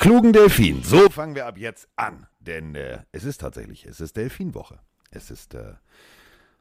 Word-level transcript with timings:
Klugen 0.00 0.32
Delfin. 0.32 0.82
So 0.82 1.10
fangen 1.10 1.34
wir 1.34 1.44
ab 1.44 1.58
jetzt 1.58 1.86
an. 1.96 2.26
Denn 2.38 2.74
äh, 2.74 3.00
es 3.12 3.24
ist 3.24 3.42
tatsächlich, 3.42 3.84
es 3.84 4.00
ist 4.00 4.16
Delfinwoche. 4.16 4.78
Es 5.10 5.30
ist 5.30 5.52
äh, 5.52 5.74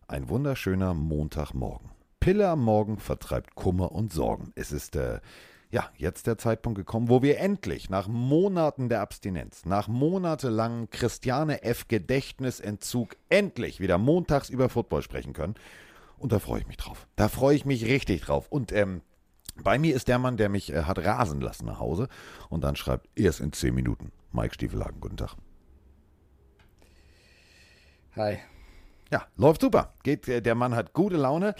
ein 0.10 0.28
wunderschöner 0.28 0.94
Montagmorgen. 0.94 1.90
Pille 2.20 2.50
am 2.50 2.62
Morgen 2.62 3.00
vertreibt 3.00 3.56
Kummer 3.56 3.94
und 3.94 4.12
Sorgen. 4.12 4.52
Es 4.56 4.74
ist 4.74 4.98
äh, 4.98 5.22
ja 5.72 5.90
jetzt 5.96 6.28
der 6.28 6.38
Zeitpunkt 6.38 6.78
gekommen, 6.80 7.08
wo 7.08 7.22
wir 7.22 7.40
endlich 7.40 7.90
nach 7.90 8.10
Monaten 8.10 8.90
der 8.90 9.00
Abstinenz, 9.00 9.66
nach 9.66 9.88
monatelangen 9.88 10.90
Christiane 10.90 11.64
F. 11.64 11.88
Gedächtnisentzug 11.88 13.16
endlich 13.30 13.80
wieder 13.80 13.98
montags 13.98 14.50
über 14.50 14.68
Football 14.68 15.02
sprechen 15.02 15.32
können. 15.32 15.56
Und 16.18 16.34
da 16.34 16.40
freue 16.40 16.60
ich 16.60 16.68
mich 16.68 16.76
drauf. 16.76 17.08
Da 17.16 17.30
freue 17.30 17.56
ich 17.56 17.64
mich 17.64 17.86
richtig 17.86 18.20
drauf. 18.20 18.48
Und 18.50 18.74
ähm, 18.74 19.00
bei 19.64 19.80
mir 19.80 19.96
ist 19.96 20.08
der 20.08 20.20
Mann, 20.20 20.38
der 20.38 20.50
mich 20.50 20.72
äh, 20.74 20.84
hat 20.84 21.00
rasen 21.00 21.42
lassen 21.42 21.66
nach 21.66 21.80
Hause 21.80 22.08
und 22.50 22.64
dann 22.64 22.76
schreibt, 22.76 23.08
erst 23.16 23.40
in 23.40 23.54
10 23.54 23.74
Minuten. 23.74 24.12
Mike 24.32 24.54
Stiefelhagen, 24.54 25.00
guten 25.02 25.18
Tag. 25.18 25.36
Hi. 28.16 28.38
Ja, 29.12 29.26
läuft 29.38 29.62
super. 29.62 29.94
Geht, 30.04 30.28
äh, 30.28 30.42
der 30.42 30.56
Mann 30.56 30.76
hat 30.76 30.94
gute 30.94 31.18
Laune. 31.18 31.56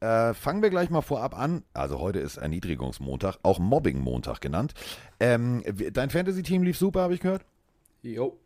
Äh, 0.00 0.32
fangen 0.32 0.62
wir 0.62 0.70
gleich 0.70 0.90
mal 0.90 1.02
vorab 1.02 1.36
an. 1.36 1.64
Also 1.74 1.98
heute 1.98 2.20
ist 2.20 2.36
Erniedrigungsmontag, 2.36 3.38
auch 3.42 3.58
Mobbing-Montag 3.58 4.40
genannt. 4.40 4.74
Ähm, 5.18 5.62
dein 5.92 6.10
Fantasy-Team 6.10 6.62
lief 6.62 6.78
super, 6.78 7.02
habe 7.02 7.14
ich 7.14 7.20
gehört? 7.20 7.44
Jo. 8.02 8.38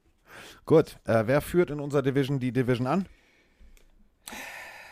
Gut. 0.65 0.99
Äh, 1.05 1.25
wer 1.27 1.41
führt 1.41 1.71
in 1.71 1.81
unserer 1.81 2.03
Division 2.03 2.41
die 2.41 2.53
Division 2.53 2.87
an? 2.87 3.07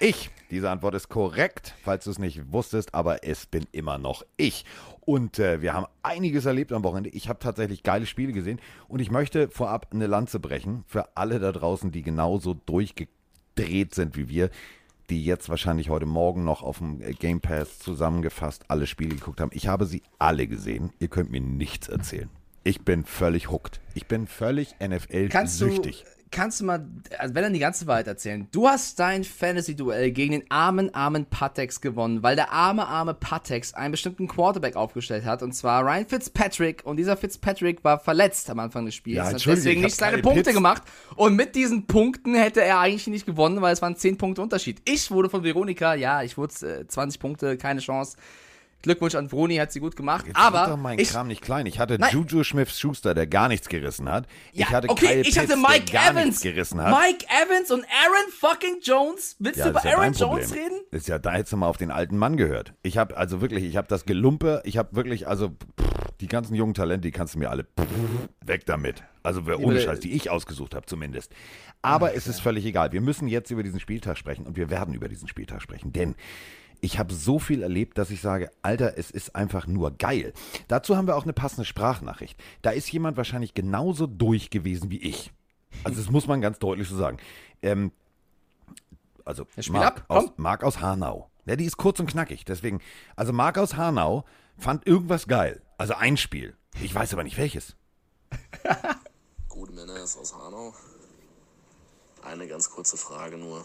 Ich. 0.03 0.31
Diese 0.51 0.70
Antwort 0.70 0.95
ist 0.95 1.11
korrekt, 1.11 1.75
falls 1.84 2.05
du 2.05 2.11
es 2.11 2.19
nicht 2.19 2.53
wusstest, 2.53 2.95
aber 2.95 3.23
es 3.23 3.45
bin 3.45 3.67
immer 3.70 3.98
noch 3.98 4.25
ich. 4.39 4.65
Und 5.03 5.39
äh, 5.39 5.61
wir 5.61 5.75
haben 5.75 5.87
einiges 6.03 6.47
erlebt 6.47 6.73
am 6.73 6.83
Wochenende. 6.83 7.11
Ich 7.11 7.29
habe 7.29 7.39
tatsächlich 7.39 7.83
geile 7.83 8.07
Spiele 8.07 8.33
gesehen 8.33 8.61
und 8.89 9.01
ich 9.01 9.11
möchte 9.11 9.51
vorab 9.51 9.89
eine 9.92 10.07
Lanze 10.07 10.41
brechen 10.41 10.84
für 10.87 11.17
alle 11.19 11.39
da 11.39 11.53
draußen, 11.53 11.92
die 11.92 12.03
genauso 12.03 12.55
durchgedreht 12.55 13.95
sind 13.95 14.17
wie 14.17 14.31
wir, 14.31 14.48
die 15.11 15.23
jetzt 15.23 15.51
wahrscheinlich 15.51 15.91
heute 15.91 16.07
Morgen 16.07 16.45
noch 16.45 16.62
auf 16.62 16.79
dem 16.79 17.01
Game 17.19 17.42
Pass 17.42 17.79
zusammengefasst 17.79 18.64
alle 18.69 18.87
Spiele 18.87 19.17
geguckt 19.17 19.41
haben. 19.41 19.51
Ich 19.53 19.69
habe 19.69 19.85
sie 19.85 20.03
alle 20.19 20.47
gesehen. 20.47 20.95
Ihr 20.98 21.09
könnt 21.09 21.31
mir 21.31 21.42
nichts 21.42 21.89
erzählen. 21.89 22.31
Ich 22.64 22.81
bin 22.83 23.05
völlig 23.05 23.51
hooked. 23.51 23.81
Ich 23.95 24.07
bin 24.07 24.27
völlig 24.27 24.77
NFL-süchtig 24.81 26.05
kannst 26.31 26.61
du 26.61 26.64
mal, 26.64 26.86
also 27.19 27.34
wenn 27.34 27.42
dann 27.42 27.53
die 27.53 27.59
ganze 27.59 27.86
Wahrheit 27.86 28.06
erzählen. 28.06 28.47
Du 28.53 28.69
hast 28.69 28.98
dein 28.98 29.25
Fantasy-Duell 29.25 30.12
gegen 30.12 30.33
den 30.33 30.50
armen, 30.50 30.95
armen 30.95 31.27
Patex 31.27 31.81
gewonnen, 31.81 32.23
weil 32.23 32.36
der 32.36 32.53
arme, 32.53 32.86
arme 32.86 33.14
Patex 33.14 33.75
einen 33.75 33.92
bestimmten 33.92 34.28
Quarterback 34.28 34.77
aufgestellt 34.77 35.25
hat, 35.25 35.42
und 35.42 35.53
zwar 35.53 35.84
Ryan 35.84 36.06
Fitzpatrick. 36.06 36.83
Und 36.84 36.97
dieser 36.98 37.17
Fitzpatrick 37.17 37.83
war 37.84 37.98
verletzt 37.98 38.48
am 38.51 38.61
Anfang 38.61 38.86
des 38.86 38.95
Spiels. 38.95 39.17
Ja, 39.17 39.25
hat 39.25 39.45
deswegen 39.45 39.83
nicht 39.83 39.97
seine 39.97 40.19
Punkte 40.19 40.45
Pits. 40.45 40.55
gemacht. 40.55 40.83
Und 41.17 41.36
mit 41.36 41.55
diesen 41.55 41.86
Punkten 41.86 42.34
hätte 42.34 42.62
er 42.62 42.78
eigentlich 42.78 43.06
nicht 43.08 43.27
gewonnen, 43.27 43.61
weil 43.61 43.73
es 43.73 43.83
waren 43.83 43.97
10 43.97 44.17
Punkte 44.17 44.42
Unterschied. 44.42 44.81
Ich 44.84 45.11
wurde 45.11 45.28
von 45.28 45.42
Veronika, 45.42 45.95
ja, 45.95 46.23
ich 46.23 46.39
wurde 46.39 46.81
äh, 46.81 46.86
20 46.86 47.20
Punkte, 47.20 47.56
keine 47.56 47.81
Chance. 47.81 48.17
Glückwunsch 48.83 49.14
an 49.14 49.28
Bruni, 49.28 49.56
hat 49.56 49.73
sie 49.73 49.81
gut 49.81 49.97
gemacht. 49.97 50.27
Jetzt 50.27 50.36
aber 50.36 50.67
doch 50.69 50.77
mein 50.77 50.98
ich, 50.98 51.11
Kram 51.11 51.27
nicht 51.27 51.42
klein. 51.42 51.67
Ich 51.67 51.78
hatte 51.78 51.98
nein. 51.98 52.12
Juju 52.12 52.42
Smith-Schuster, 52.42 53.14
der 53.14 53.27
gar 53.27 53.48
nichts 53.48 53.69
gerissen 53.69 54.09
hat. 54.09 54.27
Ja, 54.53 54.67
ich 54.67 54.73
hatte 54.73 54.89
okay, 54.89 55.06
Kyle 55.06 55.20
ich 55.20 55.39
hatte 55.39 55.56
Mike 55.56 55.85
der 55.92 56.01
gar 56.01 56.11
Evans, 56.13 56.41
gerissen 56.41 56.80
hat. 56.80 56.91
Mike 56.91 57.27
Evans 57.29 57.70
und 57.70 57.85
Aaron 57.85 58.33
fucking 58.39 58.80
Jones. 58.83 59.36
Willst 59.39 59.58
ja, 59.58 59.64
du 59.67 59.70
über 59.70 59.85
ja 59.85 59.98
Aaron 59.98 60.13
Jones 60.13 60.55
reden? 60.55 60.80
ist 60.91 61.08
ja, 61.08 61.18
da 61.18 61.33
hättest 61.33 61.52
du 61.52 61.57
mal 61.57 61.68
auf 61.68 61.77
den 61.77 61.91
alten 61.91 62.17
Mann 62.17 62.36
gehört. 62.36 62.74
Ich 62.83 62.98
habe 62.98 63.17
also 63.17 63.41
wirklich, 63.41 63.64
ich 63.64 63.77
habe 63.77 63.89
das 63.89 64.05
Gelumpe, 64.05 64.63
ich 64.64 64.79
habe 64.79 64.95
wirklich, 64.97 65.29
also 65.29 65.51
pff, 65.51 65.91
die 66.20 66.27
ganzen 66.27 66.55
jungen 66.55 66.74
Talente, 66.74 67.02
die 67.02 67.12
kannst 67.12 67.35
du 67.35 67.39
mir 67.39 67.51
alle 67.51 67.64
pff, 67.64 67.86
weg 68.45 68.67
damit. 68.67 69.02
Also 69.23 69.42
ohne 69.42 69.80
Scheiß, 69.80 70.01
die 70.01 70.12
ich 70.12 70.30
ausgesucht 70.30 70.74
habe 70.74 70.86
zumindest. 70.86 71.33
Aber 71.83 72.08
Ach, 72.08 72.17
es 72.17 72.27
ist 72.27 72.41
völlig 72.41 72.64
egal. 72.64 72.92
Wir 72.92 73.01
müssen 73.01 73.29
jetzt 73.29 73.51
über 73.51 73.62
diesen 73.62 73.80
Spieltag 73.80 74.17
sprechen 74.17 74.47
und 74.47 74.57
wir 74.57 74.70
werden 74.70 74.95
über 74.95 75.08
diesen 75.08 75.29
Spieltag 75.29 75.61
sprechen, 75.61 75.92
denn 75.92 76.14
ich 76.80 76.98
habe 76.98 77.13
so 77.14 77.39
viel 77.39 77.63
erlebt, 77.63 77.98
dass 77.98 78.11
ich 78.11 78.20
sage, 78.20 78.51
Alter, 78.63 78.96
es 78.98 79.11
ist 79.11 79.36
einfach 79.36 79.67
nur 79.67 79.91
geil. 79.92 80.33
Dazu 80.68 80.96
haben 80.96 81.07
wir 81.07 81.17
auch 81.17 81.24
eine 81.24 81.33
passende 81.33 81.64
Sprachnachricht. 81.64 82.39
Da 82.63 82.70
ist 82.70 82.91
jemand 82.91 83.17
wahrscheinlich 83.17 83.55
genauso 83.55 84.07
durch 84.07 84.51
gewesen 84.51 84.91
wie 84.91 84.98
ich. 84.98 85.33
Also 85.85 86.01
das 86.01 86.11
muss 86.11 86.27
man 86.27 86.41
ganz 86.41 86.58
deutlich 86.58 86.89
so 86.89 86.96
sagen. 86.96 87.18
Ähm, 87.63 87.92
also 89.24 89.46
Marc 89.68 90.05
aus, 90.08 90.33
Marc 90.36 90.64
aus 90.64 90.80
Hanau. 90.80 91.30
Ja, 91.46 91.57
die 91.57 91.64
ist 91.64 91.77
kurz 91.77 92.01
und 92.01 92.11
knackig. 92.11 92.45
Deswegen, 92.45 92.80
also 93.17 93.33
Marc 93.33 93.58
aus 93.58 93.77
Hanau 93.77 94.24
fand 94.58 94.86
irgendwas 94.86 95.27
geil. 95.27 95.62
Also 95.79 95.95
ein 95.95 96.17
Spiel. 96.17 96.57
Ich 96.83 96.95
weiß 96.95 97.12
aber 97.12 97.24
nicht 97.24 97.36
welches. 97.39 97.77
Gute 99.48 99.73
Männer 99.73 99.97
ist 100.02 100.17
aus 100.17 100.35
Hanau. 100.35 100.74
Eine 102.23 102.47
ganz 102.47 102.70
kurze 102.70 102.97
Frage 102.97 103.36
nur. 103.36 103.64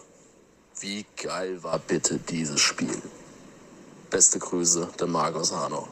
Wie 0.80 1.06
geil 1.22 1.63
war 1.63 1.80
bitte 1.80 2.18
dieses 2.18 2.59
Spiel? 2.59 3.02
Beste 4.09 4.40
Grüße, 4.40 4.90
der 5.00 5.08
Markus 5.08 5.52
Hanau. 5.53 5.88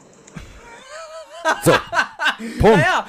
So. 1.64 1.72
Punkt. 2.60 2.78
Naja, 2.78 3.08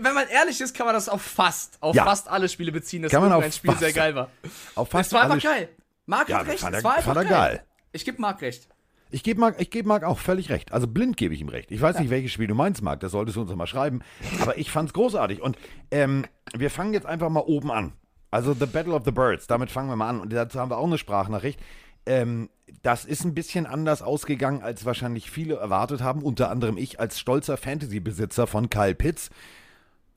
wenn 0.00 0.14
man 0.14 0.28
ehrlich 0.28 0.60
ist, 0.60 0.74
kann 0.74 0.86
man 0.86 0.94
das 0.94 1.08
auf 1.08 1.22
fast, 1.22 1.78
auf 1.80 1.94
ja. 1.94 2.04
fast 2.04 2.28
alle 2.28 2.48
Spiele 2.48 2.72
beziehen, 2.72 3.02
dass 3.02 3.12
kann 3.12 3.22
man 3.22 3.32
ein 3.32 3.52
Spiel 3.52 3.76
sehr 3.76 3.92
geil 3.92 4.14
war. 4.14 4.30
Auf 4.74 4.88
fast 4.88 5.08
es 5.08 5.12
war 5.12 5.22
einfach 5.22 5.42
geil. 5.42 5.68
Marc 6.06 6.28
ja, 6.28 6.38
hat 6.38 6.46
recht, 6.46 6.62
es 6.62 6.84
war 6.84 6.96
einfach 6.96 7.14
geil. 7.14 7.26
geil. 7.26 7.64
Ich 7.92 8.04
gebe 8.04 8.20
Marc 8.20 8.42
recht. 8.42 8.68
Ich 9.10 9.22
gebe 9.22 9.40
Marc, 9.40 9.58
geb 9.70 9.86
Marc 9.86 10.02
auch 10.02 10.18
völlig 10.18 10.50
recht. 10.50 10.72
Also 10.72 10.86
blind 10.88 11.16
gebe 11.16 11.32
ich 11.34 11.40
ihm 11.40 11.48
recht. 11.48 11.70
Ich 11.70 11.80
weiß 11.80 11.94
ja. 11.94 12.02
nicht, 12.02 12.10
welches 12.10 12.32
Spiel 12.32 12.48
du 12.48 12.54
meinst, 12.54 12.82
Marc. 12.82 13.00
Das 13.00 13.12
solltest 13.12 13.36
du 13.36 13.42
uns 13.42 13.54
mal 13.54 13.66
schreiben. 13.66 14.02
Aber 14.40 14.58
ich 14.58 14.70
fand 14.70 14.88
es 14.88 14.92
großartig. 14.94 15.40
Und 15.40 15.56
ähm, 15.90 16.26
wir 16.54 16.70
fangen 16.70 16.92
jetzt 16.92 17.06
einfach 17.06 17.28
mal 17.28 17.40
oben 17.40 17.70
an. 17.70 17.92
Also 18.36 18.52
The 18.52 18.66
Battle 18.66 18.92
of 18.92 19.06
the 19.06 19.12
Birds, 19.12 19.46
damit 19.46 19.70
fangen 19.70 19.88
wir 19.88 19.96
mal 19.96 20.10
an. 20.10 20.20
Und 20.20 20.30
dazu 20.30 20.60
haben 20.60 20.70
wir 20.70 20.76
auch 20.76 20.84
eine 20.84 20.98
Sprachnachricht. 20.98 21.58
Ähm, 22.04 22.50
das 22.82 23.06
ist 23.06 23.24
ein 23.24 23.32
bisschen 23.32 23.64
anders 23.64 24.02
ausgegangen, 24.02 24.62
als 24.62 24.84
wahrscheinlich 24.84 25.30
viele 25.30 25.54
erwartet 25.54 26.02
haben. 26.02 26.20
Unter 26.20 26.50
anderem 26.50 26.76
ich 26.76 27.00
als 27.00 27.18
stolzer 27.18 27.56
Fantasy-Besitzer 27.56 28.46
von 28.46 28.68
Kyle 28.68 28.94
Pitts. 28.94 29.30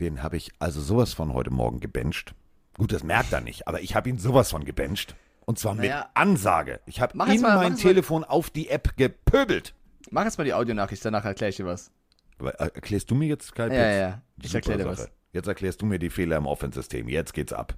Den 0.01 0.21
habe 0.21 0.35
ich 0.35 0.51
also 0.59 0.81
sowas 0.81 1.13
von 1.13 1.33
heute 1.33 1.49
Morgen 1.49 1.79
gebencht. 1.79 2.35
Gut, 2.77 2.91
das 2.91 3.03
merkt 3.03 3.31
er 3.31 3.39
nicht, 3.39 3.69
aber 3.69 3.79
ich 3.79 3.95
habe 3.95 4.09
ihn 4.09 4.17
sowas 4.17 4.51
von 4.51 4.65
gebencht. 4.65 5.15
Und 5.45 5.57
zwar 5.57 5.75
naja. 5.75 5.99
mit 5.99 6.07
Ansage. 6.15 6.81
Ich 6.87 6.99
habe 6.99 7.13
in 7.13 7.39
mal, 7.39 7.55
mein 7.55 7.77
Telefon 7.77 8.23
mal. 8.23 8.27
auf 8.27 8.49
die 8.49 8.67
App 8.67 8.97
gepöbelt. 8.97 9.73
Mach 10.11 10.25
jetzt 10.25 10.37
mal 10.37 10.43
die 10.43 10.53
Audionachricht, 10.53 11.05
danach 11.05 11.23
erkläre 11.23 11.51
ich 11.51 11.55
dir 11.55 11.65
was. 11.65 11.89
Aber 12.37 12.59
äh, 12.59 12.69
erklärst 12.75 13.09
du 13.11 13.15
mir 13.15 13.29
jetzt 13.29 13.55
Kyle 13.55 13.69
Pitts? 13.69 13.79
Ja, 13.79 13.91
ja, 13.91 14.21
ich 14.43 14.53
erkläre 14.53 14.79
dir 14.79 14.87
was. 14.87 15.09
Jetzt 15.31 15.47
erklärst 15.47 15.81
du 15.81 15.85
mir 15.85 15.99
die 15.99 16.09
Fehler 16.09 16.35
im 16.35 16.47
Offensystem. 16.47 17.07
Jetzt 17.07 17.33
geht's 17.33 17.53
ab. 17.53 17.77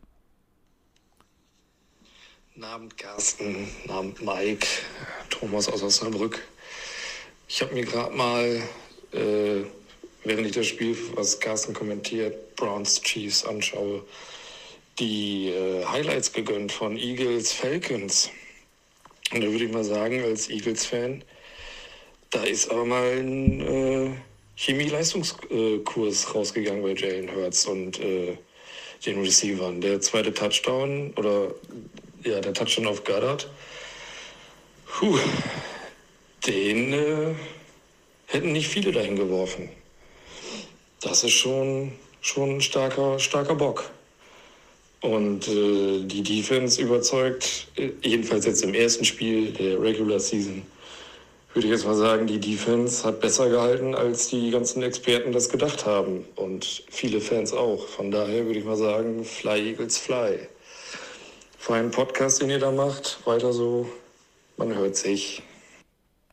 Abend 2.60 2.98
Carsten, 2.98 3.68
Abend 3.88 4.22
Mike, 4.22 4.68
Thomas 5.30 5.70
aus 5.70 5.84
Osnabrück. 5.84 6.42
Ich 7.48 7.62
habe 7.62 7.74
mir 7.74 7.86
gerade 7.86 8.14
mal, 8.14 8.62
äh, 9.14 9.64
während 10.24 10.48
ich 10.48 10.52
das 10.52 10.68
Spiel, 10.68 10.98
was 11.16 11.40
Carsten 11.40 11.74
kommentiert, 11.74 12.56
Browns 12.58 13.02
Chiefs 13.02 13.46
anschaue, 13.46 14.04
die 15.00 15.50
äh, 15.50 15.86
Highlights 15.86 16.34
gegönnt 16.34 16.72
von 16.72 16.98
Eagles 16.98 17.54
Falcons. 17.54 18.30
Und 19.34 19.42
da 19.42 19.48
würde 19.48 19.66
ich 19.66 19.72
mal 19.72 19.86
sagen, 19.86 20.22
als 20.22 20.50
Eagles-Fan, 20.50 21.24
da 22.32 22.44
ist 22.44 22.70
aber 22.70 22.86
mal 22.86 23.18
ein 23.18 23.62
äh, 23.62 24.12
Chemie-Leistungskurs 24.56 26.36
rausgegangen 26.36 26.84
bei 26.84 26.94
Jalen 26.94 27.34
Hurts 27.34 27.66
und 27.66 28.00
äh, 28.00 28.38
den 29.06 29.22
Receivern. 29.22 29.82
Der 29.82 30.02
zweite 30.02 30.34
Touchdown 30.34 31.14
oder 31.16 31.56
ja, 32.24 32.40
der 32.40 32.54
Touchdown 32.54 32.88
auf 32.88 33.04
Goddard, 33.04 33.50
puh, 34.88 35.18
den 36.46 36.94
äh, 36.94 37.36
hätten 38.28 38.52
nicht 38.52 38.68
viele 38.68 38.92
dahin 38.92 39.16
geworfen. 39.16 39.70
Das 41.02 41.24
ist 41.24 41.34
schon, 41.34 41.94
schon 42.22 42.58
ein 42.58 42.62
starker, 42.62 43.20
starker 43.20 43.56
Bock. 43.56 43.90
Und 45.02 45.48
äh, 45.48 46.04
die 46.04 46.22
Defense 46.22 46.80
überzeugt, 46.80 47.68
äh, 47.76 47.90
jedenfalls 48.04 48.46
jetzt 48.46 48.64
im 48.64 48.76
ersten 48.76 49.04
Spiel 49.04 49.52
der 49.52 49.82
Regular 49.82 50.20
Season, 50.20 50.62
würde 51.54 51.68
ich 51.68 51.74
jetzt 51.74 51.86
mal 51.86 51.96
sagen, 51.96 52.28
die 52.28 52.40
Defense 52.40 53.04
hat 53.04 53.20
besser 53.20 53.50
gehalten, 53.50 53.96
als 53.96 54.30
die 54.30 54.52
ganzen 54.52 54.84
Experten 54.84 55.34
das 55.34 55.50
gedacht 55.50 55.86
haben. 55.86 56.24
Und 56.36 56.84
viele 56.90 57.20
Fans 57.20 57.52
auch. 57.52 57.88
Von 57.88 58.12
daher 58.12 58.46
würde 58.46 58.60
ich 58.60 58.66
mal 58.66 58.78
sagen, 58.78 59.26
Fly 59.26 59.72
Eagles 59.72 59.98
Fly 59.98 60.48
feinen 61.62 61.92
Podcast, 61.92 62.42
den 62.42 62.50
ihr 62.50 62.60
da 62.60 62.72
macht. 62.72 63.20
Weiter 63.26 63.54
so. 63.54 63.88
Man 64.58 64.74
hört 64.74 64.96
sich. 64.96 65.44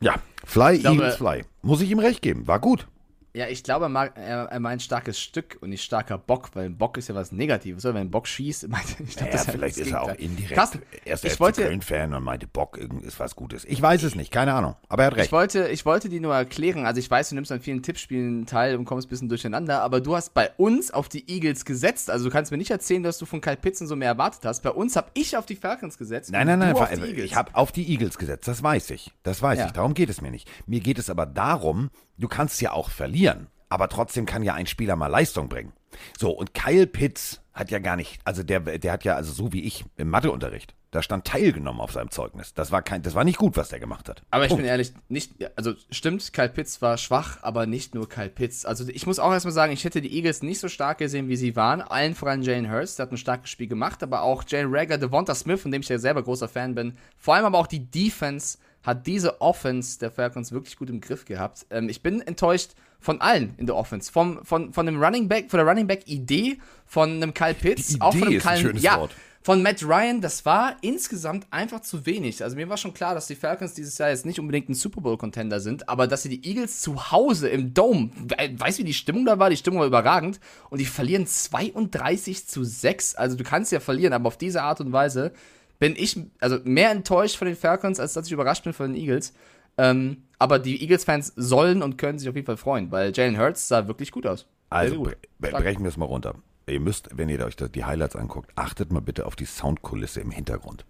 Ja, 0.00 0.16
Fly, 0.44 0.78
glaube, 0.78 0.96
Eagles 0.96 1.16
Fly. 1.16 1.44
Muss 1.60 1.82
ich 1.82 1.90
ihm 1.90 1.98
recht 1.98 2.22
geben. 2.22 2.46
War 2.46 2.58
gut. 2.58 2.86
Ja, 3.34 3.46
ich 3.46 3.62
glaube, 3.62 3.86
er, 3.86 3.88
mag, 3.90 4.12
er, 4.16 4.44
er, 4.44 4.60
meint 4.60 4.82
starkes 4.82 5.20
Stück 5.20 5.58
und 5.60 5.70
nicht 5.70 5.84
starker 5.84 6.16
Bock, 6.16 6.50
weil 6.54 6.66
ein 6.66 6.78
Bock 6.78 6.96
ist 6.96 7.08
ja 7.08 7.14
was 7.14 7.30
Negatives. 7.30 7.84
Oder? 7.84 7.94
Wenn 7.94 8.08
ein 8.08 8.10
Bock 8.10 8.26
schießt, 8.26 8.69
meint 8.69 8.96
ich 8.98 9.16
glaub, 9.16 9.30
naja, 9.30 9.44
vielleicht 9.46 9.76
ist 9.76 9.92
er 9.92 10.02
auch 10.02 10.14
indirekt 10.14 10.54
Carsten, 10.54 10.82
erster 11.04 11.28
ich 11.28 11.38
wollte, 11.38 11.62
Köln-Fan 11.62 12.14
und 12.14 12.25
meinte, 12.25 12.46
Bock 12.46 12.78
ist 12.78 13.20
was 13.20 13.36
Gutes. 13.36 13.64
Ich 13.66 13.80
weiß 13.80 14.02
es 14.02 14.14
nicht, 14.14 14.32
keine 14.32 14.54
Ahnung, 14.54 14.76
aber 14.88 15.02
er 15.02 15.06
hat 15.08 15.16
recht. 15.16 15.26
Ich 15.26 15.32
wollte, 15.32 15.69
ich 15.69 15.84
wollte 15.84 16.08
dir 16.08 16.20
nur 16.20 16.34
erklären, 16.34 16.86
also 16.86 16.98
ich 16.98 17.10
weiß, 17.10 17.28
du 17.28 17.34
nimmst 17.34 17.52
an 17.52 17.60
vielen 17.60 17.82
Tippspielen 17.82 18.46
teil 18.46 18.76
und 18.76 18.86
kommst 18.86 19.08
ein 19.08 19.10
bisschen 19.10 19.28
durcheinander, 19.28 19.82
aber 19.82 20.00
du 20.00 20.16
hast 20.16 20.32
bei 20.32 20.50
uns 20.56 20.90
auf 20.90 21.08
die 21.08 21.30
Eagles 21.30 21.64
gesetzt. 21.64 22.10
Also 22.10 22.26
du 22.26 22.30
kannst 22.30 22.50
mir 22.50 22.58
nicht 22.58 22.70
erzählen, 22.70 23.02
dass 23.02 23.19
du 23.19 23.26
von 23.26 23.40
Kyle 23.40 23.56
Pitts 23.56 23.78
so 23.78 23.94
mehr 23.94 24.08
erwartet 24.08 24.44
hast. 24.44 24.62
Bei 24.62 24.70
uns 24.70 24.96
habe 24.96 25.10
ich 25.14 25.36
auf 25.36 25.46
die 25.46 25.56
Falcons 25.56 25.98
gesetzt. 25.98 26.32
Nein, 26.32 26.46
nein, 26.46 26.58
nein, 26.58 26.75
ich 27.16 27.36
habe 27.36 27.54
auf 27.54 27.72
die 27.72 27.88
Eagles 27.88 28.19
gesetzt, 28.19 28.48
das 28.48 28.62
weiß 28.62 28.90
ich. 28.90 29.12
Das 29.22 29.42
weiß 29.42 29.58
ja. 29.58 29.66
ich, 29.66 29.72
darum 29.72 29.94
geht 29.94 30.08
es 30.08 30.20
mir 30.20 30.30
nicht. 30.30 30.50
Mir 30.66 30.80
geht 30.80 30.98
es 30.98 31.10
aber 31.10 31.26
darum, 31.26 31.90
du 32.19 32.29
kannst 32.29 32.61
ja 32.61 32.73
auch 32.73 32.91
verlieren 32.91 33.49
aber 33.69 33.88
trotzdem 33.88 34.26
kann 34.26 34.43
ja 34.43 34.55
ein 34.55 34.67
Spieler 34.67 34.97
mal 34.97 35.09
Leistung 35.09 35.49
bringen. 35.49 35.73
So, 36.19 36.31
und 36.31 36.55
Kyle 36.55 36.87
Pitts 36.87 37.41
hat 37.53 37.70
ja 37.70 37.79
gar 37.81 37.97
nicht, 37.97 38.20
also 38.25 38.43
der, 38.43 38.61
der 38.61 38.93
hat 38.93 39.05
ja, 39.05 39.17
also 39.17 39.32
so 39.32 39.53
wie 39.53 39.62
ich 39.62 39.85
im 39.97 40.11
Matheunterricht, 40.11 40.75
da 40.91 41.03
stand 41.03 41.26
teilgenommen 41.26 41.81
auf 41.81 41.93
seinem 41.93 42.11
Zeugnis. 42.11 42.55
Das 42.55 42.70
war 42.70 42.82
kein, 42.82 43.03
das 43.03 43.15
war 43.15 43.25
nicht 43.25 43.38
gut, 43.38 43.56
was 43.56 43.69
der 43.69 43.81
gemacht 43.81 44.09
hat. 44.09 44.23
Aber 44.31 44.44
ich 44.44 44.50
Punkt. 44.50 44.62
bin 44.62 44.70
ehrlich, 44.70 44.93
nicht, 45.09 45.32
also 45.56 45.75
stimmt, 45.91 46.32
Kyle 46.32 46.49
Pitts 46.49 46.81
war 46.81 46.97
schwach, 46.97 47.38
aber 47.43 47.67
nicht 47.67 47.94
nur 47.94 48.09
Kyle 48.09 48.31
Pitts. 48.31 48.64
Also 48.64 48.88
ich 48.88 49.06
muss 49.06 49.19
auch 49.19 49.32
erstmal 49.32 49.53
sagen, 49.53 49.73
ich 49.73 49.85
hätte 49.85 50.00
die 50.00 50.14
Eagles 50.14 50.43
nicht 50.43 50.61
so 50.61 50.69
stark 50.69 50.99
gesehen, 50.99 51.29
wie 51.29 51.37
sie 51.37 51.56
waren. 51.56 51.82
Allen 51.82 52.14
voran 52.14 52.43
Jane 52.43 52.71
Hurst, 52.71 52.99
der 52.99 53.06
hat 53.06 53.12
ein 53.12 53.19
starkes 53.19 53.50
Spiel 53.50 53.67
gemacht, 53.67 54.03
aber 54.03 54.23
auch 54.23 54.44
Jane 54.47 54.69
Rager, 54.71 54.99
Devonta 54.99 55.35
Smith, 55.35 55.61
von 55.61 55.73
dem 55.73 55.82
ich 55.82 55.88
ja 55.88 55.99
selber 55.99 56.23
großer 56.23 56.49
Fan 56.49 56.75
bin. 56.75 56.97
Vor 57.17 57.35
allem 57.35 57.44
aber 57.44 57.59
auch 57.59 57.67
die 57.67 57.91
Defense 57.91 58.59
hat 58.82 59.06
diese 59.06 59.40
Offense 59.40 59.98
der 59.98 60.10
Falcons 60.10 60.52
wirklich 60.52 60.76
gut 60.76 60.90
im 60.90 61.00
Griff 61.00 61.25
gehabt. 61.25 61.66
Ähm, 61.70 61.88
ich 61.88 62.02
bin 62.02 62.20
enttäuscht 62.20 62.72
von 63.00 63.20
allen 63.20 63.54
in 63.56 63.66
der 63.66 63.76
Offense. 63.76 64.10
Vom, 64.10 64.44
von, 64.44 64.72
von 64.72 64.86
dem 64.86 65.02
Running 65.02 65.28
Back, 65.28 65.50
von 65.50 65.58
der 65.58 65.66
Running 65.66 65.86
Back-Idee, 65.86 66.58
von 66.86 67.10
einem 67.10 67.34
Kyle 67.34 67.54
Pitts, 67.54 68.00
auch 68.00 68.14
von 68.14 68.28
einem 68.28 68.40
Kyle, 68.40 68.76
ja, 68.78 68.98
Wort. 68.98 69.14
von 69.42 69.62
Matt 69.62 69.82
Ryan, 69.84 70.20
das 70.20 70.44
war 70.44 70.76
insgesamt 70.80 71.46
einfach 71.50 71.80
zu 71.80 72.06
wenig. 72.06 72.42
Also 72.42 72.56
mir 72.56 72.69
war 72.69 72.76
schon 72.76 72.94
klar, 72.94 73.14
dass 73.14 73.26
die 73.26 73.36
Falcons 73.36 73.75
dieses 73.75 73.98
Jahr 73.98 74.10
jetzt 74.10 74.26
nicht 74.26 74.40
unbedingt 74.40 74.69
ein 74.69 74.75
Super 74.75 75.00
Bowl-Contender 75.00 75.60
sind, 75.60 75.88
aber 75.88 76.06
dass 76.06 76.22
sie 76.22 76.28
die 76.28 76.48
Eagles 76.48 76.80
zu 76.80 77.12
Hause 77.12 77.48
im 77.48 77.75
Dome, 77.75 78.10
weißt 78.56 78.78
du, 78.78 78.82
wie 78.82 78.86
die 78.86 78.94
Stimmung 78.94 79.26
da 79.26 79.38
war? 79.38 79.50
Die 79.50 79.56
Stimmung 79.56 79.80
war 79.80 79.86
überragend 79.86 80.40
und 80.70 80.78
die 80.78 80.86
verlieren 80.86 81.26
32 81.26 82.48
zu 82.48 82.64
6. 82.64 83.14
Also 83.14 83.36
du 83.36 83.44
kannst 83.44 83.70
ja 83.70 83.80
verlieren, 83.80 84.12
aber 84.12 84.26
auf 84.28 84.38
diese 84.38 84.62
Art 84.62 84.80
und 84.80 84.92
Weise 84.92 85.32
bin 85.78 85.94
ich 85.96 86.20
also 86.40 86.58
mehr 86.64 86.90
enttäuscht 86.90 87.36
von 87.36 87.46
den 87.46 87.56
Falcons, 87.56 88.00
als 88.00 88.12
dass 88.12 88.26
ich 88.26 88.32
überrascht 88.32 88.64
bin 88.64 88.72
von 88.72 88.92
den 88.92 89.00
Eagles. 89.00 89.32
Ähm, 89.76 90.25
aber 90.38 90.58
die 90.58 90.80
Eagles-Fans 90.82 91.32
sollen 91.36 91.82
und 91.82 91.98
können 91.98 92.19
sich 92.19 92.28
auf 92.28 92.34
jeden 92.34 92.46
Fall 92.46 92.56
freuen, 92.56 92.90
weil 92.90 93.12
Jalen 93.14 93.38
Hurts 93.38 93.69
sah 93.69 93.86
wirklich 93.86 94.10
gut 94.10 94.26
aus. 94.26 94.46
Also 94.70 94.96
gut. 94.96 95.16
brechen 95.38 95.82
wir 95.82 95.88
es 95.88 95.96
mal 95.96 96.04
runter. 96.04 96.34
Ihr 96.66 96.80
müsst, 96.80 97.08
wenn 97.16 97.28
ihr 97.28 97.44
euch 97.44 97.56
die 97.56 97.84
Highlights 97.84 98.16
anguckt, 98.16 98.50
achtet 98.56 98.92
mal 98.92 99.00
bitte 99.00 99.25
auf 99.25 99.36
die 99.36 99.46
Soundkulisse 99.46 100.20
im 100.20 100.30
Hintergrund. 100.30 100.84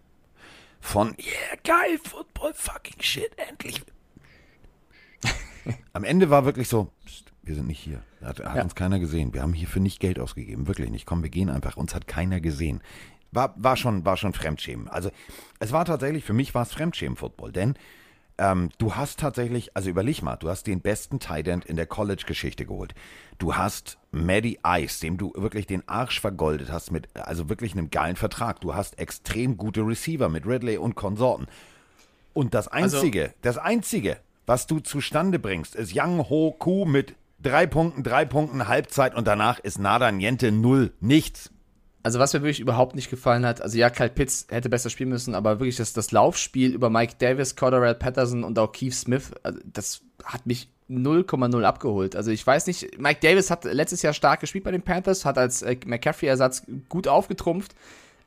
Von, 0.80 1.08
yeah, 1.18 1.56
geil, 1.64 1.98
Football, 2.02 2.52
fucking 2.54 3.00
shit, 3.00 3.30
endlich. 3.48 3.82
Am 5.92 6.04
Ende 6.04 6.30
war 6.30 6.44
wirklich 6.44 6.68
so, 6.68 6.90
pst, 7.04 7.32
wir 7.42 7.54
sind 7.54 7.66
nicht 7.66 7.80
hier. 7.80 8.02
Hat, 8.22 8.40
hat 8.40 8.56
ja. 8.56 8.62
uns 8.62 8.74
keiner 8.74 8.98
gesehen. 8.98 9.34
Wir 9.34 9.42
haben 9.42 9.52
hierfür 9.52 9.80
nicht 9.80 10.00
Geld 10.00 10.18
ausgegeben, 10.18 10.66
wirklich 10.66 10.90
nicht. 10.90 11.06
Komm, 11.06 11.22
wir 11.22 11.30
gehen 11.30 11.50
einfach. 11.50 11.76
Uns 11.76 11.94
hat 11.94 12.06
keiner 12.06 12.40
gesehen. 12.40 12.80
War, 13.30 13.54
war, 13.56 13.76
schon, 13.76 14.04
war 14.04 14.16
schon 14.16 14.32
Fremdschämen. 14.32 14.88
Also, 14.88 15.10
es 15.58 15.72
war 15.72 15.84
tatsächlich, 15.84 16.24
für 16.24 16.32
mich 16.32 16.54
war 16.54 16.62
es 16.62 16.72
Fremdschämen-Football, 16.72 17.52
denn 17.52 17.74
ähm, 18.38 18.70
du 18.78 18.94
hast 18.94 19.18
tatsächlich, 19.18 19.76
also 19.76 19.90
überleg 19.90 20.22
mal, 20.22 20.36
du 20.36 20.48
hast 20.48 20.66
den 20.66 20.80
besten 20.80 21.18
Tight 21.18 21.48
End 21.48 21.64
in 21.64 21.76
der 21.76 21.86
College-Geschichte 21.86 22.66
geholt. 22.66 22.94
Du 23.38 23.56
hast 23.56 23.98
Maddie 24.12 24.60
Ice, 24.64 25.00
dem 25.00 25.18
du 25.18 25.32
wirklich 25.34 25.66
den 25.66 25.86
Arsch 25.88 26.20
vergoldet 26.20 26.70
hast 26.70 26.92
mit, 26.92 27.08
also 27.14 27.48
wirklich 27.48 27.72
einem 27.72 27.90
geilen 27.90 28.16
Vertrag. 28.16 28.60
Du 28.60 28.74
hast 28.74 28.98
extrem 28.98 29.56
gute 29.56 29.80
Receiver 29.80 30.28
mit 30.28 30.46
Ridley 30.46 30.78
und 30.78 30.94
Konsorten. 30.94 31.46
Und 32.32 32.54
das 32.54 32.68
also 32.68 32.98
Einzige, 32.98 33.22
also, 33.22 33.34
das 33.42 33.58
Einzige, 33.58 34.18
was 34.46 34.66
du 34.68 34.78
zustande 34.78 35.40
bringst, 35.40 35.74
ist 35.74 35.92
Yang 35.92 36.30
Ho 36.30 36.54
Ku 36.56 36.84
mit 36.84 37.16
drei 37.42 37.66
Punkten, 37.66 38.04
drei 38.04 38.24
Punkten, 38.24 38.68
Halbzeit 38.68 39.14
und 39.16 39.26
danach 39.26 39.58
ist 39.58 39.78
Nada 39.78 40.12
Niente 40.12 40.52
null, 40.52 40.92
nichts. 41.00 41.50
Also 42.08 42.20
was 42.20 42.32
mir 42.32 42.40
wirklich 42.40 42.60
überhaupt 42.60 42.94
nicht 42.94 43.10
gefallen 43.10 43.44
hat, 43.44 43.60
also 43.60 43.76
ja, 43.76 43.90
Kyle 43.90 44.08
Pitts 44.08 44.46
hätte 44.48 44.70
besser 44.70 44.88
spielen 44.88 45.10
müssen, 45.10 45.34
aber 45.34 45.60
wirklich 45.60 45.76
das, 45.76 45.92
das 45.92 46.10
Laufspiel 46.10 46.72
über 46.72 46.88
Mike 46.88 47.16
Davis, 47.18 47.54
Cordell 47.54 47.94
Patterson 47.94 48.44
und 48.44 48.58
auch 48.58 48.72
Keith 48.72 48.94
Smith, 48.94 49.30
also 49.42 49.58
das 49.70 50.00
hat 50.24 50.46
mich 50.46 50.70
0,0 50.88 51.62
abgeholt. 51.64 52.16
Also 52.16 52.30
ich 52.30 52.46
weiß 52.46 52.66
nicht, 52.66 52.98
Mike 52.98 53.20
Davis 53.20 53.50
hat 53.50 53.64
letztes 53.64 54.00
Jahr 54.00 54.14
stark 54.14 54.40
gespielt 54.40 54.64
bei 54.64 54.70
den 54.70 54.80
Panthers, 54.80 55.26
hat 55.26 55.36
als 55.36 55.60
äh, 55.60 55.76
McCaffrey-Ersatz 55.84 56.62
gut 56.88 57.08
aufgetrumpft, 57.08 57.74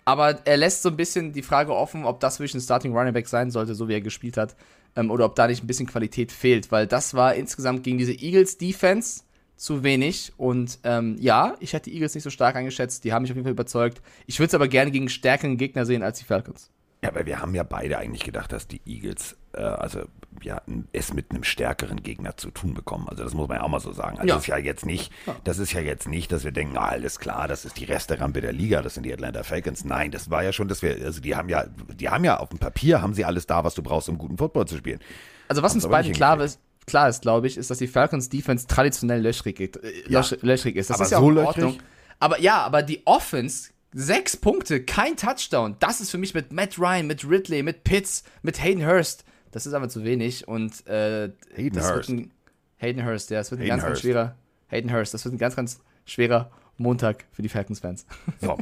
aber 0.05 0.45
er 0.45 0.57
lässt 0.57 0.83
so 0.83 0.89
ein 0.89 0.95
bisschen 0.95 1.33
die 1.33 1.41
Frage 1.41 1.75
offen, 1.75 2.05
ob 2.05 2.19
das 2.19 2.37
wirklich 2.37 2.53
ein 2.53 2.61
Starting 2.61 2.95
Running 2.95 3.13
Back 3.13 3.27
sein 3.27 3.49
sollte, 3.49 3.73
so 3.73 3.87
wie 3.87 3.93
er 3.93 4.01
gespielt 4.01 4.37
hat, 4.37 4.55
ähm, 4.95 5.09
oder 5.09 5.25
ob 5.25 5.33
da 5.33 5.47
nicht 5.47 5.63
ein 5.63 5.67
bisschen 5.67 5.87
Qualität 5.87 6.31
fehlt, 6.31 6.71
weil 6.71 6.85
das 6.85 7.15
war 7.15 7.33
insgesamt 7.33 7.83
gegen 7.83 7.97
diese 7.97 8.13
Eagles 8.13 8.59
Defense 8.59 9.23
zu 9.61 9.83
wenig. 9.83 10.33
Und 10.37 10.79
ähm, 10.83 11.17
ja, 11.19 11.55
ich 11.59 11.73
hätte 11.73 11.89
die 11.89 11.95
Eagles 11.95 12.15
nicht 12.15 12.23
so 12.23 12.29
stark 12.29 12.55
eingeschätzt. 12.55 13.03
Die 13.03 13.13
haben 13.13 13.21
mich 13.21 13.31
auf 13.31 13.35
jeden 13.35 13.45
Fall 13.45 13.53
überzeugt. 13.53 14.01
Ich 14.25 14.39
würde 14.39 14.47
es 14.47 14.55
aber 14.55 14.67
gerne 14.67 14.91
gegen 14.91 15.07
stärkeren 15.07 15.57
Gegner 15.57 15.85
sehen 15.85 16.01
als 16.01 16.19
die 16.19 16.25
Falcons. 16.25 16.71
Ja, 17.03 17.09
aber 17.09 17.25
wir 17.25 17.41
haben 17.41 17.55
ja 17.55 17.63
beide 17.63 17.97
eigentlich 17.97 18.23
gedacht, 18.23 18.51
dass 18.51 18.67
die 18.67 18.81
Eagles 18.85 19.35
äh, 19.53 19.61
also 19.61 20.01
ja, 20.41 20.61
es 20.93 21.13
mit 21.13 21.31
einem 21.31 21.43
stärkeren 21.43 22.01
Gegner 22.01 22.37
zu 22.37 22.49
tun 22.49 22.73
bekommen. 22.73 23.07
Also 23.07 23.23
das 23.23 23.33
muss 23.33 23.47
man 23.47 23.57
ja 23.57 23.63
auch 23.63 23.69
mal 23.69 23.79
so 23.79 23.91
sagen. 23.91 24.17
Also 24.17 24.29
ja. 24.29 24.35
das 24.35 24.43
ist 24.43 24.47
ja 24.47 24.57
jetzt 24.57 24.85
nicht, 24.85 25.11
das 25.43 25.59
ist 25.59 25.73
ja 25.73 25.81
jetzt 25.81 26.07
nicht, 26.07 26.31
dass 26.31 26.43
wir 26.43 26.51
denken, 26.51 26.77
ah, 26.77 26.87
alles 26.87 27.19
klar, 27.19 27.47
das 27.47 27.65
ist 27.65 27.77
die 27.79 27.85
Resterampe 27.85 28.41
der 28.41 28.53
Liga, 28.53 28.81
das 28.81 28.95
sind 28.95 29.05
die 29.05 29.13
Atlanta 29.13 29.43
Falcons. 29.43 29.85
Nein, 29.85 30.09
das 30.09 30.31
war 30.31 30.43
ja 30.43 30.53
schon, 30.53 30.67
dass 30.67 30.81
wir, 30.81 30.95
also 31.05 31.21
die 31.21 31.35
haben 31.35 31.49
ja, 31.49 31.65
die 31.93 32.09
haben 32.09 32.23
ja 32.23 32.37
auf 32.37 32.49
dem 32.49 32.59
Papier 32.59 33.01
haben 33.01 33.13
sie 33.13 33.25
alles 33.25 33.45
da, 33.45 33.63
was 33.63 33.75
du 33.75 33.83
brauchst, 33.83 34.09
um 34.09 34.17
guten 34.17 34.37
Football 34.37 34.67
zu 34.67 34.77
spielen. 34.77 34.99
Also 35.47 35.61
was 35.61 35.75
uns 35.75 35.87
beiden 35.87 36.13
klar 36.13 36.39
ist, 36.39 36.59
klar 36.85 37.09
ist, 37.09 37.21
glaube 37.21 37.47
ich, 37.47 37.57
ist, 37.57 37.69
dass 37.69 37.77
die 37.77 37.87
Falcons 37.87 38.29
Defense 38.29 38.67
traditionell 38.67 39.21
löchrig, 39.21 39.59
äh, 39.59 39.69
ja. 40.07 40.23
löchrig 40.41 40.75
ist. 40.75 40.89
Das 40.89 40.97
aber 40.97 41.05
ist 41.05 41.11
ja 41.11 41.19
so 41.19 41.25
auch 41.25 41.29
in 41.29 41.37
Ordnung. 41.37 41.71
Löchrig? 41.73 41.87
Aber 42.19 42.39
ja, 42.39 42.61
aber 42.61 42.83
die 42.83 43.01
Offense, 43.05 43.71
sechs 43.93 44.37
Punkte, 44.37 44.83
kein 44.83 45.17
Touchdown. 45.17 45.75
Das 45.79 46.01
ist 46.01 46.11
für 46.11 46.17
mich 46.17 46.33
mit 46.33 46.53
Matt 46.53 46.77
Ryan, 46.77 47.07
mit 47.07 47.27
Ridley, 47.27 47.63
mit 47.63 47.83
Pitts, 47.83 48.23
mit 48.41 48.61
Hayden 48.61 48.85
Hurst. 48.85 49.25
Das 49.51 49.65
ist 49.65 49.73
aber 49.73 49.89
zu 49.89 50.03
wenig. 50.03 50.47
Und 50.47 50.85
äh, 50.87 51.31
Hayden 51.55 51.81
Hurst. 51.81 52.09
Ein, 52.09 52.31
Hayden 52.77 53.05
Hurst, 53.05 53.29
ja, 53.29 53.39
das 53.39 53.51
wird 53.51 53.59
ein 53.59 53.63
Hayden 53.63 53.69
ganz, 53.69 53.83
Hurst. 53.83 53.93
ganz 53.93 54.01
schwerer. 54.01 54.35
Hayden 54.67 54.93
Hurst, 54.93 55.13
das 55.13 55.25
wird 55.25 55.35
ein 55.35 55.37
ganz, 55.37 55.55
ganz 55.55 55.79
schwerer 56.05 56.51
Montag 56.77 57.25
für 57.31 57.41
die 57.41 57.49
Falcons-Fans. 57.49 58.05
So, 58.39 58.57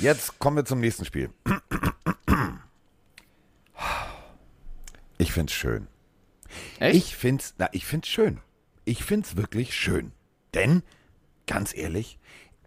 jetzt 0.00 0.38
kommen 0.38 0.56
wir 0.56 0.64
zum 0.64 0.80
nächsten 0.80 1.04
Spiel. 1.04 1.30
Ich 5.18 5.32
finde 5.32 5.50
es 5.50 5.56
schön. 5.56 5.86
Echt? 6.78 6.96
Ich 6.96 7.16
find's, 7.16 7.54
na, 7.58 7.68
ich 7.72 7.86
find's 7.86 8.08
schön. 8.08 8.40
Ich 8.84 9.04
find's 9.04 9.36
wirklich 9.36 9.74
schön. 9.74 10.12
Denn, 10.54 10.82
ganz 11.46 11.76
ehrlich, 11.76 12.18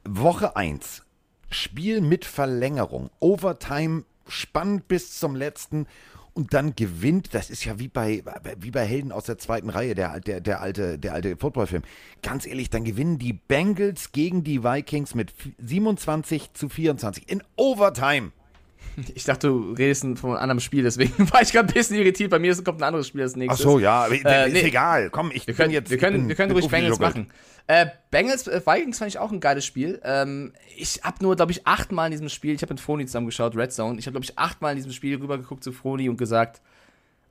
Woche 0.05 0.55
1, 0.55 1.03
Spiel 1.49 2.01
mit 2.01 2.25
Verlängerung, 2.25 3.09
Overtime, 3.19 4.05
spannend 4.27 4.87
bis 4.87 5.17
zum 5.19 5.35
letzten 5.35 5.87
und 6.33 6.53
dann 6.53 6.75
gewinnt, 6.75 7.33
das 7.33 7.49
ist 7.49 7.63
ja 7.63 7.77
wie 7.77 7.87
bei, 7.87 8.23
wie 8.57 8.71
bei 8.71 8.85
Helden 8.85 9.11
aus 9.11 9.25
der 9.25 9.37
zweiten 9.37 9.69
Reihe, 9.69 9.93
der, 9.93 10.19
der, 10.19 10.41
der 10.41 10.61
alte, 10.61 10.97
der 10.97 11.13
alte 11.13 11.37
Footballfilm. 11.37 11.83
Ganz 12.23 12.47
ehrlich, 12.47 12.71
dann 12.71 12.83
gewinnen 12.83 13.19
die 13.19 13.33
Bengals 13.33 14.11
gegen 14.11 14.43
die 14.43 14.63
Vikings 14.63 15.13
mit 15.13 15.33
27 15.59 16.53
zu 16.53 16.69
24 16.69 17.29
in 17.29 17.43
Overtime. 17.55 18.31
Ich 19.15 19.23
dachte, 19.23 19.47
du 19.47 19.73
redest 19.73 20.03
von 20.19 20.31
einem 20.31 20.39
anderen 20.39 20.59
Spiel, 20.59 20.83
deswegen 20.83 21.13
war 21.31 21.41
ich 21.41 21.51
gerade 21.51 21.67
ein 21.67 21.73
bisschen 21.73 21.97
irritiert. 21.97 22.29
Bei 22.29 22.39
mir 22.39 22.55
kommt 22.63 22.79
ein 22.79 22.83
anderes 22.83 23.07
Spiel 23.07 23.21
als 23.21 23.35
nächstes. 23.35 23.65
Ach 23.65 23.71
so, 23.71 23.79
ja, 23.79 24.07
äh, 24.07 24.47
ist 24.47 24.53
nee. 24.53 24.61
egal. 24.61 25.09
Komm, 25.09 25.31
ich 25.33 25.47
wir 25.47 25.53
können, 25.53 25.71
jetzt. 25.71 25.89
Wir 25.89 25.97
können, 25.97 26.21
bin, 26.21 26.29
wir 26.29 26.35
können 26.35 26.51
ruhig 26.51 26.67
Bengals 26.67 26.99
machen. 26.99 27.31
Äh, 27.67 27.87
Bengals 28.11 28.47
äh, 28.47 28.61
Vikings 28.65 28.99
fand 28.99 29.09
ich 29.09 29.17
auch 29.19 29.31
ein 29.31 29.39
geiles 29.39 29.65
Spiel. 29.65 30.01
Ähm, 30.03 30.53
ich 30.75 31.01
habe 31.03 31.23
nur, 31.23 31.35
glaube 31.35 31.51
ich, 31.51 31.65
achtmal 31.65 32.07
in 32.07 32.11
diesem 32.11 32.29
Spiel, 32.29 32.53
ich 32.53 32.61
habe 32.61 32.73
mit 32.73 32.81
Froni 32.81 33.05
zusammen 33.05 33.27
geschaut, 33.27 33.55
Red 33.55 33.71
Zone. 33.71 33.97
Ich 33.99 34.05
habe, 34.05 34.13
glaube 34.13 34.25
ich, 34.25 34.37
achtmal 34.37 34.73
in 34.73 34.77
diesem 34.77 34.91
Spiel 34.91 35.15
rübergeguckt 35.15 35.63
zu 35.63 35.71
Froni 35.71 36.09
und 36.09 36.17
gesagt, 36.17 36.61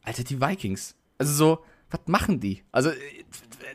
Alter, 0.03 0.25
die 0.25 0.41
Vikings. 0.41 0.95
Also 1.19 1.33
so, 1.33 1.59
was 1.91 2.01
machen 2.07 2.41
die? 2.41 2.63
Also, 2.73 2.91
äh, 2.91 2.95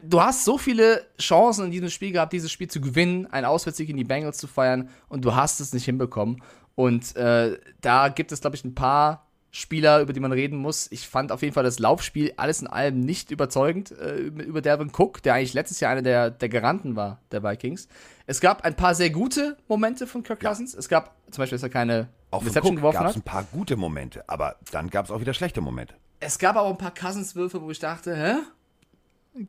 du 0.04 0.20
hast 0.22 0.44
so 0.44 0.58
viele 0.58 1.06
Chancen 1.20 1.66
in 1.66 1.72
diesem 1.72 1.90
Spiel 1.90 2.12
gehabt, 2.12 2.34
dieses 2.34 2.52
Spiel 2.52 2.68
zu 2.68 2.82
gewinnen, 2.82 3.28
einen 3.28 3.46
Auswärtssieg 3.46 3.90
in 3.90 3.98
die 3.98 4.04
Bengals 4.04 4.38
zu 4.38 4.48
feiern 4.48 4.90
und 5.08 5.24
du 5.24 5.36
hast 5.36 5.60
es 5.60 5.74
nicht 5.74 5.86
hinbekommen. 5.86 6.42
Und 6.78 7.16
äh, 7.16 7.58
da 7.82 8.10
gibt 8.10 8.32
es, 8.32 8.42
glaube 8.42 8.56
ich, 8.56 8.64
ein 8.64 8.76
paar 8.76 9.26
Spieler, 9.50 10.00
über 10.00 10.14
die 10.14 10.20
man 10.20 10.32
reden 10.32 10.58
muss. 10.58 10.88
Ich 10.92 11.08
fand 11.08 11.32
auf 11.32 11.42
jeden 11.42 11.56
Fall 11.56 11.64
das 11.64 11.80
Laufspiel 11.80 12.34
alles 12.38 12.62
in 12.62 12.68
allem 12.68 13.00
nicht 13.00 13.32
überzeugend 13.32 13.92
äh, 13.92 14.18
über 14.18 14.62
Devin 14.62 14.92
Cook, 14.96 15.24
der 15.24 15.34
eigentlich 15.34 15.56
letztes 15.56 15.80
Jahr 15.80 15.92
einer 15.92 16.04
der, 16.04 16.30
der 16.30 16.50
Garanten 16.50 16.96
war 16.96 17.20
der 17.32 17.42
Vikings. 17.42 17.88
Es 18.28 18.42
gab 18.42 18.64
ein 18.64 18.76
paar 18.76 18.94
sehr 18.94 19.10
gute 19.10 19.58
Momente 19.68 20.06
von 20.06 20.22
Kirk 20.22 20.40
Cousins. 20.40 20.74
Ja. 20.74 20.80
Es 20.80 20.88
gab 20.88 21.16
zum 21.32 21.42
Beispiel, 21.42 21.56
dass 21.56 21.64
er 21.64 21.70
keine 21.70 22.10
auch 22.30 22.46
Reception 22.46 22.76
geworfen 22.76 23.00
hat. 23.00 23.08
Es 23.08 23.16
gab 23.16 23.22
ein 23.24 23.26
paar 23.26 23.44
gute 23.52 23.76
Momente, 23.76 24.24
aber 24.30 24.58
dann 24.72 24.92
gab 24.92 25.06
es 25.06 25.12
auch 25.12 25.20
wieder 25.20 25.34
schlechte 25.34 25.62
Momente. 25.62 25.96
Es 26.20 26.38
gab 26.38 26.58
aber 26.58 26.68
auch 26.68 26.72
ein 26.72 26.78
paar 26.78 26.94
Cousins-Würfe, 26.94 27.60
wo 27.60 27.72
ich 27.72 27.80
dachte, 27.80 28.16
hä? 28.16 28.36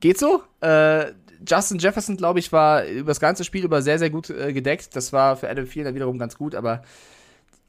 geht 0.01 0.19
so. 0.19 0.43
Äh, 0.61 1.13
Justin 1.47 1.79
Jefferson, 1.79 2.17
glaube 2.17 2.39
ich, 2.39 2.53
war 2.53 2.85
über 2.85 3.09
das 3.09 3.21
ganze 3.21 3.45
Spiel 3.45 3.65
über 3.65 3.83
sehr, 3.83 3.99
sehr 3.99 4.11
gut 4.11 4.31
äh, 4.31 4.53
gedeckt. 4.53 4.97
Das 4.97 5.13
war 5.13 5.37
für 5.37 5.49
Adam 5.49 5.69
Thielen 5.69 5.85
dann 5.85 5.95
wiederum 5.95 6.19
ganz 6.19 6.37
gut, 6.37 6.55
aber 6.55 6.83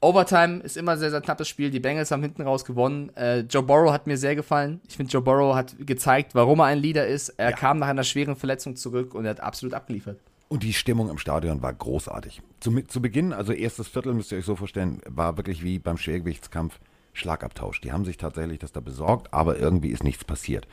Overtime 0.01 0.62
ist 0.62 0.77
immer 0.77 0.94
ein 0.94 1.00
sehr, 1.00 1.12
sehr 1.12 1.22
knappes 1.22 1.48
Spiel. 1.48 1.72
Die 1.72 1.79
Bengals 1.79 2.12
haben 2.12 2.22
hinten 2.22 2.44
raus 2.44 2.63
gewonnen. 2.63 3.15
Äh, 3.15 3.39
Joe 3.41 3.63
Burrow 3.63 3.91
hat 3.91 4.08
mir 4.08 4.18
sehr 4.18 4.36
gefallen. 4.36 4.79
Ich 4.88 4.96
finde, 4.96 5.12
Joe 5.12 5.22
Burrow 5.22 5.56
hat 5.56 5.75
gezeigt, 5.79 6.36
warum 6.36 6.60
er 6.60 6.65
ein 6.65 6.79
Leader 6.79 7.06
ist. 7.06 7.29
Er 7.29 7.50
ja. 7.50 7.56
kam 7.56 7.79
nach 7.79 7.88
einer 7.88 8.03
schweren 8.03 8.36
Verletzung 8.36 8.77
zurück 8.77 9.13
und 9.13 9.25
er 9.25 9.32
hat 9.32 9.41
absolut 9.41 9.74
abgeliefert. 9.74 10.20
Und 10.48 10.63
die 10.63 10.74
Stimmung 10.74 11.10
im 11.10 11.18
Stadion 11.18 11.62
war 11.62 11.74
großartig. 11.74 12.41
Zu, 12.60 12.82
zu 12.88 13.01
Beginn, 13.01 13.34
also 13.34 13.51
erstes 13.53 13.88
Viertel, 13.88 14.13
müsst 14.13 14.32
ihr 14.32 14.38
euch 14.39 14.46
so 14.46 14.56
vorstellen, 14.56 15.01
war 15.08 15.38
wirklich 15.38 15.63
wie 15.63 15.79
beim 15.79 15.98
Schwergewichtskampf 15.98 16.79
Schlagabtausch. 17.13 17.82
Die 17.82 17.91
haben 17.91 18.06
sich 18.06 18.18
tatsächlich 18.18 18.60
das 18.60 18.72
da 18.72 18.79
besorgt, 18.79 19.34
aber 19.34 19.60
irgendwie 19.60 19.89
ist 19.89 20.03
nichts 20.03 20.24
passiert. 20.24 20.68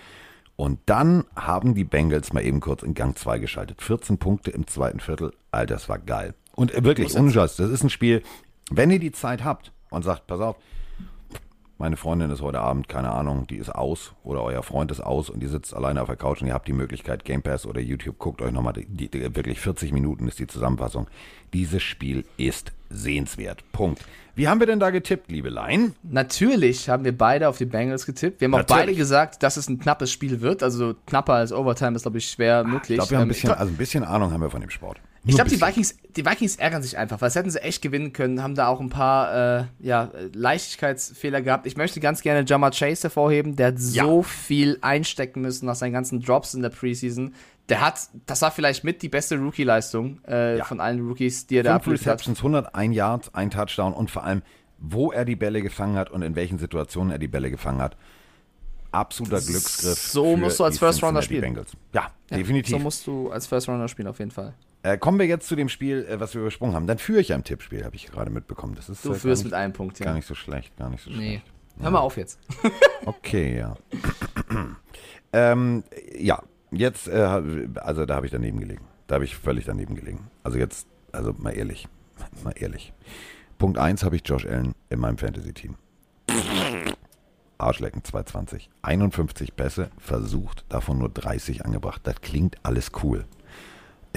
Und 0.54 0.78
dann 0.87 1.25
haben 1.35 1.75
die 1.75 1.85
Bengals 1.85 2.33
mal 2.33 2.42
eben 2.42 2.61
kurz 2.61 2.83
in 2.83 2.95
Gang 2.95 3.18
2 3.18 3.38
geschaltet. 3.38 3.83
14 3.83 4.16
Punkte 4.16 4.50
im 4.50 4.66
zweiten 4.66 5.00
Viertel. 5.00 5.35
Alter, 5.50 5.75
das 5.75 5.88
war 5.88 5.99
geil. 5.99 6.35
Und 6.54 6.73
wirklich, 6.85 7.14
unscheiß, 7.14 7.56
das 7.56 7.71
ist 7.71 7.85
ein 7.85 7.90
Spiel, 7.90 8.23
wenn 8.70 8.90
ihr 8.90 8.99
die 8.99 9.12
Zeit 9.12 9.44
habt 9.44 9.73
und 9.90 10.02
sagt, 10.02 10.26
pass 10.26 10.40
auf, 10.40 10.56
meine 11.78 11.99
Freundin 11.99 12.30
ist 12.30 12.40
heute 12.40 12.61
Abend, 12.61 12.88
keine 12.88 13.12
Ahnung, 13.12 13.46
die 13.46 13.56
ist 13.56 13.68
aus 13.68 14.14
oder 14.25 14.42
euer 14.42 14.62
Freund 14.62 14.90
ist 14.90 15.00
aus 15.00 15.28
und 15.28 15.42
ihr 15.42 15.50
sitzt 15.50 15.75
alleine 15.75 16.00
auf 16.00 16.06
der 16.06 16.16
Couch 16.16 16.40
und 16.40 16.49
ihr 16.49 16.54
habt 16.54 16.66
die 16.66 16.73
Möglichkeit, 16.73 17.25
Game 17.26 17.42
Pass 17.42 17.66
oder 17.66 17.80
YouTube, 17.80 18.18
guckt 18.18 18.40
euch 18.40 18.50
nochmal, 18.50 18.73
die, 18.73 18.87
die, 18.87 19.37
wirklich 19.37 19.61
40 19.61 19.92
Minuten 19.92 20.26
ist 20.26 20.38
die 20.38 20.46
Zusammenfassung. 20.46 21.06
Dieses 21.52 21.82
Spiel 21.82 22.25
ist 22.38 22.73
sehenswert. 22.88 23.62
Punkt. 23.73 24.02
Wie 24.35 24.49
haben 24.49 24.61
wir 24.61 24.66
denn 24.66 24.80
da 24.80 24.90
getippt, 24.90 25.30
liebe 25.30 25.50
Lein? 25.50 25.94
Natürlich 26.02 26.88
haben 26.88 27.04
wir 27.04 27.16
beide 27.16 27.49
auf 27.49 27.58
die 27.58 27.64
Bengals 27.66 28.06
getippt. 28.06 28.40
Wir 28.40 28.46
haben 28.46 28.52
Natürlich. 28.52 28.70
auch 28.70 28.87
beide 28.87 28.94
gesagt, 28.94 29.42
dass 29.42 29.56
es 29.56 29.68
ein 29.68 29.78
knappes 29.78 30.11
Spiel 30.11 30.40
wird. 30.40 30.62
Also 30.62 30.94
knapper 31.06 31.35
als 31.35 31.52
Overtime 31.52 31.96
ist, 31.96 32.02
glaube 32.02 32.18
ich, 32.18 32.28
schwer 32.28 32.62
Ach, 32.66 32.70
möglich. 32.70 32.90
Ich 32.90 32.96
glaube, 32.96 33.11
wir 33.11 33.18
haben 33.18 33.23
ein 33.23 33.28
ähm, 33.28 33.35
bisschen, 33.35 33.50
also 33.50 33.73
ein 33.73 33.76
bisschen 33.76 34.04
Ahnung 34.04 34.32
haben 34.32 34.40
wir 34.40 34.50
von 34.50 34.61
dem 34.61 34.70
Sport. 34.70 35.00
Ich 35.26 35.35
glaube, 35.35 35.50
die 35.50 35.61
Vikings, 35.61 35.97
die 36.16 36.25
Vikings 36.25 36.56
ärgern 36.56 36.83
sich 36.83 36.97
einfach, 36.97 37.21
weil 37.21 37.28
es 37.28 37.35
hätten 37.35 37.50
sie 37.50 37.61
echt 37.61 37.83
gewinnen 37.83 38.12
können, 38.12 38.42
haben 38.42 38.54
da 38.54 38.68
auch 38.68 38.80
ein 38.80 38.90
paar 38.90 39.61
äh, 39.61 39.64
ja, 39.80 40.11
Leichtigkeitsfehler 40.33 41.42
gehabt. 41.42 41.66
Ich 41.66 41.76
möchte 41.76 42.00
ganz 42.00 42.23
gerne 42.23 42.45
Jamar 42.47 42.71
Chase 42.71 43.04
hervorheben, 43.04 43.56
der 43.56 43.68
hat 43.68 43.78
ja. 43.78 44.04
so 44.04 44.23
viel 44.23 44.78
einstecken 44.83 45.40
müssen 45.40 45.66
nach 45.66 45.75
seinen 45.75 45.92
ganzen 45.92 46.21
Drops 46.21 46.54
in 46.54 46.62
der 46.62 46.71
Preseason. 46.71 47.35
Der 47.68 47.80
hat, 47.80 47.99
das 48.26 48.42
war 48.42 48.52
vielleicht 48.52 48.85
mit 48.85 49.02
die 49.02 49.09
beste 49.09 49.37
Rookie-Leistung 49.37 50.21
äh, 50.28 50.59
ja. 50.59 50.64
von 50.64 50.80
allen 50.80 51.04
Rookies, 51.06 51.49
die 51.49 51.56
er 51.56 51.64
Fünf 51.64 51.71
da 51.71 51.76
abgeliefert 51.76 52.06
hat. 52.06 52.21
Receptions, 52.21 52.38
101 52.38 52.95
Yards, 52.95 53.35
ein 53.35 53.50
Touchdown 53.50 53.92
und 53.92 54.11
vor 54.11 54.23
allem, 54.23 54.42
wo 54.78 55.11
er 55.11 55.25
die 55.25 55.37
Bälle 55.37 55.62
gefangen 55.62 55.97
hat 55.97 56.11
und 56.11 56.23
in 56.23 56.37
welchen 56.37 56.59
Situationen 56.59 57.11
er 57.11 57.18
die 57.18 57.28
Bälle 57.28 57.50
gefangen 57.50 57.80
hat 57.80 57.97
absoluter 58.92 59.40
Glücksgriff. 59.40 59.99
So 59.99 60.37
musst 60.37 60.59
du 60.59 60.64
als 60.64 60.78
First 60.78 61.02
Rounder 61.02 61.23
spielen. 61.23 61.54
Ja, 61.92 62.11
ja, 62.30 62.37
definitiv. 62.37 62.71
So 62.71 62.78
musst 62.78 63.06
du 63.06 63.30
als 63.30 63.47
First 63.47 63.68
Rounder 63.68 63.88
spielen, 63.88 64.09
auf 64.09 64.18
jeden 64.18 64.30
Fall. 64.30 64.54
Äh, 64.87 64.99
kommen 64.99 65.19
wir 65.19 65.26
jetzt 65.26 65.49
zu 65.49 65.57
dem 65.57 65.69
Spiel, 65.69 66.07
äh, 66.09 66.21
was 66.21 66.35
wir 66.35 66.43
übersprungen 66.43 66.76
haben. 66.76 66.87
Dann 66.87 66.99
führe 66.99 67.21
ich 67.21 67.28
ja 67.28 67.35
im 67.35 67.43
Tippspiel, 67.43 67.85
habe 67.85 67.97
ich 67.97 68.07
gerade 68.07 68.31
mitbekommen. 68.31 68.76
Das 68.76 68.88
ist, 68.88 69.05
du 69.05 69.11
äh, 69.11 69.14
führst 69.16 69.43
nicht, 69.43 69.50
mit 69.50 69.55
einem 69.55 69.73
Punkt, 69.73 69.99
ja. 69.99 70.07
Gar 70.07 70.14
nicht 70.14 70.28
so 70.28 70.37
schlecht, 70.37 70.76
gar 70.76 70.90
nicht 70.90 71.02
so 71.02 71.11
nee. 71.11 71.40
schlecht. 71.40 71.45
Hör 71.81 71.90
mal 71.90 71.99
auf 71.99 72.16
jetzt. 72.16 72.38
okay, 73.05 73.59
ja. 73.59 73.76
ähm, 75.33 75.83
ja, 76.16 76.40
jetzt, 76.71 77.09
äh, 77.09 77.43
also 77.75 78.07
da 78.07 78.14
habe 78.14 78.26
ich 78.26 78.33
daneben 78.33 78.61
gelegen. 78.61 78.85
Da 79.09 79.16
habe 79.16 79.25
ich 79.25 79.37
völlig 79.37 79.64
daneben 79.64 79.97
gelegen. 79.97 80.31
Also 80.45 80.57
jetzt, 80.57 80.87
also 81.11 81.35
mal 81.37 81.50
ehrlich, 81.50 81.88
mal 82.45 82.55
ehrlich. 82.57 82.93
Punkt 83.59 83.78
1 83.78 84.05
habe 84.05 84.14
ich 84.14 84.23
Josh 84.25 84.47
Allen 84.47 84.73
in 84.88 85.00
meinem 85.00 85.19
Fantasy-Team. 85.19 85.75
Arschlecken 87.59 88.05
220. 88.05 88.71
51 88.83 89.57
Pässe 89.57 89.90
versucht, 89.99 90.64
davon 90.69 90.99
nur 90.99 91.09
30 91.09 91.64
angebracht. 91.64 92.02
Das 92.05 92.21
klingt 92.21 92.57
alles 92.62 92.93
cool. 93.02 93.25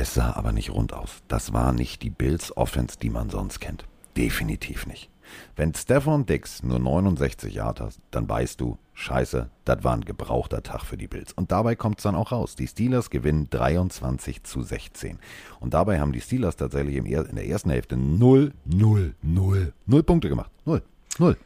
Es 0.01 0.13
sah 0.13 0.31
aber 0.31 0.53
nicht 0.53 0.69
rund 0.69 0.93
aus. 0.93 1.23
Das 1.27 1.51
war 1.51 1.73
nicht 1.73 2.03
die 2.03 2.09
Bills 2.09 2.55
Offense, 2.55 2.97
die 2.97 3.09
man 3.09 3.29
sonst 3.29 3.59
kennt. 3.59 3.83
Definitiv 4.15 4.87
nicht. 4.87 5.09
Wenn 5.57 5.75
Stefan 5.75 6.25
Dix 6.25 6.63
nur 6.63 6.79
69 6.79 7.53
Yard 7.53 7.81
hat, 7.81 7.95
dann 8.09 8.29
weißt 8.29 8.61
du, 8.61 8.77
scheiße, 8.93 9.49
das 9.65 9.83
war 9.83 9.93
ein 9.93 10.05
gebrauchter 10.05 10.63
Tag 10.63 10.85
für 10.85 10.95
die 10.95 11.09
Bills. 11.09 11.33
Und 11.33 11.51
dabei 11.51 11.75
kommt 11.75 11.97
es 11.97 12.03
dann 12.03 12.15
auch 12.15 12.31
raus. 12.31 12.55
Die 12.55 12.67
Steelers 12.67 13.09
gewinnen 13.09 13.49
23 13.49 14.43
zu 14.43 14.61
16. 14.61 15.19
Und 15.59 15.73
dabei 15.73 15.99
haben 15.99 16.13
die 16.13 16.21
Steelers 16.21 16.55
tatsächlich 16.55 16.95
in 16.95 17.35
der 17.35 17.47
ersten 17.47 17.69
Hälfte 17.69 17.97
0, 17.97 18.53
0, 18.63 19.15
0, 19.21 19.73
0 19.85 20.03
Punkte 20.03 20.29
gemacht. 20.29 20.49
0, 20.63 20.81
0 21.17 21.37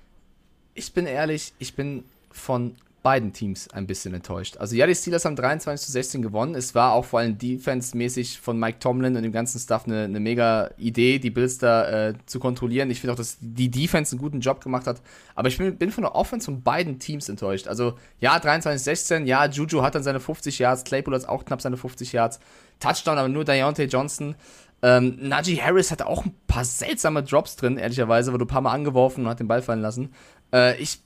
ich 0.76 0.94
bin 0.94 1.06
ehrlich, 1.06 1.54
ich 1.60 1.76
bin 1.76 2.04
von 2.32 2.76
beiden 3.04 3.34
Teams 3.34 3.70
ein 3.70 3.86
bisschen 3.86 4.14
enttäuscht. 4.14 4.58
Also 4.58 4.76
ja, 4.76 4.88
die 4.88 4.96
Steelers 4.96 5.26
haben 5.26 5.36
23 5.36 5.86
zu 5.86 5.92
16 5.92 6.22
gewonnen. 6.22 6.56
Es 6.56 6.74
war 6.74 6.94
auch 6.94 7.04
vor 7.04 7.20
allem 7.20 7.38
defense-mäßig 7.38 8.40
von 8.40 8.58
Mike 8.58 8.80
Tomlin 8.80 9.18
und 9.18 9.24
dem 9.24 9.34
ganzen 9.34 9.60
Staff 9.60 9.86
eine, 9.86 10.06
eine 10.06 10.22
mega 10.22 10.72
Idee, 10.78 11.20
die 11.20 11.30
Bills 11.30 11.58
da 11.58 12.08
äh, 12.08 12.14
zu 12.26 12.40
kontrollieren. 12.40 12.90
Ich 12.90 13.02
finde 13.02 13.14
auch, 13.14 13.18
dass 13.18 13.38
die 13.42 13.70
Defense 13.70 14.14
einen 14.14 14.22
guten 14.22 14.40
Job 14.40 14.64
gemacht 14.64 14.88
hat. 14.88 15.02
Aber 15.36 15.50
ich 15.50 15.58
bin, 15.58 15.78
bin 15.78 15.92
von 15.92 16.04
der 16.04 16.16
Offense 16.16 16.46
von 16.46 16.64
beiden 16.64 16.98
Teams 16.98 17.28
enttäuscht. 17.28 17.68
Also 17.68 17.98
ja, 18.20 18.40
23 18.40 18.80
zu 18.80 18.86
16, 18.86 19.28
ja, 19.28 19.46
Juju 19.46 19.84
hat 19.84 19.96
dann 19.96 20.04
seine 20.04 20.22
50 20.22 20.58
Yards, 20.58 20.86
Claypool 20.86 21.14
hat 21.14 21.28
auch 21.28 21.44
knapp 21.44 21.62
seine 21.62 21.76
50 21.78 22.14
Yards. 22.14 22.40
Touchdown, 22.80 23.18
aber 23.18 23.28
nur 23.28 23.44
Deontay 23.44 23.86
Johnson. 23.86 24.36
Ähm, 24.82 25.18
Najee 25.20 25.62
Harris 25.62 25.92
hatte 25.92 26.08
auch 26.08 26.26
ein 26.26 26.36
paar 26.48 26.66
seltsame 26.66 27.24
Drops 27.24 27.56
drin, 27.56 27.78
ehrlicherweise, 27.78 28.34
wurde 28.34 28.46
ein 28.46 28.48
paar 28.48 28.62
Mal 28.62 28.74
angeworfen 28.74 29.24
und 29.24 29.30
hat 29.30 29.40
den 29.40 29.48
Ball 29.48 29.62
fallen 29.62 29.82
lassen. 29.82 30.14
Äh, 30.54 30.78
ich, 30.82 31.00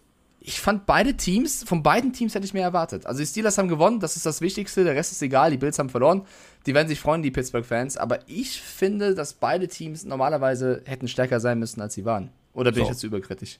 ich 0.47 0.61
fand 0.61 0.85
beide 0.85 1.15
Teams, 1.15 1.65
von 1.65 1.83
beiden 1.83 2.13
Teams 2.13 2.33
hätte 2.33 2.45
ich 2.45 2.53
mehr 2.53 2.63
erwartet. 2.63 3.05
Also 3.05 3.19
die 3.19 3.25
Steelers 3.25 3.57
haben 3.57 3.67
gewonnen, 3.67 3.99
das 3.99 4.15
ist 4.15 4.25
das 4.25 4.39
Wichtigste, 4.39 4.85
der 4.85 4.95
Rest 4.95 5.11
ist 5.11 5.21
egal, 5.21 5.51
die 5.51 5.57
Bills 5.57 5.77
haben 5.77 5.89
verloren. 5.89 6.21
Die 6.65 6.73
werden 6.73 6.87
sich 6.87 7.01
freuen, 7.01 7.21
die 7.21 7.31
Pittsburgh-Fans, 7.31 7.97
aber 7.97 8.19
ich 8.27 8.61
finde, 8.61 9.13
dass 9.13 9.33
beide 9.33 9.67
Teams 9.67 10.05
normalerweise 10.05 10.83
hätten 10.85 11.09
stärker 11.09 11.41
sein 11.41 11.59
müssen, 11.59 11.81
als 11.81 11.95
sie 11.95 12.05
waren. 12.05 12.31
Oder 12.53 12.71
bin 12.71 12.79
so. 12.79 12.83
ich 12.83 12.89
jetzt 12.91 13.03
überkritisch? 13.03 13.57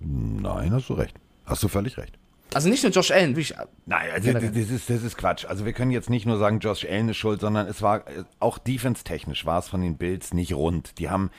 Nein, 0.00 0.72
hast 0.72 0.88
du 0.88 0.94
recht. 0.94 1.14
Hast 1.46 1.62
du 1.62 1.68
völlig 1.68 1.98
recht. 1.98 2.18
Also 2.52 2.68
nicht 2.68 2.82
nur 2.82 2.90
Josh 2.90 3.12
Allen, 3.12 3.36
wirklich. 3.36 3.54
Nein, 3.86 4.10
also 4.12 4.32
das 4.32 4.42
ist, 4.42 4.90
das 4.90 5.04
ist 5.04 5.16
Quatsch. 5.16 5.44
Also 5.44 5.64
wir 5.64 5.72
können 5.72 5.92
jetzt 5.92 6.10
nicht 6.10 6.26
nur 6.26 6.38
sagen, 6.38 6.58
Josh 6.58 6.84
Allen 6.84 7.10
ist 7.10 7.16
schuld, 7.16 7.42
sondern 7.42 7.68
es 7.68 7.80
war 7.80 8.04
auch 8.40 8.58
defense-technisch 8.58 9.46
war 9.46 9.60
es 9.60 9.68
von 9.68 9.82
den 9.82 9.96
Bills 9.98 10.34
nicht 10.34 10.52
rund. 10.54 10.98
Die 10.98 11.10
haben 11.10 11.30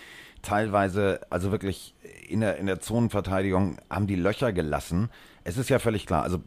teilweise, 0.45 1.21
also 1.29 1.51
wirklich 1.51 1.95
in 2.27 2.39
der, 2.39 2.57
in 2.57 2.67
der 2.67 2.79
Zonenverteidigung, 2.79 3.77
haben 3.89 4.07
die 4.07 4.15
Löcher 4.15 4.53
gelassen. 4.53 5.09
Es 5.43 5.57
ist 5.57 5.69
ja 5.69 5.79
völlig 5.79 6.05
klar, 6.05 6.23
also 6.23 6.41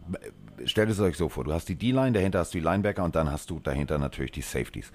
stellt 0.65 0.91
es 0.91 1.01
euch 1.01 1.17
so 1.17 1.29
vor, 1.29 1.45
du 1.45 1.53
hast 1.53 1.69
die 1.69 1.77
D-Line, 1.77 2.13
dahinter 2.13 2.41
hast 2.41 2.55
du 2.55 2.59
die 2.59 2.65
Linebacker 2.65 3.05
und 3.05 3.15
dann 3.15 3.31
hast 3.31 3.51
du 3.51 3.61
dahinter 3.61 3.99
natürlich 3.99 4.33
die 4.33 4.43
Safeties. 4.43 4.91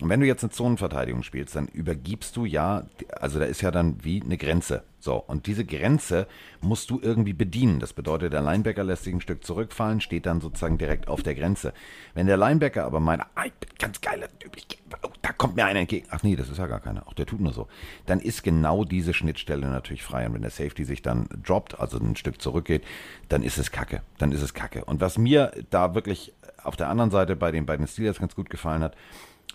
Und 0.00 0.08
wenn 0.08 0.20
du 0.20 0.26
jetzt 0.26 0.44
eine 0.44 0.50
Zonenverteidigung 0.50 1.22
spielst, 1.22 1.56
dann 1.56 1.66
übergibst 1.68 2.36
du 2.36 2.44
ja, 2.44 2.84
also 3.18 3.38
da 3.38 3.46
ist 3.46 3.60
ja 3.62 3.70
dann 3.70 4.04
wie 4.04 4.22
eine 4.22 4.36
Grenze. 4.36 4.84
So, 5.08 5.24
und 5.26 5.46
diese 5.46 5.64
Grenze 5.64 6.26
musst 6.60 6.90
du 6.90 7.00
irgendwie 7.00 7.32
bedienen. 7.32 7.80
Das 7.80 7.94
bedeutet, 7.94 8.34
der 8.34 8.42
Linebacker 8.42 8.84
lässt 8.84 9.04
sich 9.04 9.14
ein 9.14 9.22
Stück 9.22 9.42
zurückfallen, 9.42 10.02
steht 10.02 10.26
dann 10.26 10.42
sozusagen 10.42 10.76
direkt 10.76 11.08
auf 11.08 11.22
der 11.22 11.34
Grenze. 11.34 11.72
Wenn 12.12 12.26
der 12.26 12.36
Linebacker 12.36 12.84
aber 12.84 13.00
meint, 13.00 13.22
ah, 13.34 13.46
ich 13.46 13.54
bin 13.54 13.70
ganz 13.78 14.02
geiler 14.02 14.28
Typ, 14.38 14.54
oh, 15.02 15.08
da 15.22 15.32
kommt 15.32 15.56
mir 15.56 15.64
einer 15.64 15.80
entgegen. 15.80 16.06
Ach 16.10 16.22
nee, 16.22 16.36
das 16.36 16.50
ist 16.50 16.58
ja 16.58 16.66
gar 16.66 16.80
keiner. 16.80 17.08
Auch 17.08 17.14
der 17.14 17.24
tut 17.24 17.40
nur 17.40 17.54
so. 17.54 17.68
Dann 18.04 18.20
ist 18.20 18.42
genau 18.42 18.84
diese 18.84 19.14
Schnittstelle 19.14 19.66
natürlich 19.66 20.02
frei. 20.02 20.26
Und 20.26 20.34
wenn 20.34 20.42
der 20.42 20.50
Safety 20.50 20.84
sich 20.84 21.00
dann 21.00 21.26
droppt, 21.42 21.80
also 21.80 21.96
ein 21.96 22.14
Stück 22.14 22.42
zurückgeht, 22.42 22.84
dann 23.30 23.42
ist 23.42 23.56
es 23.56 23.72
Kacke. 23.72 24.02
Dann 24.18 24.30
ist 24.30 24.42
es 24.42 24.52
Kacke. 24.52 24.84
Und 24.84 25.00
was 25.00 25.16
mir 25.16 25.52
da 25.70 25.94
wirklich 25.94 26.34
auf 26.62 26.76
der 26.76 26.90
anderen 26.90 27.10
Seite 27.10 27.34
bei 27.34 27.50
den 27.50 27.64
beiden 27.64 27.86
Steelers 27.86 28.18
ganz 28.18 28.34
gut 28.34 28.50
gefallen 28.50 28.82
hat, 28.82 28.94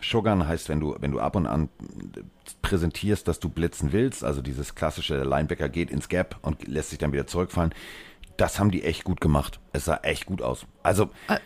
Shogun 0.04 0.48
heißt, 0.48 0.70
wenn 0.70 0.80
du, 0.80 0.96
wenn 1.00 1.12
du 1.12 1.20
ab 1.20 1.36
und 1.36 1.48
an 1.48 1.70
präsentierst, 2.62 3.28
dass 3.28 3.40
du 3.40 3.50
blitzen 3.50 3.92
willst, 3.92 4.24
also 4.24 4.42
dieses 4.42 4.76
klassische, 4.76 5.24
Linebacker 5.24 5.70
geht 5.70 5.92
ins 5.92 6.10
Gap 6.10 6.38
und 6.42 6.68
lässt 6.68 6.90
sich 6.90 7.00
dann 7.00 7.14
wieder 7.14 7.28
zurückfallen, 7.28 7.74
das 8.38 8.60
haben 8.60 8.72
die 8.72 8.84
echt 8.84 9.04
gut 9.04 9.22
gemacht. 9.22 9.60
Es 9.72 9.86
sah 9.86 9.98
echt 9.98 10.26
gut 10.26 10.42
aus. 10.42 10.66
Also. 10.82 11.10
Ah, 11.28 11.40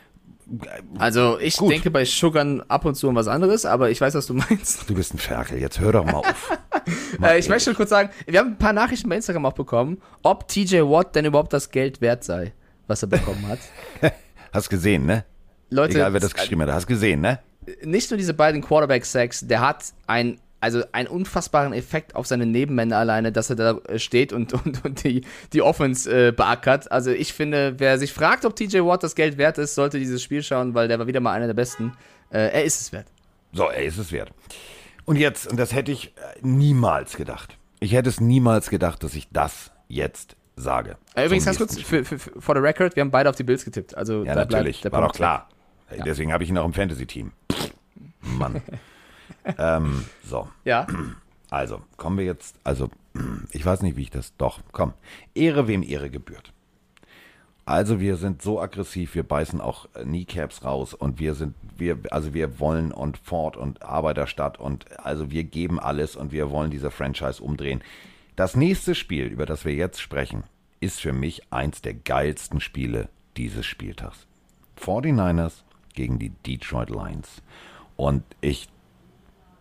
also 0.98 1.38
ich 1.40 1.58
gut. 1.58 1.72
denke 1.72 1.92
bei 1.92 2.06
Shogun 2.06 2.64
ab 2.70 2.86
und 2.86 2.96
zu 2.96 3.10
um 3.10 3.16
was 3.16 3.28
anderes, 3.28 3.66
aber 3.66 3.90
ich 3.90 4.00
weiß, 4.00 4.14
was 4.16 4.28
du 4.28 4.34
meinst. 4.34 4.90
Du 4.90 4.96
bist 4.96 5.14
ein 5.14 5.18
Ferkel, 5.18 5.60
jetzt 5.60 5.80
hör 5.80 5.92
doch 5.92 6.06
mal 6.06 6.16
auf. 6.16 6.58
mal 7.20 7.32
äh, 7.32 7.40
ich 7.40 7.50
möchte 7.50 7.74
kurz 7.74 7.90
sagen, 7.90 8.10
wir 8.26 8.40
haben 8.40 8.52
ein 8.52 8.58
paar 8.58 8.72
Nachrichten 8.72 9.10
bei 9.10 9.18
Instagram 9.18 9.46
auch 9.46 9.54
bekommen, 9.54 10.02
ob 10.24 10.48
TJ 10.48 10.78
Watt 10.84 11.16
denn 11.16 11.26
überhaupt 11.26 11.52
das 11.52 11.70
Geld 11.70 12.00
wert 12.00 12.24
sei, 12.24 12.54
was 12.88 13.04
er 13.04 13.10
bekommen 13.10 13.46
hat. 13.48 13.60
Hast 14.54 14.70
gesehen, 14.70 15.06
ne? 15.06 15.26
Leute, 15.70 15.96
Egal, 15.96 16.14
wer 16.14 16.22
das 16.22 16.34
geschrieben 16.34 16.62
hat, 16.62 16.70
hast 16.70 16.88
gesehen, 16.88 17.20
ne? 17.20 17.40
Nicht 17.84 18.12
nur 18.12 18.18
diese 18.18 18.34
beiden 18.34 18.62
Quarterback-Sacks, 18.62 19.48
der 19.48 19.62
hat 19.62 19.86
ein 20.08 20.40
also 20.60 20.84
einen 20.92 21.08
unfassbaren 21.08 21.72
Effekt 21.74 22.16
auf 22.16 22.26
seine 22.26 22.46
Nebenmänner 22.46 22.98
alleine, 22.98 23.32
dass 23.32 23.50
er 23.50 23.56
da 23.56 23.78
äh, 23.88 24.00
steht 24.00 24.34
und, 24.34 24.54
und, 24.66 24.84
und 24.84 25.04
die, 25.04 25.24
die 25.54 25.62
Offense 25.62 26.10
äh, 26.30 26.32
beackert. 26.32 26.92
Also 26.92 27.12
ich 27.12 27.34
finde, 27.34 27.76
wer 27.78 28.00
sich 28.00 28.14
fragt, 28.14 28.46
ob 28.46 28.56
TJ 28.56 28.80
Watt 28.80 29.04
das 29.04 29.16
Geld 29.16 29.38
wert 29.38 29.58
ist, 29.58 29.76
sollte 29.76 30.00
dieses 30.00 30.24
Spiel 30.24 30.44
schauen, 30.44 30.74
weil 30.74 30.88
der 30.88 31.00
war 31.00 31.08
wieder 31.08 31.20
mal 31.20 31.34
einer 31.34 31.48
der 31.48 31.54
Besten. 31.54 31.94
Äh, 32.32 32.50
er 32.50 32.64
ist 32.64 32.82
es 32.82 32.92
wert. 32.92 33.08
So, 33.54 33.70
er 33.70 33.84
ist 33.84 33.98
es 33.98 34.12
wert. 34.12 34.32
Und 35.06 35.16
jetzt, 35.16 35.48
und 35.48 35.58
das 35.58 35.74
hätte 35.74 35.92
ich 35.92 36.08
äh, 36.08 36.12
niemals 36.42 37.16
gedacht. 37.16 37.58
Ich 37.80 37.94
hätte 37.94 38.10
es 38.10 38.20
niemals 38.20 38.70
gedacht, 38.70 39.04
dass 39.04 39.14
ich 39.14 39.28
das 39.32 39.72
jetzt 39.88 40.36
sage. 40.56 40.98
Äh, 41.16 41.26
übrigens 41.26 41.46
ganz 41.46 41.58
kurz, 41.60 41.80
für, 41.80 42.04
für, 42.04 42.18
for 42.18 42.56
the 42.56 42.62
record, 42.62 42.96
wir 42.96 43.02
haben 43.02 43.12
beide 43.12 43.30
auf 43.30 43.36
die 43.36 43.44
Bills 43.44 43.64
getippt. 43.64 43.96
Also 43.96 44.24
ja, 44.24 44.34
natürlich, 44.34 44.82
bleibt, 44.82 44.94
war 44.94 45.02
doch 45.02 45.14
klar. 45.14 45.50
Ja. 45.96 46.04
Deswegen 46.04 46.34
habe 46.34 46.44
ich 46.44 46.50
ihn 46.50 46.58
auch 46.58 46.66
im 46.66 46.74
Fantasy-Team. 46.74 47.32
Mann. 48.22 48.62
ähm, 49.58 50.06
so. 50.24 50.48
Ja. 50.66 50.88
Also, 51.50 51.82
kommen 51.96 52.18
wir 52.18 52.26
jetzt, 52.26 52.56
also, 52.64 52.90
ich 53.52 53.66
weiß 53.66 53.82
nicht, 53.82 53.96
wie 53.96 54.04
ich 54.04 54.12
das, 54.12 54.36
doch, 54.38 54.60
komm. 54.72 54.94
Ehre, 55.34 55.68
wem 55.68 55.84
Ehre 55.84 56.10
gebührt. 56.10 56.54
Also 57.68 58.00
wir 58.00 58.16
sind 58.16 58.42
so 58.42 58.62
aggressiv, 58.62 59.14
wir 59.14 59.24
beißen 59.24 59.60
auch 59.60 59.90
Kneecaps 59.92 60.64
raus 60.64 60.94
und 60.94 61.20
wir 61.20 61.36
sind, 61.36 61.54
wir, 61.76 62.00
also 62.12 62.34
wir 62.34 62.62
wollen 62.62 62.94
und 62.94 63.18
Ford 63.18 63.58
und 63.58 63.82
Arbeiterstadt 63.84 64.58
und 64.58 64.86
also 65.06 65.32
wir 65.32 65.44
geben 65.44 65.78
alles 65.78 66.16
und 66.16 66.32
wir 66.32 66.50
wollen 66.50 66.72
diese 66.72 66.92
Franchise 66.92 67.44
umdrehen. 67.44 67.84
Das 68.38 68.56
nächste 68.56 68.96
Spiel, 68.96 69.26
über 69.26 69.46
das 69.46 69.66
wir 69.66 69.74
jetzt 69.74 70.00
sprechen, 70.00 70.46
ist 70.80 71.02
für 71.02 71.12
mich 71.12 71.52
eins 71.52 71.82
der 71.82 71.94
geilsten 71.94 72.62
Spiele 72.62 73.10
dieses 73.36 73.66
Spieltags. 73.66 74.28
49ers 74.80 75.64
gegen 75.98 76.20
die 76.20 76.30
Detroit 76.30 76.90
Lions. 76.90 77.42
Und 77.98 78.24
ich 78.40 78.70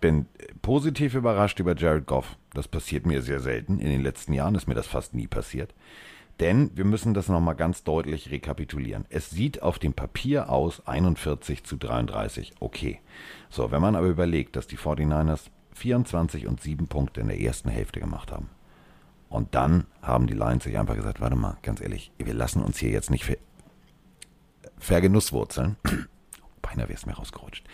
bin 0.01 0.27
positiv 0.63 1.15
überrascht 1.15 1.59
über 1.59 1.75
Jared 1.75 2.07
Goff. 2.07 2.37
Das 2.53 2.69
passiert 2.69 3.07
mir 3.07 3.23
sehr 3.23 3.41
selten. 3.41 3.81
In 3.81 3.89
den 3.89 4.03
letzten 4.03 4.35
Jahren 4.35 4.55
ist 4.55 4.69
mir 4.69 4.75
das 4.75 4.87
fast 4.87 5.15
nie 5.15 5.27
passiert. 5.27 5.75
Denn 6.39 6.71
wir 6.75 6.85
müssen 6.85 7.15
das 7.15 7.29
nochmal 7.29 7.57
ganz 7.57 7.83
deutlich 7.83 8.31
rekapitulieren. 8.31 9.07
Es 9.09 9.31
sieht 9.31 9.63
auf 9.63 9.79
dem 9.79 9.95
Papier 9.95 10.51
aus 10.51 10.87
41 10.87 11.65
zu 11.65 11.77
33. 11.77 12.53
Okay. 12.61 13.01
So, 13.49 13.71
wenn 13.71 13.81
man 13.81 13.97
aber 13.97 14.09
überlegt, 14.09 14.55
dass 14.55 14.67
die 14.67 14.77
49ers 14.77 15.47
24 15.73 16.47
und 16.47 16.61
7 16.61 16.89
Punkte 16.89 17.23
in 17.23 17.29
der 17.29 17.41
ersten 17.41 17.71
Hälfte 17.71 18.01
gemacht 18.01 18.31
haben. 18.31 18.51
Und 19.31 19.55
dann 19.55 19.87
haben 20.03 20.27
die 20.27 20.35
Lions 20.35 20.65
sich 20.65 20.79
einfach 20.79 20.95
gesagt, 20.95 21.21
warte 21.21 21.37
mal, 21.37 21.57
ganz 21.63 21.81
ehrlich, 21.81 22.13
wir 22.19 22.35
lassen 22.35 22.63
uns 22.63 22.79
hier 22.79 22.91
jetzt 22.91 23.11
nicht 23.11 23.25
ver 23.25 23.37
vergenusswurzeln. 24.79 25.77
Beinahe 26.67 26.89
wäre 26.89 26.99
es 26.99 27.07
mir 27.07 27.15
rausgerutscht 27.15 27.65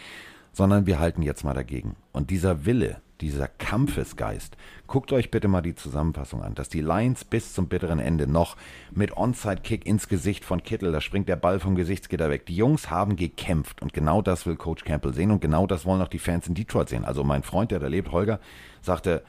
sondern 0.53 0.87
wir 0.87 0.99
halten 0.99 1.23
jetzt 1.23 1.45
mal 1.45 1.55
dagegen. 1.55 1.97
Und 2.13 2.31
dieser 2.31 2.67
Wille, 2.67 3.01
dieser 3.21 3.49
Kampfesgeist, 3.49 4.57
guckt 4.87 5.13
euch 5.13 5.31
bitte 5.31 5.49
mal 5.49 5.63
die 5.63 5.75
Zusammenfassung 5.75 6.43
an, 6.43 6.55
dass 6.55 6.69
die 6.69 6.81
Lions 6.81 7.25
bis 7.25 7.55
zum 7.55 7.69
bitteren 7.69 7.99
Ende 7.99 8.27
noch 8.27 8.57
mit 8.91 9.17
Onside-Kick 9.17 9.87
ins 9.87 10.09
Gesicht 10.09 10.45
von 10.45 10.63
Kittel, 10.63 10.93
da 10.93 11.01
springt 11.01 11.29
der 11.29 11.37
Ball 11.37 11.59
vom 11.59 11.75
Gesichtsgitter 11.75 12.31
weg. 12.31 12.47
Die 12.47 12.57
Jungs 12.57 12.91
haben 12.91 13.17
gekämpft 13.17 13.81
und 13.81 13.93
genau 13.93 14.23
das 14.23 14.47
will 14.47 14.57
Coach 14.57 14.85
Campbell 14.85 15.15
sehen 15.15 15.31
und 15.31 15.41
genau 15.41 15.67
das 15.67 15.87
wollen 15.87 16.03
auch 16.03 16.09
die 16.09 16.19
Fans 16.19 16.47
in 16.47 16.55
Detroit 16.55 16.89
sehen. 16.89 17.05
Also 17.05 17.25
mein 17.25 17.43
Freund, 17.43 17.71
der 17.71 17.79
da 17.79 17.87
lebt, 17.87 18.13
Holger, 18.13 18.41
sagte, 18.83 19.23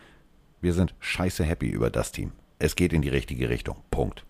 wir 0.60 0.74
sind 0.74 0.96
scheiße 1.00 1.44
happy 1.44 1.70
über 1.70 1.90
das 1.90 2.12
Team. 2.12 2.32
Es 2.60 2.76
geht 2.76 2.94
in 2.94 3.02
die 3.02 3.10
richtige 3.10 3.50
Richtung. 3.50 3.78
Punkt. 3.92 4.26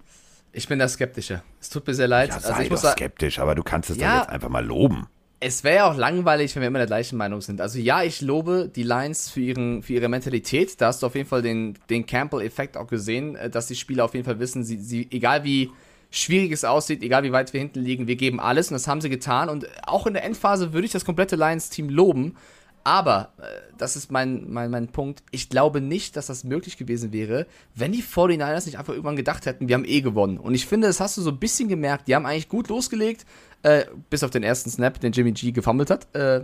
Ich 0.52 0.68
bin 0.68 0.78
da 0.78 0.88
skeptischer. 0.88 1.44
Es 1.60 1.70
tut 1.70 1.88
mir 1.88 1.94
sehr 1.94 2.08
leid. 2.08 2.30
Ja, 2.30 2.40
sei 2.40 2.50
also 2.50 2.62
ich 2.62 2.70
doch 2.70 2.84
muss 2.84 2.92
skeptisch, 2.92 3.40
aber 3.40 3.56
du 3.56 3.64
kannst 3.64 3.90
es 3.90 3.98
ja, 3.98 4.14
doch 4.14 4.22
jetzt 4.22 4.30
einfach 4.30 4.50
mal 4.50 4.66
loben 4.66 5.08
es 5.44 5.64
wäre 5.64 5.76
ja 5.76 5.92
auch 5.92 5.98
langweilig, 5.98 6.56
wenn 6.56 6.62
wir 6.62 6.68
immer 6.68 6.80
der 6.80 6.88
gleichen 6.88 7.18
Meinung 7.18 7.42
sind. 7.42 7.60
Also 7.60 7.78
ja, 7.78 8.02
ich 8.02 8.22
lobe 8.22 8.72
die 8.74 8.84
Lions 8.84 9.30
für, 9.30 9.42
ihren, 9.42 9.84
für 9.84 9.94
ihre 9.94 10.08
Mentalität. 10.08 10.80
Da 10.80 10.88
hast 10.88 11.04
du 11.04 11.08
auf 11.08 11.16
jeden 11.16 11.28
Fall 11.28 11.42
den, 11.42 11.78
den 11.90 12.06
Campbell-Effekt 12.06 12.78
auch 12.78 12.88
gesehen, 12.88 13.36
äh, 13.36 13.50
dass 13.50 13.68
die 13.68 13.76
Spieler 13.76 14.06
auf 14.06 14.14
jeden 14.14 14.26
Fall 14.26 14.40
wissen, 14.40 14.64
sie, 14.64 14.78
sie, 14.78 15.08
egal 15.12 15.44
wie 15.44 15.72
schwierig 16.12 16.52
es 16.52 16.64
aussieht, 16.64 17.04
egal 17.04 17.24
wie 17.24 17.32
weit 17.32 17.52
wir 17.54 17.60
hinten 17.60 17.82
liegen, 17.82 18.08
wir 18.08 18.16
geben 18.16 18.40
alles 18.40 18.70
und 18.70 18.76
das 18.76 18.88
haben 18.88 19.02
sie 19.02 19.10
getan. 19.10 19.50
Und 19.50 19.68
auch 19.86 20.08
in 20.08 20.14
der 20.14 20.24
Endphase 20.24 20.72
würde 20.72 20.86
ich 20.86 20.94
das 20.94 21.06
komplette 21.06 21.36
Lions-Team 21.36 21.90
loben. 21.90 22.38
Aber, 22.84 23.34
äh, 23.38 23.44
das 23.78 23.96
ist 23.96 24.12
mein, 24.12 24.52
mein, 24.52 24.70
mein 24.70 24.88
Punkt, 24.88 25.24
ich 25.32 25.50
glaube 25.50 25.80
nicht, 25.80 26.18
dass 26.18 26.28
das 26.28 26.44
möglich 26.44 26.78
gewesen 26.78 27.14
wäre, 27.14 27.48
wenn 27.76 27.92
die 27.92 28.04
49ers 28.04 28.66
nicht 28.66 28.78
einfach 28.78 28.94
irgendwann 28.94 29.16
gedacht 29.16 29.46
hätten, 29.46 29.68
wir 29.68 29.76
haben 29.76 29.86
eh 29.86 30.02
gewonnen. 30.02 30.38
Und 30.38 30.54
ich 30.54 30.66
finde, 30.66 30.88
das 30.88 31.00
hast 31.00 31.18
du 31.18 31.22
so 31.22 31.30
ein 31.32 31.40
bisschen 31.40 31.70
gemerkt, 31.70 32.08
die 32.08 32.16
haben 32.16 32.26
eigentlich 32.26 32.50
gut 32.50 32.68
losgelegt, 32.68 33.26
äh, 33.64 33.86
bis 34.10 34.24
auf 34.24 34.32
den 34.32 34.44
ersten 34.44 34.70
Snap, 34.70 35.00
den 35.00 35.14
Jimmy 35.14 35.32
G 35.32 35.52
gefummelt 35.52 35.90
hat. 35.90 36.14
Äh, 36.14 36.42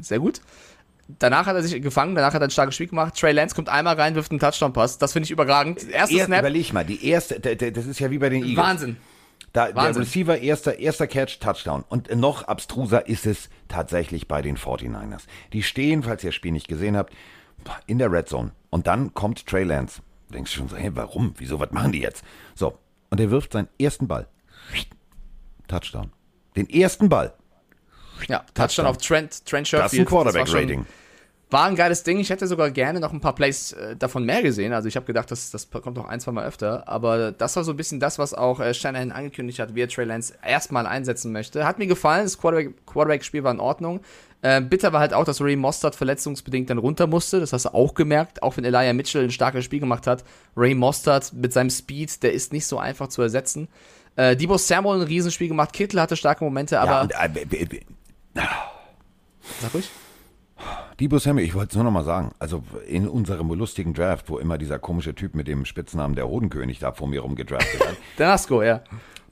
sehr 0.00 0.20
gut. 0.20 0.40
Danach 1.18 1.46
hat 1.46 1.56
er 1.56 1.62
sich 1.62 1.82
gefangen, 1.82 2.14
danach 2.14 2.34
hat 2.34 2.40
er 2.40 2.46
ein 2.46 2.52
starkes 2.52 2.76
Spiel 2.76 2.86
gemacht. 2.86 3.18
Trey 3.18 3.32
Lance 3.32 3.56
kommt 3.56 3.68
einmal 3.68 3.96
rein, 3.96 4.14
wirft 4.14 4.30
einen 4.30 4.38
Touchdown-Pass. 4.38 4.98
Das 4.98 5.12
finde 5.12 5.24
ich 5.24 5.32
überragend. 5.32 5.88
Erster 5.88 6.14
Erst, 6.14 6.26
Snap. 6.26 6.38
Überleg 6.40 6.72
mal, 6.72 6.84
die 6.84 7.04
erste, 7.04 7.40
das 7.40 7.86
ist 7.86 7.98
ja 7.98 8.12
wie 8.12 8.18
bei 8.18 8.28
den 8.28 8.44
Eagles. 8.44 8.56
Wahnsinn. 8.56 8.96
Da, 9.52 9.72
der 9.72 9.96
Receiver, 9.96 10.38
erster, 10.38 10.78
erster 10.78 11.08
Catch, 11.08 11.40
Touchdown. 11.40 11.84
Und 11.88 12.14
noch 12.14 12.44
abstruser 12.44 13.08
ist 13.08 13.26
es 13.26 13.48
tatsächlich 13.68 14.28
bei 14.28 14.42
den 14.42 14.56
49ers. 14.56 15.22
Die 15.52 15.62
stehen, 15.62 16.04
falls 16.04 16.22
ihr 16.22 16.30
das 16.30 16.36
Spiel 16.36 16.52
nicht 16.52 16.68
gesehen 16.68 16.96
habt, 16.96 17.12
in 17.86 17.98
der 17.98 18.12
Red 18.12 18.28
Zone. 18.28 18.52
Und 18.70 18.86
dann 18.86 19.12
kommt 19.12 19.46
Trey 19.46 19.64
Lance. 19.64 20.02
Du 20.28 20.34
denkst 20.34 20.52
schon 20.52 20.68
so, 20.68 20.76
hey, 20.76 20.90
warum? 20.94 21.34
Wieso, 21.38 21.58
was 21.58 21.72
machen 21.72 21.90
die 21.90 22.00
jetzt? 22.00 22.24
So. 22.54 22.78
Und 23.10 23.18
er 23.18 23.30
wirft 23.32 23.52
seinen 23.52 23.68
ersten 23.80 24.06
Ball. 24.06 24.28
Touchdown. 25.66 26.12
Den 26.56 26.70
ersten 26.70 27.08
Ball. 27.08 27.34
Ja, 28.28 28.38
Touchdown, 28.38 28.54
Touchdown 28.54 28.86
auf 28.86 28.98
Trent, 28.98 29.46
Trent 29.46 29.66
Sherfield. 29.66 29.84
Das 29.84 29.92
ist 29.92 29.98
ein 29.98 30.04
Quarterback-Rating. 30.06 30.86
War 31.50 31.66
ein 31.66 31.74
geiles 31.74 32.04
Ding. 32.04 32.20
Ich 32.20 32.30
hätte 32.30 32.46
sogar 32.46 32.70
gerne 32.70 33.00
noch 33.00 33.12
ein 33.12 33.20
paar 33.20 33.34
Plays 33.34 33.72
äh, 33.72 33.96
davon 33.96 34.24
mehr 34.24 34.40
gesehen. 34.42 34.72
Also 34.72 34.86
ich 34.86 34.94
habe 34.94 35.06
gedacht, 35.06 35.30
das, 35.32 35.50
das 35.50 35.68
kommt 35.68 35.96
noch 35.96 36.06
ein, 36.06 36.20
zwei 36.20 36.30
Mal 36.30 36.46
öfter. 36.46 36.86
Aber 36.86 37.32
das 37.32 37.56
war 37.56 37.64
so 37.64 37.72
ein 37.72 37.76
bisschen 37.76 37.98
das, 37.98 38.20
was 38.20 38.34
auch 38.34 38.60
äh, 38.60 38.72
Shanahan 38.72 39.10
angekündigt 39.10 39.58
hat, 39.58 39.74
wie 39.74 39.82
er 39.82 39.88
Trey 39.88 40.04
Lance 40.04 40.34
erstmal 40.46 40.86
einsetzen 40.86 41.32
möchte. 41.32 41.66
Hat 41.66 41.78
mir 41.78 41.88
gefallen. 41.88 42.22
Das 42.22 42.38
Quarterback-Spiel 42.38 42.74
Quarterback 42.86 43.44
war 43.44 43.52
in 43.52 43.60
Ordnung. 43.60 44.00
Äh, 44.42 44.60
bitter 44.60 44.92
war 44.92 45.00
halt 45.00 45.12
auch, 45.12 45.24
dass 45.24 45.40
Ray 45.40 45.56
Mostert 45.56 45.96
verletzungsbedingt 45.96 46.70
dann 46.70 46.78
runter 46.78 47.08
musste. 47.08 47.40
Das 47.40 47.52
hast 47.52 47.64
du 47.64 47.74
auch 47.74 47.94
gemerkt. 47.94 48.42
Auch 48.44 48.56
wenn 48.56 48.64
Elijah 48.64 48.92
Mitchell 48.92 49.24
ein 49.24 49.32
starkes 49.32 49.64
Spiel 49.64 49.80
gemacht 49.80 50.06
hat. 50.06 50.24
Ray 50.56 50.74
Mostert 50.74 51.32
mit 51.32 51.52
seinem 51.52 51.70
Speed, 51.70 52.22
der 52.22 52.32
ist 52.32 52.52
nicht 52.52 52.66
so 52.66 52.78
einfach 52.78 53.08
zu 53.08 53.22
ersetzen. 53.22 53.66
Äh, 54.14 54.36
Debo 54.36 54.56
Samuel 54.56 55.00
ein 55.00 55.06
Riesenspiel 55.06 55.48
gemacht. 55.48 55.72
Kittel 55.72 56.00
hatte 56.00 56.16
starke 56.16 56.44
Momente, 56.44 56.78
aber. 56.78 56.90
Ja, 56.90 57.00
und, 57.02 57.12
äh, 57.12 57.80
Sag 59.60 59.74
ruhig. 59.74 59.90
Debo 61.00 61.18
Samuel, 61.18 61.46
ich 61.46 61.54
wollte 61.54 61.70
es 61.70 61.74
nur 61.76 61.84
noch 61.84 61.90
mal 61.90 62.04
sagen, 62.04 62.32
also 62.38 62.62
in 62.86 63.08
unserem 63.08 63.48
lustigen 63.52 63.94
Draft, 63.94 64.28
wo 64.28 64.38
immer 64.38 64.58
dieser 64.58 64.78
komische 64.78 65.14
Typ 65.14 65.34
mit 65.34 65.48
dem 65.48 65.64
Spitznamen 65.64 66.14
der 66.14 66.28
Hodenkönig 66.28 66.78
da 66.78 66.92
vor 66.92 67.08
mir 67.08 67.20
rumgedraftet 67.20 67.80
hat. 67.80 67.96
der 68.18 68.28
Nasco, 68.28 68.62
ja. 68.62 68.82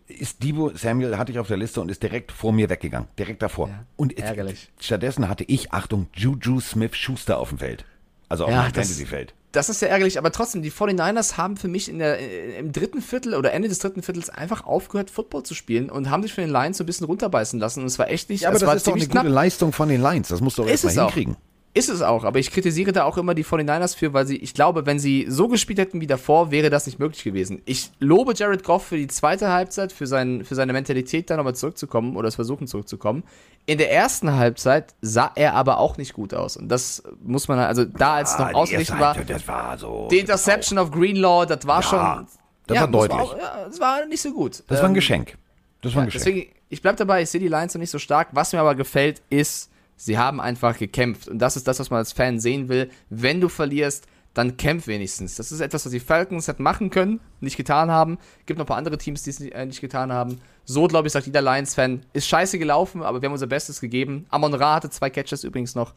Ist 0.06 0.42
Debo 0.42 0.70
Samuel, 0.74 1.18
hatte 1.18 1.32
ich 1.32 1.38
auf 1.38 1.48
der 1.48 1.58
Liste 1.58 1.82
und 1.82 1.90
ist 1.90 2.02
direkt 2.02 2.32
vor 2.32 2.52
mir 2.52 2.70
weggegangen. 2.70 3.08
Direkt 3.18 3.42
davor. 3.42 3.68
Ja, 3.68 3.84
und 3.96 4.18
ärgerlich. 4.18 4.70
stattdessen 4.80 5.28
hatte 5.28 5.44
ich, 5.44 5.72
Achtung, 5.72 6.06
Juju 6.14 6.60
Smith 6.60 6.96
Schuster 6.96 7.38
auf 7.38 7.50
dem 7.50 7.58
Feld. 7.58 7.84
Also 8.30 8.44
auf 8.44 8.50
ja, 8.50 8.62
dem 8.62 8.74
Fantasy-Feld 8.74 9.34
das 9.52 9.68
ist 9.68 9.80
ja 9.80 9.88
ärgerlich, 9.88 10.18
aber 10.18 10.30
trotzdem, 10.30 10.62
die 10.62 10.70
49ers 10.70 11.36
haben 11.36 11.56
für 11.56 11.68
mich 11.68 11.88
in 11.88 11.98
der, 11.98 12.20
äh, 12.20 12.58
im 12.58 12.72
dritten 12.72 13.00
Viertel 13.00 13.34
oder 13.34 13.52
Ende 13.52 13.68
des 13.68 13.78
dritten 13.78 14.02
Viertels 14.02 14.28
einfach 14.28 14.66
aufgehört, 14.66 15.10
Football 15.10 15.42
zu 15.42 15.54
spielen 15.54 15.90
und 15.90 16.10
haben 16.10 16.22
sich 16.22 16.34
für 16.34 16.42
den 16.42 16.50
Lions 16.50 16.76
so 16.76 16.84
ein 16.84 16.86
bisschen 16.86 17.06
runterbeißen 17.06 17.58
lassen. 17.58 17.80
Und 17.80 17.86
es 17.86 17.98
war 17.98 18.10
echt 18.10 18.28
nicht. 18.28 18.42
Ja, 18.42 18.50
aber 18.50 18.58
das 18.58 18.74
ist 18.76 18.86
doch 18.86 18.94
eine 18.94 19.06
knapp. 19.06 19.24
gute 19.24 19.34
Leistung 19.34 19.72
von 19.72 19.88
den 19.88 20.02
Lions. 20.02 20.28
Das 20.28 20.40
musst 20.40 20.58
du 20.58 20.62
doch 20.62 20.68
erstmal 20.68 20.94
hinkriegen. 20.94 21.34
Auch. 21.34 21.47
Ist 21.78 21.88
es 21.88 22.02
auch, 22.02 22.24
aber 22.24 22.40
ich 22.40 22.50
kritisiere 22.50 22.90
da 22.90 23.04
auch 23.04 23.18
immer 23.18 23.36
die 23.36 23.44
49ers 23.44 23.96
für, 23.96 24.12
weil 24.12 24.26
sie, 24.26 24.36
ich 24.36 24.52
glaube, 24.52 24.84
wenn 24.84 24.98
sie 24.98 25.26
so 25.28 25.46
gespielt 25.46 25.78
hätten 25.78 26.00
wie 26.00 26.08
davor, 26.08 26.50
wäre 26.50 26.70
das 26.70 26.86
nicht 26.86 26.98
möglich 26.98 27.22
gewesen. 27.22 27.62
Ich 27.66 27.92
lobe 28.00 28.34
Jared 28.34 28.64
Goff 28.64 28.86
für 28.86 28.96
die 28.96 29.06
zweite 29.06 29.52
Halbzeit, 29.52 29.92
für, 29.92 30.08
sein, 30.08 30.44
für 30.44 30.56
seine 30.56 30.72
Mentalität, 30.72 31.30
da 31.30 31.36
nochmal 31.36 31.54
zurückzukommen 31.54 32.16
oder 32.16 32.26
das 32.26 32.34
Versuchen 32.34 32.66
zurückzukommen. 32.66 33.22
In 33.66 33.78
der 33.78 33.92
ersten 33.92 34.34
Halbzeit 34.34 34.92
sah 35.02 35.30
er 35.36 35.54
aber 35.54 35.78
auch 35.78 35.98
nicht 35.98 36.14
gut 36.14 36.34
aus. 36.34 36.56
Und 36.56 36.68
das 36.68 37.04
muss 37.22 37.46
man, 37.46 37.60
also 37.60 37.84
da 37.84 38.14
als 38.14 38.34
ah, 38.34 38.50
noch 38.50 38.58
ausgerichtet 38.58 38.98
war, 38.98 39.14
das 39.14 39.46
war 39.46 39.78
so, 39.78 40.08
die 40.10 40.18
Interception 40.18 40.80
of 40.80 40.90
Greenlaw, 40.90 41.46
das 41.46 41.64
war 41.64 41.80
ja, 41.80 41.88
schon. 41.88 42.26
Das 42.66 42.74
ja, 42.74 42.80
war 42.80 42.88
deutlich. 42.88 43.20
Das 43.20 43.30
war, 43.30 43.38
ja, 43.38 43.64
das 43.66 43.80
war 43.80 44.06
nicht 44.06 44.20
so 44.20 44.32
gut. 44.32 44.64
Das 44.66 44.78
ähm, 44.78 44.82
war 44.82 44.82
ein 44.82 44.86
ähm, 44.86 44.94
Geschenk. 44.94 45.38
Das 45.82 45.94
war 45.94 46.02
ein 46.02 46.06
Geschenk. 46.06 46.24
Deswegen, 46.24 46.52
ich 46.70 46.82
bleib 46.82 46.96
dabei, 46.96 47.22
ich 47.22 47.30
sehe 47.30 47.40
die 47.40 47.46
Lions 47.46 47.72
noch 47.72 47.78
nicht 47.78 47.92
so 47.92 48.00
stark. 48.00 48.30
Was 48.32 48.52
mir 48.52 48.58
aber 48.58 48.74
gefällt, 48.74 49.22
ist, 49.30 49.70
Sie 49.98 50.16
haben 50.16 50.40
einfach 50.40 50.78
gekämpft. 50.78 51.28
Und 51.28 51.40
das 51.40 51.56
ist 51.56 51.66
das, 51.66 51.80
was 51.80 51.90
man 51.90 51.98
als 51.98 52.12
Fan 52.12 52.38
sehen 52.38 52.68
will. 52.68 52.88
Wenn 53.10 53.40
du 53.40 53.48
verlierst, 53.48 54.06
dann 54.32 54.56
kämpf 54.56 54.86
wenigstens. 54.86 55.34
Das 55.34 55.50
ist 55.50 55.60
etwas, 55.60 55.84
was 55.84 55.90
die 55.90 55.98
Falcons 55.98 56.46
hätten 56.46 56.62
machen 56.62 56.90
können, 56.90 57.18
nicht 57.40 57.56
getan 57.56 57.90
haben. 57.90 58.18
Gibt 58.46 58.58
noch 58.58 58.64
ein 58.64 58.68
paar 58.68 58.76
andere 58.76 58.96
Teams, 58.96 59.24
die 59.24 59.30
es 59.30 59.40
nicht, 59.40 59.52
äh, 59.52 59.66
nicht 59.66 59.80
getan 59.80 60.12
haben. 60.12 60.40
So, 60.64 60.86
glaube 60.86 61.08
ich, 61.08 61.12
sagt 61.12 61.26
jeder 61.26 61.42
Lions-Fan, 61.42 62.06
ist 62.12 62.28
scheiße 62.28 62.60
gelaufen, 62.60 63.02
aber 63.02 63.20
wir 63.20 63.26
haben 63.26 63.32
unser 63.32 63.48
Bestes 63.48 63.80
gegeben. 63.80 64.26
Amon 64.28 64.54
Ra 64.54 64.76
hatte 64.76 64.90
zwei 64.90 65.10
Catches 65.10 65.42
übrigens 65.42 65.74
noch. 65.74 65.94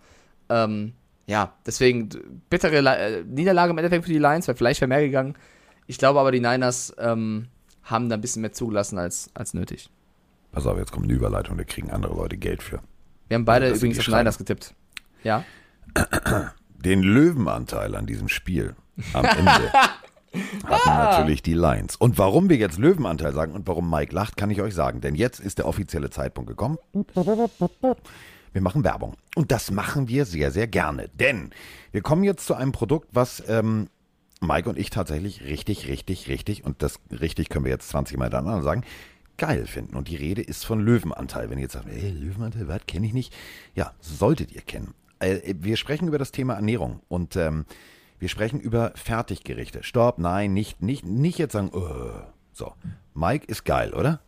Ähm, 0.50 0.94
ja, 1.28 1.54
deswegen 1.68 2.10
bittere 2.50 2.78
äh, 2.78 3.24
Niederlage 3.24 3.72
im 3.72 3.78
Endeffekt 3.78 4.06
für 4.06 4.12
die 4.12 4.18
Lions, 4.18 4.48
weil 4.48 4.56
vielleicht 4.56 4.82
wäre 4.82 4.90
mehr 4.90 5.02
gegangen. 5.02 5.36
Ich 5.86 6.00
glaube 6.00 6.20
aber, 6.20 6.32
die 6.32 6.40
Niners 6.40 6.96
ähm, 6.98 7.50
haben 7.84 8.10
da 8.10 8.16
ein 8.16 8.22
bisschen 8.22 8.42
mehr 8.42 8.54
zugelassen 8.54 8.98
als, 8.98 9.30
als 9.36 9.54
nötig. 9.54 9.92
Pass 10.52 10.66
auf, 10.66 10.80
jetzt 10.80 10.92
kommt 10.92 11.06
eine 11.06 11.14
Überleitung, 11.14 11.58
da 11.58 11.64
kriegen 11.64 11.92
andere 11.92 12.16
Leute 12.16 12.38
Geld 12.38 12.64
für. 12.64 12.82
Wir 13.32 13.36
haben 13.36 13.46
beide 13.46 13.70
übrigens 13.70 13.98
auf 13.98 14.08
Niners 14.10 14.38
getippt. 14.38 14.76
Ja. 15.24 15.46
Den 16.84 17.02
Löwenanteil 17.02 17.96
an 17.96 18.06
diesem 18.06 18.28
Spiel 18.28 18.76
am 19.14 19.24
Ende 19.24 19.72
hatten 20.66 20.90
natürlich 20.90 21.42
die 21.42 21.54
Lions. 21.54 21.96
Und 21.96 22.18
warum 22.18 22.50
wir 22.50 22.58
jetzt 22.58 22.78
Löwenanteil 22.78 23.32
sagen 23.32 23.54
und 23.54 23.66
warum 23.70 23.90
Mike 23.90 24.14
lacht, 24.14 24.36
kann 24.36 24.50
ich 24.50 24.62
euch 24.62 24.76
sagen. 24.76 25.00
Denn 25.00 25.16
jetzt 25.16 25.40
ist 25.40 25.60
der 25.60 25.66
offizielle 25.66 26.10
Zeitpunkt 26.10 26.50
gekommen. 26.50 26.78
Wir 28.52 28.62
machen 28.62 28.84
Werbung. 28.84 29.16
Und 29.36 29.54
das 29.54 29.72
machen 29.72 30.10
wir 30.10 30.26
sehr, 30.26 30.52
sehr 30.52 30.68
gerne. 30.68 31.08
Denn 31.14 31.52
wir 31.94 32.02
kommen 32.02 32.26
jetzt 32.26 32.46
zu 32.46 32.54
einem 32.54 32.74
Produkt, 32.74 33.08
was 33.14 33.42
ähm, 33.48 33.88
Mike 34.42 34.68
und 34.68 34.78
ich 34.78 34.90
tatsächlich 34.90 35.46
richtig, 35.46 35.88
richtig, 35.88 36.28
richtig, 36.28 36.66
und 36.66 36.84
das 36.84 37.00
richtig 37.10 37.48
können 37.48 37.64
wir 37.64 37.72
jetzt 37.72 37.88
20 37.88 38.18
Mal 38.18 38.30
dann 38.30 38.62
sagen, 38.62 38.84
geil 39.38 39.66
finden. 39.66 39.96
Und 39.96 40.08
die 40.08 40.16
Rede 40.16 40.42
ist 40.42 40.66
von 40.66 40.80
Löwenanteil. 40.80 41.50
Wenn 41.50 41.58
ihr 41.58 41.64
jetzt 41.64 41.74
sagt, 41.74 41.88
ey, 41.90 42.12
Löwenanteil, 42.12 42.68
was, 42.68 42.86
kenne 42.88 43.08
ich 43.08 43.14
nicht? 43.14 43.34
Ja, 43.76 43.94
solltet 44.00 44.52
ihr 44.52 44.62
kennen. 44.62 44.94
Äh, 45.20 45.56
wir 45.60 45.78
sprechen 45.78 46.08
über 46.08 46.18
das 46.18 46.32
Thema 46.32 46.54
Ernährung 46.54 47.02
und 47.08 47.36
ähm, 47.36 47.66
wir 48.20 48.30
sprechen 48.30 48.60
über 48.60 48.92
Fertiggerichte. 48.96 49.84
Stopp, 49.84 50.20
nein, 50.20 50.54
nicht, 50.54 50.82
nicht, 50.82 51.06
nicht 51.06 51.38
jetzt 51.38 51.54
sagen, 51.54 51.72
uh. 51.74 52.22
so. 52.54 52.74
Mike 53.14 53.46
ist 53.48 53.66
geil, 53.66 53.94
oder? 53.94 54.22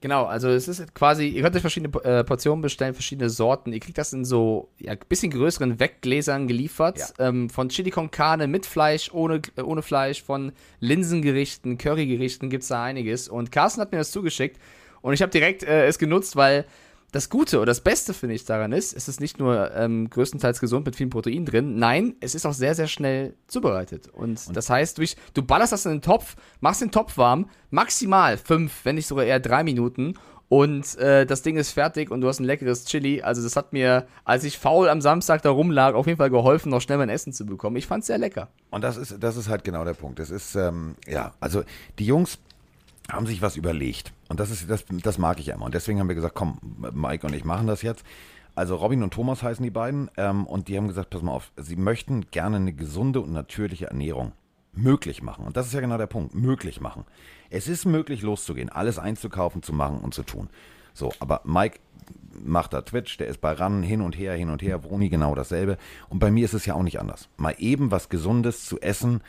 Genau, 0.00 0.24
also 0.24 0.48
es 0.48 0.66
ist 0.66 0.94
quasi, 0.94 1.28
ihr 1.28 1.42
könnt 1.42 1.54
euch 1.54 1.60
verschiedene 1.60 1.94
äh, 2.04 2.24
Portionen 2.24 2.62
bestellen, 2.62 2.94
verschiedene 2.94 3.28
Sorten. 3.28 3.72
Ihr 3.72 3.80
kriegt 3.80 3.98
das 3.98 4.14
in 4.14 4.24
so 4.24 4.70
ja, 4.78 4.94
bisschen 4.94 5.30
größeren 5.30 5.78
Weggläsern 5.78 6.48
geliefert. 6.48 6.98
Ja. 6.98 7.28
Ähm, 7.28 7.50
von 7.50 7.68
Chili 7.68 7.90
con 7.90 8.10
Carne 8.10 8.46
mit 8.46 8.64
Fleisch, 8.64 9.12
ohne, 9.12 9.42
äh, 9.56 9.60
ohne 9.62 9.82
Fleisch, 9.82 10.22
von 10.22 10.52
Linsengerichten, 10.80 11.76
Currygerichten 11.76 12.48
gibt 12.48 12.62
es 12.62 12.68
da 12.68 12.82
einiges. 12.82 13.28
Und 13.28 13.52
Carsten 13.52 13.82
hat 13.82 13.92
mir 13.92 13.98
das 13.98 14.10
zugeschickt 14.10 14.58
und 15.02 15.12
ich 15.12 15.20
habe 15.20 15.30
direkt 15.30 15.62
äh, 15.64 15.86
es 15.86 15.98
genutzt, 15.98 16.34
weil 16.34 16.64
das 17.12 17.28
Gute 17.28 17.58
oder 17.58 17.66
das 17.66 17.80
Beste 17.80 18.14
finde 18.14 18.34
ich 18.34 18.44
daran 18.44 18.72
ist, 18.72 18.96
es 18.96 19.08
ist 19.08 19.20
nicht 19.20 19.38
nur 19.38 19.74
ähm, 19.74 20.08
größtenteils 20.10 20.60
gesund 20.60 20.86
mit 20.86 20.96
vielen 20.96 21.10
Proteinen 21.10 21.46
drin, 21.46 21.76
nein, 21.76 22.14
es 22.20 22.34
ist 22.34 22.46
auch 22.46 22.52
sehr, 22.52 22.74
sehr 22.74 22.86
schnell 22.86 23.34
zubereitet. 23.46 24.08
Und, 24.08 24.46
und 24.46 24.56
das 24.56 24.70
heißt, 24.70 24.98
du, 24.98 25.04
du 25.34 25.42
ballerst 25.42 25.72
das 25.72 25.86
in 25.86 25.92
den 25.92 26.02
Topf, 26.02 26.36
machst 26.60 26.80
den 26.80 26.90
Topf 26.90 27.16
warm, 27.16 27.48
maximal 27.70 28.36
fünf, 28.36 28.84
wenn 28.84 28.96
nicht 28.96 29.06
sogar 29.06 29.24
eher 29.24 29.40
drei 29.40 29.64
Minuten 29.64 30.14
und 30.50 30.98
äh, 30.98 31.26
das 31.26 31.42
Ding 31.42 31.56
ist 31.56 31.70
fertig 31.70 32.10
und 32.10 32.22
du 32.22 32.28
hast 32.28 32.40
ein 32.40 32.44
leckeres 32.44 32.84
Chili. 32.84 33.22
Also 33.22 33.40
das 33.40 33.54
hat 33.54 33.72
mir, 33.72 34.08
als 34.24 34.42
ich 34.42 34.58
faul 34.58 34.88
am 34.88 35.00
Samstag 35.00 35.42
da 35.42 35.50
rumlag, 35.50 35.94
auf 35.94 36.08
jeden 36.08 36.18
Fall 36.18 36.28
geholfen, 36.28 36.70
noch 36.70 36.80
schnell 36.80 36.98
mein 36.98 37.08
Essen 37.08 37.32
zu 37.32 37.46
bekommen. 37.46 37.76
Ich 37.76 37.86
fand 37.86 38.00
es 38.00 38.08
sehr 38.08 38.18
lecker. 38.18 38.48
Und 38.70 38.82
das 38.82 38.96
ist, 38.96 39.16
das 39.20 39.36
ist 39.36 39.48
halt 39.48 39.62
genau 39.62 39.84
der 39.84 39.94
Punkt. 39.94 40.18
Das 40.18 40.28
ist, 40.28 40.56
ähm, 40.56 40.96
ja, 41.06 41.34
also 41.38 41.62
die 42.00 42.04
Jungs 42.04 42.38
haben 43.08 43.26
sich 43.26 43.42
was 43.42 43.56
überlegt. 43.56 44.12
Und 44.30 44.38
das 44.38 44.52
ist, 44.52 44.70
das, 44.70 44.84
das 44.88 45.18
mag 45.18 45.40
ich 45.40 45.48
immer. 45.48 45.64
Und 45.64 45.74
deswegen 45.74 45.98
haben 45.98 46.06
wir 46.06 46.14
gesagt, 46.14 46.36
komm, 46.36 46.58
Mike 46.94 47.26
und 47.26 47.34
ich 47.34 47.44
machen 47.44 47.66
das 47.66 47.82
jetzt. 47.82 48.04
Also 48.54 48.76
Robin 48.76 49.02
und 49.02 49.12
Thomas 49.12 49.42
heißen 49.42 49.62
die 49.62 49.72
beiden. 49.72 50.08
Ähm, 50.16 50.46
und 50.46 50.68
die 50.68 50.76
haben 50.76 50.86
gesagt, 50.86 51.10
pass 51.10 51.20
mal 51.20 51.32
auf, 51.32 51.50
sie 51.56 51.74
möchten 51.74 52.30
gerne 52.30 52.56
eine 52.56 52.72
gesunde 52.72 53.20
und 53.20 53.32
natürliche 53.32 53.88
Ernährung 53.88 54.30
möglich 54.72 55.20
machen. 55.20 55.44
Und 55.44 55.56
das 55.56 55.66
ist 55.66 55.72
ja 55.72 55.80
genau 55.80 55.98
der 55.98 56.06
Punkt, 56.06 56.32
möglich 56.32 56.80
machen. 56.80 57.06
Es 57.50 57.66
ist 57.66 57.86
möglich 57.86 58.22
loszugehen, 58.22 58.68
alles 58.68 59.00
einzukaufen, 59.00 59.64
zu 59.64 59.72
machen 59.72 59.98
und 59.98 60.14
zu 60.14 60.22
tun. 60.22 60.48
So, 60.94 61.12
aber 61.18 61.40
Mike 61.42 61.80
macht 62.32 62.72
da 62.72 62.82
Twitch, 62.82 63.18
der 63.18 63.26
ist 63.26 63.40
bei 63.40 63.50
RAN 63.50 63.82
hin 63.82 64.00
und 64.00 64.16
her, 64.16 64.34
hin 64.34 64.50
und 64.50 64.62
her, 64.62 64.78
Bruni 64.78 65.08
genau 65.08 65.34
dasselbe. 65.34 65.76
Und 66.08 66.20
bei 66.20 66.30
mir 66.30 66.44
ist 66.44 66.54
es 66.54 66.66
ja 66.66 66.74
auch 66.74 66.84
nicht 66.84 67.00
anders. 67.00 67.28
Mal 67.36 67.56
eben 67.58 67.90
was 67.90 68.08
Gesundes 68.08 68.64
zu 68.64 68.80
essen, 68.80 69.22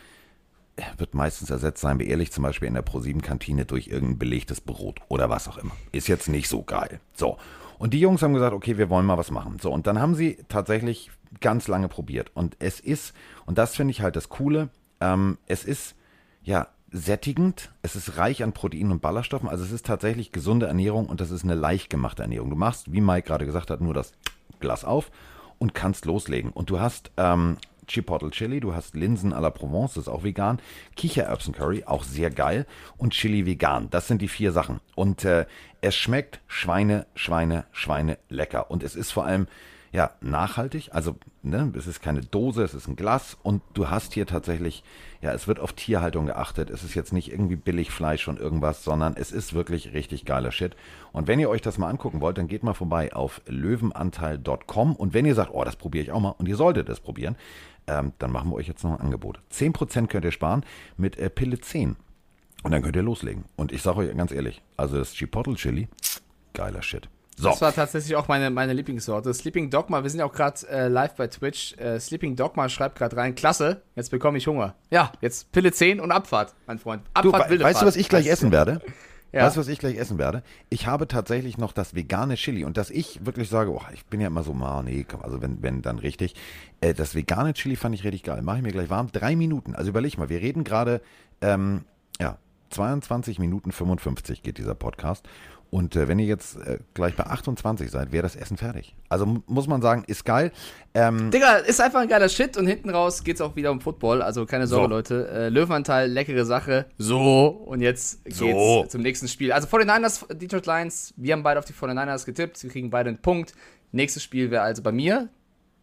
wird 0.98 1.14
meistens 1.14 1.50
ersetzt, 1.50 1.82
seien 1.82 2.00
wir 2.00 2.08
ehrlich, 2.08 2.32
zum 2.32 2.44
Beispiel 2.44 2.68
in 2.68 2.74
der 2.74 2.82
ProSieben-Kantine 2.82 3.66
durch 3.66 3.88
irgendein 3.88 4.20
belegtes 4.20 4.62
Brot 4.62 5.00
oder 5.08 5.30
was 5.30 5.48
auch 5.48 5.58
immer. 5.58 5.72
Ist 5.92 6.08
jetzt 6.08 6.30
nicht 6.30 6.48
so 6.48 6.64
geil. 6.64 7.00
So. 7.14 7.38
Und 7.78 7.94
die 7.94 8.00
Jungs 8.00 8.22
haben 8.22 8.34
gesagt, 8.34 8.54
okay, 8.54 8.78
wir 8.78 8.90
wollen 8.90 9.06
mal 9.06 9.18
was 9.18 9.32
machen. 9.32 9.58
So, 9.60 9.72
und 9.72 9.88
dann 9.88 10.00
haben 10.00 10.14
sie 10.14 10.38
tatsächlich 10.50 11.10
ganz 11.40 11.68
lange 11.68 11.88
probiert. 11.88 12.32
Und 12.36 12.56
es 12.60 12.80
ist, 12.80 13.14
und 13.46 13.58
das 13.58 13.76
finde 13.76 13.92
ich 13.92 14.02
halt 14.02 14.16
das 14.16 14.30
Coole, 14.30 14.70
ähm, 15.00 15.38
es 15.48 15.64
ist, 15.64 15.96
ja, 16.44 16.68
sättigend, 16.92 17.72
es 17.82 17.96
ist 17.96 18.18
reich 18.18 18.44
an 18.44 18.52
Proteinen 18.52 18.92
und 18.92 19.02
Ballaststoffen, 19.02 19.48
also 19.48 19.64
es 19.64 19.72
ist 19.72 19.86
tatsächlich 19.86 20.32
gesunde 20.34 20.68
Ernährung 20.68 21.08
und 21.08 21.22
das 21.22 21.32
ist 21.32 21.44
eine 21.44 21.56
leicht 21.56 21.90
gemachte 21.90 22.22
Ernährung. 22.22 22.50
Du 22.50 22.58
machst, 22.58 22.92
wie 22.92 23.02
Mike 23.02 23.28
gerade 23.28 23.46
gesagt 23.46 23.70
hat, 23.70 23.82
nur 23.82 23.94
das 23.94 24.12
Glas 24.60 24.84
auf 24.84 25.10
und 25.58 25.74
kannst 25.74 26.06
loslegen. 26.06 26.52
Und 26.52 26.70
du 26.70 26.80
hast 26.80 27.12
ähm, 27.18 27.58
Chipotle 27.92 28.32
Chili, 28.32 28.60
du 28.60 28.74
hast 28.74 28.96
Linsen 28.96 29.34
à 29.34 29.42
la 29.42 29.50
Provence, 29.50 29.96
das 29.96 30.04
ist 30.04 30.08
auch 30.08 30.24
vegan, 30.24 30.60
Kichererbsen-Curry, 30.96 31.84
auch 31.86 32.04
sehr 32.04 32.30
geil 32.30 32.66
und 32.98 33.14
Chili 33.14 33.46
vegan. 33.46 33.90
Das 33.90 34.08
sind 34.08 34.22
die 34.22 34.28
vier 34.28 34.52
Sachen. 34.52 34.80
Und 34.96 35.26
äh, 35.26 35.46
es 35.82 35.96
schmeckt 35.96 36.40
Schweine, 36.48 37.06
Schweine, 37.16 37.66
Schweine 37.72 38.18
lecker. 38.30 38.72
Und 38.72 38.84
es 38.84 38.96
ist 38.96 39.12
vor 39.12 39.26
allem 39.26 39.48
ja, 39.94 40.12
nachhaltig. 40.22 40.90
Also, 40.94 41.18
ne, 41.44 41.72
es 41.78 41.86
ist 41.86 42.02
keine 42.02 42.22
Dose, 42.22 42.64
es 42.64 42.74
ist 42.74 42.88
ein 42.88 42.96
Glas 42.96 43.38
und 43.44 43.62
du 43.74 43.90
hast 43.90 44.14
hier 44.14 44.26
tatsächlich, 44.26 44.84
ja, 45.22 45.34
es 45.34 45.48
wird 45.48 45.60
auf 45.60 45.74
Tierhaltung 45.74 46.28
geachtet. 46.28 46.70
Es 46.70 46.84
ist 46.84 46.96
jetzt 46.96 47.12
nicht 47.12 47.30
irgendwie 47.32 47.58
Billigfleisch 47.58 48.28
und 48.30 48.40
irgendwas, 48.40 48.86
sondern 48.86 49.18
es 49.18 49.34
ist 49.34 49.54
wirklich 49.54 49.92
richtig 49.94 50.24
geiler 50.24 50.52
Shit. 50.52 50.78
Und 51.12 51.28
wenn 51.28 51.40
ihr 51.40 51.50
euch 51.50 51.62
das 51.62 51.78
mal 51.78 51.90
angucken 51.90 52.22
wollt, 52.22 52.38
dann 52.38 52.48
geht 52.48 52.64
mal 52.64 52.74
vorbei 52.74 53.14
auf 53.14 53.42
löwenanteil.com 53.48 54.96
und 54.96 55.14
wenn 55.14 55.26
ihr 55.26 55.36
sagt, 55.36 55.52
oh, 55.54 55.66
das 55.66 55.76
probiere 55.76 56.04
ich 56.04 56.12
auch 56.12 56.22
mal 56.22 56.36
und 56.38 56.48
ihr 56.48 56.56
solltet 56.56 56.88
das 56.88 57.02
probieren, 57.02 57.36
ähm, 57.88 58.14
dann 58.20 58.32
machen 58.32 58.50
wir 58.50 58.56
euch 58.56 58.68
jetzt 58.68 58.84
noch 58.84 58.92
ein 58.92 59.02
Angebot. 59.02 59.40
10% 59.52 60.08
könnt 60.08 60.26
ihr 60.26 60.32
sparen 60.32 60.66
mit 60.98 61.18
äh, 61.18 61.30
Pille 61.30 61.60
10. 61.60 61.96
Und 62.64 62.72
dann 62.72 62.82
könnt 62.84 62.96
ihr 62.96 63.02
loslegen. 63.02 63.46
Und 63.56 63.72
ich 63.72 63.82
sage 63.82 63.98
euch 63.98 64.16
ganz 64.16 64.32
ehrlich, 64.32 64.62
also 64.78 64.98
das 64.98 65.14
Chipotle 65.14 65.56
Chili, 65.56 65.88
geiler 66.54 66.84
Shit. 66.84 67.10
So. 67.38 67.50
Das 67.50 67.62
war 67.62 67.74
tatsächlich 67.74 68.16
auch 68.16 68.28
meine, 68.28 68.52
meine 68.52 68.74
Lieblingssorte. 68.74 69.34
Sleeping 69.34 69.72
Dogma, 69.72 70.04
wir 70.04 70.10
sind 70.12 70.20
ja 70.20 70.26
auch 70.26 70.34
gerade 70.34 70.68
äh, 70.68 70.88
live 70.88 71.16
bei 71.16 71.26
Twitch. 71.26 71.76
Äh, 71.78 72.00
Sleeping 72.00 72.36
Dogma 72.36 72.70
schreibt 72.70 72.98
gerade 72.98 73.18
rein, 73.18 73.34
klasse, 73.34 73.82
jetzt 73.96 74.12
bekomme 74.12 74.38
ich 74.38 74.46
Hunger. 74.46 74.76
Ja, 74.92 75.12
jetzt 75.22 75.52
Pille 75.52 75.72
10 75.72 76.00
und 76.00 76.12
Abfahrt, 76.12 76.54
mein 76.68 76.78
Freund. 76.78 77.02
Abfahrt, 77.16 77.46
du, 77.46 77.50
wilde 77.50 77.64
Weißt 77.64 77.80
Fahrt. 77.80 77.84
du, 77.84 77.88
was 77.88 77.96
ich 77.96 78.10
gleich 78.10 78.28
essen 78.28 78.52
werde? 78.52 78.82
Ja. 79.32 79.46
Weißt 79.46 79.56
du, 79.56 79.62
was 79.62 79.70
ich 79.70 79.80
gleich 79.80 79.98
essen 79.98 80.18
werde? 80.18 80.44
Ich 80.70 80.88
habe 80.88 81.08
tatsächlich 81.08 81.58
noch 81.58 81.72
das 81.72 81.96
vegane 81.96 82.36
Chili 82.36 82.66
und 82.66 82.76
dass 82.78 82.90
ich 82.90 83.26
wirklich 83.26 83.50
sage, 83.50 83.72
oh, 83.72 83.82
ich 83.94 84.06
bin 84.06 84.20
ja 84.20 84.28
immer 84.28 84.44
so, 84.44 84.52
ah, 84.54 84.82
nee, 84.84 85.06
also 85.22 85.42
wenn, 85.42 85.62
wenn 85.64 85.82
dann 85.82 86.00
richtig. 86.00 86.36
Äh, 86.82 86.94
das 86.94 87.16
vegane 87.16 87.54
Chili 87.54 87.78
fand 87.78 87.96
ich 87.96 88.04
richtig 88.04 88.24
geil. 88.24 88.42
Mache 88.42 88.58
ich 88.58 88.64
mir 88.64 88.72
gleich 88.72 88.90
warm. 88.90 89.12
Drei 89.12 89.36
Minuten. 89.36 89.74
Also 89.74 89.90
überleg 89.90 90.18
mal, 90.18 90.30
wir 90.30 90.42
reden 90.42 90.64
gerade, 90.64 91.02
ähm, 91.42 91.86
ja, 92.20 92.38
22 92.72 93.40
Minuten 93.40 93.72
55 93.72 94.44
geht 94.44 94.58
dieser 94.58 94.76
Podcast. 94.76 95.28
Und 95.72 95.96
äh, 95.96 96.10
wenn 96.10 96.20
ihr 96.20 96.26
jetzt 96.26 96.58
äh, 96.58 96.80
gleich 96.94 97.16
bei 97.16 97.26
28 97.26 97.90
seid, 97.90 98.12
wäre 98.12 98.24
das 98.24 98.36
Essen 98.36 98.58
fertig. 98.58 98.94
Also 99.08 99.42
muss 99.48 99.68
man 99.68 99.82
sagen, 99.82 100.04
ist 100.06 100.26
geil. 100.26 100.52
Ähm, 100.94 101.32
Digga, 101.32 101.56
ist 101.56 101.80
einfach 101.80 102.02
ein 102.02 102.10
geiler 102.10 102.28
Shit 102.28 102.58
und 102.58 102.68
hinten 102.68 102.90
raus 102.90 103.24
geht 103.24 103.36
es 103.36 103.42
auch 103.42 103.56
wieder 103.56 103.72
um 103.72 103.80
Football. 103.80 104.22
Also 104.22 104.46
keine 104.46 104.68
Sorge, 104.68 104.84
so. 104.84 104.90
Leute. 104.90 105.28
Äh, 105.30 105.48
Löwenanteil, 105.48 106.12
leckere 106.12 106.44
Sache. 106.44 106.88
So, 106.98 107.48
und 107.48 107.80
jetzt 107.80 108.26
geht's 108.26 108.38
so. 108.38 108.86
zum 108.90 109.02
nächsten 109.02 109.30
Spiel. 109.30 109.54
Also 109.54 109.70
49ers, 109.70 110.34
Detroit 110.34 110.66
Lions, 110.66 111.14
wir 111.16 111.32
haben 111.32 111.44
beide 111.44 111.58
auf 111.58 111.66
die 111.66 111.74
49ers 111.74 112.26
getippt. 112.26 112.62
Wir 112.62 112.70
kriegen 112.70 112.90
beide 112.90 113.08
einen 113.08 113.22
Punkt. 113.22 113.54
Nächstes 113.94 114.24
Spiel 114.24 114.52
wäre 114.52 114.64
also 114.64 114.84
bei 114.84 114.92
mir. 114.92 115.30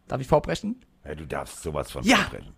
Darf 0.07 0.21
ich 0.21 0.27
vorbrechen? 0.27 0.85
Ja, 1.03 1.15
du 1.15 1.25
darfst 1.25 1.63
sowas 1.63 1.89
von 1.89 2.03
ja. 2.03 2.17
vorbrechen. 2.17 2.53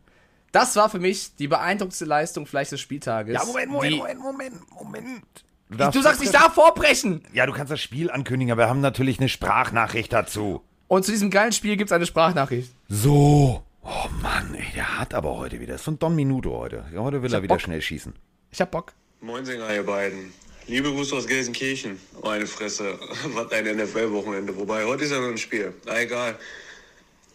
Das 0.52 0.76
war 0.76 0.89
für 0.89 1.00
mich 1.00 1.38
die 1.38 1.48
beeindruckendste 1.48 2.04
Leistung 2.04 2.46
vielleicht 2.46 2.74
des 2.74 2.82
Spieltages. 2.82 3.36
Ja, 3.36 3.46
Moment, 3.46 3.72
Moment, 3.72 3.98
Moment, 3.98 4.20
Moment, 4.20 4.72
Moment. 4.72 5.46
Du, 5.71 5.89
du 5.89 6.01
sagst, 6.01 6.21
ich 6.21 6.31
darf 6.31 6.53
vorbrechen. 6.53 7.23
Ja, 7.31 7.45
du 7.45 7.53
kannst 7.53 7.71
das 7.71 7.79
Spiel 7.81 8.12
ankündigen, 8.12 8.51
aber 8.51 8.63
wir 8.63 8.69
haben 8.69 8.81
natürlich 8.81 9.19
eine 9.19 9.29
Sprachnachricht 9.29 10.12
dazu. 10.12 10.62
Und 10.89 11.05
zu 11.05 11.12
diesem 11.12 11.29
geilen 11.29 11.53
Spiel 11.53 11.77
gibt 11.77 11.89
es 11.89 11.93
eine 11.93 12.05
Sprachnachricht. 12.05 12.71
So. 12.89 13.63
Oh 13.84 14.07
Mann, 14.21 14.53
ey, 14.53 14.65
der 14.75 14.99
hat 14.99 15.13
aber 15.13 15.38
heute 15.38 15.60
wieder. 15.62 15.73
Das 15.73 15.81
ist 15.81 15.86
so 15.86 15.91
ein 15.91 15.99
Don 15.99 16.13
Minuto 16.13 16.51
heute. 16.51 16.86
Heute 16.95 17.21
will 17.21 17.29
ich 17.29 17.34
er 17.34 17.41
wieder 17.41 17.55
Bock. 17.55 17.62
schnell 17.62 17.81
schießen. 17.81 18.13
Ich 18.51 18.60
hab 18.60 18.69
Bock. 18.71 18.91
Moin, 19.21 19.45
Sänger, 19.45 19.73
ihr 19.73 19.86
beiden. 19.86 20.34
Liebe 20.67 20.91
Grüße 20.91 21.15
aus 21.15 21.25
Gelsenkirchen. 21.25 21.99
Meine 22.21 22.45
Fresse. 22.45 22.99
Was 23.34 23.51
ein 23.53 23.65
NFL-Wochenende. 23.77 24.55
Wobei, 24.57 24.84
heute 24.84 25.05
ist 25.05 25.12
ja 25.12 25.21
noch 25.21 25.29
ein 25.29 25.38
Spiel. 25.38 25.73
Na, 25.86 26.01
egal. 26.01 26.38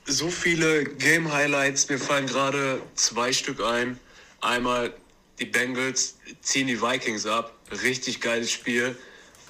So 0.05 0.29
viele 0.29 0.85
Game-Highlights. 0.85 1.89
Mir 1.89 1.99
fallen 1.99 2.27
gerade 2.27 2.81
zwei 2.95 3.33
Stück 3.33 3.65
ein. 3.65 3.99
Einmal 4.43 4.93
die 5.41 5.47
Bengals 5.47 6.19
ziehen 6.43 6.67
die 6.67 6.81
Vikings 6.81 7.27
ab. 7.27 7.56
Richtig 7.71 8.21
geiles 8.21 8.51
Spiel. 8.51 8.97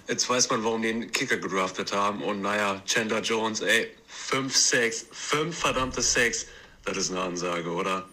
Jetzt 0.08 0.28
weiß 0.28 0.50
man, 0.50 0.64
warum 0.64 0.82
die 0.82 0.88
den 0.88 1.10
Kicker 1.10 1.36
gedraftet 1.36 1.92
haben. 1.92 2.22
Und 2.22 2.40
naja, 2.40 2.80
Chandler 2.86 3.20
Jones, 3.20 3.60
ey, 3.60 3.88
5 4.06 4.54
6 4.56 5.06
5 5.10 5.56
verdammte 5.56 6.00
6. 6.00 6.46
Das 6.84 6.96
ist 6.96 7.10
eine 7.10 7.20
Ansage, 7.20 7.70
oder? 7.70 8.08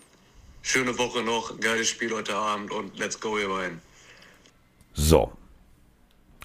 Schöne 0.61 0.97
Woche 0.97 1.21
noch, 1.21 1.59
geiles 1.59 1.89
Spiel 1.89 2.11
heute 2.13 2.35
Abend 2.35 2.71
und 2.71 2.97
let's 2.97 3.19
go, 3.19 3.37
ihr 3.37 3.49
beiden. 3.49 3.81
So. 4.93 5.31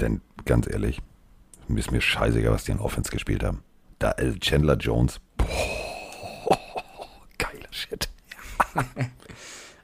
Denn 0.01 0.21
ganz 0.45 0.69
ehrlich, 0.69 1.01
ist 1.75 1.91
mir 1.91 2.01
scheißegal, 2.01 2.53
was 2.53 2.65
die 2.65 2.73
in 2.73 2.81
Offense 2.81 3.11
gespielt 3.11 3.43
haben. 3.43 3.63
Da 3.99 4.13
äh, 4.13 4.39
Chandler 4.39 4.77
Jones. 4.77 5.21
Boah, 5.37 6.59
geiler 7.39 7.73
Shit. 7.73 8.09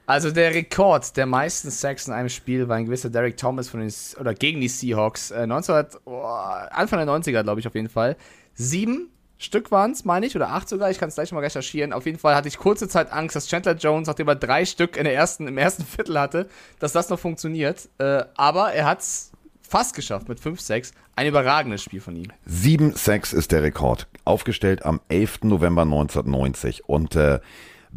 Also 0.07 0.31
der 0.31 0.53
Rekord 0.53 1.17
der 1.17 1.25
meisten 1.25 1.71
Sacks 1.71 2.07
in 2.07 2.13
einem 2.13 2.29
Spiel 2.29 2.67
war 2.67 2.75
ein 2.75 2.85
gewisser 2.85 3.09
Derek 3.09 3.37
Thomas 3.37 3.69
von 3.69 3.79
den, 3.79 3.91
oder 4.19 4.33
gegen 4.33 4.61
die 4.61 4.67
Seahawks. 4.67 5.31
Äh, 5.31 5.47
19, 5.47 5.85
oh, 6.05 6.21
Anfang 6.21 7.05
der 7.05 7.07
90er, 7.07 7.43
glaube 7.43 7.59
ich, 7.59 7.67
auf 7.67 7.75
jeden 7.75 7.89
Fall. 7.89 8.15
Sieben 8.53 9.09
Stück 9.37 9.69
waren 9.71 9.91
es, 9.91 10.05
meine 10.05 10.25
ich, 10.25 10.35
oder 10.35 10.49
acht 10.49 10.69
sogar. 10.69 10.89
Ich 10.91 10.97
kann 10.97 11.09
es 11.09 11.15
gleich 11.15 11.31
mal 11.31 11.39
recherchieren. 11.39 11.91
Auf 11.91 12.05
jeden 12.05 12.19
Fall 12.19 12.35
hatte 12.35 12.47
ich 12.47 12.57
kurze 12.57 12.87
Zeit 12.87 13.11
Angst, 13.11 13.35
dass 13.35 13.47
Chandler 13.47 13.75
Jones, 13.75 14.07
nachdem 14.07 14.27
er 14.27 14.35
drei 14.35 14.63
Stück 14.65 14.95
in 14.95 15.03
der 15.03 15.13
ersten, 15.13 15.47
im 15.47 15.57
ersten 15.57 15.85
Viertel 15.85 16.19
hatte, 16.19 16.47
dass 16.79 16.93
das 16.93 17.09
noch 17.09 17.19
funktioniert. 17.19 17.89
Äh, 17.97 18.23
aber 18.35 18.73
er 18.73 18.85
hat 18.85 19.01
es 19.01 19.31
fast 19.61 19.95
geschafft 19.95 20.29
mit 20.29 20.39
5 20.39 20.61
6 20.61 20.93
Ein 21.15 21.27
überragendes 21.27 21.81
Spiel 21.83 21.99
von 21.99 22.15
ihm. 22.15 22.31
7 22.45 22.93
6 22.93 23.33
ist 23.33 23.51
der 23.51 23.63
Rekord. 23.63 24.07
Aufgestellt 24.23 24.85
am 24.85 25.01
11. 25.09 25.43
November 25.43 25.81
1990. 25.81 26.87
Und 26.87 27.15
äh, 27.15 27.39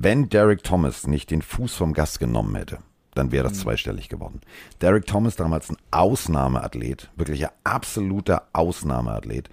wenn 0.01 0.29
Derek 0.29 0.63
Thomas 0.63 1.09
nicht 1.09 1.33
den 1.33 1.43
Fuß 1.43 1.75
vom 1.75 1.93
Gas 1.93 2.21
genommen 2.21 2.55
hätte, 2.55 2.79
dann 3.15 3.33
wäre 3.33 3.49
das 3.49 3.59
mhm. 3.59 3.63
zweistellig 3.63 4.09
geworden. 4.09 4.41
Derek 4.81 5.07
Thomas 5.07 5.35
damals 5.35 5.71
ein 5.71 5.77
Ausnahmeathlet, 5.91 7.11
wirklich 7.17 7.45
ein 7.45 7.53
absoluter 7.65 8.45
Ausnahmeathlet. 8.53 9.51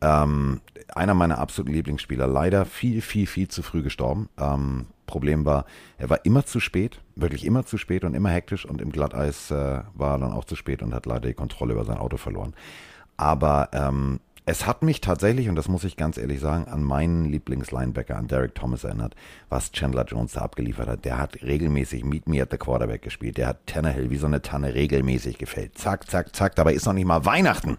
Ähm, 0.00 0.60
einer 0.94 1.14
meiner 1.14 1.38
absoluten 1.38 1.74
Lieblingsspieler, 1.74 2.28
leider 2.28 2.64
viel, 2.64 3.00
viel, 3.00 3.26
viel 3.26 3.48
zu 3.48 3.62
früh 3.62 3.82
gestorben. 3.82 4.28
Ähm, 4.38 4.86
Problem 5.06 5.44
war, 5.44 5.64
er 5.96 6.08
war 6.10 6.24
immer 6.24 6.46
zu 6.46 6.60
spät, 6.60 7.00
wirklich 7.16 7.44
immer 7.44 7.66
zu 7.66 7.76
spät 7.76 8.04
und 8.04 8.14
immer 8.14 8.30
hektisch 8.30 8.64
und 8.64 8.80
im 8.80 8.92
Glatteis 8.92 9.50
äh, 9.50 9.80
war 9.94 10.14
er 10.14 10.18
dann 10.18 10.32
auch 10.32 10.44
zu 10.44 10.54
spät 10.54 10.80
und 10.80 10.94
hat 10.94 11.06
leider 11.06 11.26
die 11.26 11.34
Kontrolle 11.34 11.72
über 11.72 11.84
sein 11.84 11.98
Auto 11.98 12.18
verloren. 12.18 12.54
Aber 13.16 13.70
ähm, 13.72 14.20
es 14.48 14.66
hat 14.66 14.82
mich 14.82 15.02
tatsächlich, 15.02 15.50
und 15.50 15.56
das 15.56 15.68
muss 15.68 15.84
ich 15.84 15.98
ganz 15.98 16.16
ehrlich 16.16 16.40
sagen, 16.40 16.68
an 16.68 16.82
meinen 16.82 17.26
Lieblingslinebacker, 17.26 18.16
an 18.16 18.28
Derek 18.28 18.54
Thomas 18.54 18.82
erinnert, 18.82 19.14
was 19.50 19.72
Chandler 19.72 20.06
Jones 20.06 20.32
da 20.32 20.40
abgeliefert 20.40 20.88
hat. 20.88 21.04
Der 21.04 21.18
hat 21.18 21.42
regelmäßig 21.42 22.02
Meet 22.02 22.28
Me 22.28 22.40
at 22.40 22.50
the 22.50 22.56
Quarterback 22.56 23.02
gespielt. 23.02 23.36
Der 23.36 23.48
hat 23.48 23.66
Tannehill 23.66 24.08
wie 24.08 24.16
so 24.16 24.26
eine 24.26 24.40
Tanne 24.40 24.74
regelmäßig 24.74 25.36
gefällt. 25.36 25.76
Zack, 25.76 26.10
zack, 26.10 26.34
zack. 26.34 26.54
Dabei 26.54 26.72
ist 26.72 26.86
noch 26.86 26.94
nicht 26.94 27.04
mal 27.04 27.26
Weihnachten. 27.26 27.76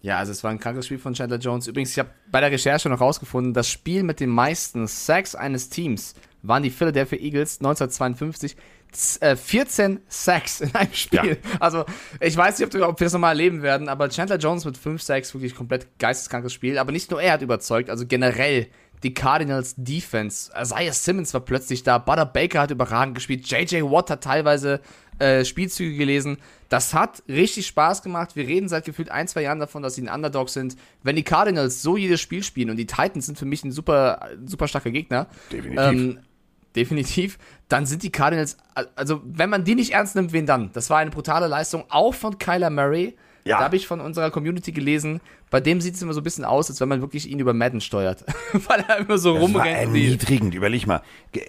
Ja, 0.00 0.16
also 0.16 0.32
es 0.32 0.42
war 0.42 0.50
ein 0.50 0.58
krankes 0.58 0.86
Spiel 0.86 0.98
von 0.98 1.12
Chandler 1.12 1.36
Jones. 1.36 1.66
Übrigens, 1.66 1.90
ich 1.90 1.98
habe 1.98 2.08
bei 2.30 2.40
der 2.40 2.50
Recherche 2.50 2.88
noch 2.88 3.02
rausgefunden, 3.02 3.52
das 3.52 3.68
Spiel 3.68 4.02
mit 4.02 4.18
den 4.18 4.30
meisten 4.30 4.86
Sacks 4.86 5.34
eines 5.34 5.68
Teams 5.68 6.14
waren 6.42 6.62
die 6.62 6.70
Philadelphia 6.70 7.18
Eagles 7.18 7.58
1952. 7.58 8.56
14 8.92 9.96
äh, 9.96 10.00
Sacks 10.08 10.60
in 10.60 10.74
einem 10.74 10.92
Spiel. 10.92 11.38
Ja. 11.42 11.50
Also, 11.60 11.84
ich 12.18 12.36
weiß 12.36 12.58
nicht, 12.58 12.74
ob 12.74 12.98
wir 12.98 13.04
das 13.04 13.12
nochmal 13.12 13.32
erleben 13.32 13.62
werden, 13.62 13.88
aber 13.88 14.08
Chandler 14.08 14.38
Jones 14.38 14.64
mit 14.64 14.76
5 14.76 15.00
Sacks, 15.00 15.32
wirklich 15.32 15.54
komplett 15.54 15.86
geisteskrankes 15.98 16.52
Spiel. 16.52 16.76
Aber 16.76 16.90
nicht 16.90 17.10
nur 17.10 17.22
er 17.22 17.34
hat 17.34 17.42
überzeugt, 17.42 17.88
also 17.88 18.04
generell 18.06 18.66
die 19.02 19.14
Cardinals 19.14 19.74
Defense. 19.76 20.50
Isaiah 20.60 20.92
Simmons 20.92 21.32
war 21.32 21.40
plötzlich 21.40 21.82
da, 21.82 21.98
Butter 21.98 22.26
Baker 22.26 22.62
hat 22.62 22.70
überragend 22.70 23.14
gespielt, 23.14 23.46
JJ 23.46 23.82
Watt 23.82 24.10
hat 24.10 24.24
teilweise 24.24 24.80
äh, 25.18 25.44
Spielzüge 25.44 25.96
gelesen. 25.96 26.38
Das 26.68 26.94
hat 26.94 27.22
richtig 27.28 27.66
Spaß 27.66 28.02
gemacht. 28.02 28.36
Wir 28.36 28.46
reden 28.46 28.68
seit 28.68 28.84
gefühlt 28.84 29.10
ein, 29.10 29.28
zwei 29.28 29.42
Jahren 29.42 29.60
davon, 29.60 29.82
dass 29.82 29.94
sie 29.94 30.02
ein 30.02 30.08
Underdog 30.08 30.48
sind. 30.48 30.76
Wenn 31.02 31.16
die 31.16 31.24
Cardinals 31.24 31.82
so 31.82 31.96
jedes 31.96 32.20
Spiel 32.20 32.42
spielen 32.42 32.70
und 32.70 32.76
die 32.76 32.86
Titans 32.86 33.26
sind 33.26 33.38
für 33.38 33.44
mich 33.44 33.64
ein 33.64 33.72
super, 33.72 34.30
super 34.46 34.68
starker 34.68 34.90
Gegner. 34.90 35.26
Definitiv. 35.52 35.78
Ähm, 35.78 36.18
definitiv. 36.76 37.38
Dann 37.68 37.86
sind 37.86 38.02
die 38.02 38.10
Cardinals, 38.10 38.56
also 38.96 39.20
wenn 39.24 39.50
man 39.50 39.64
die 39.64 39.74
nicht 39.74 39.92
ernst 39.92 40.16
nimmt, 40.16 40.32
wen 40.32 40.46
dann? 40.46 40.70
Das 40.72 40.90
war 40.90 40.98
eine 40.98 41.10
brutale 41.10 41.46
Leistung, 41.46 41.84
auch 41.88 42.14
von 42.14 42.38
Kyler 42.38 42.70
Murray. 42.70 43.16
Ja. 43.44 43.58
Da 43.58 43.64
habe 43.64 43.76
ich 43.76 43.86
von 43.86 44.00
unserer 44.00 44.30
Community 44.30 44.70
gelesen, 44.70 45.20
bei 45.50 45.60
dem 45.60 45.80
sieht 45.80 45.96
es 45.96 46.02
immer 46.02 46.12
so 46.12 46.20
ein 46.20 46.24
bisschen 46.24 46.44
aus, 46.44 46.70
als 46.70 46.80
wenn 46.80 46.88
man 46.88 47.00
wirklich 47.00 47.28
ihn 47.28 47.40
über 47.40 47.52
Madden 47.52 47.80
steuert. 47.80 48.24
Weil 48.52 48.84
er 48.86 48.98
immer 48.98 49.18
so 49.18 49.34
das 49.34 49.42
rumrennt. 49.42 49.66
War 49.66 49.80
erniedrigend, 49.80 50.54
überleg 50.54 50.86
mal. 50.86 51.02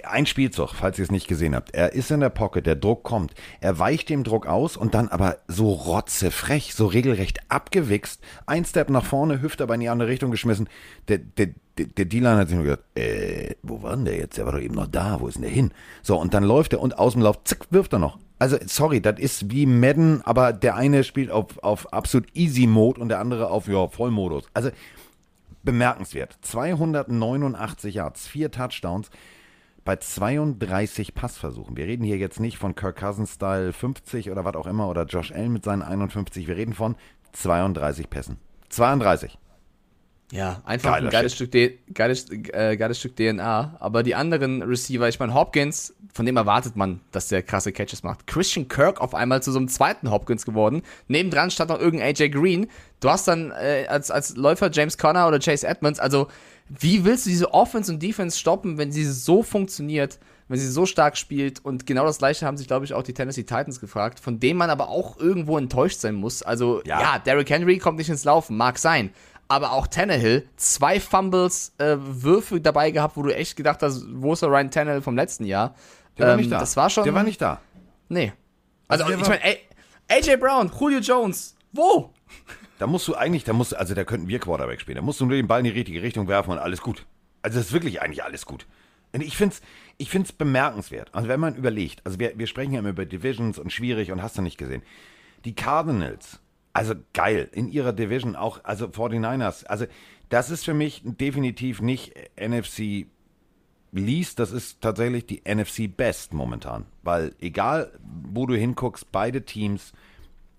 Ein 0.03 0.25
Spielzug, 0.25 0.73
falls 0.73 0.97
ihr 0.97 1.03
es 1.03 1.11
nicht 1.11 1.27
gesehen 1.27 1.55
habt. 1.55 1.71
Er 1.73 1.93
ist 1.93 2.09
in 2.09 2.19
der 2.19 2.29
Pocket, 2.29 2.65
der 2.65 2.75
Druck 2.75 3.03
kommt. 3.03 3.33
Er 3.59 3.77
weicht 3.77 4.09
dem 4.09 4.23
Druck 4.23 4.47
aus 4.47 4.75
und 4.75 4.95
dann 4.95 5.09
aber 5.09 5.37
so 5.47 5.71
rotzefrech, 5.71 6.73
so 6.73 6.87
regelrecht 6.87 7.39
abgewichst. 7.49 8.21
Ein 8.47 8.65
Step 8.65 8.89
nach 8.89 9.05
vorne, 9.05 9.41
Hüfte 9.41 9.63
aber 9.63 9.75
in 9.75 9.81
die 9.81 9.89
andere 9.89 10.09
Richtung 10.09 10.31
geschmissen. 10.31 10.67
Der, 11.07 11.19
der, 11.19 11.49
der 11.85 12.05
D-Line 12.05 12.37
hat 12.37 12.47
sich 12.47 12.55
nur 12.55 12.65
gedacht, 12.65 12.83
äh, 12.95 13.55
wo 13.63 13.81
war 13.81 13.95
denn 13.95 14.05
der 14.05 14.17
jetzt? 14.17 14.37
Der 14.37 14.45
war 14.45 14.53
doch 14.53 14.61
eben 14.61 14.75
noch 14.75 14.87
da, 14.87 15.19
wo 15.19 15.27
ist 15.27 15.35
denn 15.35 15.43
der 15.43 15.51
hin? 15.51 15.71
So, 16.01 16.19
und 16.19 16.33
dann 16.33 16.43
läuft 16.43 16.73
er 16.73 16.81
und 16.81 16.97
aus 16.97 17.13
dem 17.13 17.21
Lauf, 17.21 17.43
zack, 17.43 17.67
wirft 17.69 17.93
er 17.93 17.99
noch. 17.99 18.17
Also, 18.39 18.57
sorry, 18.65 19.01
das 19.01 19.19
ist 19.19 19.51
wie 19.51 19.65
Madden, 19.65 20.21
aber 20.23 20.53
der 20.53 20.75
eine 20.75 21.03
spielt 21.03 21.29
auf, 21.29 21.61
auf 21.63 21.93
absolut 21.93 22.35
Easy 22.35 22.65
Mode 22.65 22.99
und 22.99 23.09
der 23.09 23.19
andere 23.19 23.49
auf, 23.49 23.67
ja, 23.67 23.87
Vollmodus. 23.87 24.45
Also, 24.53 24.71
bemerkenswert. 25.63 26.37
289 26.41 27.95
Yards, 27.95 28.27
vier 28.27 28.51
Touchdowns 28.51 29.09
bei 29.83 29.95
32 29.95 31.13
Passversuchen. 31.13 31.75
Wir 31.75 31.85
reden 31.85 32.03
hier 32.03 32.17
jetzt 32.17 32.39
nicht 32.39 32.57
von 32.57 32.75
Kirk 32.75 32.97
Cousins 32.97 33.33
Style 33.33 33.73
50 33.73 34.31
oder 34.31 34.45
was 34.45 34.55
auch 34.55 34.67
immer 34.67 34.87
oder 34.89 35.05
Josh 35.05 35.31
Allen 35.31 35.53
mit 35.53 35.63
seinen 35.63 35.81
51. 35.81 36.47
Wir 36.47 36.57
reden 36.57 36.73
von 36.73 36.95
32 37.33 38.09
Pässen. 38.09 38.37
32. 38.69 39.37
Ja, 40.31 40.61
einfach 40.65 40.93
Geiler 40.93 41.07
ein 41.07 41.11
geiles 41.11 41.35
Stück, 41.35 41.51
geiles, 41.93 42.29
äh, 42.29 42.77
geiles 42.77 42.99
Stück 42.99 43.17
DNA. 43.17 43.75
Aber 43.79 44.01
die 44.01 44.15
anderen 44.15 44.61
Receiver, 44.63 45.07
ich 45.09 45.19
meine, 45.19 45.33
Hopkins, 45.33 45.93
von 46.13 46.25
dem 46.25 46.37
erwartet 46.37 46.77
man, 46.77 47.01
dass 47.11 47.27
der 47.27 47.43
krasse 47.43 47.73
Catches 47.73 48.03
macht. 48.03 48.27
Christian 48.27 48.67
Kirk 48.69 49.01
auf 49.01 49.13
einmal 49.13 49.43
zu 49.43 49.51
so 49.51 49.59
einem 49.59 49.67
zweiten 49.67 50.09
Hopkins 50.09 50.45
geworden. 50.45 50.83
Nebendran 51.07 51.51
stand 51.51 51.69
noch 51.69 51.79
irgendein 51.79 52.15
AJ 52.15 52.29
Green. 52.29 52.67
Du 53.01 53.09
hast 53.09 53.27
dann 53.27 53.51
äh, 53.51 53.85
als, 53.87 54.09
als 54.09 54.35
Läufer 54.37 54.71
James 54.71 54.97
Conner 54.97 55.27
oder 55.27 55.39
Chase 55.39 55.67
Edmonds. 55.67 55.99
Also, 55.99 56.27
wie 56.69 57.03
willst 57.03 57.25
du 57.25 57.29
diese 57.29 57.53
Offense 57.53 57.91
und 57.91 58.01
Defense 58.01 58.39
stoppen, 58.39 58.77
wenn 58.77 58.91
sie 58.91 59.05
so 59.05 59.43
funktioniert? 59.43 60.17
wenn 60.47 60.59
sie 60.59 60.67
so 60.67 60.85
stark 60.85 61.15
spielt. 61.15 61.63
Und 61.63 61.85
genau 61.85 62.05
das 62.05 62.17
gleiche 62.17 62.45
haben 62.45 62.57
sich, 62.57 62.67
glaube 62.67 62.83
ich, 62.83 62.93
auch 62.93 63.03
die 63.03 63.13
Tennessee 63.13 63.43
Titans 63.43 63.79
gefragt, 63.79 64.19
von 64.19 64.41
denen 64.41 64.57
man 64.57 64.69
aber 64.69 64.89
auch 64.89 65.17
irgendwo 65.17 65.57
enttäuscht 65.57 66.01
sein 66.01 66.13
muss. 66.13 66.43
Also, 66.43 66.81
ja, 66.83 66.99
ja 66.99 67.19
Derrick 67.19 67.49
Henry 67.49 67.77
kommt 67.77 67.97
nicht 67.97 68.09
ins 68.09 68.25
Laufen, 68.25 68.57
mag 68.57 68.77
sein 68.77 69.11
aber 69.51 69.73
auch 69.73 69.85
Tannehill, 69.85 70.47
zwei 70.55 71.01
Fumbles, 71.01 71.73
äh, 71.77 71.97
Würfe 71.99 72.61
dabei 72.61 72.91
gehabt, 72.91 73.17
wo 73.17 73.21
du 73.21 73.35
echt 73.35 73.57
gedacht 73.57 73.83
hast, 73.83 74.05
wo 74.13 74.31
ist 74.31 74.41
der 74.41 74.49
Ryan 74.49 74.71
Tannehill 74.71 75.01
vom 75.01 75.17
letzten 75.17 75.43
Jahr? 75.43 75.75
Der 76.17 76.27
war 76.27 76.35
nicht 76.37 76.45
ähm, 76.45 76.51
da. 76.51 76.59
Das 76.59 76.77
war 76.77 76.89
schon. 76.89 77.03
Der 77.03 77.13
war 77.13 77.23
nicht 77.23 77.41
da. 77.41 77.59
Nee. 78.07 78.31
Also, 78.87 79.03
also 79.03 79.19
ich 79.19 79.27
meine, 79.27 79.41
AJ 80.07 80.37
Brown, 80.37 80.71
Julio 80.79 80.99
Jones, 80.99 81.55
wo? 81.73 82.13
Da 82.79 82.87
musst 82.87 83.07
du 83.09 83.15
eigentlich, 83.15 83.43
da 83.43 83.51
musst 83.51 83.75
also 83.75 83.93
da 83.93 84.05
könnten 84.05 84.29
wir 84.29 84.39
Quarterback 84.39 84.79
spielen. 84.79 84.95
Da 84.95 85.01
musst 85.01 85.19
du 85.19 85.25
nur 85.25 85.35
den 85.35 85.47
Ball 85.47 85.59
in 85.59 85.65
die 85.65 85.71
richtige 85.71 86.01
Richtung 86.01 86.29
werfen 86.29 86.51
und 86.51 86.57
alles 86.57 86.81
gut. 86.81 87.05
Also 87.41 87.57
das 87.57 87.67
ist 87.67 87.73
wirklich 87.73 88.01
eigentlich 88.01 88.23
alles 88.23 88.45
gut. 88.45 88.65
Und 89.11 89.21
ich 89.21 89.35
finde 89.35 89.55
es 89.55 89.61
ich 89.97 90.09
find's 90.09 90.31
bemerkenswert. 90.31 91.13
Also 91.13 91.27
wenn 91.27 91.41
man 91.41 91.55
überlegt, 91.55 92.01
also 92.05 92.19
wir, 92.19 92.37
wir 92.37 92.47
sprechen 92.47 92.71
ja 92.71 92.79
immer 92.79 92.89
über 92.89 93.05
Divisions 93.05 93.59
und 93.59 93.73
schwierig 93.73 94.13
und 94.13 94.23
hast 94.23 94.37
du 94.37 94.41
nicht 94.41 94.57
gesehen. 94.57 94.81
Die 95.43 95.55
Cardinals 95.55 96.39
also 96.73 96.95
geil, 97.13 97.49
in 97.51 97.67
ihrer 97.67 97.93
Division 97.93 98.35
auch, 98.35 98.63
also 98.63 98.85
49ers. 98.85 99.65
Also 99.65 99.85
das 100.29 100.49
ist 100.49 100.63
für 100.63 100.73
mich 100.73 101.01
definitiv 101.03 101.81
nicht 101.81 102.13
NFC 102.39 103.07
Least, 103.93 104.39
das 104.39 104.53
ist 104.53 104.79
tatsächlich 104.79 105.25
die 105.25 105.41
NFC 105.45 105.95
Best 105.95 106.33
momentan. 106.33 106.85
Weil 107.03 107.35
egal, 107.41 107.91
wo 108.01 108.45
du 108.45 108.55
hinguckst, 108.55 109.11
beide 109.11 109.43
Teams 109.43 109.91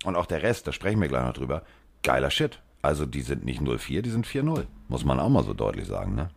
und 0.04 0.16
auch 0.16 0.26
der 0.26 0.42
Rest, 0.42 0.66
da 0.66 0.72
sprechen 0.72 1.00
wir 1.00 1.08
gleich 1.08 1.24
noch 1.24 1.32
drüber, 1.32 1.62
geiler 2.02 2.30
Shit. 2.30 2.60
Also 2.82 3.06
die 3.06 3.22
sind 3.22 3.44
nicht 3.44 3.62
0-4, 3.62 4.02
die 4.02 4.10
sind 4.10 4.26
4-0. 4.26 4.66
Muss 4.88 5.04
man 5.04 5.18
auch 5.18 5.30
mal 5.30 5.44
so 5.44 5.54
deutlich 5.54 5.86
sagen, 5.86 6.14
ne? 6.14 6.28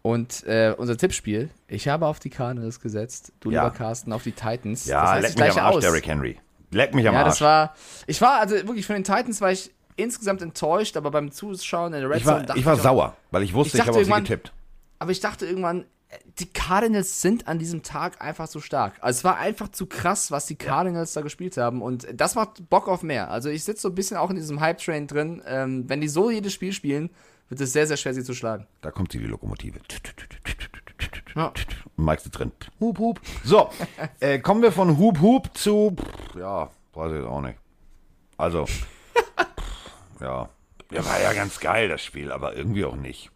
Und 0.00 0.44
äh, 0.48 0.74
unser 0.76 0.96
Tippspiel, 0.96 1.48
ich 1.68 1.86
habe 1.86 2.06
auf 2.06 2.18
die 2.18 2.30
Cardinals 2.30 2.80
gesetzt, 2.80 3.32
du 3.38 3.52
ja. 3.52 3.62
lieber 3.62 3.76
Carsten 3.76 4.12
auf 4.12 4.24
die 4.24 4.32
Titans. 4.32 4.86
Ja, 4.86 5.02
das 5.02 5.10
heißt, 5.10 5.38
leck 5.38 5.48
mich 5.48 5.58
am 5.60 5.66
Arsch, 5.66 5.76
aus. 5.76 5.82
Derrick 5.82 6.08
Henry. 6.08 6.38
Leck 6.72 6.94
mich 6.94 7.06
am 7.06 7.14
ja, 7.14 7.20
Arsch. 7.20 7.34
das 7.34 7.40
war. 7.40 7.74
Ich 8.06 8.20
war, 8.20 8.40
also 8.40 8.54
wirklich 8.54 8.86
von 8.86 8.94
den 8.94 9.04
Titans 9.04 9.40
war 9.40 9.52
ich 9.52 9.70
insgesamt 9.96 10.42
enttäuscht, 10.42 10.96
aber 10.96 11.10
beim 11.10 11.30
Zuschauen 11.30 11.92
in 11.92 12.00
der 12.00 12.10
Red 12.10 12.24
Zone 12.24 12.42
ich 12.42 12.48
war, 12.48 12.56
ich 12.56 12.64
war 12.64 12.74
ich 12.76 12.82
sauer, 12.82 13.16
weil 13.30 13.42
ich 13.42 13.54
wusste, 13.54 13.76
ich, 13.76 13.82
ich 13.82 13.88
habe 13.88 13.98
auf 13.98 14.04
sie 14.04 14.10
getippt. 14.10 14.52
Aber 14.98 15.10
ich 15.10 15.20
dachte 15.20 15.46
irgendwann, 15.46 15.84
die 16.38 16.46
Cardinals 16.46 17.20
sind 17.20 17.48
an 17.48 17.58
diesem 17.58 17.82
Tag 17.82 18.22
einfach 18.22 18.48
zu 18.48 18.60
stark. 18.60 18.94
Also 19.00 19.18
es 19.18 19.24
war 19.24 19.38
einfach 19.38 19.68
zu 19.68 19.86
krass, 19.86 20.30
was 20.30 20.46
die 20.46 20.56
Cardinals 20.56 21.14
ja. 21.14 21.20
da 21.20 21.24
gespielt 21.24 21.56
haben 21.56 21.82
und 21.82 22.06
das 22.14 22.34
macht 22.34 22.68
Bock 22.68 22.88
auf 22.88 23.02
mehr. 23.02 23.30
Also 23.30 23.48
ich 23.48 23.64
sitze 23.64 23.82
so 23.82 23.88
ein 23.88 23.94
bisschen 23.94 24.16
auch 24.16 24.30
in 24.30 24.36
diesem 24.36 24.60
Hype-Train 24.60 25.06
drin. 25.06 25.42
Ähm, 25.46 25.88
wenn 25.88 26.00
die 26.00 26.08
so 26.08 26.30
jedes 26.30 26.52
Spiel 26.52 26.72
spielen, 26.72 27.10
wird 27.48 27.60
es 27.60 27.72
sehr, 27.72 27.86
sehr 27.86 27.96
schwer, 27.96 28.14
sie 28.14 28.24
zu 28.24 28.34
schlagen. 28.34 28.66
Da 28.80 28.90
kommt 28.90 29.12
sie, 29.12 29.18
die 29.18 29.26
Lokomotive. 29.26 29.78
Ja. 31.34 31.52
Mike 31.96 32.28
drin. 32.30 32.52
Hup, 32.80 32.98
hup. 32.98 33.20
So, 33.44 33.70
äh, 34.20 34.38
kommen 34.38 34.62
wir 34.62 34.72
von 34.72 34.98
Hup, 34.98 35.20
hup 35.20 35.56
zu, 35.56 35.96
ja, 36.38 36.70
weiß 36.94 37.12
ich 37.12 37.24
auch 37.24 37.40
nicht. 37.40 37.58
Also, 38.36 38.66
ja. 40.20 40.48
Ja, 40.90 41.06
war 41.06 41.20
ja 41.22 41.32
ganz 41.32 41.58
geil, 41.58 41.88
das 41.88 42.04
Spiel, 42.04 42.30
aber 42.30 42.54
irgendwie 42.54 42.84
auch 42.84 42.96
nicht. 42.96 43.30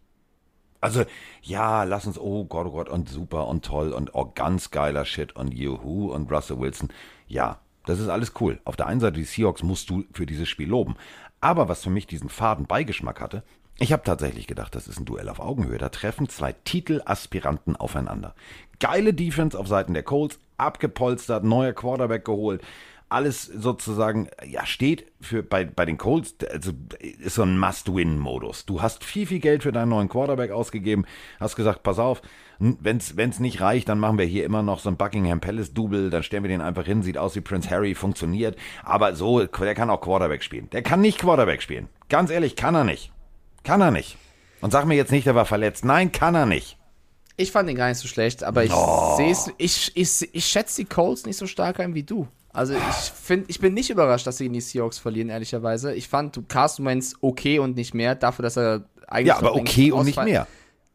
Also, 0.80 1.04
ja, 1.42 1.84
lass 1.84 2.06
uns, 2.06 2.18
oh 2.18 2.44
Gott, 2.44 2.66
oh 2.66 2.72
Gott, 2.72 2.88
und 2.88 3.08
super 3.08 3.48
und 3.48 3.64
toll 3.64 3.92
und 3.92 4.14
oh, 4.14 4.30
ganz 4.34 4.70
geiler 4.70 5.04
Shit 5.06 5.34
und 5.34 5.54
Juhu 5.54 6.12
und 6.12 6.30
Russell 6.30 6.58
Wilson. 6.60 6.90
Ja, 7.26 7.60
das 7.86 7.98
ist 7.98 8.08
alles 8.08 8.32
cool. 8.40 8.60
Auf 8.64 8.76
der 8.76 8.86
einen 8.86 9.00
Seite, 9.00 9.18
die 9.18 9.24
Seahawks 9.24 9.62
musst 9.62 9.88
du 9.88 10.04
für 10.12 10.26
dieses 10.26 10.48
Spiel 10.48 10.68
loben. 10.68 10.96
Aber 11.40 11.68
was 11.68 11.82
für 11.82 11.90
mich 11.90 12.06
diesen 12.06 12.28
faden 12.28 12.66
Beigeschmack 12.66 13.20
hatte, 13.20 13.42
ich 13.78 13.92
habe 13.92 14.02
tatsächlich 14.04 14.46
gedacht, 14.46 14.74
das 14.74 14.88
ist 14.88 14.98
ein 14.98 15.04
Duell 15.04 15.28
auf 15.28 15.40
Augenhöhe. 15.40 15.78
Da 15.78 15.90
treffen 15.90 16.28
zwei 16.28 16.52
Titelaspiranten 16.52 17.76
aufeinander. 17.76 18.34
Geile 18.80 19.12
Defense 19.12 19.58
auf 19.58 19.68
Seiten 19.68 19.92
der 19.92 20.02
Colts, 20.02 20.38
abgepolstert, 20.56 21.44
neuer 21.44 21.72
Quarterback 21.72 22.24
geholt. 22.24 22.62
Alles 23.08 23.44
sozusagen, 23.44 24.28
ja, 24.44 24.66
steht 24.66 25.06
für 25.20 25.42
bei, 25.44 25.64
bei 25.64 25.84
den 25.84 25.96
Colts, 25.96 26.34
also 26.50 26.72
ist 26.98 27.36
so 27.36 27.42
ein 27.42 27.56
Must-Win-Modus. 27.56 28.66
Du 28.66 28.82
hast 28.82 29.04
viel, 29.04 29.26
viel 29.26 29.38
Geld 29.38 29.62
für 29.62 29.70
deinen 29.70 29.90
neuen 29.90 30.08
Quarterback 30.08 30.50
ausgegeben, 30.50 31.04
hast 31.38 31.54
gesagt, 31.54 31.84
pass 31.84 32.00
auf, 32.00 32.20
wenn 32.58 32.96
es 32.96 33.38
nicht 33.38 33.60
reicht, 33.60 33.88
dann 33.88 34.00
machen 34.00 34.18
wir 34.18 34.24
hier 34.24 34.44
immer 34.44 34.64
noch 34.64 34.80
so 34.80 34.88
ein 34.88 34.96
Buckingham 34.96 35.40
Palace-Double, 35.40 36.10
dann 36.10 36.24
stellen 36.24 36.42
wir 36.42 36.48
den 36.48 36.62
einfach 36.62 36.84
hin, 36.84 37.02
sieht 37.02 37.18
aus 37.18 37.36
wie 37.36 37.42
Prince 37.42 37.70
Harry, 37.70 37.94
funktioniert. 37.94 38.56
Aber 38.82 39.14
so, 39.14 39.44
der 39.44 39.74
kann 39.74 39.90
auch 39.90 40.00
Quarterback 40.00 40.42
spielen. 40.42 40.68
Der 40.70 40.82
kann 40.82 41.00
nicht 41.00 41.18
Quarterback 41.18 41.62
spielen. 41.62 41.88
Ganz 42.08 42.30
ehrlich, 42.30 42.56
kann 42.56 42.74
er 42.74 42.84
nicht. 42.84 43.12
Kann 43.66 43.80
er 43.80 43.90
nicht. 43.90 44.16
Und 44.60 44.70
sag 44.70 44.86
mir 44.86 44.94
jetzt 44.94 45.10
nicht, 45.10 45.26
er 45.26 45.34
war 45.34 45.44
verletzt. 45.44 45.84
Nein, 45.84 46.12
kann 46.12 46.34
er 46.34 46.46
nicht. 46.46 46.78
Ich 47.36 47.52
fand 47.52 47.68
ihn 47.68 47.76
gar 47.76 47.88
nicht 47.88 47.98
so 47.98 48.08
schlecht, 48.08 48.44
aber 48.44 48.64
ich 48.64 48.72
oh. 48.72 49.16
sehe 49.16 49.30
es, 49.30 49.50
ich, 49.58 49.92
ich, 49.94 50.34
ich 50.34 50.46
schätze 50.46 50.82
die 50.82 50.88
Colts 50.88 51.26
nicht 51.26 51.36
so 51.36 51.46
stark 51.46 51.80
ein 51.80 51.94
wie 51.94 52.04
du. 52.04 52.28
Also 52.52 52.72
ich 52.72 52.80
finde, 52.80 53.46
ich 53.48 53.60
bin 53.60 53.74
nicht 53.74 53.90
überrascht, 53.90 54.26
dass 54.26 54.38
sie 54.38 54.46
in 54.46 54.54
die 54.54 54.62
Seahawks 54.62 54.98
verlieren, 54.98 55.28
ehrlicherweise. 55.28 55.94
Ich 55.94 56.08
fand 56.08 56.48
Carson 56.48 56.86
Wentz 56.86 57.14
okay 57.20 57.58
und 57.58 57.76
nicht 57.76 57.92
mehr, 57.92 58.14
dafür, 58.14 58.44
dass 58.44 58.56
er 58.56 58.84
eigentlich. 59.08 59.26
Ja, 59.26 59.36
aber 59.36 59.54
okay 59.56 59.92
und 59.92 60.06
nicht 60.06 60.22
mehr. 60.22 60.46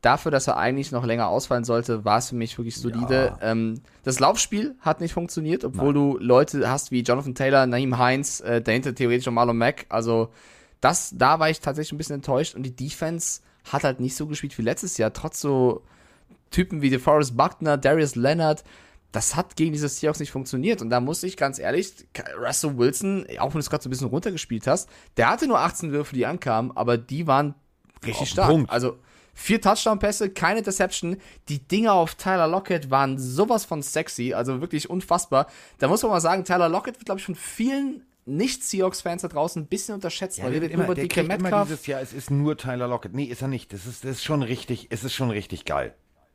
Dafür, 0.02 0.32
dass 0.32 0.48
er 0.48 0.58
eigentlich 0.58 0.92
noch 0.92 1.06
länger 1.06 1.28
ausfallen 1.28 1.64
sollte, 1.64 2.04
war 2.06 2.18
es 2.18 2.30
für 2.30 2.36
mich 2.36 2.58
wirklich 2.58 2.78
solide. 2.78 3.38
Ja. 3.40 3.52
Ähm, 3.52 3.82
das 4.04 4.20
Laufspiel 4.20 4.74
hat 4.80 5.00
nicht 5.00 5.14
funktioniert, 5.14 5.64
obwohl 5.64 5.94
Nein. 5.94 5.94
du 5.94 6.18
Leute 6.18 6.68
hast 6.68 6.90
wie 6.90 7.02
Jonathan 7.02 7.36
Taylor, 7.36 7.68
Naheem 7.68 8.00
Heinz, 8.00 8.40
äh, 8.40 8.62
dahinter 8.62 8.96
theoretisch 8.96 9.28
auch 9.28 9.32
Marlon 9.32 9.58
Mack. 9.58 9.86
Also 9.90 10.30
das, 10.82 11.13
da 11.15 11.39
war 11.39 11.50
ich 11.50 11.62
tatsächlich 11.62 11.94
ein 11.94 11.98
bisschen 11.98 12.15
enttäuscht 12.15 12.56
und 12.56 12.63
die 12.63 12.76
Defense 12.76 13.41
hat 13.72 13.84
halt 13.84 14.00
nicht 14.00 14.15
so 14.15 14.28
gespielt 14.28 14.58
wie 14.58 14.63
letztes 14.63 14.98
Jahr, 14.98 15.13
trotz 15.13 15.39
so 15.39 15.84
Typen 16.50 16.82
wie 16.82 16.89
DeForest 16.89 17.38
Buckner, 17.38 17.78
Darius 17.78 18.15
Leonard 18.15 18.63
das 19.12 19.36
hat 19.36 19.56
gegen 19.56 19.74
diese 19.74 19.89
Seahawks 19.89 20.20
nicht 20.20 20.32
funktioniert. 20.32 20.82
Und 20.82 20.89
da 20.89 21.00
muss 21.00 21.24
ich 21.24 21.36
ganz 21.36 21.60
ehrlich, 21.60 21.94
Russell 22.39 22.78
Wilson, 22.78 23.26
auch 23.39 23.48
wenn 23.48 23.54
du 23.54 23.60
es 23.60 23.70
gerade 23.70 23.84
so 23.84 23.89
ein 23.89 23.91
bisschen 23.91 24.08
runtergespielt 24.08 24.67
hast, 24.67 24.89
der 25.17 25.30
hatte 25.30 25.48
nur 25.48 25.60
18 25.60 25.91
Würfe, 25.91 26.15
die 26.15 26.26
ankamen, 26.26 26.76
aber 26.76 26.98
die 26.98 27.28
waren 27.28 27.54
richtig 28.06 28.30
stark. 28.30 28.50
Punkt. 28.50 28.70
Also 28.72 28.98
vier 29.34 29.60
Touchdown-Pässe, 29.60 30.30
keine 30.30 30.62
Deception. 30.62 31.17
Die 31.50 31.60
Dinger 31.60 31.94
auf 31.94 32.15
Tyler 32.15 32.48
Lockett 32.48 32.89
waren 32.89 33.17
sowas 33.20 33.65
von 33.65 33.82
sexy, 33.82 34.34
also 34.34 34.62
wirklich 34.62 34.89
unfassbar. 34.89 35.48
Da 35.80 35.88
muss 35.89 36.02
man 36.04 36.12
mal 36.12 36.22
sagen, 36.22 36.46
Tyler 36.46 36.70
Lockett 36.70 36.96
wird, 36.96 37.06
glaube 37.06 37.20
ich, 37.20 37.26
von 37.26 37.36
vielen 37.36 38.06
nicht-Seahawks-Fans 38.26 39.24
da 39.24 39.28
draußen 39.28 39.64
ein 39.64 39.68
bisschen 39.68 39.96
unterschätzt. 39.96 40.38
Ja, 40.38 40.46
weil 40.46 40.62
wir 40.62 40.70
immer, 40.70 40.86
über 40.86 40.96
der 40.96 41.06
DK 41.06 41.28
Metcalf. 41.28 41.40
Immer 41.40 41.66
dieses 41.66 41.88
Jahr, 41.88 42.02
es 42.02 42.14
ist 42.14 42.32
nur 42.32 42.58
Tyler 42.58 42.88
Lockett. 42.88 43.14
Nee, 43.14 43.26
ist 43.26 43.42
er 43.42 43.48
nicht. 43.48 43.74
Das 43.74 43.86
ist, 43.86 44.04
das 44.04 44.12
ist 44.12 44.24
schon 44.24 44.44
richtig, 44.44 44.88
es 44.90 45.04
ist 45.04 45.14
schon 45.14 45.32
richtig 45.32 45.66
geil 45.66 45.94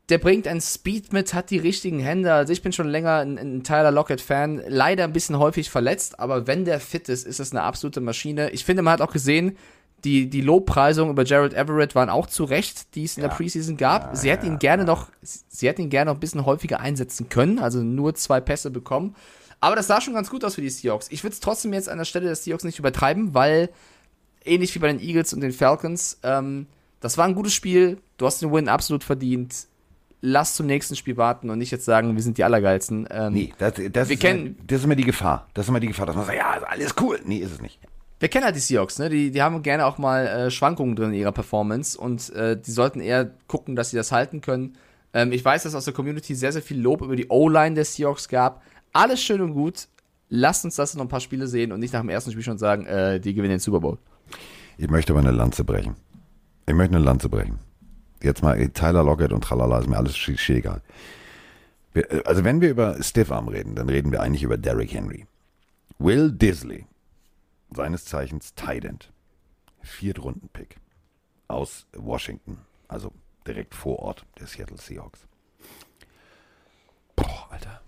der 0.09 0.19
bringt 0.19 0.47
einen 0.47 0.61
Speed 0.61 1.11
mit, 1.11 1.33
hat 1.33 1.49
die 1.49 1.57
richtigen 1.57 1.99
Hände. 1.99 2.33
Also 2.33 2.53
ich 2.53 2.61
bin 2.61 2.71
schon 2.71 2.87
länger 2.87 3.17
ein, 3.17 3.37
ein 3.37 3.63
Tyler 3.63 3.91
Lockett-Fan. 3.91 4.63
Leider 4.67 5.03
ein 5.03 5.13
bisschen 5.13 5.37
häufig 5.37 5.69
verletzt, 5.69 6.19
aber 6.19 6.47
wenn 6.47 6.65
der 6.65 6.79
fit 6.79 7.09
ist, 7.09 7.27
ist 7.27 7.39
es 7.39 7.51
eine 7.51 7.63
absolute 7.63 7.99
Maschine. 7.99 8.49
Ich 8.51 8.63
finde, 8.63 8.83
man 8.83 8.93
hat 8.93 9.01
auch 9.01 9.11
gesehen, 9.11 9.57
die, 10.03 10.29
die 10.29 10.41
Lobpreisungen 10.41 11.11
über 11.11 11.25
Jared 11.25 11.53
Everett 11.53 11.95
waren 11.95 12.09
auch 12.09 12.27
zu 12.27 12.43
Recht, 12.45 12.95
die 12.95 13.03
es 13.03 13.17
in 13.17 13.23
ja. 13.23 13.29
der 13.29 13.35
Preseason 13.35 13.77
gab. 13.77 14.03
Ja, 14.03 14.15
sie 14.15 14.31
hätten 14.31 14.45
ihn 14.45 14.59
gerne 14.59 14.85
noch, 14.85 15.09
sie 15.21 15.67
hätten 15.67 15.81
ihn 15.81 15.89
gerne 15.89 16.11
noch 16.11 16.17
ein 16.17 16.21
bisschen 16.21 16.45
häufiger 16.45 16.79
einsetzen 16.79 17.29
können, 17.29 17.59
also 17.59 17.79
nur 17.79 18.15
zwei 18.15 18.39
Pässe 18.39 18.69
bekommen. 18.71 19.15
Aber 19.59 19.75
das 19.75 19.87
sah 19.87 20.01
schon 20.01 20.13
ganz 20.13 20.29
gut 20.29 20.43
aus 20.45 20.55
für 20.55 20.61
die 20.61 20.69
Seahawks. 20.69 21.07
Ich 21.09 21.23
würde 21.23 21.33
es 21.33 21.39
trotzdem 21.39 21.73
jetzt 21.73 21.89
an 21.89 21.97
der 21.97 22.05
Stelle 22.05 22.25
der 22.25 22.35
Seahawks 22.35 22.63
nicht 22.63 22.79
übertreiben, 22.79 23.33
weil 23.33 23.69
ähnlich 24.45 24.73
wie 24.75 24.79
bei 24.79 24.87
den 24.87 24.99
Eagles 24.99 25.33
und 25.33 25.41
den 25.41 25.51
Falcons, 25.51 26.19
ähm, 26.23 26.67
das 26.99 27.17
war 27.17 27.25
ein 27.25 27.35
gutes 27.35 27.53
Spiel. 27.53 27.97
Du 28.17 28.25
hast 28.25 28.41
den 28.41 28.51
Win 28.51 28.69
absolut 28.69 29.03
verdient 29.03 29.67
lass 30.21 30.55
zum 30.55 30.65
nächsten 30.65 30.95
Spiel 30.95 31.17
warten 31.17 31.49
und 31.49 31.59
nicht 31.59 31.71
jetzt 31.71 31.85
sagen, 31.85 32.15
wir 32.15 32.23
sind 32.23 32.37
die 32.37 32.43
Allergeilsten. 32.43 33.07
Ähm, 33.11 33.33
nee, 33.33 33.53
das, 33.57 33.73
das, 33.91 34.09
ist 34.09 34.19
kennen, 34.19 34.57
halt, 34.57 34.71
das 34.71 34.79
ist 34.79 34.85
immer 34.85 34.95
die 34.95 35.03
Gefahr. 35.03 35.47
Das 35.53 35.65
ist 35.65 35.69
immer 35.69 35.79
die 35.79 35.87
Gefahr, 35.87 36.05
dass 36.05 36.15
man 36.15 36.25
sagt, 36.25 36.37
ja, 36.37 36.59
alles 36.67 36.95
cool. 37.01 37.19
Nee, 37.25 37.37
ist 37.37 37.51
es 37.51 37.61
nicht. 37.61 37.79
Wir 38.19 38.29
kennen 38.29 38.45
halt 38.45 38.55
die 38.55 38.61
Seahawks, 38.61 38.97
ne? 38.97 39.09
Die, 39.09 39.29
die 39.29 39.41
haben 39.43 39.61
gerne 39.61 39.85
auch 39.85 39.99
mal 39.99 40.25
äh, 40.25 40.51
Schwankungen 40.51 40.95
drin 40.95 41.09
in 41.09 41.19
ihrer 41.19 41.31
Performance 41.31 41.97
und 41.97 42.31
äh, 42.31 42.59
die 42.59 42.71
sollten 42.71 42.99
eher 42.99 43.31
gucken, 43.47 43.75
dass 43.75 43.91
sie 43.91 43.97
das 43.97 44.11
halten 44.11 44.41
können. 44.41 44.75
Ähm, 45.13 45.31
ich 45.31 45.45
weiß, 45.45 45.63
dass 45.63 45.75
aus 45.75 45.85
der 45.85 45.93
Community 45.93 46.33
sehr, 46.33 46.51
sehr 46.51 46.63
viel 46.63 46.81
Lob 46.81 47.01
über 47.01 47.15
die 47.15 47.27
O-Line 47.29 47.75
der 47.75 47.85
Seahawks 47.85 48.27
gab. 48.27 48.63
Alles 48.97 49.21
schön 49.21 49.41
und 49.41 49.53
gut. 49.53 49.87
Lasst 50.29 50.65
uns 50.65 50.75
das 50.75 50.95
noch 50.95 51.03
ein 51.03 51.07
paar 51.07 51.19
Spiele 51.19 51.45
sehen 51.45 51.71
und 51.71 51.79
nicht 51.79 51.93
nach 51.93 52.01
dem 52.01 52.09
ersten 52.09 52.31
Spiel 52.31 52.43
schon 52.43 52.57
sagen, 52.57 52.87
äh, 52.87 53.19
die 53.19 53.35
gewinnen 53.35 53.51
den 53.51 53.59
Super 53.59 53.79
Bowl. 53.79 53.99
Ich 54.79 54.89
möchte 54.89 55.13
aber 55.13 55.19
eine 55.19 55.29
Lanze 55.29 55.63
brechen. 55.63 55.95
Ich 56.65 56.73
möchte 56.73 56.95
eine 56.95 57.05
Lanze 57.05 57.29
brechen. 57.29 57.59
Jetzt 58.23 58.41
mal 58.41 58.57
Tyler 58.69 59.03
Lockett 59.03 59.31
und 59.33 59.43
tralala, 59.43 59.77
ist 59.77 59.87
mir 59.87 59.97
alles 59.97 60.17
egal. 60.49 60.81
Also 62.25 62.43
wenn 62.43 62.59
wir 62.59 62.71
über 62.71 63.01
Stiffarm 63.03 63.49
reden, 63.49 63.75
dann 63.75 63.87
reden 63.87 64.11
wir 64.11 64.23
eigentlich 64.23 64.41
über 64.41 64.57
Derrick 64.57 64.91
Henry. 64.91 65.27
Will 65.99 66.31
Disley, 66.31 66.87
seines 67.69 68.05
Zeichens 68.05 68.55
Tident, 68.55 69.11
Viertrunden-Pick 69.83 70.77
aus 71.47 71.85
Washington, 71.95 72.57
also 72.87 73.11
direkt 73.45 73.75
vor 73.75 73.99
Ort 73.99 74.25
der 74.39 74.47
Seattle 74.47 74.79
Seahawks. 74.79 75.19
Boah, 77.15 77.47
Alter. 77.51 77.81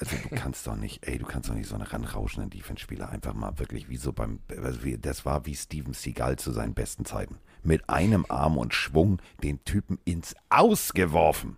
Also 0.00 0.16
du 0.16 0.36
kannst 0.36 0.66
doch 0.66 0.76
nicht, 0.76 1.06
ey, 1.06 1.18
du 1.18 1.26
kannst 1.26 1.48
doch 1.48 1.54
nicht 1.54 1.68
so 1.68 1.74
einen 1.74 1.84
ranrauschenden 1.84 2.50
Defense-Spieler 2.50 3.08
einfach 3.08 3.34
mal 3.34 3.58
wirklich 3.58 3.88
wie 3.88 3.96
so 3.96 4.12
beim, 4.12 4.38
also 4.62 4.84
wie, 4.84 4.96
das 4.96 5.24
war 5.24 5.44
wie 5.46 5.56
Steven 5.56 5.92
Seagal 5.92 6.36
zu 6.36 6.52
seinen 6.52 6.74
besten 6.74 7.04
Zeiten 7.04 7.38
mit 7.64 7.88
einem 7.88 8.24
Arm 8.28 8.58
und 8.58 8.74
Schwung 8.74 9.20
den 9.42 9.64
Typen 9.64 9.98
ins 10.04 10.36
Ausgeworfen. 10.50 11.56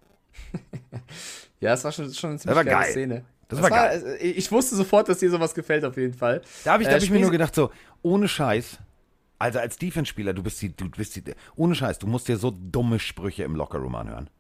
ja, 1.61 1.71
das 1.71 1.85
war 1.85 1.93
schon, 1.93 2.13
schon 2.15 2.31
eine 2.31 2.39
ziemlich 2.39 2.57
geile 2.57 2.71
geil. 2.71 2.91
Szene. 2.93 3.25
Das, 3.49 3.61
das 3.61 3.63
war, 3.63 3.71
war 3.71 3.89
geil. 3.89 4.17
Äh, 4.21 4.29
ich 4.29 4.51
wusste 4.51 4.75
sofort, 4.75 5.09
dass 5.09 5.19
dir 5.19 5.31
sowas 5.31 5.55
gefällt, 5.55 5.85
auf 5.85 5.97
jeden 5.99 6.15
Fall. 6.15 6.41
Da 6.65 6.73
habe 6.73 6.83
ich, 6.83 6.89
äh, 6.89 6.93
hab 6.93 7.03
ich 7.03 7.11
mir 7.11 7.21
nur 7.21 7.31
gedacht, 7.31 7.55
so, 7.55 7.71
ohne 8.01 8.27
Scheiß, 8.27 8.79
also 9.39 9.59
als 9.59 9.77
Defense-Spieler, 9.77 10.33
du 10.33 10.43
bist 10.43 10.63
die, 10.63 10.75
du 10.75 10.89
bist 10.89 11.17
die, 11.17 11.23
ohne 11.57 11.75
Scheiß, 11.75 11.99
du 11.99 12.07
musst 12.07 12.29
dir 12.29 12.39
so 12.39 12.51
dumme 12.51 12.99
Sprüche 12.99 13.45
im 13.45 13.55
Lockerroom 13.55 13.95
anhören. 13.95 14.31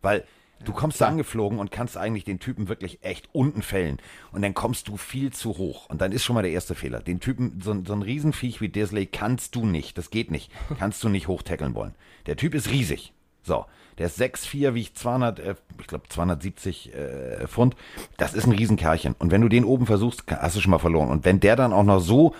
Weil 0.00 0.24
Du 0.64 0.72
kommst 0.72 1.00
da 1.00 1.08
angeflogen 1.08 1.58
und 1.58 1.70
kannst 1.70 1.96
eigentlich 1.96 2.24
den 2.24 2.38
Typen 2.38 2.68
wirklich 2.68 3.02
echt 3.02 3.28
unten 3.32 3.62
fällen. 3.62 3.98
Und 4.32 4.42
dann 4.42 4.54
kommst 4.54 4.88
du 4.88 4.96
viel 4.96 5.32
zu 5.32 5.58
hoch. 5.58 5.88
Und 5.88 6.00
dann 6.00 6.12
ist 6.12 6.24
schon 6.24 6.34
mal 6.34 6.42
der 6.42 6.52
erste 6.52 6.74
Fehler. 6.74 7.00
Den 7.00 7.20
Typen, 7.20 7.60
so, 7.62 7.76
so 7.84 7.92
ein 7.92 8.02
Riesenviech 8.02 8.60
wie 8.60 8.68
Disley 8.68 9.06
kannst 9.06 9.54
du 9.54 9.66
nicht. 9.66 9.98
Das 9.98 10.10
geht 10.10 10.30
nicht. 10.30 10.50
Kannst 10.78 11.02
du 11.04 11.08
nicht 11.08 11.28
hochtackeln 11.28 11.74
wollen. 11.74 11.94
Der 12.26 12.36
Typ 12.36 12.54
ist 12.54 12.70
riesig. 12.70 13.12
So. 13.42 13.66
Der 13.98 14.06
ist 14.06 14.20
6'4, 14.20 14.74
wiegt 14.74 14.98
200, 14.98 15.38
äh, 15.38 15.54
ich 15.78 15.86
glaube 15.86 16.08
270 16.08 16.94
äh, 16.94 17.46
Pfund. 17.46 17.76
Das 18.16 18.34
ist 18.34 18.46
ein 18.46 18.52
Riesenkerlchen. 18.52 19.14
Und 19.18 19.30
wenn 19.30 19.42
du 19.42 19.48
den 19.48 19.64
oben 19.64 19.86
versuchst, 19.86 20.24
hast 20.28 20.56
du 20.56 20.60
schon 20.60 20.70
mal 20.70 20.78
verloren. 20.78 21.10
Und 21.10 21.24
wenn 21.24 21.40
der 21.40 21.56
dann 21.56 21.72
auch 21.72 21.84
noch 21.84 22.00
so 22.00 22.34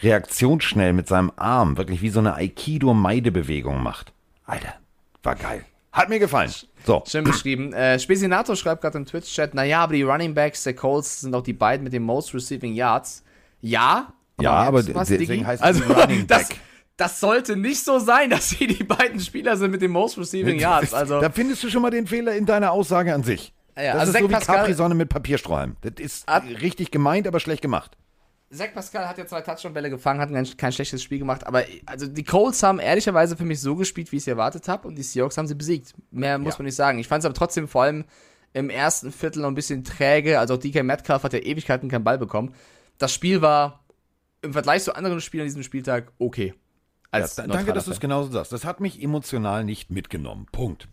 reaktionsschnell 0.00 0.92
mit 0.92 1.08
seinem 1.08 1.32
Arm 1.36 1.76
wirklich 1.76 2.02
wie 2.02 2.10
so 2.10 2.20
eine 2.20 2.34
Aikido-Meidebewegung 2.34 3.82
macht. 3.82 4.12
Alter, 4.44 4.74
war 5.22 5.36
geil. 5.36 5.64
Hat 5.94 6.08
mir 6.08 6.18
gefallen. 6.18 6.52
So. 6.84 7.04
Schön 7.06 7.22
beschrieben. 7.22 7.72
Äh, 7.72 8.00
Spesinato 8.00 8.56
schreibt 8.56 8.82
gerade 8.82 8.98
im 8.98 9.06
Twitch-Chat, 9.06 9.54
naja, 9.54 9.78
aber 9.78 9.92
die 9.92 10.02
Running 10.02 10.34
Backs 10.34 10.64
der 10.64 10.74
Colts 10.74 11.20
sind 11.20 11.32
auch 11.36 11.42
die 11.42 11.52
beiden 11.52 11.84
mit 11.84 11.92
den 11.92 12.02
Most 12.02 12.34
Receiving 12.34 12.74
Yards. 12.74 13.22
Ja. 13.60 14.12
Ja, 14.40 14.50
aber 14.50 14.84
was, 14.92 15.08
deswegen 15.08 15.46
heißt 15.46 15.62
also, 15.62 15.84
Running 15.84 16.26
Back. 16.26 16.48
Das, 16.48 16.58
das 16.96 17.20
sollte 17.20 17.56
nicht 17.56 17.84
so 17.84 18.00
sein, 18.00 18.28
dass 18.30 18.50
sie 18.50 18.66
die 18.66 18.82
beiden 18.82 19.20
Spieler 19.20 19.56
sind 19.56 19.70
mit 19.70 19.82
den 19.82 19.92
Most 19.92 20.18
Receiving 20.18 20.58
Yards. 20.58 20.92
Also. 20.92 21.20
Da 21.20 21.30
findest 21.30 21.62
du 21.62 21.70
schon 21.70 21.80
mal 21.80 21.90
den 21.92 22.08
Fehler 22.08 22.34
in 22.34 22.44
deiner 22.44 22.72
Aussage 22.72 23.14
an 23.14 23.22
sich. 23.22 23.54
Ja, 23.76 23.92
das 23.92 24.14
also 24.14 24.26
ist 24.26 24.30
Zach 24.30 24.40
so 24.42 24.52
wie 24.52 24.56
Capri-Sonne 24.56 24.94
mit 24.96 25.08
Papiersträumen. 25.08 25.76
Das 25.80 25.92
ist 25.98 26.26
richtig 26.60 26.90
gemeint, 26.90 27.28
aber 27.28 27.38
schlecht 27.38 27.62
gemacht. 27.62 27.96
Zach 28.54 28.72
Pascal 28.72 29.08
hat 29.08 29.18
ja 29.18 29.26
zwei 29.26 29.40
Touchdown-Bälle 29.40 29.90
gefangen, 29.90 30.20
hat 30.20 30.30
kein, 30.30 30.46
kein, 30.56 30.72
schlechtes 30.72 31.02
Spiel 31.02 31.18
gemacht, 31.18 31.46
aber 31.46 31.64
also 31.86 32.06
die 32.06 32.24
Colts 32.24 32.62
haben 32.62 32.78
ehrlicherweise 32.78 33.36
für 33.36 33.44
mich 33.44 33.60
so 33.60 33.76
gespielt, 33.76 34.12
wie 34.12 34.16
ich 34.16 34.22
es 34.22 34.26
erwartet 34.26 34.68
habe, 34.68 34.86
und 34.88 34.96
die 34.96 35.02
Seahawks 35.02 35.36
haben 35.36 35.46
sie 35.46 35.54
besiegt. 35.54 35.94
Mehr 36.10 36.38
muss 36.38 36.54
ja. 36.54 36.58
man 36.58 36.66
nicht 36.66 36.76
sagen. 36.76 36.98
Ich 36.98 37.08
fand 37.08 37.20
es 37.20 37.26
aber 37.26 37.34
trotzdem 37.34 37.68
vor 37.68 37.82
allem 37.82 38.04
im 38.52 38.70
ersten 38.70 39.12
Viertel 39.12 39.42
noch 39.42 39.48
ein 39.48 39.54
bisschen 39.54 39.84
träge. 39.84 40.38
Also 40.38 40.54
auch 40.54 40.58
DK 40.58 40.82
Metcalf 40.84 41.24
hat 41.24 41.32
ja 41.32 41.40
Ewigkeiten 41.40 41.88
keinen 41.88 42.04
Ball 42.04 42.18
bekommen. 42.18 42.54
Das 42.98 43.12
Spiel 43.12 43.42
war 43.42 43.84
im 44.42 44.52
Vergleich 44.52 44.84
zu 44.84 44.94
anderen 44.94 45.20
Spielen 45.20 45.42
an 45.42 45.48
diesem 45.48 45.62
Spieltag 45.62 46.12
okay. 46.18 46.54
Ja, 47.12 47.26
danke, 47.46 47.72
dass 47.72 47.84
du 47.84 47.92
es 47.92 48.00
genauso 48.00 48.30
sagst. 48.32 48.52
Das 48.52 48.64
hat 48.64 48.80
mich 48.80 49.00
emotional 49.00 49.64
nicht 49.64 49.90
mitgenommen. 49.90 50.46
Punkt. 50.50 50.88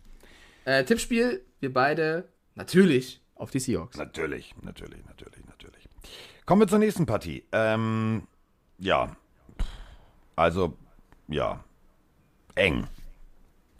Äh, 0.64 0.84
Tippspiel, 0.84 1.44
wir 1.58 1.72
beide 1.72 2.28
natürlich 2.54 3.22
auf 3.34 3.50
die 3.50 3.58
Seahawks. 3.58 3.96
Natürlich, 3.96 4.54
natürlich, 4.62 5.04
natürlich. 5.04 5.41
Kommen 6.46 6.60
wir 6.60 6.68
zur 6.68 6.78
nächsten 6.78 7.06
Partie. 7.06 7.44
Ähm, 7.52 8.26
ja. 8.78 9.16
Also, 10.36 10.76
ja. 11.28 11.62
Eng. 12.54 12.86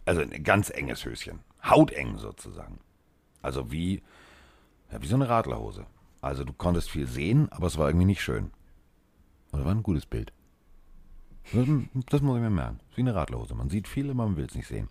Also 0.05 0.20
ein 0.22 0.42
ganz 0.42 0.70
enges 0.70 1.05
Höschen. 1.05 1.40
Hauteng 1.64 2.18
sozusagen. 2.18 2.79
Also 3.40 3.70
wie, 3.70 4.03
ja, 4.90 5.03
wie 5.03 5.07
so 5.07 5.16
eine 5.16 5.29
Radlerhose. 5.29 5.87
Also 6.20 6.44
du 6.44 6.52
konntest 6.52 6.90
viel 6.90 7.06
sehen, 7.06 7.50
aber 7.50 7.67
es 7.67 7.79
war 7.79 7.88
irgendwie 7.88 8.06
nicht 8.06 8.23
schön. 8.23 8.52
Oder 9.52 9.65
war 9.65 9.73
ein 9.73 9.83
gutes 9.83 10.06
Bild. 10.06 10.33
Das, 11.52 11.67
das 12.10 12.23
muss 12.23 12.37
ich 12.37 12.42
mir 12.42 12.50
merken. 12.50 12.81
Wie 12.94 13.02
eine 13.02 13.15
Radlerhose. 13.15 13.54
Man 13.54 13.71
sieht 13.71 13.88
viel, 13.88 14.06
aber 14.06 14.27
man 14.27 14.37
will 14.37 14.46
es 14.46 14.54
nicht 14.54 14.69
sehen. 14.69 14.88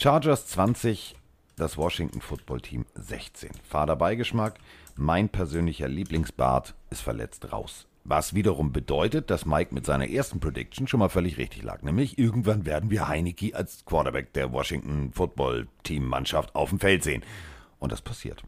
Chargers 0.00 0.46
20, 0.48 1.14
das 1.56 1.76
Washington 1.76 2.20
Football 2.20 2.60
Team 2.62 2.86
16. 2.94 3.50
Fahrerbeigeschmack. 3.62 4.58
Mein 4.96 5.28
persönlicher 5.28 5.88
Lieblingsbart 5.88 6.74
ist 6.90 7.00
verletzt 7.02 7.52
raus. 7.52 7.86
Was 8.04 8.34
wiederum 8.34 8.70
bedeutet, 8.70 9.30
dass 9.30 9.46
Mike 9.46 9.74
mit 9.74 9.86
seiner 9.86 10.08
ersten 10.08 10.38
Prediction 10.38 10.86
schon 10.86 11.00
mal 11.00 11.08
völlig 11.08 11.38
richtig 11.38 11.62
lag. 11.62 11.82
Nämlich 11.82 12.18
irgendwann 12.18 12.66
werden 12.66 12.90
wir 12.90 13.08
Heineke 13.08 13.54
als 13.56 13.84
Quarterback 13.86 14.32
der 14.34 14.52
Washington 14.52 15.10
Football 15.14 15.68
Team 15.84 16.04
Mannschaft 16.06 16.54
auf 16.54 16.68
dem 16.68 16.78
Feld 16.80 17.02
sehen. 17.02 17.24
Und 17.78 17.92
das 17.92 18.02
passiert. 18.02 18.42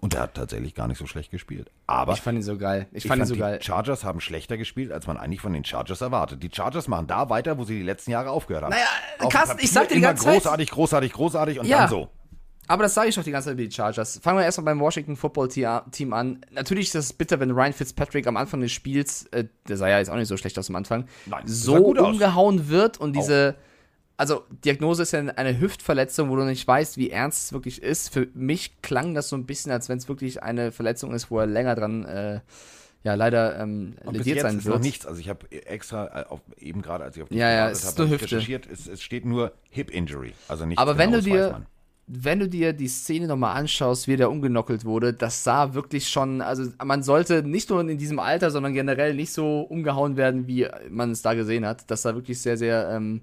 Und 0.00 0.12
er 0.14 0.22
hat 0.22 0.34
tatsächlich 0.34 0.74
gar 0.74 0.86
nicht 0.88 0.98
so 0.98 1.06
schlecht 1.06 1.30
gespielt. 1.30 1.70
Aber 1.86 2.12
ich 2.12 2.20
fand 2.20 2.36
ihn 2.36 2.42
so 2.42 2.58
geil. 2.58 2.88
Ich 2.92 3.06
fand, 3.06 3.22
ihn 3.22 3.26
so 3.26 3.34
die 3.34 3.40
geil. 3.40 3.62
Chargers 3.62 4.04
haben 4.04 4.20
schlechter 4.20 4.58
gespielt, 4.58 4.92
als 4.92 5.06
man 5.06 5.16
eigentlich 5.16 5.40
von 5.40 5.52
den 5.54 5.64
Chargers 5.64 6.00
erwartet. 6.02 6.42
Die 6.42 6.50
Chargers 6.52 6.88
machen 6.88 7.06
da 7.06 7.30
weiter, 7.30 7.56
wo 7.56 7.64
sie 7.64 7.76
die 7.78 7.84
letzten 7.84 8.10
Jahre 8.10 8.30
aufgehört 8.30 8.64
haben. 8.64 8.70
Naja, 8.72 8.84
Auf 9.20 9.32
Carsten, 9.32 9.58
ich 9.60 9.66
Papier 9.66 9.68
sag 9.72 9.88
dir 9.88 9.94
die 9.94 10.00
ganze 10.02 10.24
Zeit- 10.24 10.34
großartig, 10.34 10.70
großartig, 10.72 11.12
großartig 11.12 11.58
und 11.60 11.66
Ja. 11.66 11.78
dann 11.78 11.88
so. 11.88 12.08
Aber 12.66 12.82
das 12.82 12.94
sage 12.94 13.08
ich 13.10 13.14
doch 13.14 13.22
die 13.24 13.30
ganze 13.30 13.50
Zeit 13.50 13.58
wie 13.58 13.68
die 13.68 13.74
Chargers. 13.74 14.18
Fangen 14.22 14.38
wir 14.38 14.44
erstmal 14.44 14.64
beim 14.66 14.80
Washington 14.80 15.16
Football 15.16 15.48
Te- 15.48 15.82
Team 15.90 16.12
an. 16.12 16.40
Natürlich 16.52 16.88
ist 16.88 16.94
es 16.94 17.12
bitter, 17.12 17.38
wenn 17.40 17.50
Ryan 17.50 17.72
Fitzpatrick 17.72 18.26
am 18.26 18.36
Anfang 18.36 18.60
des 18.60 18.72
Spiels, 18.72 19.26
äh, 19.32 19.44
der 19.68 19.76
sah 19.76 19.88
ja 19.88 19.98
jetzt 19.98 20.08
auch 20.10 20.16
nicht 20.16 20.28
so 20.28 20.36
schlecht 20.36 20.58
aus 20.58 20.70
am 20.70 20.76
Anfang, 20.76 21.06
Nein, 21.26 21.42
das 21.46 21.60
so 21.60 21.82
gut 21.82 21.98
aus. 21.98 22.06
umgehauen 22.08 22.68
wird 22.70 22.98
und 22.98 23.14
diese, 23.14 23.54
also 24.16 24.44
Diagnose 24.64 25.02
ist 25.02 25.12
ja 25.12 25.20
eine 25.20 25.60
Hüftverletzung, 25.60 26.30
wo 26.30 26.36
du 26.36 26.44
nicht 26.44 26.66
weißt, 26.66 26.96
wie 26.96 27.10
ernst 27.10 27.46
es 27.46 27.52
wirklich 27.52 27.82
ist. 27.82 28.10
Für 28.12 28.28
mich 28.32 28.80
klang 28.80 29.12
das 29.14 29.28
so 29.28 29.36
ein 29.36 29.44
bisschen, 29.44 29.70
als 29.72 29.88
wenn 29.88 29.98
es 29.98 30.08
wirklich 30.08 30.42
eine 30.42 30.72
Verletzung 30.72 31.12
ist, 31.12 31.30
wo 31.30 31.40
er 31.40 31.46
länger 31.46 31.74
dran, 31.74 32.04
äh, 32.06 32.40
ja 33.02 33.14
leider 33.14 33.60
ähm, 33.60 33.96
Und 34.04 34.16
bis 34.16 34.26
jetzt 34.26 34.40
sein 34.40 34.56
ist 34.56 34.64
noch 34.64 34.74
wird. 34.74 34.84
nichts. 34.84 35.04
Also 35.04 35.20
ich 35.20 35.28
habe 35.28 35.50
extra 35.52 36.22
äh, 36.22 36.24
auf, 36.26 36.40
eben 36.58 36.80
gerade, 36.80 37.04
als 37.04 37.14
ich 37.16 37.22
auf 37.22 37.28
die 37.28 37.36
Ja, 37.36 37.50
ja, 37.50 37.68
es 37.68 37.84
habe, 37.86 38.10
recherchiert, 38.10 38.66
es, 38.72 38.86
es 38.86 39.02
steht 39.02 39.26
nur 39.26 39.52
Hip 39.68 39.90
Injury. 39.90 40.32
Also 40.48 40.64
nicht 40.64 40.78
Aber 40.78 40.96
wenn 40.96 41.12
du 41.12 41.20
dir, 41.20 41.66
wenn 42.06 42.38
du 42.38 42.48
dir 42.48 42.72
die 42.74 42.88
Szene 42.88 43.26
nochmal 43.26 43.56
anschaust, 43.56 44.08
wie 44.08 44.16
der 44.16 44.30
umgenockelt 44.30 44.84
wurde, 44.84 45.14
das 45.14 45.42
sah 45.42 45.72
wirklich 45.72 46.08
schon, 46.08 46.42
also 46.42 46.70
man 46.84 47.02
sollte 47.02 47.42
nicht 47.42 47.70
nur 47.70 47.80
in 47.80 47.96
diesem 47.96 48.18
Alter, 48.18 48.50
sondern 48.50 48.74
generell 48.74 49.14
nicht 49.14 49.32
so 49.32 49.62
umgehauen 49.62 50.16
werden, 50.16 50.46
wie 50.46 50.68
man 50.90 51.12
es 51.12 51.22
da 51.22 51.32
gesehen 51.34 51.64
hat. 51.64 51.90
Das 51.90 52.02
sah 52.02 52.14
wirklich 52.14 52.40
sehr, 52.40 52.58
sehr 52.58 52.90
ähm, 52.90 53.22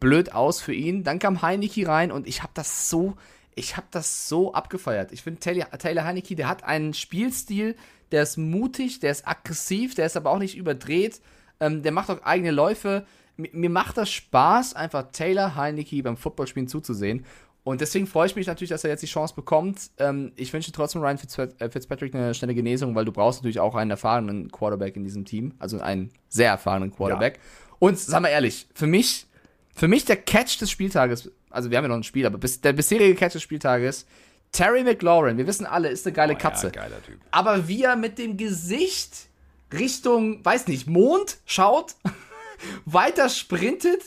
blöd 0.00 0.32
aus 0.32 0.62
für 0.62 0.72
ihn. 0.72 1.04
Dann 1.04 1.18
kam 1.18 1.42
Heineke 1.42 1.86
rein 1.86 2.10
und 2.10 2.26
ich 2.26 2.42
habe 2.42 2.52
das 2.54 2.88
so, 2.88 3.16
ich 3.54 3.76
habe 3.76 3.86
das 3.90 4.28
so 4.28 4.54
abgefeiert. 4.54 5.12
Ich 5.12 5.22
finde 5.22 5.40
Taylor, 5.40 5.70
Taylor 5.70 6.04
Heineke, 6.04 6.34
der 6.34 6.48
hat 6.48 6.64
einen 6.64 6.94
Spielstil, 6.94 7.76
der 8.12 8.22
ist 8.22 8.38
mutig, 8.38 9.00
der 9.00 9.10
ist 9.10 9.28
aggressiv, 9.28 9.94
der 9.94 10.06
ist 10.06 10.16
aber 10.16 10.30
auch 10.30 10.38
nicht 10.38 10.56
überdreht. 10.56 11.20
Ähm, 11.60 11.82
der 11.82 11.92
macht 11.92 12.10
auch 12.10 12.22
eigene 12.22 12.50
Läufe. 12.50 13.04
Mir, 13.36 13.50
mir 13.52 13.70
macht 13.70 13.98
das 13.98 14.10
Spaß, 14.10 14.74
einfach 14.74 15.12
Taylor 15.12 15.54
Heineke 15.54 16.02
beim 16.02 16.16
Footballspielen 16.16 16.68
zuzusehen. 16.68 17.26
Und 17.64 17.80
deswegen 17.80 18.06
freue 18.06 18.26
ich 18.26 18.34
mich 18.34 18.46
natürlich, 18.48 18.70
dass 18.70 18.82
er 18.82 18.90
jetzt 18.90 19.02
die 19.02 19.06
Chance 19.06 19.34
bekommt. 19.34 19.90
Ähm, 19.98 20.32
ich 20.34 20.52
wünsche 20.52 20.72
trotzdem 20.72 21.00
Ryan 21.00 21.18
äh, 21.58 21.70
Fitzpatrick 21.70 22.14
eine 22.14 22.34
schnelle 22.34 22.54
Genesung, 22.54 22.94
weil 22.94 23.04
du 23.04 23.12
brauchst 23.12 23.40
natürlich 23.40 23.60
auch 23.60 23.76
einen 23.76 23.90
erfahrenen 23.90 24.50
Quarterback 24.50 24.96
in 24.96 25.04
diesem 25.04 25.24
Team. 25.24 25.54
Also 25.60 25.80
einen 25.80 26.10
sehr 26.28 26.50
erfahrenen 26.50 26.90
Quarterback. 26.90 27.38
Und 27.78 27.98
sagen 27.98 28.24
wir 28.24 28.30
ehrlich, 28.30 28.66
für 28.74 28.86
mich, 28.88 29.26
für 29.74 29.86
mich 29.86 30.04
der 30.04 30.16
Catch 30.16 30.60
des 30.60 30.70
Spieltages, 30.70 31.30
also 31.50 31.70
wir 31.70 31.78
haben 31.78 31.84
ja 31.84 31.88
noch 31.88 31.96
ein 31.96 32.02
Spiel, 32.02 32.26
aber 32.26 32.38
bis, 32.38 32.60
der 32.60 32.72
bisherige 32.72 33.14
Catch 33.14 33.34
des 33.34 33.42
Spieltages, 33.42 34.06
Terry 34.50 34.82
McLaurin, 34.84 35.38
wir 35.38 35.46
wissen 35.46 35.64
alle, 35.64 35.88
ist 35.88 36.06
eine 36.06 36.12
geile 36.12 36.36
Katze. 36.36 36.66
Oh 36.66 36.76
Ja, 36.76 36.82
geiler 36.82 37.02
Typ. 37.02 37.18
Aber 37.30 37.68
wie 37.68 37.84
er 37.84 37.96
mit 37.96 38.18
dem 38.18 38.36
Gesicht 38.36 39.28
Richtung, 39.72 40.44
weiß 40.44 40.66
nicht, 40.66 40.86
Mond 40.88 41.38
schaut, 41.46 41.94
weiter 42.84 43.28
sprintet, 43.28 44.02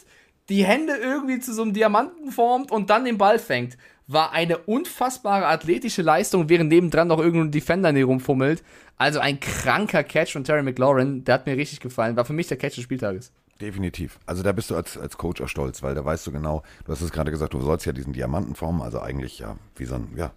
die 0.49 0.65
Hände 0.65 0.93
irgendwie 0.95 1.39
zu 1.39 1.53
so 1.53 1.63
einem 1.63 1.73
Diamanten 1.73 2.31
formt 2.31 2.71
und 2.71 2.89
dann 2.89 3.05
den 3.05 3.17
Ball 3.17 3.39
fängt, 3.39 3.77
war 4.07 4.31
eine 4.31 4.59
unfassbare 4.59 5.47
athletische 5.47 6.03
Leistung, 6.03 6.47
während 6.49 6.69
nebendran 6.69 7.07
noch 7.07 7.19
irgendein 7.19 7.51
Defender 7.51 7.89
in 7.89 8.03
rumfummelt. 8.03 8.63
Also 8.97 9.19
ein 9.19 9.39
kranker 9.39 10.03
Catch 10.03 10.33
von 10.33 10.43
Terry 10.43 10.61
McLaurin, 10.61 11.23
der 11.23 11.35
hat 11.35 11.47
mir 11.47 11.57
richtig 11.57 11.79
gefallen. 11.79 12.15
War 12.15 12.25
für 12.25 12.33
mich 12.33 12.47
der 12.47 12.57
Catch 12.57 12.75
des 12.77 12.83
Spieltages. 12.83 13.31
Definitiv. 13.59 14.19
Also 14.25 14.43
da 14.43 14.51
bist 14.51 14.69
du 14.69 14.75
als, 14.75 14.97
als 14.97 15.17
Coach 15.17 15.41
auch 15.41 15.47
stolz, 15.47 15.81
weil 15.81 15.95
da 15.95 16.03
weißt 16.03 16.27
du 16.27 16.31
genau, 16.31 16.61
du 16.85 16.91
hast 16.91 17.01
es 17.01 17.11
gerade 17.11 17.31
gesagt, 17.31 17.53
du 17.53 17.61
sollst 17.61 17.85
ja 17.85 17.93
diesen 17.93 18.13
Diamanten 18.13 18.53
formen, 18.53 18.81
also 18.81 18.99
eigentlich 18.99 19.39
ja 19.39 19.55
wie 19.77 19.85
so 19.85 19.95
ein, 19.95 20.09
ja, 20.15 20.31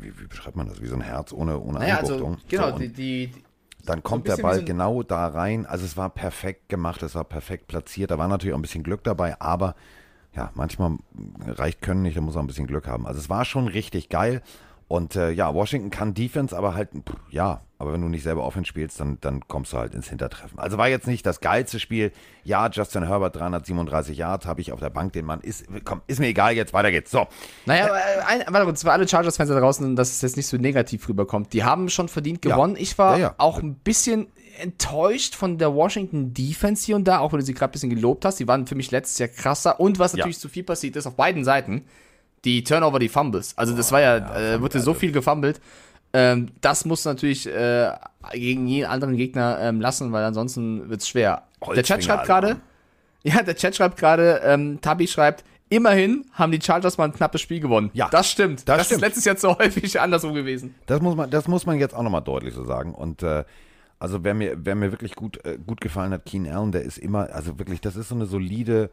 wie, 0.00 0.18
wie 0.18 0.26
beschreibt 0.26 0.56
man 0.56 0.66
das, 0.66 0.80
wie 0.82 0.86
so 0.86 0.96
ein 0.96 1.02
Herz 1.02 1.32
ohne, 1.32 1.60
ohne 1.60 1.78
Naja, 1.78 1.98
also, 1.98 2.14
Einbuchtung. 2.14 2.38
genau, 2.48 2.72
So, 2.72 2.78
die, 2.78 2.88
die, 2.88 3.30
dann 3.88 4.02
kommt 4.02 4.28
der 4.28 4.36
Ball 4.36 4.60
so 4.60 4.64
genau 4.64 5.02
da 5.02 5.26
rein. 5.28 5.66
Also 5.66 5.84
es 5.84 5.96
war 5.96 6.10
perfekt 6.10 6.68
gemacht, 6.68 7.02
es 7.02 7.14
war 7.14 7.24
perfekt 7.24 7.68
platziert. 7.68 8.10
Da 8.10 8.18
war 8.18 8.28
natürlich 8.28 8.54
auch 8.54 8.58
ein 8.58 8.62
bisschen 8.62 8.82
Glück 8.82 9.04
dabei, 9.04 9.40
aber 9.40 9.74
ja, 10.34 10.50
manchmal 10.54 10.98
reicht 11.46 11.80
Können 11.80 12.02
nicht, 12.02 12.16
da 12.16 12.20
muss 12.20 12.34
man 12.34 12.44
ein 12.44 12.46
bisschen 12.48 12.66
Glück 12.66 12.86
haben. 12.86 13.06
Also 13.06 13.20
es 13.20 13.30
war 13.30 13.44
schon 13.44 13.68
richtig 13.68 14.08
geil. 14.08 14.42
Und 14.88 15.16
äh, 15.16 15.30
ja, 15.32 15.52
Washington 15.52 15.90
kann 15.90 16.14
Defense, 16.14 16.56
aber 16.56 16.74
halt, 16.74 16.90
pff, 16.92 17.16
ja, 17.30 17.62
aber 17.78 17.92
wenn 17.92 18.00
du 18.00 18.08
nicht 18.08 18.22
selber 18.22 18.44
Offense 18.44 18.68
spielst, 18.68 19.00
dann, 19.00 19.18
dann 19.20 19.46
kommst 19.48 19.72
du 19.72 19.78
halt 19.78 19.94
ins 19.94 20.08
Hintertreffen. 20.08 20.58
Also 20.60 20.78
war 20.78 20.88
jetzt 20.88 21.08
nicht 21.08 21.26
das 21.26 21.40
geilste 21.40 21.80
Spiel. 21.80 22.12
Ja, 22.44 22.68
Justin 22.70 23.02
Herbert 23.06 23.34
337 23.36 24.16
Yards, 24.16 24.46
habe 24.46 24.60
ich 24.60 24.70
auf 24.72 24.78
der 24.78 24.90
Bank 24.90 25.12
den 25.12 25.24
Mann. 25.24 25.40
Ist, 25.40 25.66
komm, 25.84 26.02
ist 26.06 26.20
mir 26.20 26.28
egal, 26.28 26.52
jetzt 26.54 26.72
weiter 26.72 26.92
geht's. 26.92 27.10
So, 27.10 27.26
Naja, 27.66 27.88
äh, 27.88 27.90
ein, 28.28 28.44
warte 28.48 28.64
kurz, 28.64 28.82
für 28.82 28.92
alle 28.92 29.08
Chargers-Fans 29.08 29.48
da 29.50 29.58
draußen, 29.58 29.96
dass 29.96 30.10
es 30.12 30.22
jetzt 30.22 30.36
nicht 30.36 30.46
so 30.46 30.56
negativ 30.56 31.08
rüberkommt. 31.08 31.52
Die 31.52 31.64
haben 31.64 31.88
schon 31.88 32.08
verdient 32.08 32.44
Ja. 32.44 32.54
gewonnen. 32.54 32.76
Ich 32.78 32.96
war 32.96 33.14
Ja, 33.18 33.22
ja. 33.26 33.34
auch 33.38 33.60
ein 33.60 33.74
bisschen 33.74 34.28
enttäuscht 34.60 35.34
von 35.34 35.58
der 35.58 35.74
Washington 35.74 36.32
Defense 36.32 36.86
hier 36.86 36.96
und 36.96 37.04
da, 37.06 37.18
auch 37.18 37.32
wenn 37.32 37.40
du 37.40 37.44
sie 37.44 37.54
gerade 37.54 37.70
ein 37.70 37.72
bisschen 37.72 37.90
gelobt 37.90 38.24
hast. 38.24 38.38
Die 38.38 38.48
waren 38.48 38.66
für 38.66 38.74
mich 38.76 38.90
letztes 38.90 39.18
Jahr 39.18 39.28
krasser. 39.28 39.80
Und 39.80 39.98
was 39.98 40.14
natürlich 40.14 40.38
zu 40.38 40.48
viel 40.48 40.62
passiert 40.64 40.96
ist, 40.96 41.06
auf 41.06 41.16
beiden 41.16 41.44
Seiten, 41.44 41.84
die 42.46 42.62
Turnover, 42.64 42.98
die 42.98 43.08
Fumbles. 43.08 43.58
Also 43.58 43.76
das 43.76 43.92
war 43.92 44.00
ja, 44.00 44.54
äh, 44.54 44.60
wurde 44.60 44.80
so 44.80 44.94
viel 44.94 45.12
gefummelt. 45.12 45.60
Ähm, 46.12 46.48
das 46.60 46.84
muss 46.84 47.04
natürlich 47.04 47.46
äh, 47.46 47.90
gegen 48.32 48.66
jeden 48.68 48.86
anderen 48.88 49.16
Gegner 49.16 49.58
ähm, 49.60 49.80
lassen, 49.80 50.12
weil 50.12 50.24
ansonsten 50.24 50.88
wird's 50.88 51.08
schwer. 51.08 51.42
der 51.74 51.82
Chat 51.82 52.04
schreibt 52.04 52.26
gerade, 52.26 52.56
ja, 53.24 53.42
der 53.42 53.56
Chat 53.56 53.74
schreibt 53.76 53.98
gerade, 53.98 54.40
ähm, 54.44 54.80
Tabi 54.80 55.08
schreibt, 55.08 55.44
immerhin 55.68 56.24
haben 56.32 56.52
die 56.52 56.60
Chargers 56.62 56.96
mal 56.96 57.04
ein 57.06 57.12
knappes 57.12 57.40
Spiel 57.40 57.58
gewonnen. 57.58 57.90
Ja, 57.92 58.08
das 58.08 58.30
stimmt. 58.30 58.68
das 58.68 58.78
Das, 58.78 58.86
stimmt. 58.86 58.98
ist 58.98 59.06
letztes 59.08 59.24
Jahr 59.24 59.36
so 59.36 59.58
häufig 59.58 60.00
andersrum 60.00 60.32
gewesen. 60.32 60.74
Das 60.86 61.00
muss 61.02 61.16
man, 61.16 61.28
das 61.28 61.48
muss 61.48 61.66
man 61.66 61.78
jetzt 61.78 61.94
auch 61.94 62.04
nochmal 62.04 62.22
deutlich 62.22 62.54
so 62.54 62.64
sagen. 62.64 62.94
Und 62.94 63.24
äh, 63.24 63.44
also 63.98 64.22
wer 64.22 64.34
mir, 64.34 64.56
wer 64.56 64.76
mir 64.76 64.92
wirklich 64.92 65.16
gut, 65.16 65.44
äh, 65.44 65.58
gut 65.66 65.80
gefallen 65.80 66.12
hat, 66.12 66.24
Keen 66.24 66.48
Allen, 66.48 66.70
der 66.70 66.82
ist 66.82 66.98
immer, 66.98 67.28
also 67.32 67.58
wirklich, 67.58 67.80
das 67.80 67.96
ist 67.96 68.08
so 68.08 68.14
eine 68.14 68.26
solide, 68.26 68.90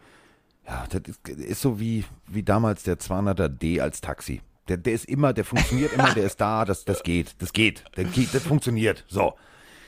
ja, 0.68 0.86
das 0.90 1.02
ist, 1.08 1.28
ist 1.30 1.62
so 1.62 1.80
wie, 1.80 2.06
wie 2.28 2.44
damals 2.44 2.84
der 2.84 2.98
200er 2.98 3.50
D 3.50 3.82
als 3.82 4.02
Taxi. 4.02 4.42
Der, 4.70 4.78
der 4.78 4.94
ist 4.94 5.06
immer, 5.06 5.34
der 5.34 5.44
funktioniert 5.44 5.92
immer, 5.94 6.14
der 6.14 6.24
ist 6.26 6.40
da, 6.40 6.64
das, 6.64 6.86
das 6.86 7.04
geht, 7.04 7.36
das 7.40 7.52
geht, 7.52 7.84
der 7.98 8.06
geht, 8.06 8.34
das 8.34 8.44
funktioniert. 8.44 9.04
So, 9.10 9.34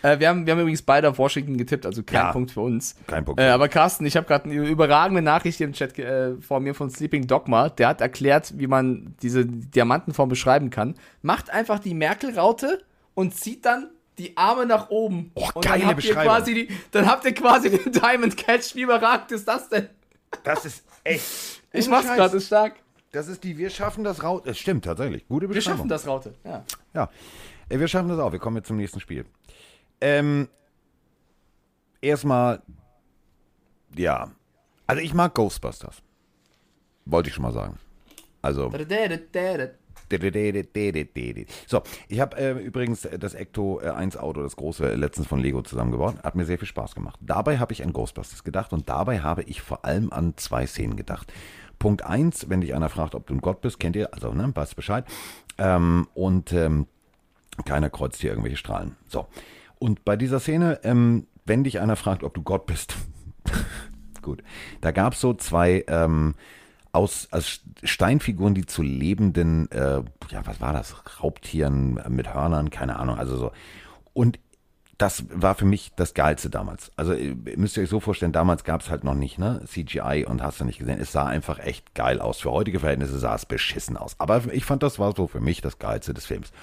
Äh, 0.02 0.20
wir, 0.20 0.28
haben, 0.30 0.46
wir 0.46 0.52
haben 0.54 0.60
übrigens 0.60 0.82
beide 0.82 1.10
auf 1.10 1.18
Washington 1.18 1.58
getippt, 1.58 1.86
also 1.86 2.04
kein 2.04 2.16
Ja. 2.18 2.32
Punkt 2.34 2.52
für 2.52 2.60
uns. 2.60 2.96
Kein 3.08 3.24
Punkt. 3.26 3.40
Äh, 3.40 3.48
aber 3.48 3.70
Carsten, 3.70 4.06
ich 4.06 4.16
habe 4.18 4.28
gerade 4.28 4.46
eine 4.46 4.68
überragende 4.68 5.22
Nachricht 5.22 5.58
hier 5.58 5.66
im 5.66 5.74
Chat 5.74 5.98
äh, 5.98 6.36
vor 6.42 6.60
mir 6.60 6.76
von 6.76 6.90
Sleeping 6.90 7.26
Dogma. 7.26 7.70
Der 7.70 7.88
hat 7.88 8.02
erklärt, 8.02 8.54
wie 8.58 8.68
man 8.68 9.16
diese 9.22 9.46
Diamantenform 9.46 10.28
beschreiben 10.30 10.70
kann. 10.70 10.96
Macht 11.22 11.50
einfach 11.50 11.80
die 11.80 11.94
Merkel-Raute 11.96 12.84
und 13.16 13.34
zieht 13.34 13.66
dann 13.66 13.90
die 14.18 14.36
Arme 14.38 14.66
nach 14.66 14.90
oben. 14.90 15.32
Oh, 15.36 15.48
und 15.56 15.66
geile 15.66 15.80
dann 15.80 15.90
habt 15.92 16.04
ihr 16.04 16.14
quasi 16.14 16.54
die, 16.54 16.68
Dann 16.92 17.08
habt 17.08 17.26
ihr 17.26 17.34
quasi 17.34 17.70
den 17.72 17.92
Diamond 17.94 18.38
Catch. 18.38 18.76
Wie 18.76 18.82
überragend 18.82 19.32
ist 19.32 19.48
das 19.48 19.70
denn? 19.70 19.88
Das 20.44 20.66
ist 20.66 20.84
echt. 21.04 21.62
Ich 21.72 21.88
mach's 21.88 22.06
gerade, 22.08 22.38
ist 22.38 22.48
stark. 22.48 22.76
Das 23.12 23.28
ist 23.28 23.44
die, 23.44 23.58
wir 23.58 23.70
schaffen 23.70 24.04
das 24.04 24.24
raus. 24.24 24.42
Es 24.46 24.58
stimmt 24.58 24.86
tatsächlich. 24.86 25.28
Gute 25.28 25.48
Wir 25.48 25.56
Beschreibung. 25.56 25.78
schaffen 25.80 25.90
das, 25.90 26.06
Raute. 26.08 26.34
Ja. 26.44 26.64
Ja, 26.94 27.10
Äh, 27.70 27.80
wir 27.80 27.88
schaffen 27.88 28.10
das 28.10 28.20
auch. 28.20 28.32
Wir 28.32 28.40
kommen 28.40 28.58
jetzt 28.58 28.68
zum 28.68 28.78
nächsten 28.78 29.00
Spiel. 29.00 29.26
Ähm, 30.02 30.50
erstmal, 32.02 32.62
ja. 33.96 34.32
Also 34.88 35.02
ich 35.02 35.14
mag 35.14 35.34
Ghostbusters. 35.34 36.02
Wollte 37.06 37.30
ich 37.30 37.36
schon 37.36 37.44
mal 37.44 37.54
sagen. 37.54 37.78
Also. 38.42 38.70
So, 41.68 41.82
ich 42.08 42.20
habe 42.20 42.38
äh, 42.38 42.52
übrigens 42.52 43.08
das 43.20 43.34
Ecto 43.34 43.82
äh, 43.82 43.90
1 43.90 44.18
Auto, 44.18 44.42
das 44.42 44.56
große, 44.56 44.92
äh, 44.92 44.96
letztens 44.96 45.28
von 45.28 45.40
Lego 45.40 45.62
zusammengebaut. 45.62 46.16
Hat 46.24 46.36
mir 46.36 46.46
sehr 46.46 46.58
viel 46.58 46.68
Spaß 46.68 46.96
gemacht. 46.96 47.20
Dabei 47.22 47.58
habe 47.58 47.74
ich 47.74 47.84
an 47.84 47.94
Ghostbusters 47.94 48.44
gedacht 48.44 48.74
und 48.74 48.90
dabei 48.90 49.20
habe 49.20 49.44
ich 49.44 49.62
vor 49.62 49.86
allem 49.86 50.12
an 50.12 50.34
zwei 50.38 50.68
Szenen 50.68 50.96
gedacht. 50.96 51.32
Punkt 51.80 52.04
1, 52.04 52.50
wenn 52.50 52.62
dich 52.62 52.74
einer 52.74 52.90
fragt, 52.90 53.16
ob 53.16 53.28
du 53.28 53.34
ein 53.34 53.42
Gott 53.42 53.62
bist, 53.62 53.80
kennt 53.80 53.96
ihr, 53.96 54.14
also, 54.14 54.34
ne, 54.34 54.52
weißt 54.54 54.76
Bescheid. 54.76 55.06
Ähm, 55.58 56.08
und 56.14 56.54
ähm, 56.54 56.88
keiner 57.66 57.90
kreuzt 57.90 58.22
hier 58.22 58.32
irgendwelche 58.32 58.58
Strahlen. 58.58 58.96
So. 59.08 59.28
Und 59.80 60.06
bei 60.06 60.16
dieser 60.16 60.40
Szene, 60.40 60.80
ähm, 60.84 61.28
wenn 61.46 61.64
dich 61.64 61.80
einer 61.80 61.96
fragt, 61.96 62.24
ob 62.24 62.34
du 62.34 62.42
Gott 62.42 62.66
bist, 62.66 62.96
gut, 64.22 64.44
da 64.82 64.92
gab 64.92 65.14
es 65.14 65.22
so 65.22 65.34
zwei 65.34 65.84
ähm, 65.88 66.36
aus, 66.96 67.28
aus 67.32 67.62
Steinfiguren, 67.84 68.56
die 68.56 68.66
zu 68.66 68.82
lebenden, 68.82 69.70
äh, 69.72 70.02
ja, 70.30 70.46
was 70.46 70.62
war 70.62 70.74
das? 70.74 70.96
Raubtieren 71.22 72.02
mit 72.10 72.34
Hörnern, 72.34 72.70
keine 72.70 72.98
Ahnung, 72.98 73.18
also 73.18 73.38
so. 73.38 73.52
Und 74.14 74.40
das 74.98 75.26
war 75.30 75.56
für 75.56 75.66
mich 75.66 75.92
das 75.98 76.14
Geilste 76.14 76.50
damals. 76.50 76.92
Also 76.96 77.14
ihr 77.14 77.36
müsst 77.58 77.76
ihr 77.76 77.84
euch 77.84 77.90
so 77.90 78.00
vorstellen, 78.00 78.32
damals 78.32 78.64
gab 78.64 78.80
es 78.82 78.90
halt 78.90 79.04
noch 79.04 79.14
nicht, 79.14 79.38
ne? 79.38 79.62
CGI 79.66 80.26
und 80.26 80.42
hast 80.42 80.62
du 80.62 80.66
nicht 80.66 80.80
gesehen. 80.80 81.00
Es 81.02 81.12
sah 81.12 81.26
einfach 81.26 81.60
echt 81.60 81.94
geil 81.96 82.22
aus. 82.22 82.40
Für 82.40 82.52
heutige 82.52 82.80
Verhältnisse 82.80 83.20
sah 83.20 83.36
es 83.36 83.46
beschissen 83.46 83.98
aus. 83.98 84.16
Aber 84.20 84.42
ich 84.54 84.64
fand, 84.64 84.84
das 84.84 84.98
war 84.98 85.14
so 85.14 85.28
für 85.28 85.42
mich 85.42 85.60
das 85.60 85.80
Geilste 85.80 86.14
des 86.14 86.26
Films. 86.26 86.54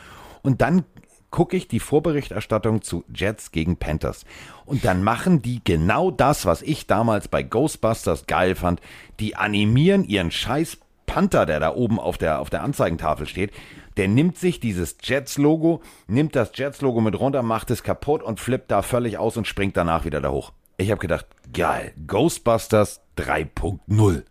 Und 0.40 0.62
dann 0.62 0.84
gucke 1.32 1.56
ich 1.56 1.66
die 1.66 1.80
Vorberichterstattung 1.80 2.82
zu 2.82 3.04
Jets 3.12 3.50
gegen 3.50 3.76
Panthers. 3.76 4.24
Und 4.64 4.84
dann 4.84 5.02
machen 5.02 5.42
die 5.42 5.60
genau 5.64 6.12
das, 6.12 6.46
was 6.46 6.62
ich 6.62 6.86
damals 6.86 7.26
bei 7.26 7.42
Ghostbusters 7.42 8.26
geil 8.26 8.54
fand. 8.54 8.80
Die 9.18 9.34
animieren 9.34 10.04
ihren 10.04 10.30
scheiß 10.30 10.78
Panther, 11.06 11.44
der 11.44 11.58
da 11.58 11.74
oben 11.74 11.98
auf 11.98 12.16
der, 12.16 12.40
auf 12.40 12.48
der 12.48 12.62
Anzeigentafel 12.62 13.26
steht, 13.26 13.50
Der 13.98 14.08
nimmt 14.08 14.38
sich 14.38 14.60
dieses 14.60 14.96
Jets-Logo, 15.02 15.82
nimmt 16.06 16.34
das 16.34 16.52
Jets-Logo 16.54 17.02
mit 17.02 17.18
runter, 17.18 17.42
macht 17.42 17.70
es 17.70 17.82
kaputt 17.82 18.22
und 18.22 18.40
flippt 18.40 18.70
da 18.70 18.80
völlig 18.80 19.18
aus 19.18 19.36
und 19.36 19.46
springt 19.46 19.76
danach 19.76 20.06
wieder 20.06 20.22
da 20.22 20.30
hoch. 20.30 20.52
Ich 20.78 20.90
habe 20.90 21.00
gedacht, 21.00 21.26
geil, 21.52 21.92
Ghostbusters 22.06 23.02
3.0. 23.18 24.22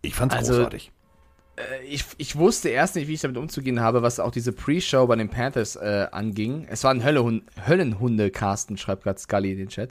Ich 0.00 0.14
fand's 0.14 0.34
Also, 0.34 0.54
großartig. 0.54 0.90
Ich, 1.88 2.04
ich 2.18 2.36
wusste 2.36 2.68
erst 2.68 2.96
nicht, 2.96 3.08
wie 3.08 3.14
ich 3.14 3.20
damit 3.20 3.36
umzugehen 3.36 3.80
habe, 3.80 4.02
was 4.02 4.20
auch 4.20 4.30
diese 4.30 4.52
Pre-Show 4.52 5.06
bei 5.06 5.16
den 5.16 5.28
Panthers 5.28 5.76
äh, 5.76 6.06
anging. 6.10 6.66
Es 6.68 6.84
war 6.84 6.92
ein 6.92 7.04
Höllehund, 7.04 7.44
Höllenhunde, 7.66 8.30
Carsten, 8.30 8.76
schreibt 8.76 9.04
gerade 9.04 9.18
Scully 9.18 9.52
in 9.52 9.58
den 9.58 9.68
Chat. 9.68 9.90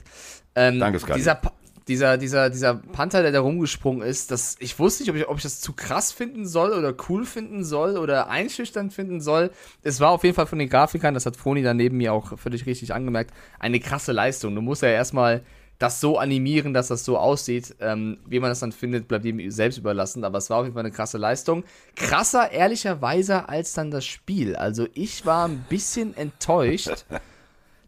Ähm, 0.55 0.79
Danke, 0.79 0.99
Scully. 0.99 1.17
Dieser, 1.17 1.41
dieser, 1.87 2.17
dieser, 2.17 2.49
dieser 2.49 2.75
Panther, 2.75 3.23
der 3.23 3.31
da 3.31 3.39
rumgesprungen 3.39 4.07
ist, 4.07 4.31
das, 4.31 4.55
ich 4.59 4.77
wusste 4.77 5.03
nicht, 5.03 5.09
ob 5.09 5.15
ich, 5.15 5.27
ob 5.27 5.37
ich 5.37 5.43
das 5.43 5.59
zu 5.59 5.73
krass 5.73 6.11
finden 6.11 6.47
soll 6.47 6.71
oder 6.71 6.93
cool 7.09 7.25
finden 7.25 7.63
soll 7.63 7.97
oder 7.97 8.29
einschüchternd 8.29 8.93
finden 8.93 9.21
soll. 9.21 9.49
Es 9.81 9.99
war 9.99 10.11
auf 10.11 10.23
jeden 10.23 10.35
Fall 10.35 10.45
von 10.45 10.59
den 10.59 10.69
Grafikern, 10.69 11.15
das 11.15 11.25
hat 11.25 11.35
Froni 11.35 11.63
daneben 11.63 11.97
mir 11.97 12.13
auch 12.13 12.37
völlig 12.37 12.65
richtig 12.67 12.93
angemerkt, 12.93 13.33
eine 13.59 13.79
krasse 13.79 14.11
Leistung. 14.11 14.53
Du 14.53 14.61
musst 14.61 14.83
ja 14.83 14.89
erstmal 14.89 15.43
das 15.79 16.01
so 16.01 16.17
animieren, 16.17 16.73
dass 16.73 16.89
das 16.89 17.05
so 17.05 17.17
aussieht. 17.17 17.75
Ähm, 17.79 18.17
wie 18.27 18.39
man 18.39 18.51
das 18.51 18.59
dann 18.59 18.73
findet, 18.73 19.07
bleibt 19.07 19.25
ihm 19.25 19.49
selbst 19.49 19.77
überlassen. 19.77 20.25
Aber 20.25 20.37
es 20.37 20.49
war 20.49 20.57
auf 20.59 20.65
jeden 20.65 20.73
Fall 20.73 20.83
eine 20.83 20.91
krasse 20.91 21.17
Leistung. 21.17 21.63
Krasser, 21.95 22.51
ehrlicherweise, 22.51 23.47
als 23.47 23.73
dann 23.73 23.89
das 23.89 24.05
Spiel. 24.05 24.55
Also 24.55 24.87
ich 24.93 25.25
war 25.25 25.47
ein 25.47 25.65
bisschen 25.69 26.15
enttäuscht. 26.15 27.05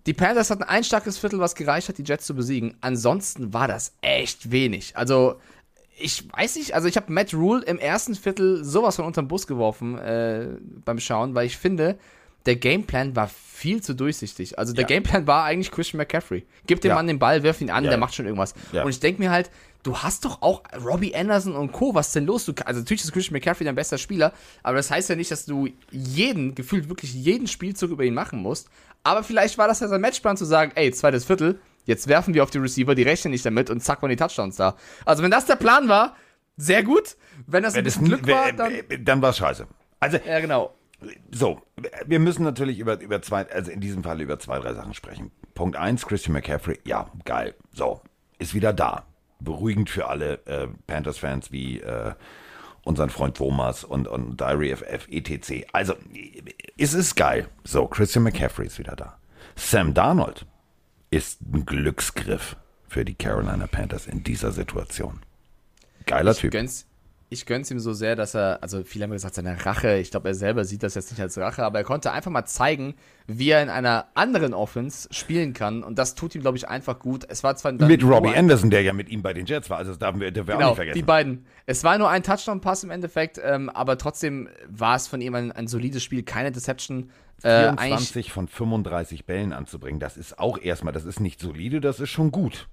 Die 0.07 0.13
Panthers 0.13 0.49
hatten 0.49 0.63
ein 0.63 0.83
starkes 0.83 1.19
Viertel, 1.19 1.39
was 1.39 1.53
gereicht 1.53 1.89
hat, 1.89 1.97
die 1.97 2.03
Jets 2.03 2.25
zu 2.25 2.33
besiegen. 2.33 2.75
Ansonsten 2.81 3.53
war 3.53 3.67
das 3.67 3.93
echt 4.01 4.51
wenig. 4.51 4.95
Also 4.95 5.35
ich 5.99 6.27
weiß 6.31 6.55
nicht, 6.55 6.73
also 6.73 6.87
ich 6.87 6.95
habe 6.95 7.11
Matt 7.11 7.33
Rule 7.33 7.63
im 7.65 7.77
ersten 7.77 8.15
Viertel 8.15 8.63
sowas 8.63 8.95
von 8.95 9.05
unterm 9.05 9.27
Bus 9.27 9.45
geworfen 9.45 9.97
äh, 9.99 10.47
beim 10.85 10.99
Schauen, 10.99 11.35
weil 11.35 11.45
ich 11.45 11.57
finde, 11.57 11.99
der 12.45 12.55
Gameplan 12.55 13.15
war 13.15 13.27
viel 13.29 13.81
zu 13.83 13.93
durchsichtig. 13.93 14.57
Also 14.57 14.73
der 14.73 14.83
Ja. 14.83 14.87
Gameplan 14.87 15.27
war 15.27 15.43
eigentlich 15.45 15.71
Christian 15.71 15.97
McCaffrey. 15.99 16.45
Gib 16.67 16.81
dem 16.81 16.89
Ja. 16.89 16.95
Mann 16.95 17.07
den 17.07 17.19
Ball, 17.19 17.43
wirf 17.43 17.61
ihn 17.61 17.69
an, 17.69 17.83
Ja. 17.83 17.91
der 17.91 17.99
macht 17.99 18.15
schon 18.15 18.25
irgendwas. 18.25 18.53
Ja. 18.71 18.83
Und 18.83 18.89
ich 18.89 18.99
denke 18.99 19.21
mir 19.21 19.29
halt, 19.31 19.51
du 19.83 19.97
hast 19.97 20.25
doch 20.25 20.41
auch 20.41 20.63
Robbie 20.83 21.13
Anderson 21.15 21.55
und 21.55 21.71
Co. 21.71 21.93
Was 21.93 22.07
ist 22.07 22.15
denn 22.15 22.25
los? 22.25 22.45
Du, 22.45 22.53
also 22.65 22.79
natürlich 22.79 23.03
ist 23.03 23.11
Christian 23.13 23.33
McCaffrey 23.33 23.65
dein 23.65 23.75
bester 23.75 23.97
Spieler, 23.99 24.33
aber 24.63 24.77
das 24.77 24.89
heißt 24.89 25.09
ja 25.09 25.15
nicht, 25.15 25.29
dass 25.31 25.45
du 25.45 25.69
jeden, 25.91 26.55
gefühlt 26.55 26.89
wirklich 26.89 27.13
jeden 27.13 27.47
Spielzug 27.47 27.91
über 27.91 28.03
ihn 28.03 28.13
machen 28.15 28.39
musst. 28.41 28.67
Aber 29.03 29.23
vielleicht 29.23 29.57
war 29.57 29.67
das 29.67 29.79
ja 29.79 29.87
sein 29.87 30.01
Matchplan 30.01 30.37
zu 30.37 30.45
sagen, 30.45 30.71
ey, 30.75 30.91
zweites 30.91 31.25
Viertel, 31.25 31.59
jetzt 31.85 32.07
werfen 32.07 32.33
wir 32.33 32.43
auf 32.43 32.51
die 32.51 32.59
Receiver, 32.59 32.93
die 32.95 33.03
rechnen 33.03 33.31
nicht 33.31 33.45
damit 33.45 33.69
und 33.69 33.81
zack 33.83 34.01
waren 34.01 34.09
die 34.09 34.15
Touchdowns 34.15 34.55
da. 34.55 34.75
Also 35.05 35.23
wenn 35.23 35.31
das 35.31 35.45
der 35.45 35.55
Plan 35.55 35.87
war, 35.89 36.15
sehr 36.57 36.83
gut. 36.83 37.15
Wenn 37.47 37.63
das 37.63 37.73
ein 37.73 37.77
Wenn 37.79 37.85
es 37.87 37.93
bisschen 37.95 38.07
Glück 38.07 38.21
n- 38.27 38.33
war, 38.33 38.51
dann... 38.53 38.71
äh, 38.71 38.99
dann 38.99 39.21
war 39.21 39.31
es 39.31 39.37
scheiße. 39.37 39.65
Also, 39.99 40.17
Ja, 40.27 40.39
genau. 40.39 40.73
So, 41.31 41.61
wir 42.05 42.19
müssen 42.19 42.43
natürlich 42.43 42.79
über, 42.79 42.99
über 42.99 43.21
zwei, 43.21 43.49
also 43.51 43.71
in 43.71 43.81
diesem 43.81 44.03
Fall 44.03 44.21
über 44.21 44.39
zwei, 44.39 44.59
drei 44.59 44.73
Sachen 44.73 44.93
sprechen. 44.93 45.31
Punkt 45.55 45.75
eins, 45.75 46.05
Christian 46.05 46.33
McCaffrey, 46.33 46.79
ja, 46.85 47.09
geil. 47.25 47.55
So, 47.73 48.01
ist 48.39 48.53
wieder 48.53 48.73
da. 48.73 49.05
Beruhigend 49.39 49.89
für 49.89 50.07
alle 50.07 50.45
äh, 50.45 50.67
Panthers-Fans 50.85 51.51
wie 51.51 51.79
äh, 51.79 52.13
unseren 52.83 53.09
Freund 53.09 53.37
Thomas 53.37 53.83
und, 53.83 54.07
und 54.07 54.39
Diary 54.39 54.75
FF, 54.75 55.07
etc. 55.09 55.65
Also, 55.73 55.95
es 56.77 56.93
ist 56.93 57.15
geil. 57.15 57.47
So, 57.63 57.87
Christian 57.87 58.23
McCaffrey 58.23 58.67
ist 58.67 58.77
wieder 58.79 58.95
da. 58.95 59.17
Sam 59.55 59.93
Darnold 59.93 60.45
ist 61.09 61.41
ein 61.41 61.65
Glücksgriff 61.65 62.55
für 62.87 63.05
die 63.05 63.15
Carolina 63.15 63.67
Panthers 63.67 64.07
in 64.07 64.23
dieser 64.23 64.51
Situation. 64.51 65.19
Geiler 66.05 66.31
Ich 66.31 66.39
Typ. 66.39 66.51
gönn's, 66.51 66.87
ich 67.32 67.45
gönn's 67.45 67.71
ihm 67.71 67.79
so 67.79 67.93
sehr, 67.93 68.17
dass 68.17 68.36
er, 68.36 68.61
also 68.61 68.84
viele 68.84 69.05
haben 69.05 69.11
gesagt, 69.11 69.36
seine 69.36 69.65
Rache, 69.65 69.97
ich 69.99 70.11
glaube, 70.11 70.27
er 70.27 70.36
selber 70.36 70.65
sieht 70.65 70.84
das 70.84 70.95
jetzt 70.95 71.11
nicht 71.11 71.21
als 71.21 71.38
Rache, 71.38 71.63
aber 71.63 71.79
er 71.79 71.86
konnte 71.86 72.11
einfach 72.11 72.29
mal 72.29 72.45
zeigen, 72.45 72.93
wie 73.25 73.49
er 73.51 73.63
in 73.63 73.69
einer 73.69 74.07
anderen 74.15 74.53
Offense 74.53 75.07
spielen 75.11 75.53
kann 75.53 75.82
und 75.82 75.97
das 75.97 76.13
tut 76.13 76.36
ihm, 76.36 76.41
glaube 76.41 76.57
ich, 76.57 76.67
einfach 76.67 76.99
gut. 76.99 77.23
Es 77.29 77.41
war 77.41 77.55
zwar 77.55 77.71
Mit 77.71 78.03
Robbie 78.03 78.36
Anderson, 78.36 78.69
der 78.69 78.82
ja 78.82 78.91
mit 78.91 79.07
ihm 79.07 79.21
bei 79.21 79.32
den 79.32 79.45
Jets 79.45 79.69
war. 79.69 79.77
Also 79.77 79.91
das 79.91 79.99
dürfen 79.99 80.19
wir, 80.19 80.32
dürfen 80.32 80.49
wir 80.49 80.55
auch 80.55 80.59
Genau, 80.59 80.69
nicht 80.71 80.75
vergessen. 80.75 80.97
die 80.99 81.03
beiden. 81.03 81.45
Es 81.65 81.86
war 81.86 81.97
nur 81.97 82.09
ein 82.09 82.21
Touchdown-Pass 82.21 82.84
im 82.84 82.91
Endeffekt, 82.91 83.39
ähm, 83.41 83.69
aber 83.69 83.97
trotzdem 83.97 84.49
war 84.67 84.97
es 84.97 85.07
von 85.07 85.21
ihm 85.21 85.34
ein, 85.34 85.53
ein 85.53 85.67
solides 85.67 86.03
Spiel, 86.03 86.23
keine 86.23 86.51
Deception. 86.51 87.11
Äh, 87.43 87.47
eigentlich 87.47 87.79
24 88.11 88.32
von 88.34 88.47
35 88.49 89.25
Bällen 89.25 89.53
anzubringen, 89.53 90.01
das 90.01 90.17
ist 90.17 90.38
auch 90.38 90.59
erstmal, 90.59 90.91
das 90.93 91.05
ist 91.05 91.21
nicht 91.21 91.39
solide, 91.39 91.79
das 91.79 92.01
ist 92.01 92.09
schon 92.09 92.32
gut. 92.32 92.67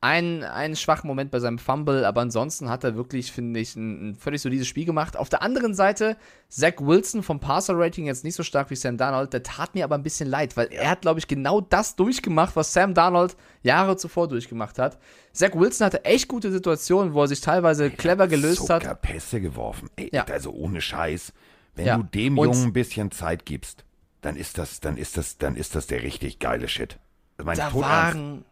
Ein, 0.00 0.44
einen 0.44 0.76
schwachen 0.76 1.08
Moment 1.08 1.32
bei 1.32 1.40
seinem 1.40 1.58
Fumble, 1.58 2.04
aber 2.04 2.20
ansonsten 2.20 2.68
hat 2.70 2.84
er 2.84 2.94
wirklich, 2.94 3.32
finde 3.32 3.58
ich, 3.58 3.74
ein, 3.74 4.10
ein 4.10 4.14
völlig 4.14 4.40
solides 4.40 4.68
Spiel 4.68 4.84
gemacht. 4.84 5.16
Auf 5.16 5.28
der 5.28 5.42
anderen 5.42 5.74
Seite, 5.74 6.16
Zach 6.48 6.74
Wilson 6.78 7.24
vom 7.24 7.40
Passer-Rating 7.40 8.06
jetzt 8.06 8.22
nicht 8.22 8.36
so 8.36 8.44
stark 8.44 8.70
wie 8.70 8.76
Sam 8.76 8.96
Darnold, 8.96 9.32
der 9.32 9.42
tat 9.42 9.74
mir 9.74 9.82
aber 9.82 9.96
ein 9.96 10.04
bisschen 10.04 10.28
leid, 10.28 10.56
weil 10.56 10.68
er 10.72 10.90
hat, 10.90 11.00
glaube 11.00 11.18
ich, 11.18 11.26
genau 11.26 11.60
das 11.60 11.96
durchgemacht, 11.96 12.54
was 12.54 12.72
Sam 12.72 12.94
Darnold 12.94 13.36
Jahre 13.64 13.96
zuvor 13.96 14.28
durchgemacht 14.28 14.78
hat. 14.78 14.98
Zach 15.32 15.50
Wilson 15.54 15.86
hatte 15.86 16.04
echt 16.04 16.28
gute 16.28 16.52
Situationen, 16.52 17.12
wo 17.12 17.22
er 17.22 17.28
sich 17.28 17.40
teilweise 17.40 17.90
clever 17.90 18.28
gelöst 18.28 18.58
Sogar 18.60 18.84
hat. 18.84 19.02
Pässe 19.02 19.40
geworfen. 19.40 19.90
Ey, 19.96 20.10
Ja. 20.12 20.24
Also 20.26 20.52
ohne 20.52 20.80
Scheiß. 20.80 21.32
Wenn 21.74 21.86
Ja. 21.86 21.96
du 21.96 22.04
dem 22.04 22.38
Und- 22.38 22.46
Jungen 22.54 22.64
ein 22.68 22.72
bisschen 22.72 23.10
Zeit 23.10 23.44
gibst, 23.46 23.84
dann 24.20 24.36
ist 24.36 24.58
das, 24.58 24.78
dann 24.78 24.96
ist 24.96 25.16
das, 25.16 25.38
dann 25.38 25.56
ist 25.56 25.74
das 25.74 25.88
der 25.88 26.02
richtig 26.04 26.38
geile 26.38 26.68
Shit. 26.68 26.98
Mein 27.42 27.56
da 27.56 27.72
waren, 27.74 28.44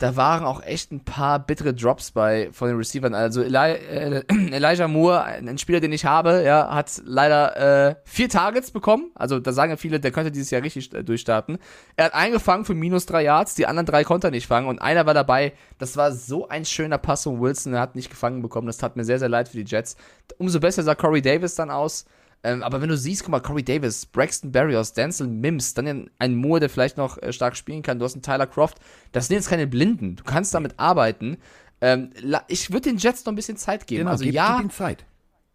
da 0.00 0.16
waren 0.16 0.44
auch 0.44 0.62
echt 0.62 0.92
ein 0.92 1.04
paar 1.04 1.38
bittere 1.38 1.74
Drops 1.74 2.12
bei 2.12 2.48
von 2.52 2.68
den 2.68 2.78
Receivern. 2.78 3.14
Also 3.14 3.42
Eli, 3.42 3.72
äh, 3.72 4.22
Elijah 4.50 4.88
Moore, 4.88 5.22
ein 5.22 5.58
Spieler, 5.58 5.80
den 5.80 5.92
ich 5.92 6.06
habe, 6.06 6.42
ja, 6.42 6.74
hat 6.74 7.02
leider 7.04 7.88
äh, 7.90 7.94
vier 8.04 8.30
Targets 8.30 8.70
bekommen. 8.70 9.10
Also 9.14 9.38
da 9.40 9.52
sagen 9.52 9.70
ja 9.70 9.76
viele, 9.76 10.00
der 10.00 10.10
könnte 10.10 10.32
dieses 10.32 10.50
Jahr 10.50 10.62
richtig 10.62 10.94
äh, 10.94 11.04
durchstarten. 11.04 11.58
Er 11.96 12.06
hat 12.06 12.14
eingefangen 12.14 12.64
für 12.64 12.74
minus 12.74 13.04
drei 13.04 13.24
Yards, 13.24 13.56
die 13.56 13.66
anderen 13.66 13.84
drei 13.84 14.02
konnte 14.02 14.28
er 14.28 14.30
nicht 14.30 14.46
fangen 14.46 14.68
und 14.68 14.80
einer 14.80 15.04
war 15.04 15.12
dabei. 15.12 15.52
Das 15.78 15.98
war 15.98 16.12
so 16.12 16.48
ein 16.48 16.64
schöner 16.64 16.96
Pass 16.96 17.24
von 17.24 17.38
Wilson, 17.38 17.74
er 17.74 17.80
hat 17.80 17.94
nicht 17.94 18.08
gefangen 18.08 18.40
bekommen. 18.40 18.68
Das 18.68 18.78
tat 18.78 18.96
mir 18.96 19.04
sehr, 19.04 19.18
sehr 19.18 19.28
leid 19.28 19.50
für 19.50 19.58
die 19.58 19.70
Jets. 19.70 19.96
Umso 20.38 20.60
besser 20.60 20.82
sah 20.82 20.94
Corey 20.94 21.20
Davis 21.20 21.56
dann 21.56 21.70
aus. 21.70 22.06
Ähm, 22.42 22.62
aber 22.62 22.80
wenn 22.80 22.88
du 22.88 22.96
siehst, 22.96 23.22
guck 23.22 23.30
mal, 23.32 23.40
Corey 23.40 23.62
Davis, 23.62 24.06
Braxton 24.06 24.50
Berrios, 24.50 24.92
Denzel 24.94 25.26
Mims, 25.26 25.74
dann 25.74 26.10
ein 26.18 26.34
Moore, 26.36 26.60
der 26.60 26.70
vielleicht 26.70 26.96
noch 26.96 27.18
äh, 27.18 27.32
stark 27.32 27.56
spielen 27.56 27.82
kann, 27.82 27.98
du 27.98 28.04
hast 28.04 28.14
einen 28.14 28.22
Tyler 28.22 28.46
Croft, 28.46 28.78
das 29.12 29.26
sind 29.28 29.36
jetzt 29.36 29.48
keine 29.50 29.66
Blinden. 29.66 30.16
Du 30.16 30.24
kannst 30.24 30.54
damit 30.54 30.78
arbeiten. 30.78 31.36
Ähm, 31.82 32.10
ich 32.48 32.70
würde 32.70 32.88
den 32.90 32.96
Jets 32.98 33.24
noch 33.24 33.32
ein 33.32 33.36
bisschen 33.36 33.56
Zeit 33.58 33.86
geben. 33.86 34.00
Genau, 34.00 34.10
also 34.12 34.24
gib, 34.24 34.34
ja, 34.34 34.58
gib 34.60 34.72
Zeit. 34.72 35.04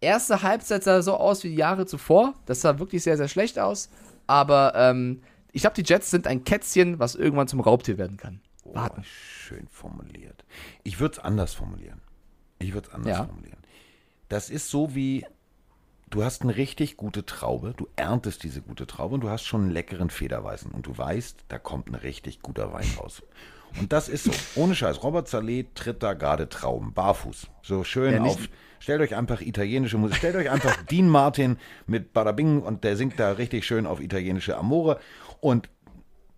erste 0.02 0.42
Halbzeit 0.44 0.84
sah 0.84 1.02
so 1.02 1.16
aus 1.16 1.44
wie 1.44 1.50
die 1.50 1.56
Jahre 1.56 1.86
zuvor. 1.88 2.34
Das 2.46 2.62
sah 2.62 2.78
wirklich 2.80 3.02
sehr, 3.04 3.18
sehr 3.18 3.28
schlecht 3.28 3.58
aus. 3.58 3.90
Aber 4.28 4.74
ähm, 4.76 5.22
ich 5.52 5.62
glaube, 5.62 5.76
die 5.76 5.84
Jets 5.84 6.12
sind 6.12 6.28
ein 6.28 6.44
Kätzchen, 6.44 7.00
was 7.00 7.16
irgendwann 7.16 7.48
zum 7.48 7.62
Raubtier 7.62 7.98
werden 7.98 8.18
kann. 8.18 8.42
Warten. 8.64 9.02
Oh, 9.02 9.04
schön 9.06 9.68
formuliert. 9.70 10.44
Ich 10.84 11.00
würde 11.00 11.14
es 11.14 11.20
anders 11.20 11.54
formulieren. 11.54 12.02
Ich 12.60 12.74
würde 12.74 12.88
es 12.90 12.94
anders 12.94 13.18
Ja. 13.18 13.24
formulieren. 13.26 13.58
Das 14.30 14.50
ist 14.50 14.70
so 14.70 14.96
wie, 14.96 15.24
du 16.10 16.24
hast 16.24 16.44
eine 16.44 16.56
richtig 16.56 16.98
gute 16.98 17.26
Traube, 17.26 17.74
du 17.76 17.88
erntest 17.96 18.44
diese 18.44 18.62
gute 18.62 18.88
Traube 18.88 19.16
und 19.16 19.22
du 19.22 19.30
hast 19.30 19.46
schon 19.46 19.62
einen 19.62 19.72
leckeren 19.72 20.10
Federweißen 20.10 20.72
und 20.72 20.86
du 20.88 20.98
weißt, 20.98 21.46
da 21.48 21.60
kommt 21.60 21.88
ein 21.90 21.96
richtig 21.96 22.42
guter 22.42 22.74
Wein 22.74 22.88
raus. 23.00 23.24
Und 23.80 23.92
das 23.92 24.08
ist 24.08 24.24
so. 24.24 24.32
Ohne 24.62 24.76
Scheiß. 24.76 25.04
Robert 25.04 25.28
Saleh 25.28 25.66
tritt 25.76 26.02
da 26.02 26.14
gerade 26.14 26.48
Trauben, 26.48 26.94
barfuß. 26.94 27.48
So 27.62 27.84
schön 27.84 28.14
Ja, 28.14 28.22
auf. 28.22 28.38
Stellt 28.80 29.02
euch 29.02 29.16
einfach 29.16 29.42
italienische 29.42 29.98
Musik. 29.98 30.18
Stellt 30.18 30.36
euch 30.36 30.50
einfach 30.50 30.76
Dean 30.90 31.10
Martin 31.10 31.58
mit 31.88 32.14
Badabing 32.14 32.62
und 32.62 32.84
der 32.84 32.96
singt 32.96 33.20
da 33.20 33.32
richtig 33.32 33.66
schön 33.66 33.86
auf 33.86 34.00
italienische 34.00 34.58
Amore. 34.58 35.00
Und 35.42 35.70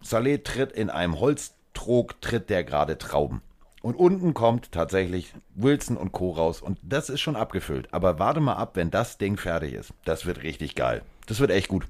Saleh 0.01 0.39
tritt 0.39 0.71
in 0.71 0.89
einem 0.89 1.19
Holztrog, 1.19 2.19
tritt 2.21 2.49
der 2.49 2.63
gerade 2.63 2.97
Trauben. 2.97 3.41
Und 3.81 3.95
unten 3.95 4.33
kommt 4.33 4.71
tatsächlich 4.71 5.33
Wilson 5.55 5.97
und 5.97 6.11
Co. 6.11 6.31
raus. 6.31 6.61
Und 6.61 6.79
das 6.81 7.09
ist 7.09 7.21
schon 7.21 7.35
abgefüllt. 7.35 7.93
Aber 7.93 8.19
warte 8.19 8.39
mal 8.39 8.53
ab, 8.55 8.71
wenn 8.75 8.89
das 8.91 9.17
Ding 9.17 9.37
fertig 9.37 9.73
ist. 9.73 9.93
Das 10.03 10.25
wird 10.25 10.41
richtig 10.43 10.75
geil. 10.75 11.03
Das 11.27 11.39
wird 11.39 11.51
echt 11.51 11.67
gut. 11.67 11.85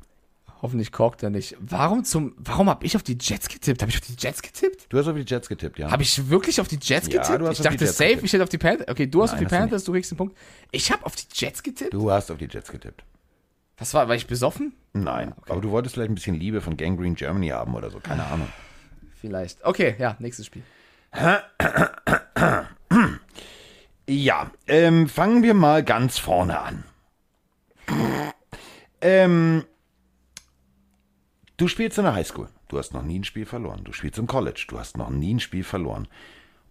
Hoffentlich 0.62 0.92
korkt 0.92 1.22
er 1.24 1.30
nicht. 1.30 1.56
Warum 1.60 2.04
zum, 2.04 2.34
warum 2.38 2.68
habe 2.70 2.84
ich 2.86 2.96
auf 2.96 3.04
die 3.04 3.18
Jets 3.20 3.48
getippt? 3.48 3.82
Habe 3.82 3.92
ich 3.92 3.98
auf 3.98 4.08
die 4.08 4.16
Jets 4.18 4.42
getippt? 4.42 4.88
Du 4.90 4.98
hast 4.98 5.08
auf 5.08 5.16
die 5.16 5.22
Jets 5.26 5.48
getippt, 5.48 5.78
ja? 5.78 5.92
Habe 5.92 6.02
ich 6.02 6.30
wirklich 6.30 6.60
auf 6.60 6.68
die 6.68 6.80
Jets 6.82 7.08
Ja, 7.08 7.22
getippt? 7.22 7.42
du 7.42 7.48
hast 7.48 7.60
ich 7.60 7.68
auf 7.68 7.72
die 7.74 7.78
dachte 7.78 7.86
Jets 7.86 7.98
safe, 7.98 8.10
getippt. 8.10 8.26
ich 8.26 8.34
hätte 8.34 8.44
auf 8.44 8.50
die 8.50 8.58
Panthers. 8.58 8.88
Okay, 8.90 9.08
du 9.08 9.22
hast 9.22 9.32
Nein, 9.32 9.36
auf 9.36 9.40
die 9.40 9.46
hast 9.46 9.52
du 9.52 9.58
Panthers, 9.60 9.84
du 9.84 9.92
kriegst 9.94 10.12
den 10.12 10.18
Punkt. 10.18 10.38
Ich 10.72 10.92
habe 10.92 11.06
auf 11.06 11.16
die 11.16 11.26
Jets 11.32 11.62
getippt? 11.62 11.94
Du 11.94 12.12
hast 12.12 12.32
auf 12.32 12.38
die 12.40 12.48
Jets 12.52 12.72
getippt. 12.72 13.04
Was 13.78 13.94
war, 13.94 14.08
war 14.08 14.16
ich 14.16 14.26
besoffen? 14.26 14.74
Nein. 14.94 15.36
Aber 15.48 15.62
du 15.62 15.70
wolltest 15.70 15.94
vielleicht 15.94 16.10
ein 16.10 16.16
bisschen 16.16 16.34
Liebe 16.36 16.60
von 16.62 16.76
Gangrene 16.76 17.14
Germany 17.14 17.50
haben 17.50 17.76
oder 17.76 17.92
so. 17.92 18.00
Keine 18.00 18.26
Ahnung. 18.26 18.48
Vielleicht. 19.22 19.64
Okay, 19.64 19.96
ja, 20.00 20.16
nächstes 20.20 20.48
Spiel. 20.48 20.64
Ja, 24.10 24.52
ähm, 24.68 25.10
fangen 25.10 25.44
wir 25.44 25.54
mal 25.54 25.84
ganz 25.84 26.18
vorne 26.18 26.60
an. 26.60 26.84
Ähm, 29.02 29.66
du 31.58 31.68
spielst 31.68 31.98
in 31.98 32.06
der 32.06 32.14
Highschool. 32.14 32.48
Du 32.70 32.78
hast 32.78 32.94
noch 32.94 33.04
nie 33.04 33.20
ein 33.20 33.26
Spiel 33.26 33.46
verloren. 33.46 33.84
Du 33.84 33.92
spielst 33.92 34.18
im 34.18 34.28
College. 34.28 34.66
Du 34.70 34.80
hast 34.80 34.98
noch 34.98 35.10
nie 35.10 35.34
ein 35.34 35.40
Spiel 35.42 35.66
verloren. 35.66 36.08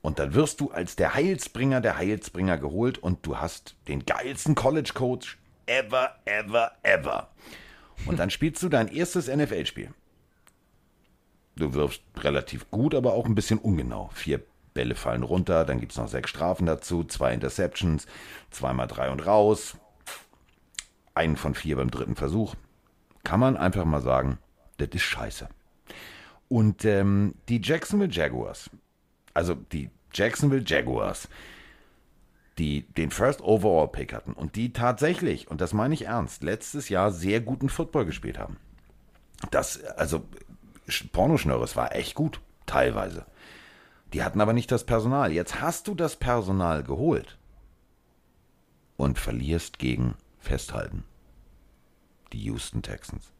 Und 0.00 0.18
dann 0.18 0.32
wirst 0.34 0.60
du 0.60 0.70
als 0.70 0.96
der 0.96 1.14
Heilsbringer 1.14 1.82
der 1.82 1.98
Heilsbringer 1.98 2.56
geholt 2.56 2.98
und 2.98 3.26
du 3.26 3.36
hast 3.38 3.76
den 3.88 4.06
geilsten 4.06 4.54
College-Coach 4.54 5.36
ever, 5.66 6.14
ever, 6.24 6.72
ever. 6.82 7.28
Und 8.06 8.18
dann 8.18 8.30
spielst 8.30 8.62
du 8.62 8.68
dein 8.68 8.88
erstes 8.88 9.28
NFL-Spiel. 9.28 9.90
Du 11.56 11.72
wirfst 11.72 12.02
relativ 12.18 12.70
gut, 12.70 12.94
aber 12.94 13.14
auch 13.14 13.26
ein 13.26 13.34
bisschen 13.34 13.58
ungenau. 13.58 14.10
Vier 14.14 14.42
Bälle 14.74 14.94
fallen 14.94 15.22
runter, 15.22 15.64
dann 15.64 15.80
gibt 15.80 15.92
es 15.92 15.98
noch 15.98 16.08
sechs 16.08 16.28
Strafen 16.30 16.66
dazu, 16.66 17.02
zwei 17.04 17.32
Interceptions, 17.32 18.06
zweimal 18.50 18.86
drei 18.86 19.10
und 19.10 19.26
raus, 19.26 19.76
einen 21.14 21.36
von 21.36 21.54
vier 21.54 21.76
beim 21.76 21.90
dritten 21.90 22.14
Versuch. 22.14 22.54
Kann 23.24 23.40
man 23.40 23.56
einfach 23.56 23.86
mal 23.86 24.02
sagen, 24.02 24.38
das 24.76 24.90
ist 24.92 25.02
scheiße. 25.02 25.48
Und 26.48 26.84
ähm, 26.84 27.34
die 27.48 27.60
Jacksonville 27.62 28.12
Jaguars, 28.12 28.70
also 29.32 29.54
die 29.54 29.90
Jacksonville 30.12 30.64
Jaguars, 30.64 31.28
die 32.58 32.82
den 32.82 33.10
First 33.10 33.40
Overall 33.40 33.88
Pick 33.88 34.12
hatten 34.12 34.32
und 34.32 34.56
die 34.56 34.72
tatsächlich, 34.72 35.50
und 35.50 35.60
das 35.60 35.72
meine 35.72 35.94
ich 35.94 36.04
ernst, 36.04 36.42
letztes 36.42 36.88
Jahr 36.88 37.12
sehr 37.12 37.40
guten 37.40 37.68
Football 37.68 38.04
gespielt 38.04 38.38
haben. 38.38 38.58
Das, 39.50 39.82
also 39.82 40.24
Pornoschnörres 41.12 41.76
war 41.76 41.94
echt 41.94 42.14
gut, 42.14 42.40
teilweise. 42.66 43.26
Die 44.12 44.22
hatten 44.22 44.40
aber 44.40 44.52
nicht 44.52 44.70
das 44.70 44.84
Personal. 44.84 45.32
Jetzt 45.32 45.60
hast 45.60 45.88
du 45.88 45.94
das 45.94 46.16
Personal 46.16 46.82
geholt 46.82 47.36
und 48.96 49.18
verlierst 49.18 49.78
gegen 49.78 50.14
Festhalten. 50.38 51.04
Die 52.32 52.40
Houston 52.44 52.82
Texans. 52.82 53.32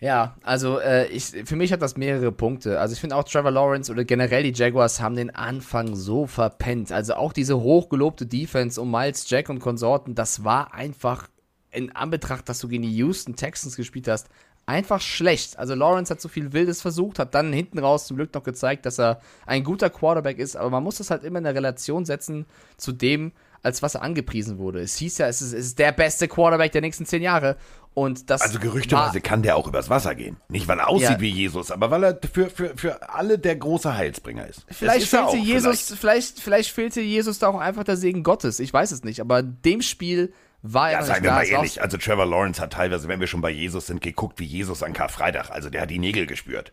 Ja, 0.00 0.36
also 0.42 0.80
äh, 0.80 1.06
ich, 1.06 1.24
für 1.46 1.56
mich 1.56 1.72
hat 1.72 1.80
das 1.80 1.96
mehrere 1.96 2.32
Punkte. 2.32 2.80
Also 2.80 2.92
ich 2.92 3.00
finde 3.00 3.16
auch 3.16 3.24
Trevor 3.24 3.52
Lawrence 3.52 3.90
oder 3.90 4.04
generell 4.04 4.42
die 4.42 4.52
Jaguars 4.52 5.00
haben 5.00 5.16
den 5.16 5.34
Anfang 5.34 5.94
so 5.94 6.26
verpennt. 6.26 6.92
Also 6.92 7.14
auch 7.14 7.32
diese 7.32 7.60
hochgelobte 7.60 8.26
Defense 8.26 8.80
um 8.80 8.90
Miles 8.90 9.30
Jack 9.30 9.48
und 9.48 9.60
Konsorten, 9.60 10.14
das 10.14 10.44
war 10.44 10.74
einfach 10.74 11.28
in 11.70 11.94
Anbetracht, 11.96 12.48
dass 12.48 12.58
du 12.58 12.68
gegen 12.68 12.82
die 12.82 12.96
Houston 12.96 13.34
Texans 13.34 13.76
gespielt 13.76 14.08
hast, 14.08 14.28
einfach 14.66 15.00
schlecht. 15.00 15.58
Also 15.58 15.74
Lawrence 15.74 16.10
hat 16.10 16.20
so 16.20 16.28
viel 16.28 16.52
Wildes 16.52 16.82
versucht, 16.82 17.18
hat 17.18 17.34
dann 17.34 17.52
hinten 17.52 17.78
raus 17.78 18.06
zum 18.06 18.16
Glück 18.16 18.34
noch 18.34 18.42
gezeigt, 18.42 18.86
dass 18.86 18.98
er 18.98 19.20
ein 19.46 19.64
guter 19.64 19.90
Quarterback 19.90 20.38
ist, 20.38 20.56
aber 20.56 20.70
man 20.70 20.82
muss 20.82 20.96
das 20.96 21.10
halt 21.10 21.24
immer 21.24 21.38
in 21.38 21.44
der 21.44 21.54
Relation 21.54 22.04
setzen 22.04 22.46
zu 22.76 22.92
dem, 22.92 23.32
als 23.62 23.82
was 23.82 23.94
er 23.94 24.02
angepriesen 24.02 24.58
wurde. 24.58 24.80
Es 24.80 24.96
hieß 24.96 25.18
ja, 25.18 25.26
es 25.26 25.40
ist, 25.40 25.52
es 25.52 25.66
ist 25.66 25.78
der 25.78 25.92
beste 25.92 26.28
Quarterback 26.28 26.72
der 26.72 26.82
nächsten 26.82 27.06
zehn 27.06 27.22
Jahre. 27.22 27.56
Und 27.94 28.28
das 28.28 28.42
also 28.42 28.58
gerüchteweise 28.58 29.20
kann 29.20 29.42
der 29.42 29.56
auch 29.56 29.68
übers 29.68 29.88
Wasser 29.88 30.16
gehen. 30.16 30.36
Nicht, 30.48 30.66
weil 30.66 30.80
er 30.80 30.88
aussieht 30.88 31.10
ja. 31.10 31.20
wie 31.20 31.28
Jesus, 31.28 31.70
aber 31.70 31.92
weil 31.92 32.02
er 32.02 32.18
für, 32.32 32.50
für, 32.50 32.76
für 32.76 33.08
alle 33.08 33.38
der 33.38 33.54
große 33.54 33.94
Heilsbringer 33.94 34.48
ist. 34.48 34.66
Vielleicht 34.68 35.04
ist 35.04 35.10
fehlte 35.10 35.26
auch, 35.26 35.34
Jesus, 35.36 35.86
vielleicht. 35.86 36.00
vielleicht, 36.00 36.40
vielleicht 36.40 36.70
fehlte 36.72 37.00
Jesus 37.00 37.38
da 37.38 37.48
auch 37.48 37.60
einfach 37.60 37.84
der 37.84 37.96
Segen 37.96 38.24
Gottes. 38.24 38.58
Ich 38.58 38.72
weiß 38.72 38.90
es 38.90 39.04
nicht. 39.04 39.20
Aber 39.20 39.42
dem 39.44 39.80
Spiel 39.80 40.32
war 40.66 40.90
ja, 40.90 41.02
sagen 41.02 41.24
wir 41.24 41.32
mal 41.32 41.46
ehrlich, 41.46 41.82
also 41.82 41.98
Trevor 41.98 42.24
Lawrence 42.24 42.60
hat 42.60 42.72
teilweise, 42.72 43.06
wenn 43.06 43.20
wir 43.20 43.26
schon 43.26 43.42
bei 43.42 43.50
Jesus 43.50 43.86
sind, 43.86 44.00
geguckt 44.00 44.40
wie 44.40 44.46
Jesus 44.46 44.82
an 44.82 44.94
Karfreitag. 44.94 45.50
Also 45.50 45.68
der 45.68 45.82
hat 45.82 45.90
die 45.90 45.98
Nägel 45.98 46.24
gespürt. 46.24 46.72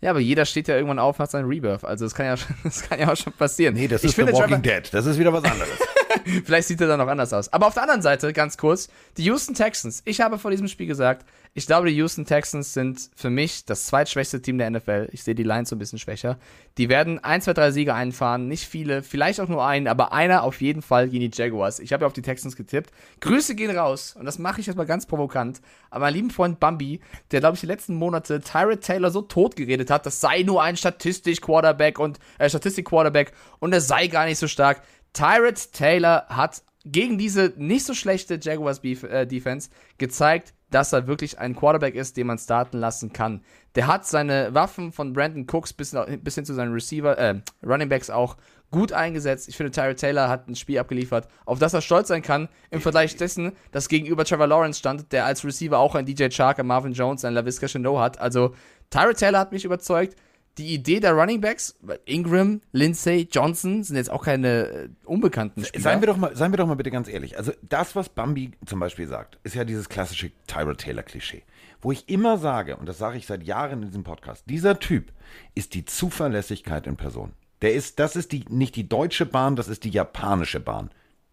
Ja, 0.00 0.10
aber 0.10 0.18
jeder 0.18 0.44
steht 0.46 0.66
ja 0.66 0.74
irgendwann 0.74 0.98
auf 0.98 1.18
nach 1.18 1.28
seinem 1.28 1.48
Rebirth. 1.48 1.84
Also 1.84 2.06
das 2.06 2.14
kann 2.14 2.26
ja, 2.26 2.34
das 2.64 2.88
kann 2.88 2.98
ja 2.98 3.12
auch 3.12 3.16
schon 3.16 3.32
passieren. 3.32 3.74
Nee, 3.74 3.86
das 3.86 4.02
ich 4.02 4.10
ist 4.10 4.16
The 4.16 4.22
Walking 4.22 4.40
Trevor 4.40 4.58
Dead. 4.58 4.88
Das 4.92 5.06
ist 5.06 5.18
wieder 5.18 5.32
was 5.32 5.44
anderes. 5.44 5.70
Vielleicht 6.44 6.66
sieht 6.66 6.80
er 6.80 6.88
dann 6.88 6.98
noch 6.98 7.06
anders 7.06 7.32
aus. 7.32 7.52
Aber 7.52 7.68
auf 7.68 7.74
der 7.74 7.84
anderen 7.84 8.02
Seite, 8.02 8.32
ganz 8.32 8.56
kurz, 8.56 8.88
die 9.16 9.22
Houston 9.24 9.54
Texans. 9.54 10.02
Ich 10.06 10.20
habe 10.20 10.36
vor 10.38 10.50
diesem 10.50 10.66
Spiel 10.66 10.88
gesagt, 10.88 11.24
ich 11.52 11.66
glaube, 11.66 11.88
die 11.88 11.96
Houston 11.96 12.26
Texans 12.26 12.74
sind 12.74 13.10
für 13.16 13.28
mich 13.28 13.64
das 13.64 13.86
zweitschwächste 13.86 14.40
Team 14.40 14.58
der 14.58 14.70
NFL. 14.70 15.08
Ich 15.10 15.24
sehe 15.24 15.34
die 15.34 15.42
Lions 15.42 15.68
so 15.68 15.76
ein 15.76 15.80
bisschen 15.80 15.98
schwächer. 15.98 16.38
Die 16.78 16.88
werden 16.88 17.18
1, 17.18 17.44
2, 17.44 17.54
3 17.54 17.70
Siege 17.72 17.94
einfahren. 17.94 18.46
Nicht 18.46 18.68
viele, 18.68 19.02
vielleicht 19.02 19.40
auch 19.40 19.48
nur 19.48 19.66
einen, 19.66 19.88
aber 19.88 20.12
einer 20.12 20.44
auf 20.44 20.60
jeden 20.60 20.80
Fall 20.80 21.08
gegen 21.08 21.28
die 21.28 21.36
Jaguars. 21.36 21.80
Ich 21.80 21.92
habe 21.92 22.02
ja 22.02 22.06
auf 22.06 22.12
die 22.12 22.22
Texans 22.22 22.54
getippt. 22.54 22.92
Grüße 23.20 23.56
gehen 23.56 23.76
raus. 23.76 24.14
Und 24.16 24.26
das 24.26 24.38
mache 24.38 24.60
ich 24.60 24.68
jetzt 24.68 24.76
mal 24.76 24.86
ganz 24.86 25.06
provokant. 25.06 25.60
Aber 25.90 26.04
mein 26.04 26.14
lieben 26.14 26.30
Freund 26.30 26.60
Bambi, 26.60 27.00
der, 27.32 27.40
glaube 27.40 27.56
ich, 27.56 27.60
die 27.60 27.66
letzten 27.66 27.96
Monate 27.96 28.40
Tyrod 28.40 28.82
Taylor 28.82 29.10
so 29.10 29.22
tot 29.22 29.56
geredet 29.56 29.90
hat, 29.90 30.06
das 30.06 30.20
sei 30.20 30.42
nur 30.42 30.62
ein 30.62 30.76
Statistik-Quarterback 30.76 31.98
und 31.98 32.20
äh, 32.38 32.48
Statistik-Quarterback 32.48 33.32
und 33.58 33.72
er 33.72 33.80
sei 33.80 34.06
gar 34.06 34.26
nicht 34.26 34.38
so 34.38 34.46
stark. 34.46 34.82
Tyrod 35.12 35.72
Taylor 35.72 36.26
hat 36.28 36.62
gegen 36.84 37.18
diese 37.18 37.52
nicht 37.56 37.84
so 37.84 37.94
schlechte 37.94 38.38
Jaguars 38.40 38.82
äh, 38.82 39.26
Defense 39.26 39.70
gezeigt, 39.98 40.54
dass 40.70 40.92
er 40.92 41.06
wirklich 41.06 41.38
ein 41.38 41.56
Quarterback 41.56 41.94
ist, 41.94 42.16
den 42.16 42.28
man 42.28 42.38
starten 42.38 42.78
lassen 42.78 43.12
kann. 43.12 43.42
Der 43.74 43.86
hat 43.86 44.06
seine 44.06 44.54
Waffen 44.54 44.92
von 44.92 45.12
Brandon 45.12 45.46
Cooks 45.50 45.72
bis, 45.72 45.94
bis 46.22 46.34
hin 46.34 46.44
zu 46.44 46.54
seinen 46.54 46.72
Receiver, 46.72 47.18
äh, 47.18 47.40
Running 47.64 47.88
Backs 47.88 48.08
auch 48.08 48.36
gut 48.70 48.92
eingesetzt. 48.92 49.48
Ich 49.48 49.56
finde, 49.56 49.72
Tyrod 49.72 49.96
Taylor 49.96 50.28
hat 50.28 50.48
ein 50.48 50.54
Spiel 50.54 50.78
abgeliefert, 50.78 51.28
auf 51.44 51.58
das 51.58 51.74
er 51.74 51.80
stolz 51.80 52.08
sein 52.08 52.22
kann, 52.22 52.48
im 52.70 52.80
Vergleich 52.80 53.16
dessen, 53.16 53.52
dass 53.72 53.88
gegenüber 53.88 54.24
Trevor 54.24 54.46
Lawrence 54.46 54.78
stand, 54.78 55.12
der 55.12 55.24
als 55.24 55.44
Receiver 55.44 55.78
auch 55.78 55.96
ein 55.96 56.06
DJ 56.06 56.28
Chark, 56.28 56.60
ein 56.60 56.66
Marvin 56.66 56.92
Jones, 56.92 57.24
ein 57.24 57.34
LaVisca 57.34 57.66
Chanot 57.66 57.98
hat. 57.98 58.20
Also, 58.20 58.54
Tyrod 58.90 59.16
Taylor 59.16 59.40
hat 59.40 59.52
mich 59.52 59.64
überzeugt 59.64 60.16
die 60.60 60.74
Idee 60.74 61.00
der 61.00 61.12
Running 61.12 61.40
Backs, 61.40 61.74
Ingram, 62.04 62.60
Lindsay, 62.72 63.26
Johnson 63.32 63.82
sind 63.82 63.96
jetzt 63.96 64.10
auch 64.10 64.22
keine 64.22 64.66
äh, 64.68 64.88
unbekannten 65.06 65.64
Spieler. 65.64 65.82
Seien 65.82 66.00
wir, 66.00 66.06
doch 66.06 66.18
mal, 66.18 66.36
seien 66.36 66.52
wir 66.52 66.58
doch 66.58 66.66
mal 66.66 66.74
bitte 66.74 66.90
ganz 66.90 67.08
ehrlich. 67.08 67.38
Also 67.38 67.52
das, 67.62 67.96
was 67.96 68.10
Bambi 68.10 68.52
zum 68.66 68.78
Beispiel 68.78 69.08
sagt, 69.08 69.38
ist 69.42 69.54
ja 69.54 69.64
dieses 69.64 69.88
klassische 69.88 70.30
Tyrod 70.46 70.78
Taylor-Klischee. 70.78 71.42
Wo 71.80 71.92
ich 71.92 72.10
immer 72.10 72.36
sage, 72.36 72.76
und 72.76 72.86
das 72.86 72.98
sage 72.98 73.16
ich 73.16 73.26
seit 73.26 73.42
Jahren 73.42 73.82
in 73.82 73.88
diesem 73.88 74.04
Podcast, 74.04 74.44
dieser 74.46 74.78
Typ 74.78 75.12
ist 75.54 75.72
die 75.72 75.86
Zuverlässigkeit 75.86 76.86
in 76.86 76.96
Person. 76.96 77.32
Der 77.62 77.72
ist, 77.72 77.98
das 77.98 78.16
ist 78.16 78.32
die, 78.32 78.44
nicht 78.50 78.76
die 78.76 78.88
deutsche 78.88 79.24
Bahn, 79.24 79.56
das 79.56 79.68
ist 79.68 79.84
die 79.84 79.90
japanische 79.90 80.60
Bahn. 80.60 80.90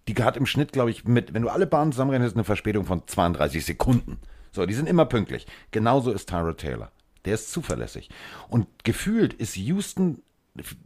Die 0.07 0.15
hat 0.15 0.37
im 0.37 0.45
Schnitt, 0.45 0.71
glaube 0.71 0.89
ich, 0.89 1.03
mit, 1.03 1.33
wenn 1.33 1.41
du 1.41 1.49
alle 1.49 1.67
Bahnen 1.67 1.91
zusammenrechnest, 1.91 2.35
eine 2.37 2.45
Verspätung 2.45 2.85
von 2.85 3.05
32 3.05 3.65
Sekunden. 3.65 4.19
So, 4.53 4.65
die 4.65 4.73
sind 4.73 4.87
immer 4.87 5.05
pünktlich. 5.05 5.47
Genauso 5.71 6.11
ist 6.13 6.29
Tyrod 6.29 6.59
Taylor. 6.59 6.91
Der 7.27 7.33
ist 7.33 7.51
zuverlässig. 7.51 8.09
Und 8.47 8.67
gefühlt 8.85 9.33
ist 9.33 9.57
Houston 9.57 10.21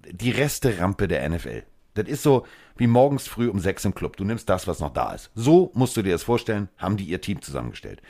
die 0.09 0.31
Resterampe 0.31 1.07
der 1.07 1.29
NFL. 1.29 1.63
Das 1.93 2.07
ist 2.07 2.23
so 2.23 2.47
wie 2.77 2.87
morgens 2.87 3.27
früh 3.27 3.47
um 3.47 3.59
sechs 3.59 3.85
im 3.85 3.93
Club. 3.93 4.17
Du 4.17 4.23
nimmst 4.23 4.49
das, 4.49 4.67
was 4.67 4.79
noch 4.79 4.89
da 4.89 5.13
ist. 5.13 5.29
So 5.35 5.71
musst 5.75 5.95
du 5.95 6.01
dir 6.01 6.13
das 6.13 6.23
vorstellen, 6.23 6.67
haben 6.79 6.97
die 6.97 7.03
ihr 7.03 7.21
Team 7.21 7.43
zusammengestellt. 7.43 8.01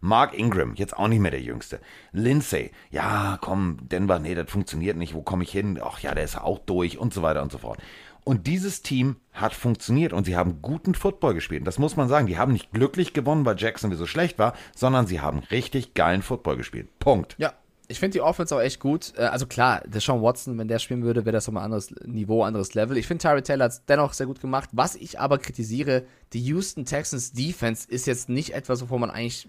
Mark 0.00 0.36
Ingram, 0.36 0.74
jetzt 0.74 0.96
auch 0.96 1.06
nicht 1.06 1.20
mehr 1.20 1.30
der 1.30 1.40
Jüngste. 1.40 1.78
Lindsay, 2.10 2.72
ja, 2.90 3.38
komm, 3.40 3.78
Denver, 3.88 4.18
nee, 4.18 4.34
das 4.34 4.50
funktioniert 4.50 4.96
nicht. 4.96 5.14
Wo 5.14 5.22
komme 5.22 5.44
ich 5.44 5.52
hin? 5.52 5.80
Ach 5.80 6.00
ja, 6.00 6.12
der 6.12 6.24
ist 6.24 6.36
auch 6.36 6.58
durch 6.58 6.98
und 6.98 7.14
so 7.14 7.22
weiter 7.22 7.42
und 7.42 7.52
so 7.52 7.58
fort. 7.58 7.78
Und 8.24 8.48
dieses 8.48 8.82
Team 8.82 9.16
hat 9.32 9.54
funktioniert 9.54 10.12
und 10.12 10.24
sie 10.24 10.36
haben 10.36 10.60
guten 10.60 10.96
Football 10.96 11.34
gespielt. 11.34 11.60
Und 11.60 11.66
das 11.66 11.78
muss 11.78 11.96
man 11.96 12.08
sagen. 12.08 12.26
Die 12.26 12.36
haben 12.36 12.52
nicht 12.52 12.72
glücklich 12.72 13.12
gewonnen, 13.12 13.44
weil 13.44 13.56
Jacksonville 13.56 13.98
so 13.98 14.06
schlecht 14.06 14.40
war, 14.40 14.54
sondern 14.74 15.06
sie 15.06 15.20
haben 15.20 15.38
richtig 15.52 15.94
geilen 15.94 16.22
Football 16.22 16.56
gespielt. 16.56 16.88
Punkt. 16.98 17.36
Ja, 17.38 17.52
ich 17.88 18.00
finde 18.00 18.14
die 18.14 18.20
Offense 18.20 18.54
auch 18.54 18.60
echt 18.60 18.80
gut. 18.80 19.12
Äh, 19.16 19.22
also 19.22 19.46
klar, 19.46 19.82
der 19.86 20.00
Sean 20.00 20.22
Watson, 20.22 20.58
wenn 20.58 20.68
der 20.68 20.78
spielen 20.78 21.02
würde, 21.02 21.24
wäre 21.24 21.32
das 21.32 21.46
nochmal 21.46 21.62
ein 21.62 21.66
anderes 21.66 21.94
Niveau, 22.04 22.42
anderes 22.42 22.74
Level. 22.74 22.96
Ich 22.96 23.06
finde, 23.06 23.22
Tyree 23.22 23.42
Taylor 23.42 23.64
hat 23.66 23.72
es 23.72 23.84
dennoch 23.86 24.12
sehr 24.12 24.26
gut 24.26 24.40
gemacht. 24.40 24.70
Was 24.72 24.94
ich 24.94 25.20
aber 25.20 25.38
kritisiere, 25.38 26.04
die 26.32 26.40
Houston 26.40 26.84
Texans 26.84 27.32
Defense 27.32 27.88
ist 27.88 28.06
jetzt 28.06 28.28
nicht 28.28 28.54
etwas, 28.54 28.82
wovon 28.82 29.00
man 29.00 29.10
eigentlich 29.10 29.48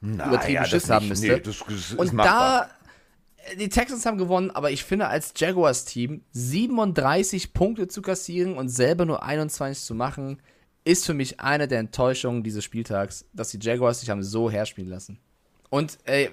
Na, 0.00 0.28
übertrieben 0.28 0.54
ja, 0.54 0.64
Schiss 0.64 0.90
haben 0.90 1.08
müsste. 1.08 1.28
Nee, 1.28 1.40
das, 1.40 1.64
das 1.66 1.92
Und 1.94 2.16
da, 2.16 2.68
die 3.58 3.68
Texans 3.68 4.04
haben 4.04 4.18
gewonnen, 4.18 4.50
aber 4.50 4.70
ich 4.70 4.84
finde, 4.84 5.08
als 5.08 5.32
Jaguars-Team 5.36 6.22
37 6.32 7.52
Punkte 7.54 7.88
zu 7.88 8.02
kassieren 8.02 8.54
und 8.54 8.68
selber 8.68 9.06
nur 9.06 9.22
21 9.22 9.84
zu 9.84 9.94
machen, 9.94 10.42
ist 10.84 11.06
für 11.06 11.14
mich 11.14 11.40
eine 11.40 11.68
der 11.68 11.80
Enttäuschungen 11.80 12.42
dieses 12.42 12.64
Spieltags, 12.64 13.26
dass 13.32 13.50
die 13.50 13.58
Jaguars 13.60 14.00
sich 14.00 14.10
haben 14.10 14.22
so 14.22 14.50
herspielen 14.50 14.90
lassen. 14.90 15.18
Und 15.70 15.98
äh, 16.04 16.28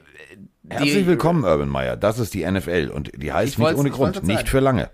Herzlich 0.70 1.06
willkommen, 1.06 1.44
Urban 1.44 1.70
Meyer. 1.70 1.96
Das 1.96 2.20
ist 2.20 2.34
die 2.34 2.50
NFL 2.50 2.92
und 2.94 3.12
die 3.16 3.32
heißt 3.32 3.60
nicht 3.60 3.76
ohne 3.76 3.92
Grund, 3.92 4.24
nicht 4.24 4.50
für 4.50 4.60
lange. 4.60 4.90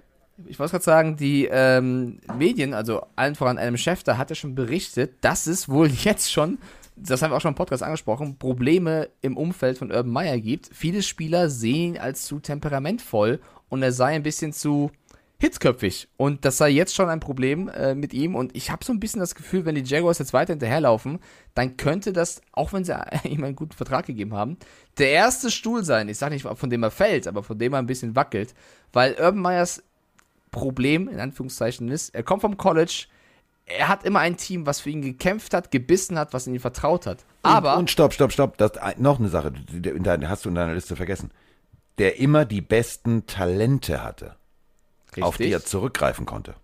Ich 0.47 0.59
wollte 0.59 0.71
gerade 0.71 0.83
sagen, 0.83 1.17
die 1.17 1.47
ähm, 1.51 2.19
Medien, 2.37 2.73
also 2.73 3.03
allen 3.15 3.35
voran 3.35 3.57
einem 3.57 3.77
Schäfter, 3.77 4.17
hat 4.17 4.29
ja 4.29 4.35
schon 4.35 4.55
berichtet, 4.55 5.13
dass 5.21 5.47
es 5.47 5.69
wohl 5.69 5.87
jetzt 6.03 6.31
schon, 6.31 6.57
das 6.95 7.21
haben 7.21 7.31
wir 7.31 7.37
auch 7.37 7.41
schon 7.41 7.51
im 7.51 7.55
Podcast 7.55 7.83
angesprochen, 7.83 8.37
Probleme 8.37 9.09
im 9.21 9.37
Umfeld 9.37 9.77
von 9.77 9.91
Urban 9.91 10.11
Meyer 10.11 10.39
gibt. 10.39 10.69
Viele 10.73 11.03
Spieler 11.03 11.49
sehen 11.49 11.95
ihn 11.95 11.97
als 11.97 12.25
zu 12.25 12.39
temperamentvoll 12.39 13.39
und 13.69 13.83
er 13.83 13.91
sei 13.91 14.15
ein 14.15 14.23
bisschen 14.23 14.51
zu 14.51 14.91
hitzköpfig. 15.41 16.07
Und 16.17 16.45
das 16.45 16.57
sei 16.57 16.69
jetzt 16.69 16.93
schon 16.93 17.09
ein 17.09 17.19
Problem 17.19 17.67
äh, 17.67 17.95
mit 17.95 18.13
ihm. 18.13 18.35
Und 18.35 18.55
ich 18.55 18.69
habe 18.69 18.85
so 18.85 18.93
ein 18.93 18.99
bisschen 18.99 19.19
das 19.19 19.33
Gefühl, 19.33 19.65
wenn 19.65 19.73
die 19.73 19.81
Jaguars 19.81 20.19
jetzt 20.19 20.33
weiter 20.33 20.53
hinterherlaufen, 20.53 21.19
dann 21.55 21.77
könnte 21.77 22.13
das, 22.13 22.41
auch 22.51 22.73
wenn 22.73 22.83
sie 22.83 22.93
ihm 23.23 23.43
einen 23.43 23.55
guten 23.55 23.75
Vertrag 23.75 24.05
gegeben 24.05 24.35
haben, 24.35 24.57
der 24.99 25.09
erste 25.09 25.49
Stuhl 25.49 25.83
sein. 25.83 26.09
Ich 26.09 26.19
sage 26.19 26.35
nicht, 26.35 26.47
von 26.47 26.69
dem 26.69 26.83
er 26.83 26.91
fällt, 26.91 27.27
aber 27.27 27.41
von 27.41 27.57
dem 27.57 27.73
er 27.73 27.79
ein 27.79 27.87
bisschen 27.87 28.15
wackelt. 28.15 28.53
Weil 28.93 29.13
Urban 29.13 29.41
Meyers 29.41 29.83
Problem, 30.51 31.07
in 31.07 31.19
Anführungszeichen, 31.19 31.89
ist, 31.89 32.13
er 32.13 32.23
kommt 32.23 32.41
vom 32.41 32.57
College, 32.57 33.05
er 33.65 33.87
hat 33.87 34.03
immer 34.03 34.19
ein 34.19 34.37
Team, 34.37 34.65
was 34.65 34.81
für 34.81 34.89
ihn 34.89 35.01
gekämpft 35.01 35.53
hat, 35.53 35.71
gebissen 35.71 36.19
hat, 36.19 36.33
was 36.33 36.45
in 36.45 36.53
ihn 36.53 36.59
vertraut 36.59 37.07
hat. 37.07 37.25
Aber. 37.41 37.73
Und, 37.73 37.79
und 37.79 37.89
stopp, 37.89 38.13
stopp, 38.13 38.31
stopp. 38.31 38.57
Das, 38.57 38.73
noch 38.97 39.19
eine 39.19 39.29
Sache, 39.29 39.51
die, 39.51 39.81
die 39.81 40.27
hast 40.27 40.45
du 40.45 40.49
in 40.49 40.55
deiner 40.55 40.73
Liste 40.73 40.95
vergessen. 40.95 41.31
Der 41.97 42.19
immer 42.19 42.45
die 42.45 42.61
besten 42.61 43.25
Talente 43.25 44.03
hatte. 44.03 44.35
Richtig. 45.11 45.23
auf 45.23 45.37
die 45.37 45.51
er 45.51 45.63
zurückgreifen 45.63 46.25
konnte. 46.25 46.55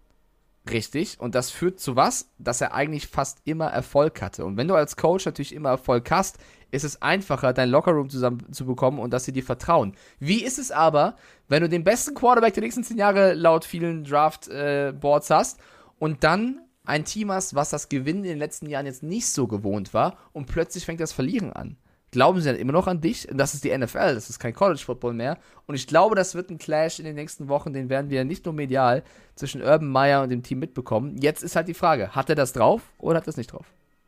Richtig. 0.69 1.19
Und 1.19 1.35
das 1.35 1.49
führt 1.49 1.79
zu 1.79 1.95
was? 1.95 2.29
Dass 2.37 2.61
er 2.61 2.73
eigentlich 2.73 3.07
fast 3.07 3.39
immer 3.45 3.67
Erfolg 3.67 4.21
hatte. 4.21 4.45
Und 4.45 4.57
wenn 4.57 4.67
du 4.67 4.75
als 4.75 4.97
Coach 4.97 5.25
natürlich 5.25 5.53
immer 5.53 5.69
Erfolg 5.69 6.09
hast, 6.11 6.37
ist 6.71 6.83
es 6.83 7.01
einfacher, 7.01 7.53
dein 7.53 7.69
Lockerroom 7.69 8.09
zusammen 8.09 8.51
zu 8.51 8.65
bekommen 8.65 8.99
und 8.99 9.11
dass 9.11 9.25
sie 9.25 9.31
dir 9.31 9.43
vertrauen. 9.43 9.95
Wie 10.19 10.43
ist 10.43 10.59
es 10.59 10.71
aber, 10.71 11.15
wenn 11.47 11.61
du 11.61 11.69
den 11.69 11.83
besten 11.83 12.13
Quarterback 12.13 12.53
der 12.53 12.63
nächsten 12.63 12.83
zehn 12.83 12.97
Jahre 12.97 13.33
laut 13.33 13.63
vielen 13.63 14.03
Draft-Boards 14.03 15.29
äh, 15.29 15.33
hast 15.33 15.59
und 15.99 16.23
dann 16.23 16.61
ein 16.83 17.05
Team 17.05 17.31
hast, 17.31 17.55
was 17.55 17.69
das 17.69 17.89
Gewinnen 17.89 18.23
in 18.23 18.31
den 18.31 18.39
letzten 18.39 18.67
Jahren 18.67 18.85
jetzt 18.85 19.03
nicht 19.03 19.27
so 19.27 19.47
gewohnt 19.47 19.93
war 19.93 20.17
und 20.33 20.47
plötzlich 20.47 20.85
fängt 20.85 20.99
das 20.99 21.13
Verlieren 21.13 21.53
an? 21.53 21.77
Glauben 22.17 22.41
sie 22.41 22.49
dann 22.49 22.57
immer 22.57 22.71
noch 22.71 22.87
an 22.87 22.99
dich? 22.99 23.27
Das 23.31 23.53
ist 23.53 23.63
die 23.63 23.77
NFL, 23.77 24.15
das 24.15 24.31
ist 24.31 24.39
kein 24.39 24.51
College 24.51 24.81
Football 24.83 25.13
mehr. 25.13 25.37
Und 25.67 25.75
ich 25.75 25.85
glaube, 25.85 26.15
das 26.15 26.33
wird 26.33 26.49
ein 26.49 26.57
Clash 26.57 26.97
in 26.97 27.05
den 27.05 27.13
nächsten 27.13 27.47
Wochen, 27.47 27.73
den 27.73 27.89
werden 27.89 28.09
wir 28.09 28.25
nicht 28.25 28.43
nur 28.45 28.55
medial 28.55 29.03
zwischen 29.35 29.61
Urban 29.61 29.87
Meyer 29.87 30.23
und 30.23 30.29
dem 30.29 30.41
Team 30.41 30.57
mitbekommen. 30.57 31.19
Jetzt 31.19 31.43
ist 31.43 31.55
halt 31.55 31.67
die 31.67 31.75
Frage, 31.75 32.15
hat 32.15 32.27
er 32.27 32.35
das 32.35 32.53
drauf 32.53 32.81
oder 32.97 33.17
hat 33.17 33.27
er 33.27 33.29
es 33.29 33.37
nicht 33.37 33.53
drauf? 33.53 33.67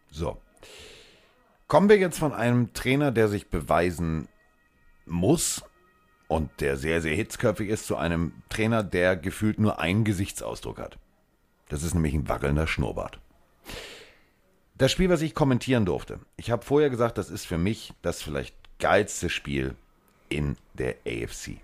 So. 0.10 0.42
Kommen 1.68 1.88
wir 1.88 2.00
jetzt 2.00 2.18
von 2.18 2.34
einem 2.34 2.74
Trainer, 2.74 3.12
der 3.12 3.28
sich 3.28 3.52
beweisen 3.52 4.28
muss 5.06 5.64
und 6.28 6.50
der 6.62 6.78
sehr, 6.78 7.04
sehr 7.04 7.16
hitzköpfig 7.16 7.70
ist, 7.70 7.86
zu 7.86 7.96
einem 7.96 8.34
Trainer, 8.50 8.82
der 8.82 9.18
gefühlt 9.18 9.60
nur 9.60 9.80
einen 9.80 10.04
Gesichtsausdruck 10.04 10.80
hat. 10.80 10.98
Das 11.68 11.84
ist 11.84 11.94
nämlich 11.94 12.16
ein 12.16 12.28
wackelnder 12.28 12.66
Schnurrbart. 12.66 13.20
Das 14.80 14.94
Spiel, 14.94 15.10
was 15.10 15.22
ich 15.22 15.36
kommentieren 15.36 15.86
durfte, 15.86 16.22
ich 16.38 16.52
habe 16.52 16.64
vorher 16.64 16.90
gesagt, 16.90 17.18
das 17.18 17.30
ist 17.30 17.46
für 17.46 17.58
mich 17.58 17.92
das 18.02 18.22
vielleicht 18.22 18.56
geilste 18.80 19.30
Spiel 19.30 19.76
in 20.30 20.56
der 20.74 20.96
AFC. 21.06 21.58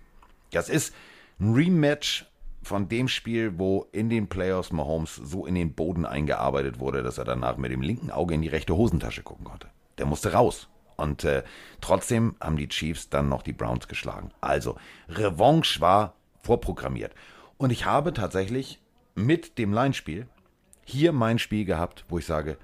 Das 0.51 0.68
ist 0.68 0.93
ein 1.39 1.53
Rematch 1.53 2.26
von 2.61 2.89
dem 2.89 3.07
Spiel, 3.07 3.57
wo 3.57 3.88
in 3.93 4.09
den 4.09 4.28
Playoffs 4.28 4.74
Mahomes 4.74 5.16
so 5.16 5.45
in 5.45 5.55
den 5.55 5.72
Boden 5.76 6.05
eingearbeitet 6.05 6.80
wurde, 6.80 7.03
dass 7.03 7.18
er 7.18 7.24
danach 7.24 7.55
mit 7.55 7.72
dem 7.72 7.82
linken 7.82 8.11
Auge 8.11 8.36
in 8.36 8.41
die 8.41 8.49
rechte 8.49 8.76
Hosentasche 8.76 9.24
gucken 9.24 9.45
konnte. 9.45 9.70
Der 9.97 10.05
musste 10.05 10.34
raus. 10.34 10.68
Und 10.97 11.24
äh, 11.24 11.43
trotzdem 11.80 12.36
haben 12.41 12.57
die 12.57 12.68
Chiefs 12.68 13.09
dann 13.09 13.30
noch 13.30 13.43
die 13.43 13.53
Browns 13.53 13.88
geschlagen. 13.88 14.32
Also, 14.41 14.76
Revanche 15.07 15.80
war 15.80 16.16
vorprogrammiert. 16.41 17.16
Und 17.55 17.70
ich 17.70 17.86
habe 17.86 18.11
tatsächlich 18.11 18.82
mit 19.13 19.57
dem 19.57 19.72
Line-Spiel 19.72 20.28
hier 20.84 21.13
mein 21.13 21.39
Spiel 21.39 21.63
gehabt, 21.63 22.03
wo 22.09 22.18
ich 22.18 22.26
sage, 22.26 22.57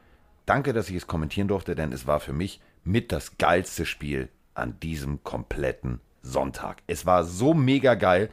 Danke, 0.51 0.73
dass 0.73 0.89
ich 0.89 0.97
es 0.97 1.07
kommentieren 1.07 1.47
durfte, 1.47 1.75
denn 1.75 1.93
es 1.93 2.07
war 2.07 2.19
für 2.19 2.33
mich 2.33 2.59
mit 2.83 3.13
das 3.13 3.37
geilste 3.37 3.85
Spiel 3.85 4.27
an 4.53 4.77
diesem 4.81 5.23
kompletten 5.23 6.01
Sonntag. 6.23 6.83
Es 6.87 7.05
war 7.05 7.23
so 7.23 7.53
mega 7.53 7.95
geil. 7.95 8.29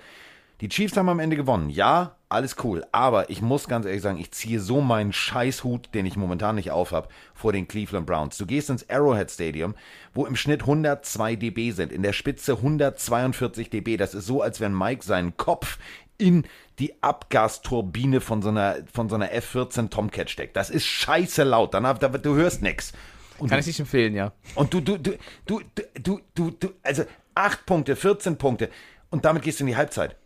Die 0.61 0.69
Chiefs 0.69 0.97
haben 0.97 1.09
am 1.09 1.21
Ende 1.21 1.37
gewonnen. 1.37 1.71
Ja, 1.71 2.17
alles 2.29 2.57
cool. 2.65 2.85
Aber 2.91 3.31
ich 3.31 3.41
muss 3.41 3.69
ganz 3.69 3.87
ehrlich 3.87 4.03
sagen, 4.03 4.19
ich 4.19 4.33
ziehe 4.33 4.59
so 4.59 4.81
meinen 4.81 5.13
Scheißhut, 5.13 5.95
den 5.95 6.07
ich 6.07 6.17
momentan 6.17 6.57
nicht 6.57 6.73
aufhab, 6.73 7.13
vor 7.35 7.53
den 7.53 7.69
Cleveland 7.69 8.07
Browns. 8.07 8.37
Du 8.37 8.47
gehst 8.47 8.69
ins 8.69 8.91
Arrowhead 8.91 9.31
Stadium, 9.31 9.77
wo 10.13 10.27
im 10.27 10.35
Schnitt 10.35 10.63
102 10.63 11.37
dB 11.37 11.71
sind, 11.71 11.93
in 11.93 12.03
der 12.03 12.13
Spitze 12.13 12.55
142 12.55 13.71
dB. 13.71 13.97
Das 13.97 14.15
ist 14.15 14.27
so, 14.27 14.43
als 14.43 14.61
wenn 14.61 14.77
Mike 14.77 15.05
seinen 15.05 15.37
Kopf 15.37 15.79
in 16.19 16.47
die 16.79 17.03
Abgasturbine 17.03 18.21
von 18.21 18.43
so 18.43 18.51
einer, 18.51 18.77
von 18.93 19.09
so 19.09 19.17
einer 19.17 19.33
F-14 19.33 19.91
Tomcat 19.91 20.31
steckt. 20.31 20.57
Das 20.57 20.71
ist 20.71 20.87
scheiße 20.87 21.43
laut. 21.43 21.75
Danach, 21.75 21.99
du 21.99 22.35
hörst 22.37 22.63
nichts. 22.63 22.93
Kann 23.39 23.49
du, 23.49 23.59
ich 23.59 23.67
nicht 23.67 23.81
empfehlen, 23.81 24.15
ja. 24.15 24.33
Und 24.55 24.75
du, 24.75 24.81
du, 24.81 24.99
du, 24.99 25.13
du, 25.47 25.61
du, 26.03 26.21
du, 26.35 26.51
du, 26.51 26.71
also 26.83 27.05
8 27.35 27.67
Punkte, 27.67 27.95
14 27.95 28.37
Punkte 28.37 28.69
und 29.11 29.25
damit 29.25 29.43
gehst 29.43 29.61
du 29.61 29.65
in 29.65 29.69
die 29.69 29.77
Halbzeit. 29.77 30.17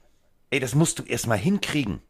Ey, 0.51 0.61
das 0.61 0.75
musst 0.75 0.99
du 0.99 1.03
erstmal 1.05 1.39
hinkriegen. 1.39 2.01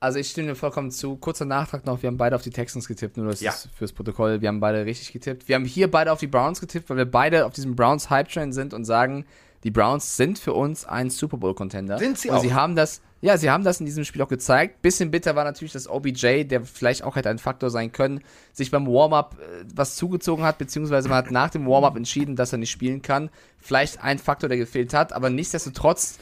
Also 0.00 0.18
ich 0.18 0.30
stimme 0.30 0.48
dir 0.48 0.54
vollkommen 0.54 0.90
zu. 0.90 1.16
Kurzer 1.16 1.44
Nachtrag 1.44 1.84
noch, 1.84 2.02
wir 2.02 2.08
haben 2.08 2.16
beide 2.16 2.34
auf 2.34 2.42
die 2.42 2.50
Texans 2.50 2.88
getippt, 2.88 3.18
nur 3.18 3.26
das 3.26 3.40
ja. 3.40 3.50
ist 3.50 3.68
fürs 3.74 3.92
Protokoll. 3.92 4.40
Wir 4.40 4.48
haben 4.48 4.60
beide 4.60 4.86
richtig 4.86 5.12
getippt. 5.12 5.46
Wir 5.46 5.56
haben 5.56 5.66
hier 5.66 5.90
beide 5.90 6.10
auf 6.12 6.18
die 6.18 6.26
Browns 6.26 6.60
getippt, 6.60 6.88
weil 6.88 6.96
wir 6.96 7.10
beide 7.10 7.44
auf 7.44 7.52
diesem 7.52 7.76
Browns 7.76 8.08
Hype 8.08 8.30
Train 8.30 8.52
sind 8.52 8.72
und 8.72 8.86
sagen, 8.86 9.26
die 9.62 9.70
Browns 9.70 10.16
sind 10.16 10.38
für 10.38 10.54
uns 10.54 10.86
ein 10.86 11.10
Super 11.10 11.36
Bowl 11.36 11.54
Contender. 11.54 11.98
Sind 11.98 12.18
sie 12.18 12.30
und 12.30 12.36
auch? 12.36 12.40
Sie 12.40 12.54
haben 12.54 12.76
das, 12.76 13.02
ja, 13.22 13.36
sie 13.36 13.50
haben 13.50 13.64
das 13.64 13.80
in 13.80 13.86
diesem 13.86 14.04
Spiel 14.04 14.22
auch 14.22 14.28
gezeigt. 14.28 14.80
Bisschen 14.80 15.10
bitter 15.10 15.36
war 15.36 15.44
natürlich, 15.44 15.72
dass 15.72 15.88
OBJ, 15.88 16.44
der 16.44 16.62
vielleicht 16.62 17.02
auch 17.02 17.16
hätte 17.16 17.28
ein 17.28 17.38
Faktor 17.38 17.70
sein 17.70 17.92
können, 17.92 18.22
sich 18.52 18.70
beim 18.70 18.86
Warm-up 18.86 19.36
äh, 19.38 19.64
was 19.74 19.96
zugezogen 19.96 20.44
hat, 20.44 20.58
beziehungsweise 20.58 21.08
man 21.08 21.18
hat 21.18 21.30
nach 21.30 21.50
dem 21.50 21.66
Warm-up 21.66 21.96
entschieden, 21.96 22.36
dass 22.36 22.52
er 22.52 22.58
nicht 22.58 22.70
spielen 22.70 23.02
kann. 23.02 23.30
Vielleicht 23.58 24.02
ein 24.02 24.18
Faktor, 24.18 24.48
der 24.48 24.58
gefehlt 24.58 24.94
hat, 24.94 25.12
aber 25.12 25.28
nichtsdestotrotz, 25.28 26.18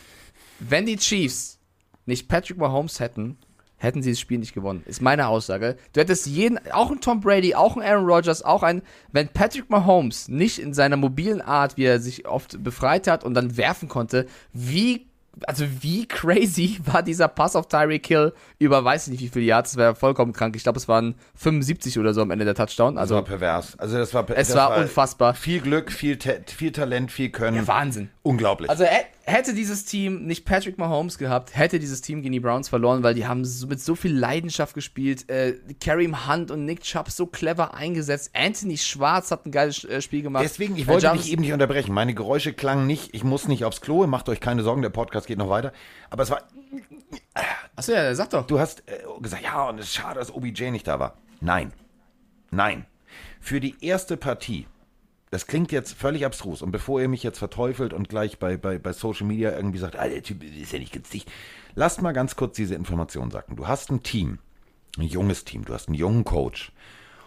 wenn 0.58 0.86
die 0.86 0.96
Chiefs 0.96 1.58
nicht 2.04 2.28
Patrick 2.28 2.58
Mahomes 2.58 2.98
hätten, 2.98 3.38
hätten 3.76 4.02
sie 4.02 4.10
das 4.10 4.20
Spiel 4.20 4.38
nicht 4.38 4.54
gewonnen. 4.54 4.82
Ist 4.86 5.00
meine 5.00 5.28
Aussage. 5.28 5.76
Du 5.92 6.00
hättest 6.00 6.26
jeden, 6.26 6.58
auch 6.72 6.90
ein 6.90 7.00
Tom 7.00 7.20
Brady, 7.20 7.54
auch 7.54 7.76
ein 7.76 7.82
Aaron 7.82 8.06
Rodgers, 8.06 8.42
auch 8.42 8.64
ein, 8.64 8.82
wenn 9.12 9.28
Patrick 9.28 9.70
Mahomes 9.70 10.26
nicht 10.28 10.58
in 10.58 10.74
seiner 10.74 10.96
mobilen 10.96 11.40
Art, 11.40 11.76
wie 11.76 11.84
er 11.84 12.00
sich 12.00 12.26
oft 12.26 12.62
befreit 12.64 13.06
hat 13.06 13.22
und 13.22 13.34
dann 13.34 13.56
werfen 13.56 13.88
konnte, 13.88 14.26
wie 14.52 15.07
also 15.46 15.64
wie 15.80 16.06
crazy 16.06 16.78
war 16.84 17.02
dieser 17.02 17.28
Pass 17.28 17.56
auf 17.56 17.68
Tyreek 17.68 18.06
Hill 18.06 18.32
über 18.58 18.84
weiß 18.84 19.06
ich 19.06 19.12
nicht 19.12 19.22
wie 19.22 19.28
viele 19.28 19.44
Yards, 19.44 19.72
das 19.72 19.78
war 19.78 19.84
ja 19.84 19.94
vollkommen 19.94 20.32
krank. 20.32 20.56
Ich 20.56 20.62
glaube, 20.62 20.78
es 20.78 20.88
waren 20.88 21.14
75 21.36 21.98
oder 21.98 22.14
so 22.14 22.22
am 22.22 22.30
Ende 22.30 22.44
der 22.44 22.54
Touchdown. 22.54 22.98
Also 22.98 23.14
das 23.14 23.22
war 23.22 23.38
pervers. 23.38 23.78
Also 23.78 23.98
das 23.98 24.14
war 24.14 24.28
Es 24.30 24.48
das 24.48 24.56
war, 24.56 24.70
war, 24.70 24.78
unfassbar. 24.78 25.34
Viel 25.34 25.60
Glück, 25.60 25.92
viel, 25.92 26.18
viel 26.46 26.72
Talent, 26.72 27.12
viel 27.12 27.30
Können. 27.30 27.56
Ja, 27.56 27.66
Wahnsinn. 27.66 28.10
Unglaublich. 28.22 28.70
Also 28.70 28.84
hätte 29.28 29.54
dieses 29.54 29.84
Team 29.84 30.24
nicht 30.26 30.44
Patrick 30.44 30.78
Mahomes 30.78 31.18
gehabt, 31.18 31.54
hätte 31.54 31.78
dieses 31.78 32.00
Team 32.00 32.22
gegen 32.22 32.32
die 32.32 32.40
Browns 32.40 32.68
verloren, 32.68 33.02
weil 33.02 33.14
die 33.14 33.26
haben 33.26 33.44
so, 33.44 33.66
mit 33.66 33.80
so 33.80 33.94
viel 33.94 34.16
Leidenschaft 34.16 34.74
gespielt. 34.74 35.28
Äh, 35.28 35.58
Kareem 35.80 36.26
Hunt 36.26 36.50
und 36.50 36.64
Nick 36.64 36.82
Chubb 36.82 37.10
so 37.10 37.26
clever 37.26 37.74
eingesetzt. 37.74 38.30
Anthony 38.34 38.78
Schwarz 38.78 39.30
hat 39.30 39.46
ein 39.46 39.52
geiles 39.52 39.84
äh, 39.84 40.00
Spiel 40.00 40.22
gemacht. 40.22 40.44
Deswegen, 40.44 40.76
ich 40.76 40.86
wollte 40.86 41.10
dich 41.12 41.30
eben 41.30 41.42
nicht 41.42 41.52
unterbrechen. 41.52 41.92
Meine 41.92 42.14
Geräusche 42.14 42.52
klangen 42.52 42.86
nicht. 42.86 43.14
Ich 43.14 43.22
muss 43.22 43.48
nicht 43.48 43.64
aufs 43.64 43.80
Klo. 43.80 44.06
Macht 44.06 44.28
euch 44.28 44.40
keine 44.40 44.62
Sorgen, 44.62 44.82
der 44.82 44.90
Podcast 44.90 45.26
geht 45.26 45.38
noch 45.38 45.50
weiter. 45.50 45.72
Aber 46.10 46.22
es 46.22 46.30
war. 46.30 46.42
Achso, 47.76 47.92
ja, 47.92 48.14
sag 48.14 48.30
doch. 48.30 48.46
Du 48.46 48.58
hast 48.58 48.82
äh, 48.86 48.98
gesagt, 49.20 49.42
ja, 49.42 49.68
und 49.68 49.78
es 49.78 49.86
ist 49.86 49.94
schade, 49.94 50.18
dass 50.18 50.34
OBJ 50.34 50.70
nicht 50.70 50.86
da 50.86 50.98
war. 50.98 51.18
Nein. 51.40 51.72
Nein. 52.50 52.86
Für 53.40 53.60
die 53.60 53.76
erste 53.80 54.16
Partie 54.16 54.66
das 55.30 55.46
klingt 55.46 55.72
jetzt 55.72 55.94
völlig 55.94 56.24
abstrus. 56.24 56.62
Und 56.62 56.70
bevor 56.70 57.00
ihr 57.00 57.08
mich 57.08 57.22
jetzt 57.22 57.38
verteufelt 57.38 57.92
und 57.92 58.08
gleich 58.08 58.38
bei, 58.38 58.56
bei, 58.56 58.78
bei 58.78 58.92
Social 58.92 59.26
Media 59.26 59.54
irgendwie 59.54 59.78
sagt, 59.78 59.96
ah, 59.96 60.08
der 60.08 60.22
Typ 60.22 60.42
ist 60.42 60.72
ja 60.72 60.78
nicht 60.78 60.92
ganz 60.92 61.10
dicht, 61.10 61.30
lasst 61.74 62.02
mal 62.02 62.12
ganz 62.12 62.36
kurz 62.36 62.56
diese 62.56 62.74
Information 62.74 63.30
sagen. 63.30 63.56
Du 63.56 63.66
hast 63.68 63.90
ein 63.90 64.02
Team, 64.02 64.38
ein 64.96 65.04
junges 65.04 65.44
Team, 65.44 65.64
du 65.64 65.74
hast 65.74 65.88
einen 65.88 65.96
jungen 65.96 66.24
Coach 66.24 66.72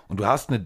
und 0.07 0.19
du 0.19 0.25
hast 0.25 0.49
eine, 0.49 0.65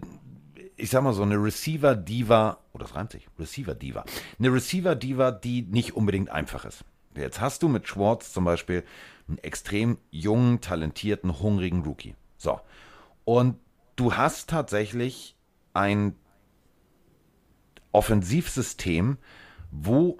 ich 0.76 0.90
sag 0.90 1.04
mal 1.04 1.14
so, 1.14 1.24
eine 1.24 1.36
Receiver-Diva, 1.36 2.58
oh, 2.74 2.78
das 2.78 2.96
reimt 2.96 3.12
sich, 3.12 3.28
Receiver-Diva, 3.40 4.06
eine 4.40 4.54
Receiver-Diva, 4.54 5.32
die 5.32 5.64
nicht 5.64 5.96
unbedingt 5.96 6.30
einfach 6.30 6.66
ist. 6.66 6.84
Jetzt 7.16 7.40
hast 7.40 7.64
du 7.64 7.70
mit 7.70 7.88
Schwartz 7.88 8.34
zum 8.34 8.44
Beispiel 8.44 8.84
einen 9.28 9.38
extrem 9.40 9.98
jungen, 10.12 10.62
talentierten, 10.62 11.40
hungrigen 11.40 11.84
Rookie. 11.84 12.16
So. 12.38 12.60
Und 13.24 13.58
du 13.96 14.16
hast 14.16 14.50
tatsächlich 14.50 15.36
ein 15.74 16.16
Offensivsystem, 17.96 19.18
wo 19.72 20.20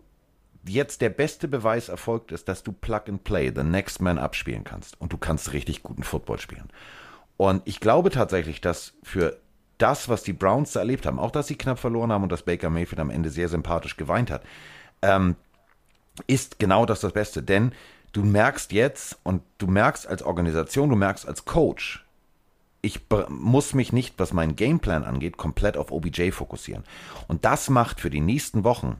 jetzt 0.68 1.02
der 1.02 1.10
beste 1.10 1.48
Beweis 1.48 1.90
erfolgt 1.90 2.32
ist, 2.32 2.48
dass 2.48 2.64
du 2.64 2.72
Plug 2.72 3.02
and 3.08 3.24
Play, 3.24 3.52
the 3.54 3.64
next 3.64 4.02
man 4.02 4.18
abspielen 4.18 4.64
kannst 4.64 5.00
und 5.00 5.14
du 5.14 5.18
kannst 5.18 5.54
richtig 5.54 5.84
guten 5.84 6.04
Football 6.04 6.40
spielen. 6.40 6.70
Und 7.38 7.62
ich 7.66 7.82
glaube 7.82 8.10
tatsächlich, 8.10 8.62
dass 8.62 8.94
für 9.04 9.38
das, 9.78 10.08
was 10.08 10.24
die 10.24 10.34
Browns 10.34 10.72
da 10.72 10.80
erlebt 10.80 11.06
haben, 11.06 11.20
auch 11.20 11.32
dass 11.32 11.48
sie 11.48 11.58
knapp 11.58 11.80
verloren 11.80 12.12
haben 12.12 12.24
und 12.24 12.32
dass 12.32 12.44
Baker 12.44 12.70
Mayfield 12.70 13.02
am 13.02 13.10
Ende 13.10 13.30
sehr 13.30 13.50
sympathisch 13.50 13.98
geweint 13.98 14.32
hat, 14.32 14.44
ähm, 15.02 15.36
ist 16.28 16.60
genau 16.60 16.86
das 16.86 17.02
das 17.02 17.12
Beste. 17.12 17.44
Denn 17.44 17.74
du 18.14 18.24
merkst 18.24 18.72
jetzt 18.72 19.20
und 19.24 19.42
du 19.58 19.68
merkst 19.68 20.08
als 20.08 20.24
Organisation, 20.24 20.90
du 20.90 20.96
merkst 20.96 21.28
als 21.28 21.44
Coach, 21.44 22.05
ich 22.86 23.02
muss 23.30 23.74
mich 23.74 23.92
nicht, 23.92 24.14
was 24.18 24.32
meinen 24.32 24.56
Gameplan 24.56 25.04
angeht, 25.04 25.38
komplett 25.38 25.76
auf 25.76 25.92
OBJ 25.92 26.30
fokussieren. 26.32 26.84
Und 27.28 27.44
das 27.44 27.70
macht 27.70 28.00
für 28.00 28.12
die 28.12 28.22
nächsten 28.22 28.64
Wochen 28.64 28.98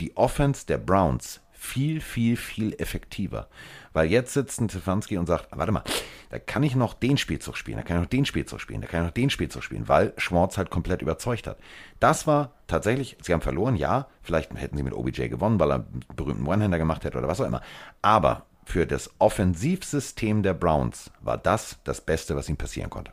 die 0.00 0.16
Offense 0.18 0.66
der 0.66 0.76
Browns 0.76 1.40
viel, 1.50 2.02
viel, 2.02 2.36
viel 2.36 2.74
effektiver. 2.74 3.48
Weil 3.94 4.10
jetzt 4.10 4.34
sitzt 4.34 4.60
ein 4.60 4.68
Stefanski 4.68 5.16
und 5.16 5.26
sagt, 5.26 5.48
warte 5.50 5.72
mal, 5.72 5.84
da 6.28 6.38
kann 6.38 6.62
ich 6.62 6.74
noch 6.74 6.92
den 6.92 7.16
Spielzug 7.16 7.56
spielen, 7.56 7.78
da 7.78 7.82
kann 7.82 7.96
ich 7.96 8.02
noch 8.02 8.10
den 8.10 8.26
Spielzug 8.26 8.60
spielen, 8.60 8.82
da 8.82 8.86
kann 8.86 9.00
ich 9.00 9.06
noch 9.06 9.14
den 9.14 9.30
Spielzug 9.30 9.62
spielen, 9.62 9.88
weil 9.88 10.12
Schwartz 10.18 10.58
halt 10.58 10.70
komplett 10.70 11.00
überzeugt 11.00 11.46
hat. 11.46 11.58
Das 12.00 12.26
war 12.26 12.52
tatsächlich, 12.66 13.16
sie 13.22 13.32
haben 13.32 13.40
verloren, 13.40 13.76
ja, 13.76 14.08
vielleicht 14.22 14.52
hätten 14.54 14.76
sie 14.76 14.82
mit 14.82 14.92
OBJ 14.92 15.28
gewonnen, 15.28 15.58
weil 15.58 15.70
er 15.70 15.76
einen 15.76 16.04
berühmten 16.14 16.46
One-Hander 16.46 16.78
gemacht 16.78 17.04
hätte 17.04 17.16
oder 17.16 17.28
was 17.28 17.40
auch 17.40 17.46
immer. 17.46 17.62
Aber 18.02 18.44
für 18.64 18.86
das 18.86 19.10
Offensivsystem 19.18 20.42
der 20.42 20.54
Browns 20.54 21.10
war 21.20 21.38
das 21.38 21.78
das 21.84 22.00
Beste, 22.00 22.36
was 22.36 22.48
ihm 22.48 22.56
passieren 22.56 22.90
konnte. 22.90 23.12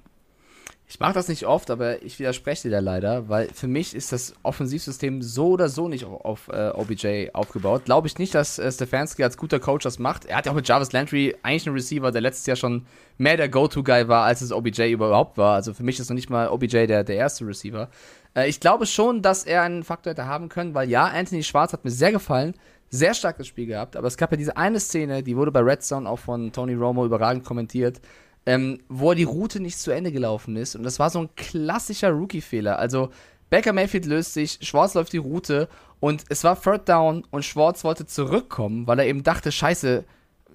Ich 0.91 0.99
mache 0.99 1.13
das 1.13 1.27
nicht 1.27 1.45
oft, 1.45 1.69
aber 1.69 2.01
ich 2.01 2.17
widerspreche 2.17 2.63
dir 2.63 2.71
da 2.71 2.79
leider, 2.79 3.29
weil 3.29 3.47
für 3.53 3.67
mich 3.67 3.95
ist 3.95 4.11
das 4.11 4.33
Offensivsystem 4.41 5.21
so 5.21 5.49
oder 5.49 5.69
so 5.69 5.87
nicht 5.87 6.03
auf, 6.03 6.47
äh, 6.47 6.71
OBJ 6.73 7.29
aufgebaut. 7.31 7.85
Glaube 7.85 8.07
ich 8.07 8.17
nicht, 8.17 8.33
dass 8.33 8.57
äh, 8.57 8.71
Stefanski 8.71 9.23
als 9.23 9.37
guter 9.37 9.59
Coach 9.59 9.83
das 9.83 9.99
macht. 9.99 10.25
Er 10.25 10.37
hat 10.37 10.47
ja 10.47 10.51
auch 10.51 10.55
mit 10.55 10.67
Jarvis 10.67 10.91
Landry 10.91 11.35
eigentlich 11.43 11.67
einen 11.67 11.75
Receiver, 11.75 12.11
der 12.11 12.21
letztes 12.21 12.47
Jahr 12.47 12.55
schon 12.55 12.87
mehr 13.19 13.37
der 13.37 13.49
Go-To-Guy 13.49 14.07
war, 14.07 14.25
als 14.25 14.41
es 14.41 14.51
OBJ 14.51 14.89
überhaupt 14.89 15.37
war. 15.37 15.53
Also 15.53 15.75
für 15.75 15.83
mich 15.83 15.99
ist 15.99 16.09
noch 16.09 16.15
nicht 16.15 16.31
mal 16.31 16.49
OBJ 16.49 16.87
der, 16.87 17.03
der 17.03 17.17
erste 17.17 17.45
Receiver. 17.45 17.91
Äh, 18.35 18.49
ich 18.49 18.59
glaube 18.59 18.87
schon, 18.87 19.21
dass 19.21 19.43
er 19.43 19.61
einen 19.61 19.83
Faktor 19.83 20.13
hätte 20.13 20.25
haben 20.25 20.49
können, 20.49 20.73
weil 20.73 20.89
ja, 20.89 21.05
Anthony 21.05 21.43
Schwarz 21.43 21.71
hat 21.71 21.85
mir 21.85 21.91
sehr 21.91 22.11
gefallen. 22.11 22.55
Sehr 22.89 23.13
starkes 23.13 23.45
Spiel 23.45 23.67
gehabt, 23.67 23.95
aber 23.95 24.07
es 24.07 24.17
gab 24.17 24.31
ja 24.31 24.37
diese 24.37 24.57
eine 24.57 24.79
Szene, 24.79 25.21
die 25.21 25.37
wurde 25.37 25.51
bei 25.51 25.59
Red 25.59 25.83
Zone 25.83 26.09
auch 26.09 26.17
von 26.17 26.51
Tony 26.51 26.73
Romo 26.73 27.05
überragend 27.05 27.45
kommentiert 27.45 28.01
ähm, 28.49 28.79
wo 28.89 29.13
die 29.13 29.25
Route 29.25 29.59
nicht 29.59 29.77
zu 29.77 29.91
Ende 29.91 30.11
gelaufen 30.11 30.55
ist. 30.55 30.75
Und 30.75 30.81
das 30.81 30.97
war 30.97 31.11
so 31.11 31.19
ein 31.19 31.29
klassischer 31.35 32.09
Rookie-Fehler. 32.09 32.79
Also 32.79 33.11
Baker 33.51 33.73
Mayfield 33.73 34.07
löst 34.07 34.33
sich, 34.33 34.57
Schwarz 34.63 34.95
läuft 34.95 35.13
die 35.13 35.17
Route 35.17 35.69
und 35.99 36.23
es 36.29 36.43
war 36.43 36.59
Third 36.59 36.89
Down 36.89 37.27
und 37.29 37.45
Schwarz 37.45 37.83
wollte 37.83 38.07
zurückkommen, 38.07 38.87
weil 38.87 38.97
er 38.97 39.05
eben 39.05 39.21
dachte, 39.21 39.51
scheiße, 39.51 40.03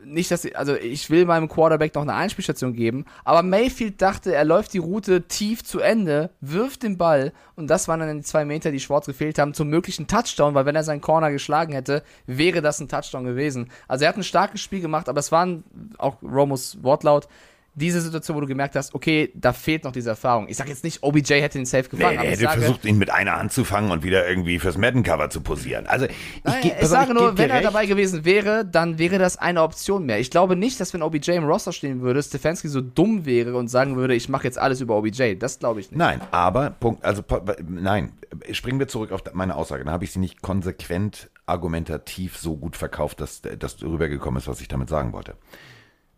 nicht, 0.05 0.32
dass 0.32 0.45
ich, 0.45 0.59
also 0.59 0.74
ich 0.74 1.09
will 1.09 1.24
meinem 1.24 1.49
Quarterback 1.49 1.95
noch 1.95 2.03
eine 2.03 2.14
Einspielstation 2.14 2.74
geben, 2.74 3.05
aber 3.24 3.45
Mayfield 3.45 4.03
dachte, 4.03 4.34
er 4.34 4.45
läuft 4.45 4.72
die 4.72 4.78
Route 4.78 5.22
tief 5.28 5.62
zu 5.62 5.78
Ende, 5.78 6.30
wirft 6.40 6.82
den 6.82 6.99
Ball 6.99 7.32
und 7.55 7.68
das 7.68 7.86
waren 7.86 8.01
dann 8.01 8.16
die 8.16 8.24
zwei 8.24 8.45
Meter, 8.45 8.72
die 8.72 8.80
Schwarz 8.80 9.07
gefehlt 9.07 9.38
haben 9.38 9.55
zum 9.55 9.68
möglichen 9.68 10.09
Touchdown, 10.09 10.55
weil 10.55 10.66
wenn 10.66 10.76
er 10.76 10.82
seinen 10.82 11.01
Corner 11.01 11.30
geschlagen 11.30 11.72
hätte, 11.72 12.03
wäre 12.26 12.61
das 12.61 12.80
ein 12.80 12.88
Touchdown 12.88 13.24
gewesen. 13.24 13.70
Also 13.86 14.05
er 14.05 14.09
hat 14.09 14.16
ein 14.16 14.24
starkes 14.24 14.61
Spiel 14.61 14.80
gemacht, 14.80 15.09
aber 15.09 15.20
es 15.20 15.30
waren 15.30 15.62
auch 15.97 16.20
Romos 16.22 16.82
Wortlaut, 16.82 17.28
diese 17.77 18.01
Situation, 18.01 18.37
wo 18.37 18.41
du 18.41 18.47
gemerkt 18.47 18.77
hast, 18.77 18.95
okay, 18.95 19.33
da 19.35 19.53
fehlt 19.53 19.85
noch 19.85 19.93
diese 19.93 20.11
Erfahrung. 20.11 20.49
Ich 20.49 20.57
sage 20.57 20.70
jetzt 20.70 20.85
nicht, 20.85 21.03
OBJ 21.03 21.35
hätte 21.35 21.59
den 21.59 21.66
Safe 21.66 21.89
gefangen. 21.89 22.18
Nee, 22.18 22.25
er 22.25 22.31
hätte 22.31 22.43
sage, 22.43 22.61
versucht, 22.61 22.85
ihn 22.85 22.99
mit 22.99 23.11
einer 23.11 23.37
Hand 23.37 23.53
zu 23.53 23.64
fangen 23.64 23.91
und 23.91 24.05
wieder 24.05 24.29
irgendwie 24.29 24.61
fürs 24.61 24.79
Madden-Cover 24.79 25.29
zu 25.31 25.41
posieren. 25.41 25.87
Also, 25.87 26.07
ich, 26.07 26.14
nein, 26.45 26.61
ich, 26.62 26.72
ich 26.81 26.87
sage 26.87 27.14
nur, 27.14 27.37
wenn 27.37 27.51
er 27.51 27.57
recht. 27.57 27.66
dabei 27.66 27.87
gewesen 27.87 28.25
wäre, 28.25 28.64
dann 28.64 28.99
wäre 28.99 29.18
das 29.18 29.37
eine 29.37 29.62
Option 29.62 30.07
mehr. 30.07 30.20
Ich 30.20 30.31
glaube 30.31 30.55
nicht, 30.55 30.79
dass 30.79 30.95
wenn 30.95 31.03
OBJ 31.03 31.33
im 31.33 31.45
Roster 31.45 31.72
stehen 31.72 32.01
würde, 32.01 32.22
Stefanski 32.22 32.68
so 32.68 32.81
dumm 32.81 33.27
wäre 33.27 33.57
und 33.57 33.68
sagen 33.68 33.97
würde, 33.97 34.14
ich 34.14 34.29
mache 34.29 34.45
jetzt 34.45 34.59
alles 34.59 34.81
über 34.81 34.97
OBJ. 34.97 35.35
Das 35.35 35.59
glaube 35.59 35.81
ich 35.81 35.91
nicht. 35.91 35.99
Nein, 35.99 36.20
aber, 36.31 36.70
Punkt, 36.70 37.05
also, 37.05 37.22
nein, 37.68 38.12
springen 38.53 38.79
wir 38.79 38.89
zurück 38.89 39.11
auf 39.11 39.22
meine 39.33 39.57
Aussage. 39.57 39.85
Da 39.85 39.91
habe 39.91 40.05
ich 40.05 40.12
sie 40.12 40.20
nicht 40.20 40.43
konsequent 40.43 41.29
argumentativ 41.47 42.39
so 42.39 42.57
gut 42.57 42.77
verkauft, 42.77 43.20
dass 43.20 43.43
das 43.43 43.83
rübergekommen 43.83 44.39
ist, 44.39 44.49
was 44.49 44.61
ich 44.61 44.68
damit 44.68 44.89
sagen 44.89 45.12
wollte. 45.12 45.35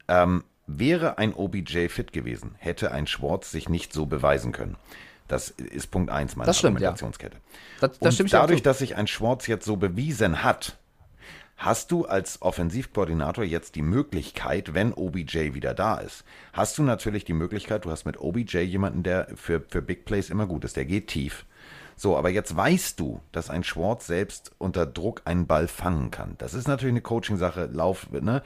Ähm, 0.08 0.44
Wäre 0.66 1.18
ein 1.18 1.34
OBJ 1.34 1.88
fit 1.88 2.12
gewesen, 2.12 2.56
hätte 2.58 2.90
ein 2.92 3.06
Schwartz 3.06 3.50
sich 3.50 3.68
nicht 3.68 3.92
so 3.92 4.06
beweisen 4.06 4.52
können. 4.52 4.76
Das 5.28 5.50
ist 5.50 5.90
Punkt 5.90 6.10
1 6.10 6.36
meiner 6.36 6.46
das 6.46 6.58
stimmt, 6.58 6.76
Argumentationskette. 6.76 7.36
Ja. 7.36 7.88
Das, 7.88 7.98
das 7.98 8.20
Und 8.20 8.32
dadurch, 8.32 8.62
dass 8.62 8.78
sich 8.78 8.96
ein 8.96 9.06
Schwartz 9.06 9.46
jetzt 9.46 9.64
so 9.64 9.76
bewiesen 9.76 10.42
hat, 10.42 10.76
hast 11.56 11.90
du 11.90 12.04
als 12.04 12.42
Offensivkoordinator 12.42 13.44
jetzt 13.44 13.74
die 13.74 13.82
Möglichkeit, 13.82 14.74
wenn 14.74 14.92
OBJ 14.92 15.54
wieder 15.54 15.74
da 15.74 15.98
ist, 15.98 16.24
hast 16.52 16.78
du 16.78 16.82
natürlich 16.82 17.24
die 17.24 17.32
Möglichkeit, 17.32 17.84
du 17.84 17.90
hast 17.90 18.04
mit 18.04 18.20
OBJ 18.20 18.58
jemanden, 18.58 19.02
der 19.02 19.28
für, 19.34 19.62
für 19.68 19.82
Big 19.82 20.04
Plays 20.04 20.30
immer 20.30 20.46
gut 20.46 20.64
ist, 20.64 20.76
der 20.76 20.84
geht 20.84 21.08
tief. 21.08 21.44
So, 21.96 22.16
aber 22.16 22.28
jetzt 22.28 22.54
weißt 22.54 23.00
du, 23.00 23.20
dass 23.32 23.48
ein 23.48 23.64
Schwartz 23.64 24.06
selbst 24.06 24.52
unter 24.58 24.84
Druck 24.84 25.22
einen 25.24 25.46
Ball 25.46 25.66
fangen 25.66 26.10
kann. 26.10 26.34
Das 26.36 26.52
ist 26.52 26.68
natürlich 26.68 26.92
eine 26.92 27.00
Coaching-Sache, 27.00 27.70
Lauf, 27.72 28.10
ne? 28.10 28.42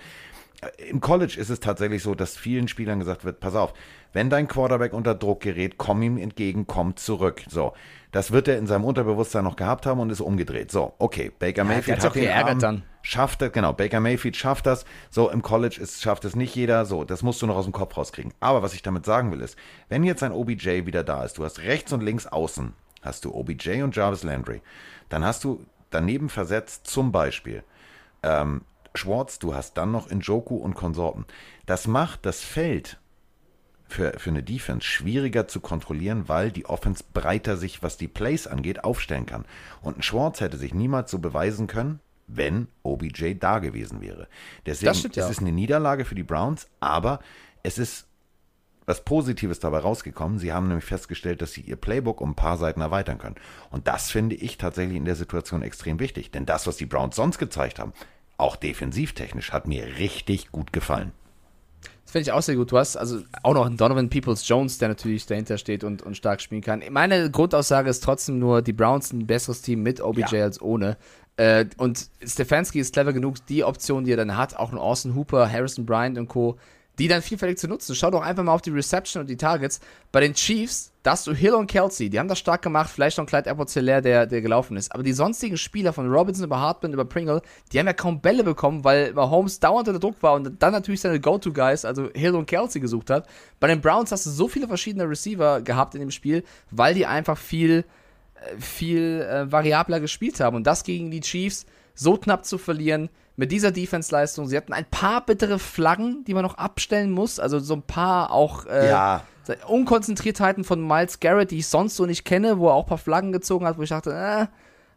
Im 0.88 1.00
College 1.00 1.36
ist 1.38 1.48
es 1.48 1.60
tatsächlich 1.60 2.02
so, 2.02 2.14
dass 2.14 2.36
vielen 2.36 2.68
Spielern 2.68 2.98
gesagt 2.98 3.24
wird, 3.24 3.40
pass 3.40 3.54
auf, 3.54 3.72
wenn 4.12 4.28
dein 4.28 4.48
Quarterback 4.48 4.92
unter 4.92 5.14
Druck 5.14 5.40
gerät, 5.40 5.78
komm 5.78 6.02
ihm 6.02 6.18
entgegen, 6.18 6.66
komm 6.66 6.96
zurück. 6.96 7.42
So, 7.48 7.72
das 8.12 8.32
wird 8.32 8.48
er 8.48 8.58
in 8.58 8.66
seinem 8.66 8.84
Unterbewusstsein 8.84 9.44
noch 9.44 9.56
gehabt 9.56 9.86
haben 9.86 10.00
und 10.00 10.10
ist 10.10 10.20
umgedreht. 10.20 10.70
So, 10.70 10.94
okay, 10.98 11.30
Baker 11.38 11.64
Mayfield 11.64 11.98
ja, 11.98 12.04
hat 12.04 12.14
den 12.14 12.28
Arm, 12.28 12.58
dann. 12.58 12.82
schafft 13.02 13.40
das, 13.40 13.52
genau, 13.52 13.72
Baker 13.72 14.00
Mayfield 14.00 14.36
schafft 14.36 14.66
das. 14.66 14.84
So, 15.10 15.30
im 15.30 15.42
College 15.42 15.78
ist, 15.80 16.02
schafft 16.02 16.24
es 16.24 16.36
nicht 16.36 16.54
jeder. 16.54 16.84
So, 16.84 17.04
das 17.04 17.22
musst 17.22 17.40
du 17.40 17.46
noch 17.46 17.56
aus 17.56 17.64
dem 17.64 17.72
Kopf 17.72 17.96
rauskriegen. 17.96 18.34
Aber 18.40 18.62
was 18.62 18.74
ich 18.74 18.82
damit 18.82 19.06
sagen 19.06 19.30
will 19.32 19.40
ist, 19.40 19.56
wenn 19.88 20.04
jetzt 20.04 20.22
ein 20.22 20.32
OBJ 20.32 20.86
wieder 20.86 21.04
da 21.04 21.24
ist, 21.24 21.38
du 21.38 21.44
hast 21.44 21.60
rechts 21.60 21.92
und 21.92 22.02
links 22.02 22.26
außen, 22.26 22.74
hast 23.02 23.24
du 23.24 23.34
OBJ 23.34 23.82
und 23.82 23.96
Jarvis 23.96 24.24
Landry, 24.24 24.60
dann 25.08 25.24
hast 25.24 25.44
du 25.44 25.64
daneben 25.90 26.28
versetzt 26.28 26.86
zum 26.86 27.12
Beispiel 27.12 27.62
ähm, 28.22 28.62
Schwartz, 28.94 29.38
du 29.38 29.54
hast 29.54 29.76
dann 29.76 29.92
noch 29.92 30.10
Njoku 30.10 30.56
und 30.56 30.74
Konsorten. 30.74 31.24
Das 31.66 31.86
macht 31.86 32.26
das 32.26 32.42
Feld 32.42 32.98
für, 33.88 34.18
für 34.18 34.30
eine 34.30 34.42
Defense 34.42 34.86
schwieriger 34.86 35.48
zu 35.48 35.60
kontrollieren, 35.60 36.28
weil 36.28 36.52
die 36.52 36.66
Offense 36.66 37.04
breiter 37.12 37.56
sich, 37.56 37.82
was 37.82 37.96
die 37.96 38.08
Plays 38.08 38.46
angeht, 38.46 38.84
aufstellen 38.84 39.26
kann. 39.26 39.44
Und 39.82 39.98
ein 39.98 40.02
Schwartz 40.02 40.40
hätte 40.40 40.56
sich 40.56 40.74
niemals 40.74 41.10
so 41.10 41.18
beweisen 41.18 41.66
können, 41.66 42.00
wenn 42.26 42.68
OBJ 42.82 43.34
da 43.38 43.58
gewesen 43.58 44.00
wäre. 44.00 44.28
Deswegen 44.66 44.92
das 44.92 45.16
ja. 45.16 45.24
es 45.24 45.30
ist 45.30 45.40
eine 45.40 45.52
Niederlage 45.52 46.04
für 46.04 46.14
die 46.14 46.22
Browns, 46.22 46.68
aber 46.78 47.20
es 47.62 47.78
ist 47.78 48.06
was 48.86 49.04
Positives 49.04 49.60
dabei 49.60 49.78
rausgekommen. 49.78 50.38
Sie 50.38 50.52
haben 50.52 50.66
nämlich 50.66 50.84
festgestellt, 50.84 51.42
dass 51.42 51.52
sie 51.52 51.60
ihr 51.60 51.76
Playbook 51.76 52.20
um 52.20 52.30
ein 52.30 52.34
paar 52.34 52.56
Seiten 52.56 52.80
erweitern 52.80 53.18
können. 53.18 53.36
Und 53.70 53.86
das 53.86 54.10
finde 54.10 54.34
ich 54.34 54.58
tatsächlich 54.58 54.96
in 54.96 55.04
der 55.04 55.14
Situation 55.14 55.62
extrem 55.62 56.00
wichtig. 56.00 56.32
Denn 56.32 56.44
das, 56.44 56.66
was 56.66 56.76
die 56.76 56.86
Browns 56.86 57.14
sonst 57.14 57.38
gezeigt 57.38 57.78
haben, 57.78 57.92
auch 58.40 58.56
defensivtechnisch, 58.56 59.52
hat 59.52 59.66
mir 59.66 59.98
richtig 59.98 60.50
gut 60.50 60.72
gefallen. 60.72 61.12
Das 62.04 62.12
finde 62.12 62.22
ich 62.22 62.32
auch 62.32 62.42
sehr 62.42 62.56
gut. 62.56 62.72
Du 62.72 62.76
hast 62.76 62.96
also 62.96 63.20
auch 63.44 63.54
noch 63.54 63.66
einen 63.66 63.76
Donovan 63.76 64.10
Peoples 64.10 64.46
Jones, 64.48 64.78
der 64.78 64.88
natürlich 64.88 65.26
dahinter 65.26 65.58
steht 65.58 65.84
und, 65.84 66.02
und 66.02 66.16
stark 66.16 66.40
spielen 66.40 66.60
kann. 66.60 66.82
Meine 66.90 67.30
Grundaussage 67.30 67.88
ist 67.88 68.02
trotzdem 68.02 68.40
nur, 68.40 68.62
die 68.62 68.72
Browns 68.72 69.10
sind 69.10 69.20
ein 69.20 69.26
besseres 69.28 69.62
Team 69.62 69.84
mit 69.84 70.00
OBJ 70.00 70.34
ja. 70.34 70.42
als 70.42 70.60
ohne. 70.60 70.96
Äh, 71.36 71.66
und 71.76 72.08
Stefanski 72.24 72.80
ist 72.80 72.94
clever 72.94 73.12
genug, 73.12 73.46
die 73.46 73.62
Option, 73.62 74.04
die 74.04 74.10
er 74.10 74.16
dann 74.16 74.36
hat, 74.36 74.56
auch 74.56 74.72
ein 74.72 74.78
Austin 74.78 75.14
Hooper, 75.14 75.50
Harrison 75.50 75.86
Bryant 75.86 76.18
und 76.18 76.26
Co., 76.26 76.58
die 77.00 77.08
dann 77.08 77.22
vielfältig 77.22 77.58
zu 77.58 77.66
nutzen. 77.66 77.94
Schau 77.94 78.10
doch 78.10 78.20
einfach 78.20 78.44
mal 78.44 78.52
auf 78.52 78.60
die 78.60 78.68
Reception 78.68 79.22
und 79.22 79.30
die 79.30 79.38
Targets. 79.38 79.80
Bei 80.12 80.20
den 80.20 80.34
Chiefs, 80.34 80.92
da 81.02 81.12
hast 81.12 81.26
du 81.26 81.32
Hill 81.32 81.54
und 81.54 81.66
Kelsey, 81.66 82.10
die 82.10 82.18
haben 82.18 82.28
das 82.28 82.38
stark 82.38 82.60
gemacht, 82.60 82.90
vielleicht 82.92 83.16
noch 83.16 83.24
Clyde 83.24 83.48
edwards 83.48 83.72
der, 83.72 84.26
der 84.26 84.40
gelaufen 84.42 84.76
ist. 84.76 84.92
Aber 84.92 85.02
die 85.02 85.14
sonstigen 85.14 85.56
Spieler 85.56 85.94
von 85.94 86.12
Robinson 86.12 86.44
über 86.44 86.60
Hartman 86.60 86.92
über 86.92 87.06
Pringle, 87.06 87.40
die 87.72 87.78
haben 87.78 87.86
ja 87.86 87.94
kaum 87.94 88.20
Bälle 88.20 88.44
bekommen, 88.44 88.84
weil 88.84 89.14
Mahomes 89.14 89.60
dauernd 89.60 89.88
unter 89.88 89.98
Druck 89.98 90.22
war 90.22 90.34
und 90.34 90.62
dann 90.62 90.72
natürlich 90.72 91.00
seine 91.00 91.20
Go-To-Guys, 91.20 91.86
also 91.86 92.10
Hill 92.14 92.34
und 92.34 92.44
Kelsey, 92.44 92.82
gesucht 92.82 93.08
hat. 93.08 93.26
Bei 93.60 93.68
den 93.68 93.80
Browns 93.80 94.12
hast 94.12 94.26
du 94.26 94.30
so 94.30 94.46
viele 94.46 94.68
verschiedene 94.68 95.08
Receiver 95.08 95.62
gehabt 95.62 95.94
in 95.94 96.00
dem 96.00 96.10
Spiel, 96.10 96.44
weil 96.70 96.92
die 96.92 97.06
einfach 97.06 97.38
viel, 97.38 97.86
äh, 98.34 98.60
viel 98.60 99.22
äh, 99.22 99.50
variabler 99.50 100.00
gespielt 100.00 100.38
haben. 100.40 100.54
Und 100.54 100.66
das 100.66 100.84
gegen 100.84 101.10
die 101.10 101.20
Chiefs 101.20 101.64
so 101.94 102.18
knapp 102.18 102.44
zu 102.44 102.58
verlieren, 102.58 103.08
mit 103.40 103.52
dieser 103.52 103.72
Defense-Leistung. 103.72 104.48
Sie 104.48 104.56
hatten 104.56 104.74
ein 104.74 104.84
paar 104.84 105.24
bittere 105.24 105.58
Flaggen, 105.58 106.24
die 106.26 106.34
man 106.34 106.42
noch 106.42 106.58
abstellen 106.58 107.10
muss. 107.10 107.40
Also 107.40 107.58
so 107.58 107.72
ein 107.72 107.80
paar 107.80 108.32
auch 108.32 108.66
äh, 108.66 108.90
ja. 108.90 109.22
Unkonzentriertheiten 109.66 110.62
von 110.62 110.86
Miles 110.86 111.20
Garrett, 111.20 111.50
die 111.50 111.60
ich 111.60 111.66
sonst 111.66 111.96
so 111.96 112.04
nicht 112.04 112.26
kenne, 112.26 112.58
wo 112.58 112.68
er 112.68 112.74
auch 112.74 112.84
ein 112.84 112.88
paar 112.90 112.98
Flaggen 112.98 113.32
gezogen 113.32 113.64
hat, 113.64 113.78
wo 113.78 113.82
ich 113.82 113.88
dachte, 113.88 114.10
äh, 114.10 114.46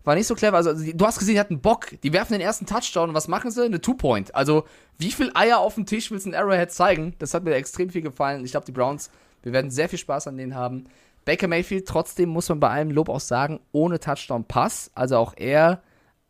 war 0.03 0.15
nicht 0.15 0.27
so 0.27 0.35
clever. 0.35 0.57
Also 0.57 0.73
du 0.73 1.05
hast 1.05 1.19
gesehen, 1.19 1.35
die 1.35 1.39
hatten 1.39 1.61
Bock. 1.61 1.91
Die 2.03 2.11
werfen 2.11 2.33
den 2.33 2.41
ersten 2.41 2.65
Touchdown 2.65 3.07
und 3.07 3.15
was 3.15 3.29
machen 3.29 3.49
sie? 3.49 3.63
Eine 3.63 3.79
Two-Point. 3.79 4.35
Also 4.35 4.65
wie 4.97 5.11
viel 5.11 5.31
Eier 5.35 5.59
auf 5.59 5.75
dem 5.75 5.85
Tisch 5.85 6.11
willst 6.11 6.25
du 6.25 6.31
ein 6.31 6.35
Arrowhead 6.35 6.69
zeigen? 6.69 7.15
Das 7.19 7.33
hat 7.33 7.45
mir 7.45 7.55
extrem 7.55 7.91
viel 7.91 8.01
gefallen. 8.01 8.43
Ich 8.43 8.51
glaube, 8.51 8.65
die 8.65 8.73
Browns, 8.73 9.09
wir 9.43 9.53
werden 9.53 9.71
sehr 9.71 9.87
viel 9.87 9.99
Spaß 9.99 10.27
an 10.27 10.35
denen 10.35 10.53
haben. 10.53 10.83
Baker 11.23 11.47
Mayfield, 11.47 11.87
trotzdem 11.87 12.27
muss 12.27 12.49
man 12.49 12.59
bei 12.59 12.67
allem 12.67 12.91
Lob 12.91 13.07
auch 13.07 13.21
sagen, 13.21 13.61
ohne 13.71 14.01
Touchdown-Pass. 14.01 14.91
Also 14.95 15.15
auch 15.15 15.33
er 15.37 15.81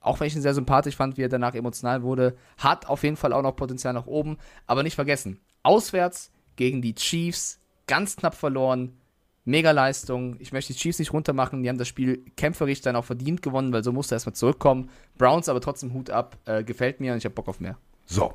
auch 0.04 0.20
wenn 0.20 0.28
ich 0.28 0.36
ihn 0.36 0.42
sehr 0.42 0.54
sympathisch 0.54 0.96
fand, 0.96 1.18
wie 1.18 1.24
er 1.24 1.30
danach 1.30 1.56
emotional 1.56 2.04
wurde, 2.04 2.36
hat 2.58 2.88
auf 2.88 3.04
jeden 3.04 3.16
Fall 3.16 3.34
auch 3.34 3.42
noch 3.42 3.56
Potenzial 3.56 3.94
nach 3.94 4.06
oben. 4.06 4.38
Aber 4.68 4.84
nicht 4.84 4.96
vergessen, 4.96 5.40
auswärts 5.64 6.32
gegen 6.56 6.82
die 6.82 6.94
Chiefs, 6.94 7.60
ganz 7.88 8.16
knapp 8.16 8.36
verloren, 8.36 8.98
mega 9.46 9.72
Leistung. 9.72 10.36
Ich 10.40 10.52
möchte 10.52 10.74
die 10.74 10.80
Chiefs 10.80 11.00
nicht 11.00 11.14
runtermachen, 11.14 11.64
die 11.64 11.70
haben 11.70 11.78
das 11.78 11.88
Spiel 11.88 12.24
kämpferisch 12.36 12.82
dann 12.82 12.96
auch 12.96 13.06
verdient 13.06 13.42
gewonnen, 13.42 13.74
weil 13.74 13.84
so 13.84 13.92
musste 13.92 14.14
er 14.14 14.18
erstmal 14.18 14.36
zurückkommen. 14.36 14.90
Browns 15.18 15.50
aber 15.50 15.62
trotzdem 15.62 15.94
Hut 15.94 16.10
ab, 16.10 16.38
äh, 16.46 16.64
gefällt 16.64 17.00
mir 17.00 17.14
und 17.14 17.18
ich 17.18 17.26
habe 17.26 17.36
Bock 17.36 17.48
auf 17.48 17.60
mehr. 17.60 17.78
So. 18.06 18.34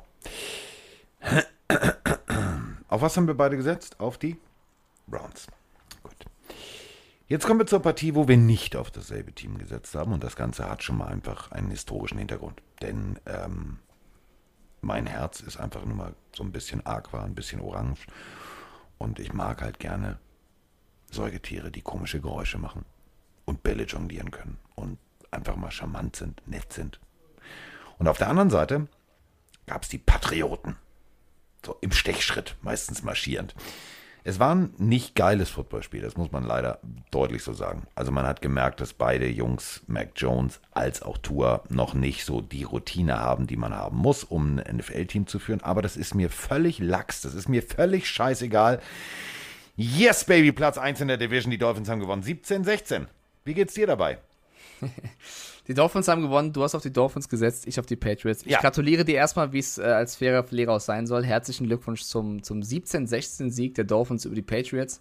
Auf 2.87 3.01
was 3.01 3.15
haben 3.15 3.27
wir 3.27 3.35
beide 3.35 3.55
gesetzt? 3.55 3.99
Auf 3.99 4.17
die 4.17 4.37
Browns. 5.07 5.47
Jetzt 7.29 7.45
kommen 7.45 7.59
wir 7.59 7.67
zur 7.67 7.83
Partie, 7.83 8.15
wo 8.15 8.27
wir 8.27 8.37
nicht 8.37 8.75
auf 8.75 8.89
dasselbe 8.89 9.31
Team 9.31 9.59
gesetzt 9.59 9.93
haben. 9.93 10.13
Und 10.13 10.23
das 10.23 10.35
Ganze 10.35 10.67
hat 10.67 10.81
schon 10.81 10.97
mal 10.97 11.09
einfach 11.09 11.51
einen 11.51 11.69
historischen 11.69 12.17
Hintergrund. 12.17 12.63
Denn 12.81 13.19
ähm, 13.27 13.77
mein 14.81 15.05
Herz 15.05 15.39
ist 15.39 15.57
einfach 15.57 15.85
nur 15.85 15.95
mal 15.95 16.15
so 16.35 16.43
ein 16.43 16.51
bisschen 16.51 16.83
aqua, 16.87 17.23
ein 17.23 17.35
bisschen 17.35 17.61
orange. 17.61 18.07
Und 18.97 19.19
ich 19.19 19.31
mag 19.31 19.61
halt 19.61 19.77
gerne 19.77 20.17
Säugetiere, 21.11 21.69
die 21.69 21.83
komische 21.83 22.19
Geräusche 22.19 22.57
machen 22.57 22.83
und 23.45 23.61
Bälle 23.61 23.83
jonglieren 23.83 24.31
können 24.31 24.57
und 24.73 24.97
einfach 25.29 25.55
mal 25.55 25.71
charmant 25.71 26.15
sind, 26.15 26.41
nett 26.47 26.73
sind. 26.73 26.99
Und 27.99 28.07
auf 28.07 28.17
der 28.17 28.29
anderen 28.29 28.49
Seite 28.49 28.87
gab 29.67 29.83
es 29.83 29.89
die 29.89 29.99
Patrioten. 29.99 30.77
So 31.63 31.77
im 31.81 31.91
Stechschritt, 31.91 32.57
meistens 32.63 33.03
marschierend. 33.03 33.53
Es 34.23 34.39
war 34.39 34.53
ein 34.53 34.73
nicht 34.77 35.15
geiles 35.15 35.49
Footballspiel, 35.49 36.01
das 36.01 36.17
muss 36.17 36.31
man 36.31 36.43
leider 36.43 36.79
deutlich 37.11 37.43
so 37.43 37.53
sagen. 37.53 37.87
Also 37.95 38.11
man 38.11 38.25
hat 38.25 38.41
gemerkt, 38.41 38.81
dass 38.81 38.93
beide 38.93 39.27
Jungs, 39.27 39.81
Mac 39.87 40.11
Jones 40.15 40.59
als 40.71 41.01
auch 41.01 41.17
Tour, 41.17 41.63
noch 41.69 41.93
nicht 41.93 42.25
so 42.25 42.41
die 42.41 42.63
Routine 42.63 43.19
haben, 43.19 43.47
die 43.47 43.57
man 43.57 43.73
haben 43.73 43.97
muss, 43.97 44.23
um 44.23 44.59
ein 44.59 44.77
NFL-Team 44.77 45.27
zu 45.27 45.39
führen. 45.39 45.61
Aber 45.61 45.81
das 45.81 45.97
ist 45.97 46.15
mir 46.15 46.29
völlig 46.29 46.79
lax, 46.79 47.21
das 47.21 47.33
ist 47.33 47.47
mir 47.47 47.63
völlig 47.63 48.09
scheißegal. 48.09 48.81
Yes, 49.75 50.25
Baby, 50.25 50.51
Platz 50.51 50.77
1 50.77 50.99
in 50.99 51.07
der 51.07 51.17
Division, 51.17 51.51
die 51.51 51.57
Dolphins 51.57 51.87
haben 51.87 52.01
gewonnen. 52.01 52.23
17-16. 52.23 53.05
Wie 53.45 53.53
geht's 53.53 53.73
dir 53.73 53.87
dabei? 53.87 54.17
Die 55.69 55.75
Dolphins 55.75 56.07
haben 56.07 56.23
gewonnen, 56.23 56.51
du 56.51 56.63
hast 56.63 56.73
auf 56.73 56.81
die 56.81 56.91
Dolphins 56.91 57.29
gesetzt, 57.29 57.67
ich 57.67 57.79
auf 57.79 57.85
die 57.85 57.95
Patriots. 57.95 58.41
Ich 58.41 58.53
ja. 58.53 58.59
gratuliere 58.59 59.05
dir 59.05 59.17
erstmal, 59.17 59.53
wie 59.53 59.59
es 59.59 59.77
äh, 59.77 59.83
als 59.83 60.15
fairer 60.15 60.43
Verlierer 60.43 60.73
aus 60.73 60.87
sein 60.87 61.05
soll. 61.05 61.23
Herzlichen 61.23 61.67
Glückwunsch 61.67 62.01
zum, 62.01 62.41
zum 62.41 62.61
17-16-Sieg 62.61 63.75
der 63.75 63.83
Dolphins 63.83 64.25
über 64.25 64.33
die 64.33 64.41
Patriots. 64.41 64.99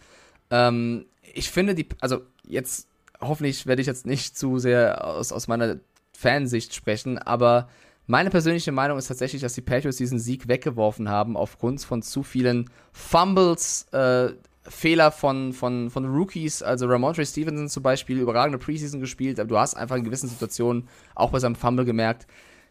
Ähm, 0.51 1.07
ich 1.23 1.51
finde 1.51 1.75
die, 1.75 1.89
also 2.01 2.21
jetzt, 2.47 2.87
hoffentlich 3.19 3.67
werde 3.67 3.81
ich 3.81 3.87
jetzt 3.87 4.05
nicht 4.05 4.37
zu 4.37 4.59
sehr 4.59 5.07
aus, 5.07 5.33
aus 5.33 5.49
meiner 5.49 5.79
Fansicht 6.13 6.75
sprechen, 6.75 7.17
aber 7.17 7.71
meine 8.07 8.29
persönliche 8.29 8.71
Meinung 8.71 8.99
ist 8.99 9.09
tatsächlich, 9.09 9.41
dass 9.41 9.55
die 9.55 9.63
Patriots 9.63 9.97
diesen 9.97 10.19
Sieg 10.19 10.49
weggeworfen 10.49 11.09
haben 11.09 11.39
aufgrund 11.39 11.81
von 11.81 12.03
zu 12.03 12.23
vielen 12.23 12.69
Fumbles, 12.93 13.87
äh, 13.93 14.33
Fehler 14.69 15.11
von, 15.11 15.53
von, 15.53 15.91
von 15.91 16.05
Rookies, 16.07 16.63
also 16.63 16.87
Ramondre 16.87 17.25
Stevenson 17.25 17.69
zum 17.69 17.83
Beispiel, 17.83 18.19
überragende 18.19 18.59
Preseason 18.59 19.01
gespielt, 19.01 19.41
aber 19.41 19.49
du 19.49 19.59
hast 19.59 19.75
einfach 19.75 19.97
in 19.97 20.05
gewissen 20.05 20.29
Situationen 20.29 20.89
auch 21.15 21.31
bei 21.31 21.39
seinem 21.39 21.57
Fumble 21.57 21.85
gemerkt, 21.85 22.27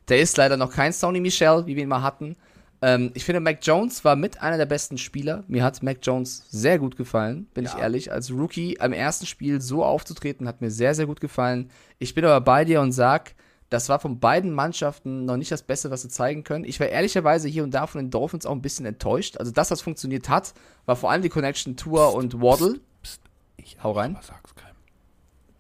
der 0.08 0.20
ist 0.20 0.38
leider 0.38 0.58
noch 0.58 0.72
kein 0.72 0.94
Sony 0.94 1.20
Michel, 1.20 1.66
wie 1.66 1.76
wir 1.76 1.84
ihn 1.84 1.90
mal 1.90 2.02
hatten. 2.02 2.38
Ähm, 2.82 3.12
ich 3.14 3.26
finde, 3.26 3.40
Mac 3.40 3.60
Jones 3.62 4.06
war 4.06 4.16
mit 4.16 4.42
einer 4.42 4.58
der 4.58 4.66
besten 4.66 4.98
Spieler. 4.98 5.44
Mir 5.48 5.64
hat 5.64 5.82
Mac 5.84 5.98
Jones 6.04 6.46
sehr 6.50 6.80
gut 6.80 6.96
gefallen, 6.96 7.48
bin 7.54 7.66
ja. 7.66 7.72
ich 7.74 7.82
ehrlich. 7.82 8.12
Als 8.12 8.32
Rookie 8.32 8.80
am 8.80 8.94
ersten 8.94 9.26
Spiel 9.26 9.62
so 9.62 9.84
aufzutreten, 9.84 10.48
hat 10.48 10.62
mir 10.62 10.70
sehr, 10.70 10.94
sehr 10.94 11.08
gut 11.08 11.20
gefallen. 11.20 11.72
Ich 12.00 12.14
bin 12.14 12.24
aber 12.24 12.42
bei 12.42 12.66
dir 12.66 12.82
und 12.82 12.92
sag, 12.92 13.34
das 13.70 13.90
war 13.90 14.00
von 14.00 14.20
beiden 14.20 14.54
Mannschaften 14.54 15.26
noch 15.26 15.38
nicht 15.38 15.52
das 15.52 15.64
Beste, 15.64 15.92
was 15.92 16.02
sie 16.02 16.10
zeigen 16.10 16.44
können. 16.44 16.64
Ich 16.64 16.80
war 16.80 16.88
ehrlicherweise 16.88 17.48
hier 17.50 17.64
und 17.64 17.72
da 17.72 17.88
von 17.88 18.00
den 18.00 18.12
Dolphins 18.12 18.46
auch 18.46 18.54
ein 18.54 18.62
bisschen 18.62 18.86
enttäuscht. 18.86 19.38
Also 19.38 19.52
das, 19.52 19.72
was 19.72 19.82
funktioniert 19.82 20.30
hat, 20.30 20.54
war 20.86 20.96
vor 20.96 21.12
allem 21.12 21.22
die 21.22 21.30
Connection 21.30 21.76
Tour 21.76 22.14
und 22.14 22.42
Waddle. 22.42 22.80
Psst, 23.04 23.22
ich 23.58 23.78
Hau 23.84 23.92
rein. 23.92 24.18
Sag's 24.22 24.56
keinem. 24.56 24.76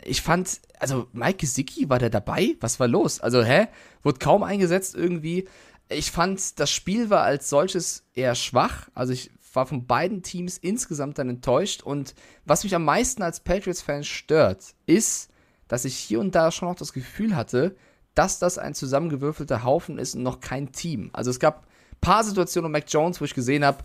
Ich 0.03 0.21
fand, 0.21 0.61
also 0.79 1.07
Mike 1.11 1.39
Gesicki, 1.39 1.89
war 1.89 1.99
der 1.99 2.09
dabei? 2.09 2.55
Was 2.61 2.79
war 2.79 2.87
los? 2.87 3.19
Also, 3.19 3.43
hä? 3.43 3.67
Wurde 4.03 4.19
kaum 4.19 4.43
eingesetzt 4.43 4.95
irgendwie. 4.95 5.47
Ich 5.89 6.11
fand, 6.11 6.59
das 6.59 6.69
Spiel 6.69 7.09
war 7.09 7.23
als 7.23 7.49
solches 7.49 8.05
eher 8.13 8.35
schwach. 8.35 8.89
Also 8.93 9.13
ich 9.13 9.31
war 9.53 9.65
von 9.65 9.85
beiden 9.85 10.21
Teams 10.21 10.57
insgesamt 10.57 11.17
dann 11.17 11.29
enttäuscht. 11.29 11.81
Und 11.81 12.13
was 12.45 12.63
mich 12.63 12.75
am 12.75 12.85
meisten 12.85 13.21
als 13.21 13.41
Patriots-Fan 13.41 14.03
stört, 14.03 14.75
ist, 14.85 15.29
dass 15.67 15.83
ich 15.83 15.95
hier 15.95 16.19
und 16.19 16.35
da 16.35 16.51
schon 16.51 16.69
noch 16.69 16.75
das 16.75 16.93
Gefühl 16.93 17.35
hatte, 17.35 17.75
dass 18.17 18.39
das 18.39 18.57
ein 18.57 18.73
zusammengewürfelter 18.73 19.63
Haufen 19.63 19.99
ist 19.99 20.15
und 20.15 20.23
noch 20.23 20.39
kein 20.39 20.71
Team. 20.71 21.09
Also 21.13 21.29
es 21.29 21.39
gab 21.39 21.63
ein 21.63 22.01
paar 22.01 22.23
Situationen 22.23 22.65
um 22.65 22.71
Mac 22.71 22.85
Jones, 22.87 23.21
wo 23.21 23.25
ich 23.25 23.35
gesehen 23.35 23.63
habe, 23.63 23.79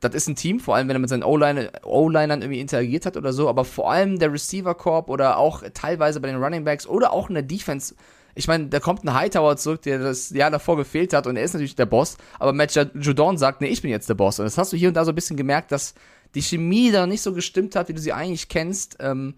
das 0.00 0.14
ist 0.14 0.28
ein 0.28 0.36
Team, 0.36 0.60
vor 0.60 0.74
allem 0.74 0.88
wenn 0.88 0.96
er 0.96 1.00
mit 1.00 1.10
seinen 1.10 1.22
O-Linern 1.22 2.42
irgendwie 2.42 2.60
interagiert 2.60 3.06
hat 3.06 3.16
oder 3.16 3.32
so, 3.32 3.48
aber 3.48 3.64
vor 3.64 3.90
allem 3.90 4.18
der 4.18 4.32
Receiver 4.32 4.74
Corp 4.74 5.08
oder 5.08 5.38
auch 5.38 5.62
teilweise 5.72 6.20
bei 6.20 6.28
den 6.28 6.42
Running 6.42 6.64
Backs 6.64 6.86
oder 6.86 7.12
auch 7.12 7.28
in 7.28 7.34
der 7.34 7.42
Defense. 7.42 7.94
Ich 8.34 8.48
meine, 8.48 8.66
da 8.66 8.80
kommt 8.80 9.04
ein 9.04 9.14
Hightower 9.14 9.56
zurück, 9.56 9.82
der 9.82 9.98
das 9.98 10.30
Jahr 10.30 10.50
davor 10.50 10.76
gefehlt 10.76 11.12
hat 11.12 11.26
und 11.26 11.36
er 11.36 11.44
ist 11.44 11.52
natürlich 11.52 11.76
der 11.76 11.86
Boss, 11.86 12.16
aber 12.38 12.52
Matt 12.52 12.74
Judon 12.94 13.38
sagt, 13.38 13.60
nee, 13.60 13.68
ich 13.68 13.82
bin 13.82 13.90
jetzt 13.90 14.08
der 14.08 14.14
Boss. 14.14 14.38
Und 14.38 14.44
das 14.44 14.58
hast 14.58 14.72
du 14.72 14.76
hier 14.76 14.88
und 14.88 14.94
da 14.94 15.04
so 15.04 15.12
ein 15.12 15.14
bisschen 15.14 15.36
gemerkt, 15.36 15.72
dass 15.72 15.94
die 16.34 16.42
Chemie 16.42 16.90
da 16.90 17.06
nicht 17.06 17.22
so 17.22 17.32
gestimmt 17.32 17.76
hat, 17.76 17.88
wie 17.88 17.94
du 17.94 18.00
sie 18.00 18.12
eigentlich 18.12 18.48
kennst. 18.48 18.96
Ähm, 19.00 19.34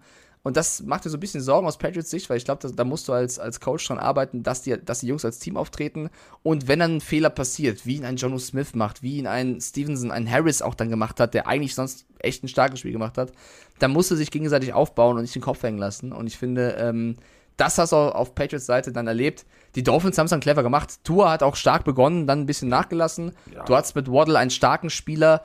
und 0.47 0.55
das 0.55 0.81
macht 0.83 1.03
dir 1.03 1.09
so 1.09 1.17
ein 1.17 1.19
bisschen 1.19 1.41
Sorgen 1.41 1.67
aus 1.67 1.77
Patriots 1.77 2.09
Sicht, 2.09 2.29
weil 2.29 2.37
ich 2.37 2.45
glaube, 2.45 2.65
da 2.71 2.83
musst 2.85 3.05
du 3.09 3.11
als, 3.11 3.37
als 3.37 3.59
Coach 3.59 3.85
dran 3.85 3.99
arbeiten, 3.99 4.43
dass 4.43 4.61
die, 4.61 4.77
dass 4.81 5.01
die 5.01 5.07
Jungs 5.07 5.25
als 5.25 5.39
Team 5.39 5.57
auftreten. 5.57 6.09
Und 6.41 6.69
wenn 6.69 6.79
dann 6.79 6.95
ein 6.95 7.01
Fehler 7.01 7.29
passiert, 7.29 7.85
wie 7.85 7.97
ihn 7.97 8.05
ein 8.05 8.15
Jono 8.15 8.39
Smith 8.39 8.73
macht, 8.73 9.03
wie 9.03 9.17
ihn 9.17 9.27
ein 9.27 9.59
Stevenson, 9.59 10.09
ein 10.09 10.31
Harris 10.31 10.61
auch 10.61 10.73
dann 10.73 10.89
gemacht 10.89 11.19
hat, 11.19 11.33
der 11.33 11.47
eigentlich 11.47 11.75
sonst 11.75 12.05
echt 12.19 12.45
ein 12.45 12.47
starkes 12.47 12.79
Spiel 12.79 12.93
gemacht 12.93 13.17
hat, 13.17 13.33
dann 13.79 13.91
musst 13.91 14.09
du 14.09 14.15
sich 14.15 14.31
gegenseitig 14.31 14.71
aufbauen 14.71 15.17
und 15.17 15.23
nicht 15.23 15.35
den 15.35 15.41
Kopf 15.41 15.61
hängen 15.63 15.79
lassen. 15.79 16.13
Und 16.13 16.27
ich 16.27 16.37
finde, 16.37 16.77
ähm, 16.79 17.17
das 17.57 17.77
hast 17.77 17.91
du 17.91 17.97
auf 17.97 18.33
Patriots 18.33 18.67
Seite 18.67 18.93
dann 18.93 19.07
erlebt. 19.07 19.45
Die 19.75 19.83
Dolphins 19.83 20.17
haben 20.17 20.27
es 20.27 20.31
dann 20.31 20.39
clever 20.39 20.63
gemacht. 20.63 21.03
Tour 21.03 21.29
hat 21.29 21.43
auch 21.43 21.57
stark 21.57 21.83
begonnen, 21.83 22.25
dann 22.25 22.39
ein 22.39 22.45
bisschen 22.45 22.69
nachgelassen. 22.69 23.33
Ja. 23.53 23.65
Du 23.65 23.75
hattest 23.75 23.97
mit 23.97 24.09
Waddle 24.09 24.39
einen 24.39 24.51
starken 24.51 24.89
Spieler. 24.89 25.43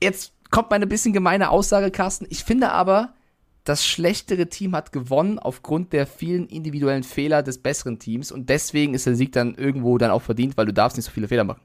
Jetzt 0.00 0.32
kommt 0.52 0.70
meine 0.70 0.86
bisschen 0.86 1.12
gemeine 1.12 1.50
Aussage, 1.50 1.90
Carsten. 1.90 2.28
Ich 2.30 2.44
finde 2.44 2.70
aber, 2.70 3.14
das 3.68 3.86
schlechtere 3.86 4.48
Team 4.48 4.74
hat 4.74 4.92
gewonnen 4.92 5.38
aufgrund 5.38 5.92
der 5.92 6.06
vielen 6.06 6.46
individuellen 6.48 7.02
Fehler 7.02 7.42
des 7.42 7.58
besseren 7.58 7.98
Teams 7.98 8.32
und 8.32 8.48
deswegen 8.48 8.94
ist 8.94 9.06
der 9.06 9.14
Sieg 9.14 9.32
dann 9.32 9.54
irgendwo 9.56 9.98
dann 9.98 10.10
auch 10.10 10.22
verdient, 10.22 10.56
weil 10.56 10.66
du 10.66 10.72
darfst 10.72 10.96
nicht 10.96 11.04
so 11.04 11.12
viele 11.12 11.28
Fehler 11.28 11.44
machen. 11.44 11.60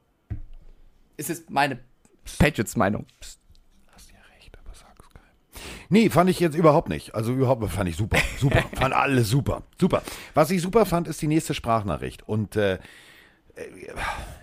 Ist 1.16 1.30
es 1.30 1.45
meine 1.49 1.80
Patriots-Meinung. 2.39 3.06
Hast 3.93 4.12
ja 4.12 4.18
recht, 4.38 4.58
aber 4.58 4.76
sag's 4.76 5.10
keinem. 5.14 5.24
Nee, 5.88 6.10
fand 6.10 6.30
ich 6.30 6.39
jetzt 6.41 6.56
überhaupt 6.56 6.89
nicht. 6.89 7.16
Also 7.16 7.32
überhaupt 7.32 7.70
fand 7.72 7.89
ich 7.89 7.95
super. 7.95 8.18
Super. 8.38 8.64
fand 8.74 8.93
alles 8.93 9.30
super. 9.30 9.64
Super. 9.80 10.04
Was 10.34 10.51
ich 10.51 10.62
super 10.62 10.86
fand, 10.86 11.08
ist 11.08 11.22
die 11.22 11.28
nächste 11.28 11.54
Sprachnachricht. 11.54 12.28
Und 12.28 12.58
äh, 12.58 12.74
äh 12.74 12.80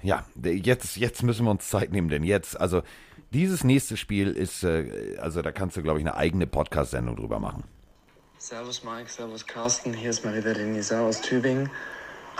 ja, 0.02 0.24
jetzt, 0.42 0.96
jetzt 0.96 1.22
müssen 1.22 1.44
wir 1.44 1.50
uns 1.50 1.68
Zeit 1.68 1.92
nehmen, 1.92 2.08
denn 2.08 2.24
jetzt, 2.24 2.58
also 2.58 2.82
dieses 3.32 3.64
nächste 3.64 3.96
Spiel 3.96 4.32
ist, 4.32 4.64
äh, 4.64 5.16
also 5.20 5.42
da 5.42 5.52
kannst 5.52 5.76
du, 5.76 5.82
glaube 5.82 5.98
ich, 5.98 6.06
eine 6.06 6.16
eigene 6.16 6.46
Podcast-Sendung 6.46 7.16
drüber 7.16 7.38
machen. 7.38 7.64
Servus 8.38 8.82
Mike, 8.84 9.10
Servus 9.10 9.46
Carsten, 9.46 9.92
hier 9.92 10.10
ist 10.10 10.24
mal 10.24 10.34
wieder 10.34 11.00
aus 11.02 11.20
Tübingen. 11.20 11.70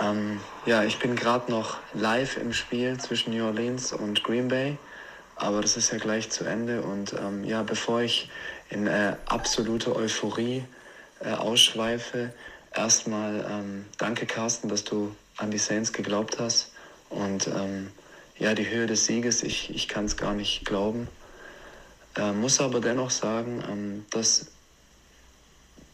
Ähm, 0.01 0.39
ja, 0.65 0.83
ich 0.83 0.97
bin 0.99 1.15
gerade 1.15 1.51
noch 1.51 1.77
live 1.93 2.37
im 2.37 2.53
Spiel 2.53 2.99
zwischen 2.99 3.35
New 3.35 3.45
Orleans 3.45 3.93
und 3.93 4.23
Green 4.23 4.47
Bay, 4.47 4.77
aber 5.35 5.61
das 5.61 5.77
ist 5.77 5.91
ja 5.91 5.99
gleich 5.99 6.29
zu 6.31 6.43
Ende. 6.43 6.81
Und 6.81 7.13
ähm, 7.13 7.43
ja, 7.43 7.61
bevor 7.61 8.01
ich 8.01 8.31
in 8.69 8.87
äh, 8.87 9.15
absolute 9.27 9.95
Euphorie 9.95 10.63
äh, 11.19 11.33
ausschweife, 11.33 12.33
erstmal 12.73 13.45
ähm, 13.47 13.85
danke 13.97 14.25
Carsten, 14.25 14.69
dass 14.69 14.83
du 14.83 15.15
an 15.37 15.51
die 15.51 15.59
Saints 15.59 15.93
geglaubt 15.93 16.39
hast 16.39 16.73
und 17.09 17.47
ähm, 17.47 17.91
ja, 18.41 18.55
die 18.55 18.67
Höhe 18.67 18.87
des 18.87 19.05
Sieges, 19.05 19.43
ich, 19.43 19.69
ich 19.69 19.87
kann 19.87 20.05
es 20.05 20.17
gar 20.17 20.33
nicht 20.33 20.65
glauben. 20.65 21.07
Äh, 22.17 22.31
muss 22.31 22.59
aber 22.59 22.81
dennoch 22.81 23.11
sagen, 23.11 23.63
ähm, 23.69 24.05
dass 24.09 24.47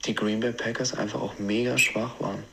die 0.06 0.16
Green 0.16 0.40
Bay 0.40 0.54
Packers 0.54 0.94
einfach 0.94 1.20
auch 1.20 1.38
mega 1.40 1.78
schwach 1.78 2.22
waren. 2.22 2.46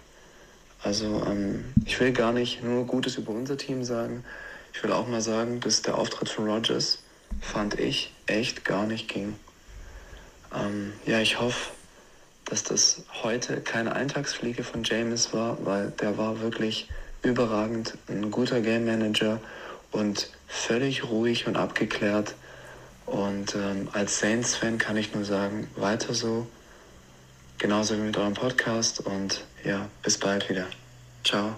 Also 0.83 1.25
ähm, 1.25 1.65
ich 1.85 2.01
will 2.01 2.13
gar 2.13 2.33
nicht 2.33 2.61
nur 2.61 2.87
Gutes 2.87 3.19
über 3.19 3.31
unser 3.31 3.57
Team 3.57 3.85
sagen. 3.85 4.25
Ich 4.73 4.83
will 4.83 4.91
auch 4.91 5.07
mal 5.07 5.21
sagen, 5.21 5.61
dass 5.61 5.83
der 5.83 5.97
Auftritt 5.97 6.29
von 6.29 6.51
Rogers, 6.51 6.99
fand 7.41 7.79
ich, 7.79 8.13
echt 8.27 8.65
gar 8.65 8.87
nicht 8.87 9.07
ging. 9.07 9.37
Ähm, 10.53 10.93
ja, 11.07 11.21
ich 11.21 11.39
hoffe, 11.39 11.71
dass 12.47 12.65
das 12.65 13.05
heute 13.23 13.61
keine 13.61 13.95
Eintagsfliege 13.95 14.65
von 14.65 14.83
James 14.83 15.33
war, 15.33 15.65
weil 15.65 15.93
der 15.93 16.19
war 16.19 16.41
wirklich 16.41 16.89
überragend, 17.23 17.97
ein 18.09 18.33
guter 18.33 18.61
Game 18.61 18.87
Manager 18.87 19.41
und 19.95 20.29
völlig 20.47 21.05
ruhig 21.05 21.47
und 21.47 21.57
abgeklärt. 21.57 22.35
Und 23.07 23.55
ähm, 23.55 23.89
als 23.93 24.19
Saints-Fan 24.19 24.79
kann 24.79 24.97
ich 24.97 25.15
nur 25.15 25.25
sagen, 25.25 25.69
weiter 25.77 26.15
so, 26.15 26.47
genauso 27.59 27.97
wie 27.97 28.01
mit 28.01 28.17
eurem 28.17 28.35
Podcast. 28.35 29.01
Und 29.01 29.45
ja, 29.65 29.89
bis 30.03 30.19
bald 30.19 30.49
wieder. 30.51 30.67
Ciao. 31.23 31.55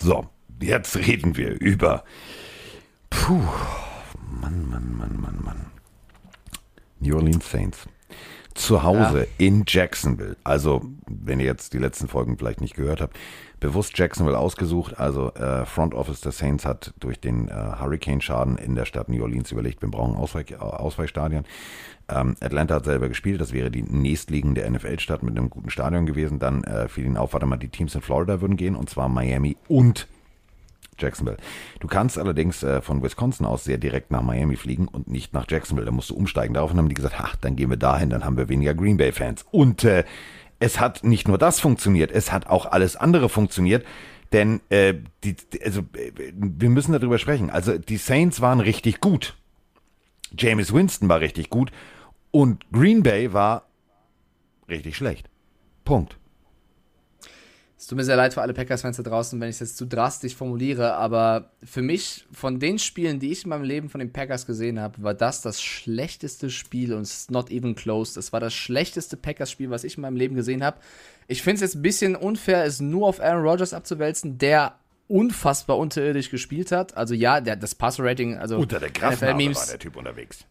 So, 0.00 0.26
jetzt 0.60 0.96
reden 0.96 1.36
wir 1.36 1.60
über. 1.60 2.04
Puh, 3.10 3.42
Mann, 4.40 4.68
Mann, 4.68 4.96
Mann, 4.96 5.20
Mann, 5.20 5.40
Mann. 5.44 5.66
New 7.00 7.16
Orleans 7.16 7.50
Saints. 7.50 7.78
Zu 8.54 8.84
Hause 8.84 9.20
ja. 9.20 9.46
in 9.46 9.64
Jacksonville. 9.66 10.36
Also, 10.44 10.82
wenn 11.06 11.40
ihr 11.40 11.46
jetzt 11.46 11.72
die 11.72 11.78
letzten 11.78 12.08
Folgen 12.08 12.38
vielleicht 12.38 12.60
nicht 12.60 12.76
gehört 12.76 13.00
habt, 13.00 13.16
bewusst 13.60 13.98
Jacksonville 13.98 14.38
ausgesucht. 14.38 14.98
Also 14.98 15.32
äh, 15.34 15.64
Front 15.64 15.94
Office 15.94 16.20
der 16.20 16.32
Saints 16.32 16.64
hat 16.64 16.92
durch 17.00 17.18
den 17.18 17.48
äh, 17.48 17.52
Hurricane-Schaden 17.52 18.58
in 18.58 18.74
der 18.74 18.84
Stadt 18.84 19.08
New 19.08 19.22
Orleans 19.22 19.50
überlegt, 19.50 19.82
wir 19.82 19.90
brauchen 19.90 20.16
Ausweich, 20.16 20.60
Ausweichstadien. 20.60 21.44
Ähm, 22.08 22.36
Atlanta 22.40 22.74
hat 22.74 22.84
selber 22.84 23.08
gespielt, 23.08 23.40
das 23.40 23.52
wäre 23.52 23.70
die 23.70 23.82
nächstliegende 23.82 24.70
NFL-Stadt 24.70 25.22
mit 25.22 25.36
einem 25.36 25.48
guten 25.48 25.70
Stadion 25.70 26.04
gewesen. 26.04 26.38
Dann 26.38 26.62
äh, 26.64 26.88
fiel 26.88 27.06
ihnen 27.06 27.16
auf, 27.16 27.32
warte 27.32 27.46
mal, 27.46 27.56
die 27.56 27.68
Teams 27.68 27.94
in 27.94 28.02
Florida 28.02 28.40
würden 28.40 28.56
gehen, 28.56 28.76
und 28.76 28.90
zwar 28.90 29.08
Miami 29.08 29.56
und 29.66 30.08
Jacksonville. 30.98 31.36
Du 31.80 31.88
kannst 31.88 32.18
allerdings 32.18 32.62
äh, 32.62 32.80
von 32.80 33.02
Wisconsin 33.02 33.46
aus 33.46 33.64
sehr 33.64 33.78
direkt 33.78 34.10
nach 34.10 34.22
Miami 34.22 34.56
fliegen 34.56 34.88
und 34.88 35.08
nicht 35.08 35.32
nach 35.32 35.46
Jacksonville. 35.48 35.86
Da 35.86 35.92
musst 35.92 36.10
du 36.10 36.14
umsteigen. 36.14 36.54
Daraufhin 36.54 36.78
haben 36.78 36.88
die 36.88 36.94
gesagt, 36.94 37.16
ach, 37.18 37.36
dann 37.36 37.56
gehen 37.56 37.70
wir 37.70 37.76
dahin, 37.76 38.10
dann 38.10 38.24
haben 38.24 38.36
wir 38.36 38.48
weniger 38.48 38.74
Green 38.74 38.96
Bay-Fans. 38.96 39.44
Und 39.50 39.84
äh, 39.84 40.04
es 40.60 40.80
hat 40.80 41.04
nicht 41.04 41.28
nur 41.28 41.38
das 41.38 41.60
funktioniert, 41.60 42.10
es 42.12 42.32
hat 42.32 42.46
auch 42.46 42.66
alles 42.66 42.96
andere 42.96 43.28
funktioniert. 43.28 43.84
Denn 44.32 44.60
äh, 44.68 44.94
die, 45.22 45.36
also, 45.64 45.80
äh, 45.80 46.12
wir 46.34 46.70
müssen 46.70 46.92
darüber 46.92 47.18
sprechen. 47.18 47.50
Also 47.50 47.78
die 47.78 47.98
Saints 47.98 48.40
waren 48.40 48.60
richtig 48.60 49.00
gut. 49.00 49.36
James 50.36 50.72
Winston 50.72 51.08
war 51.08 51.20
richtig 51.20 51.50
gut 51.50 51.70
und 52.30 52.70
Green 52.72 53.04
Bay 53.04 53.32
war 53.32 53.68
richtig 54.68 54.96
schlecht. 54.96 55.28
Punkt. 55.84 56.16
Es 57.84 57.88
tut 57.88 57.98
mir 57.98 58.04
sehr 58.04 58.16
leid 58.16 58.32
für 58.32 58.40
alle 58.40 58.54
Packers-Fans 58.54 58.96
da 58.96 59.02
draußen, 59.02 59.38
wenn 59.38 59.50
ich 59.50 59.56
es 59.56 59.60
jetzt 59.60 59.76
zu 59.76 59.84
drastisch 59.84 60.34
formuliere, 60.34 60.94
aber 60.94 61.50
für 61.62 61.82
mich, 61.82 62.24
von 62.32 62.58
den 62.58 62.78
Spielen, 62.78 63.20
die 63.20 63.30
ich 63.30 63.44
in 63.44 63.50
meinem 63.50 63.62
Leben 63.62 63.90
von 63.90 63.98
den 63.98 64.10
Packers 64.10 64.46
gesehen 64.46 64.80
habe, 64.80 65.02
war 65.02 65.12
das 65.12 65.42
das 65.42 65.60
schlechteste 65.60 66.48
Spiel 66.48 66.94
und 66.94 67.02
es 67.02 67.12
ist 67.12 67.30
not 67.30 67.50
even 67.50 67.74
close. 67.74 68.18
Es 68.18 68.32
war 68.32 68.40
das 68.40 68.54
schlechteste 68.54 69.18
Packers-Spiel, 69.18 69.68
was 69.68 69.84
ich 69.84 69.98
in 69.98 70.00
meinem 70.00 70.16
Leben 70.16 70.34
gesehen 70.34 70.64
habe. 70.64 70.78
Ich 71.28 71.42
finde 71.42 71.56
es 71.56 71.60
jetzt 71.60 71.74
ein 71.74 71.82
bisschen 71.82 72.16
unfair, 72.16 72.64
es 72.64 72.80
nur 72.80 73.06
auf 73.06 73.20
Aaron 73.20 73.46
Rodgers 73.46 73.74
abzuwälzen, 73.74 74.38
der 74.38 74.78
unfassbar 75.06 75.76
unterirdisch 75.76 76.30
gespielt 76.30 76.72
hat. 76.72 76.96
Also 76.96 77.12
ja, 77.12 77.42
der, 77.42 77.56
das 77.56 77.74
Passer-Rating, 77.74 78.38
also 78.38 78.56
Unter 78.56 78.80
der 78.80 78.92
Grafnarbe 78.92 79.54
war 79.54 79.66
der 79.66 79.78
Typ 79.78 79.96
unterwegs. 79.96 80.46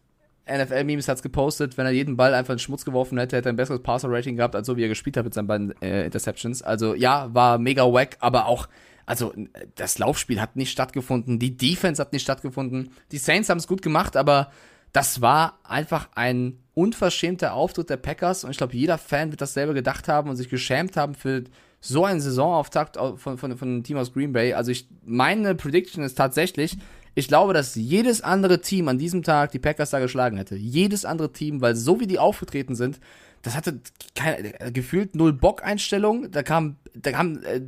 NFL-Memes 0.46 1.08
hat 1.08 1.16
es 1.16 1.22
gepostet, 1.22 1.76
wenn 1.76 1.86
er 1.86 1.92
jeden 1.92 2.16
Ball 2.16 2.34
einfach 2.34 2.52
in 2.52 2.58
Schmutz 2.58 2.84
geworfen 2.84 3.18
hätte, 3.18 3.36
hätte 3.36 3.48
er 3.48 3.52
ein 3.52 3.56
besseres 3.56 3.82
Passer-Rating 3.82 4.36
gehabt, 4.36 4.54
als 4.54 4.66
so 4.66 4.76
wie 4.76 4.82
er 4.82 4.88
gespielt 4.88 5.16
hat 5.16 5.24
mit 5.24 5.34
seinen 5.34 5.46
beiden 5.46 5.80
äh, 5.80 6.04
Interceptions. 6.04 6.62
Also 6.62 6.94
ja, 6.94 7.32
war 7.32 7.58
mega 7.58 7.84
wack, 7.84 8.16
aber 8.20 8.46
auch, 8.46 8.68
also 9.06 9.32
das 9.74 9.98
Laufspiel 9.98 10.40
hat 10.40 10.56
nicht 10.56 10.70
stattgefunden, 10.70 11.38
die 11.38 11.56
Defense 11.56 12.00
hat 12.00 12.12
nicht 12.12 12.22
stattgefunden, 12.22 12.90
die 13.10 13.18
Saints 13.18 13.48
haben 13.48 13.58
es 13.58 13.66
gut 13.66 13.82
gemacht, 13.82 14.16
aber 14.16 14.50
das 14.92 15.20
war 15.20 15.58
einfach 15.64 16.08
ein 16.14 16.58
unverschämter 16.74 17.54
Auftritt 17.54 17.90
der 17.90 17.96
Packers 17.96 18.44
und 18.44 18.50
ich 18.50 18.58
glaube, 18.58 18.76
jeder 18.76 18.98
Fan 18.98 19.30
wird 19.30 19.40
dasselbe 19.40 19.74
gedacht 19.74 20.08
haben 20.08 20.28
und 20.28 20.36
sich 20.36 20.48
geschämt 20.48 20.96
haben 20.96 21.14
für 21.14 21.44
so 21.80 22.04
einen 22.04 22.20
Saisonauftakt 22.20 22.96
von, 22.96 23.18
von, 23.18 23.38
von 23.38 23.58
dem 23.58 23.82
Team 23.82 23.96
aus 23.96 24.12
Green 24.12 24.32
Bay. 24.32 24.54
Also 24.54 24.70
ich, 24.70 24.88
meine 25.04 25.54
Prediction 25.54 26.02
ist 26.02 26.14
tatsächlich, 26.14 26.78
ich 27.14 27.28
glaube, 27.28 27.52
dass 27.52 27.74
jedes 27.74 28.20
andere 28.20 28.60
Team 28.60 28.88
an 28.88 28.98
diesem 28.98 29.22
Tag 29.22 29.52
die 29.52 29.58
Packers 29.58 29.90
da 29.90 30.00
geschlagen 30.00 30.36
hätte. 30.36 30.56
Jedes 30.56 31.04
andere 31.04 31.32
Team, 31.32 31.60
weil 31.60 31.76
so 31.76 32.00
wie 32.00 32.06
die 32.06 32.18
aufgetreten 32.18 32.74
sind, 32.74 32.98
das 33.44 33.54
hatte 33.54 33.78
keine, 34.14 34.58
äh, 34.58 34.72
gefühlt 34.72 35.14
null 35.14 35.34
Bock-Einstellung. 35.34 36.30
Da 36.30 36.42
kam, 36.42 36.76
da 36.94 37.12
haben 37.12 37.44
äh, 37.44 37.60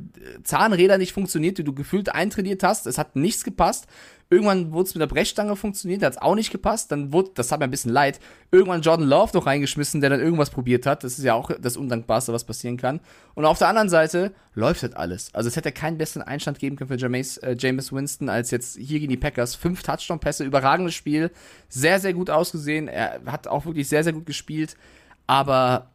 Zahnräder 0.43 0.97
nicht 0.97 1.13
funktioniert, 1.13 1.59
die 1.59 1.63
du 1.63 1.73
gefühlt 1.73 2.13
eintrainiert 2.13 2.63
hast. 2.63 2.87
Es 2.87 2.97
hat 2.97 3.15
nichts 3.15 3.43
gepasst. 3.43 3.85
Irgendwann 4.29 4.73
wurde 4.73 4.87
es 4.89 4.95
mit 4.95 5.01
der 5.01 5.07
Brechstange 5.07 5.55
funktioniert, 5.55 6.03
hat 6.03 6.13
es 6.13 6.21
auch 6.21 6.35
nicht 6.35 6.51
gepasst. 6.51 6.91
Dann 6.91 7.13
wurde, 7.13 7.29
das 7.35 7.51
hat 7.51 7.59
mir 7.59 7.65
ein 7.65 7.71
bisschen 7.71 7.93
leid, 7.93 8.19
irgendwann 8.51 8.81
Jordan 8.81 9.07
Love 9.07 9.31
noch 9.35 9.45
reingeschmissen, 9.45 10.01
der 10.01 10.09
dann 10.09 10.19
irgendwas 10.19 10.49
probiert 10.49 10.85
hat. 10.87 11.03
Das 11.03 11.17
ist 11.17 11.23
ja 11.23 11.35
auch 11.35 11.51
das 11.61 11.77
Undankbarste, 11.77 12.33
was 12.33 12.43
passieren 12.43 12.75
kann. 12.75 12.99
Und 13.35 13.45
auf 13.45 13.59
der 13.59 13.69
anderen 13.69 13.87
Seite 13.87 14.33
läuft 14.53 14.81
halt 14.81 14.97
alles. 14.97 15.29
Also 15.33 15.47
es 15.47 15.55
hätte 15.55 15.71
keinen 15.71 15.97
besseren 15.99 16.23
Einstand 16.23 16.59
geben 16.59 16.75
können 16.75 16.89
für 16.89 16.97
James, 16.97 17.37
äh, 17.37 17.55
James 17.57 17.93
Winston 17.93 18.29
als 18.29 18.49
jetzt 18.51 18.77
hier 18.77 18.99
gegen 18.99 19.11
die 19.11 19.17
Packers. 19.17 19.55
Fünf 19.55 19.83
Touchdown-Pässe, 19.83 20.43
überragendes 20.43 20.95
Spiel. 20.95 21.31
Sehr, 21.69 21.99
sehr 21.99 22.13
gut 22.13 22.29
ausgesehen. 22.29 22.87
Er 22.87 23.21
hat 23.27 23.47
auch 23.47 23.65
wirklich 23.65 23.87
sehr, 23.87 24.03
sehr 24.03 24.13
gut 24.13 24.25
gespielt. 24.25 24.75
Aber, 25.27 25.91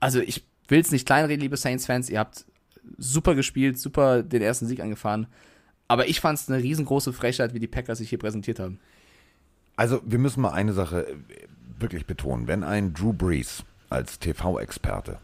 also 0.00 0.20
ich 0.20 0.44
will 0.68 0.80
es 0.80 0.92
nicht 0.92 1.06
kleinreden, 1.06 1.40
liebe 1.40 1.56
Saints-Fans. 1.56 2.10
Ihr 2.10 2.18
habt 2.18 2.44
super 2.98 3.34
gespielt, 3.34 3.78
super 3.78 4.22
den 4.22 4.42
ersten 4.42 4.66
Sieg 4.66 4.80
angefahren. 4.80 5.26
Aber 5.88 6.08
ich 6.08 6.20
fand 6.20 6.38
es 6.38 6.48
eine 6.48 6.62
riesengroße 6.62 7.12
Frechheit, 7.12 7.54
wie 7.54 7.58
die 7.58 7.66
Packers 7.66 7.98
sich 7.98 8.10
hier 8.10 8.18
präsentiert 8.18 8.60
haben. 8.60 8.78
Also, 9.76 10.00
wir 10.04 10.18
müssen 10.18 10.40
mal 10.40 10.52
eine 10.52 10.72
Sache 10.72 11.08
äh, 11.08 11.16
wirklich 11.78 12.06
betonen. 12.06 12.46
Wenn 12.46 12.62
ein 12.62 12.94
Drew 12.94 13.12
Brees 13.12 13.64
als 13.90 14.18
TV-Experte 14.18 15.18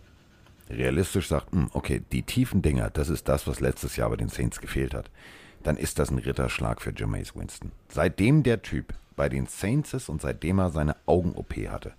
realistisch 0.68 1.28
sagt, 1.28 1.52
hm, 1.52 1.70
okay, 1.72 2.02
die 2.12 2.22
tiefen 2.22 2.62
Dinger, 2.62 2.90
das 2.90 3.08
ist 3.08 3.28
das, 3.28 3.46
was 3.46 3.60
letztes 3.60 3.96
Jahr 3.96 4.10
bei 4.10 4.16
den 4.16 4.28
Saints 4.28 4.60
gefehlt 4.60 4.94
hat, 4.94 5.10
dann 5.62 5.76
ist 5.76 5.98
das 5.98 6.10
ein 6.10 6.18
Ritterschlag 6.18 6.80
für 6.80 6.92
Jameis 6.94 7.34
Winston. 7.36 7.72
Seitdem 7.88 8.42
der 8.42 8.62
Typ 8.62 8.94
bei 9.16 9.28
den 9.28 9.46
Saints 9.46 9.92
ist 9.92 10.08
und 10.08 10.22
seitdem 10.22 10.58
er 10.58 10.70
seine 10.70 10.96
Augen-OP 11.06 11.54
hatte, 11.68 11.92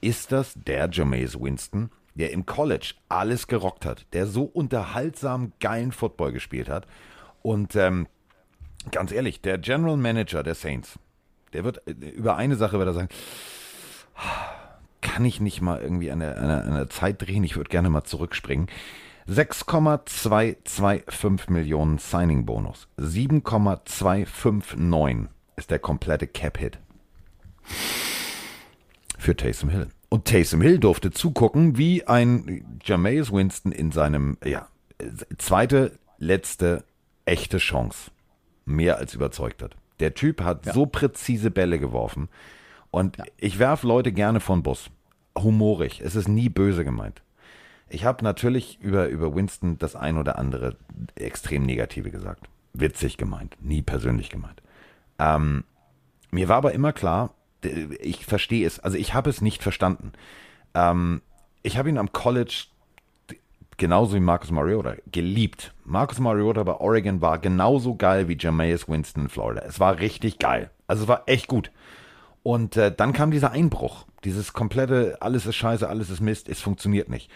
ist 0.00 0.32
das 0.32 0.54
der 0.54 0.88
Jameis 0.90 1.38
Winston, 1.38 1.90
der 2.14 2.32
im 2.32 2.46
College 2.46 2.94
alles 3.08 3.46
gerockt 3.46 3.84
hat, 3.84 4.06
der 4.12 4.26
so 4.26 4.44
unterhaltsam 4.44 5.52
geilen 5.60 5.92
Football 5.92 6.32
gespielt 6.32 6.68
hat 6.68 6.86
und 7.42 7.76
ähm, 7.76 8.06
ganz 8.90 9.12
ehrlich, 9.12 9.40
der 9.40 9.58
General 9.58 9.96
Manager 9.96 10.42
der 10.42 10.54
Saints, 10.54 10.98
der 11.52 11.64
wird 11.64 11.86
äh, 11.86 11.92
über 11.92 12.36
eine 12.36 12.56
Sache 12.56 12.78
wird 12.78 12.94
sagen, 12.94 13.08
kann 15.00 15.24
ich 15.24 15.40
nicht 15.40 15.60
mal 15.60 15.80
irgendwie 15.80 16.10
eine, 16.10 16.36
eine, 16.36 16.64
eine 16.64 16.88
Zeit 16.88 17.22
drehen? 17.22 17.44
Ich 17.44 17.56
würde 17.56 17.70
gerne 17.70 17.90
mal 17.90 18.02
zurückspringen. 18.04 18.66
6,225 19.28 21.50
Millionen 21.50 21.98
Signing-Bonus. 21.98 22.88
7,259 22.96 25.28
ist 25.56 25.70
der 25.70 25.78
komplette 25.78 26.26
Cap-Hit. 26.26 26.78
Für 29.18 29.36
Taysom 29.36 29.70
Hill. 29.70 29.88
Und 30.08 30.26
Taysom 30.26 30.60
Hill 30.60 30.78
durfte 30.78 31.10
zugucken, 31.10 31.76
wie 31.76 32.06
ein 32.06 32.78
Jameis 32.84 33.32
Winston 33.32 33.72
in 33.72 33.90
seinem, 33.92 34.38
ja, 34.44 34.68
zweite, 35.38 35.98
letzte 36.18 36.84
echte 37.24 37.58
Chance 37.58 38.10
mehr 38.64 38.98
als 38.98 39.14
überzeugt 39.14 39.62
hat. 39.62 39.76
Der 40.00 40.14
Typ 40.14 40.42
hat 40.42 40.66
ja. 40.66 40.72
so 40.72 40.86
präzise 40.86 41.50
Bälle 41.50 41.78
geworfen. 41.78 42.28
Und 42.90 43.16
ja. 43.16 43.24
ich 43.38 43.58
werfe 43.58 43.86
Leute 43.86 44.12
gerne 44.12 44.40
von 44.40 44.62
Bus. 44.62 44.90
Humorig. 45.36 46.00
Es 46.00 46.14
ist 46.14 46.28
nie 46.28 46.48
böse 46.48 46.84
gemeint. 46.84 47.22
Ich 47.88 48.04
habe 48.04 48.24
natürlich 48.24 48.78
über, 48.80 49.08
über 49.08 49.34
Winston 49.34 49.78
das 49.78 49.94
ein 49.94 50.18
oder 50.18 50.38
andere 50.38 50.76
extrem 51.14 51.62
Negative 51.62 52.10
gesagt. 52.10 52.48
Witzig 52.72 53.16
gemeint, 53.16 53.56
nie 53.60 53.82
persönlich 53.82 54.28
gemeint. 54.28 54.60
Ähm, 55.18 55.64
mir 56.30 56.48
war 56.48 56.56
aber 56.56 56.72
immer 56.72 56.92
klar, 56.92 57.32
ich 58.00 58.24
verstehe 58.26 58.66
es, 58.66 58.80
also 58.80 58.96
ich 58.96 59.14
habe 59.14 59.30
es 59.30 59.40
nicht 59.40 59.62
verstanden. 59.62 60.12
Ähm, 60.74 61.22
ich 61.62 61.78
habe 61.78 61.88
ihn 61.88 61.98
am 61.98 62.12
College 62.12 62.66
genauso 63.76 64.14
wie 64.14 64.20
Marcus 64.20 64.50
Mariota, 64.50 64.94
geliebt. 65.10 65.74
Marcus 65.84 66.18
Mariota 66.18 66.62
bei 66.62 66.74
Oregon 66.74 67.20
war 67.20 67.38
genauso 67.38 67.94
geil 67.96 68.28
wie 68.28 68.36
Jameis 68.38 68.88
Winston 68.88 69.24
in 69.24 69.28
Florida. 69.28 69.62
Es 69.66 69.80
war 69.80 69.98
richtig 69.98 70.38
geil. 70.38 70.70
Also 70.86 71.04
es 71.04 71.08
war 71.08 71.24
echt 71.26 71.48
gut. 71.48 71.70
Und 72.42 72.76
äh, 72.76 72.94
dann 72.94 73.12
kam 73.12 73.30
dieser 73.30 73.50
Einbruch, 73.50 74.06
dieses 74.24 74.52
komplette, 74.52 75.18
alles 75.20 75.46
ist 75.46 75.56
scheiße, 75.56 75.88
alles 75.88 76.10
ist 76.10 76.20
Mist, 76.20 76.48
es 76.48 76.60
funktioniert 76.60 77.08
nicht. 77.08 77.30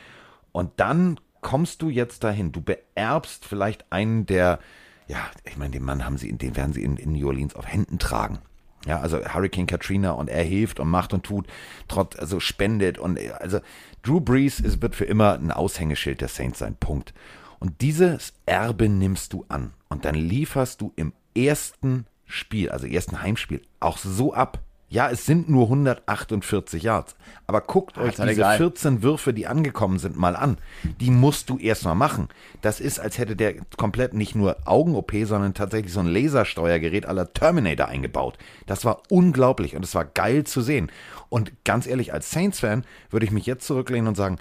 Und 0.53 0.71
dann 0.77 1.19
kommst 1.41 1.83
du 1.83 1.89
jetzt 1.89 2.23
dahin, 2.23 2.53
du 2.53 2.61
beerbst 2.61 3.45
vielleicht 3.45 3.91
einen 3.91 4.27
der, 4.27 4.61
ja, 5.09 5.19
ich 5.45 5.57
meine, 5.57 5.73
den 5.73 5.83
Mann 5.83 6.05
haben 6.05 6.17
sie, 6.17 6.33
den 6.33 6.57
werden 6.57 6.73
sie 6.73 6.85
in, 6.85 6.97
in 6.97 7.13
New 7.13 7.27
Orleans 7.27 7.57
auf 7.57 7.67
Händen 7.67 7.99
tragen. 7.99 8.39
Ja, 8.87 9.01
also 9.01 9.19
Hurricane 9.19 9.67
Katrina 9.67 10.13
und 10.13 10.31
er 10.31 10.43
hilft 10.43 10.81
und 10.81 10.89
macht 10.89 11.13
und 11.13 11.25
tut, 11.25 11.47
trotz, 11.87 12.19
also 12.19 12.41
spendet 12.41 12.99
und 12.99 13.19
also 13.39 13.61
Drew 14.03 14.21
Brees 14.21 14.59
ist, 14.59 14.81
wird 14.81 14.95
für 14.95 15.05
immer 15.05 15.35
ein 15.35 15.51
Aushängeschild 15.51 16.21
der 16.21 16.29
Saints 16.29 16.61
sein. 16.61 16.77
Punkt. 16.81 17.13
Und 17.59 17.83
dieses 17.83 18.33
Erbe 18.47 18.89
nimmst 18.89 19.35
du 19.35 19.45
an 19.49 19.75
und 19.89 20.07
dann 20.07 20.15
lieferst 20.15 20.81
du 20.81 20.93
im 20.97 21.13
ersten 21.37 22.07
Spiel, 22.25 22.71
also 22.71 22.87
ersten 22.87 23.21
Heimspiel, 23.21 23.61
auch 23.81 23.99
so 23.99 24.33
ab, 24.33 24.61
ja, 24.91 25.09
es 25.09 25.25
sind 25.25 25.49
nur 25.49 25.65
148 25.67 26.83
Yards. 26.83 27.15
Aber 27.47 27.61
guckt 27.61 27.95
Ach, 27.97 28.03
euch 28.03 28.17
diese 28.17 28.29
egal. 28.29 28.57
14 28.57 29.03
Würfe, 29.05 29.33
die 29.33 29.47
angekommen 29.47 30.01
sind, 30.01 30.17
mal 30.17 30.35
an. 30.35 30.59
Die 31.01 31.13
musst 31.13 31.49
du 31.49 31.59
erstmal 31.59 31.95
machen. 31.95 32.29
Das 32.61 32.81
ist, 32.81 32.99
als 32.99 33.17
hätte 33.17 33.37
der 33.37 33.55
komplett 33.77 34.15
nicht 34.15 34.35
nur 34.35 34.57
Augen-OP, 34.65 35.13
sondern 35.23 35.55
tatsächlich 35.55 35.93
so 35.93 36.01
ein 36.01 36.07
Lasersteuergerät 36.07 37.07
aller 37.07 37.33
Terminator 37.33 37.87
eingebaut. 37.87 38.37
Das 38.67 38.85
war 38.85 39.01
unglaublich 39.09 39.77
und 39.77 39.85
es 39.85 39.95
war 39.95 40.05
geil 40.05 40.43
zu 40.43 40.61
sehen. 40.61 40.91
Und 41.29 41.53
ganz 41.65 41.87
ehrlich, 41.87 42.13
als 42.13 42.33
Saints-Fan 42.33 42.85
würde 43.11 43.25
ich 43.25 43.33
mich 43.33 43.47
jetzt 43.47 43.69
zurücklehnen 43.69 44.09
und 44.09 44.17
sagen, 44.17 44.39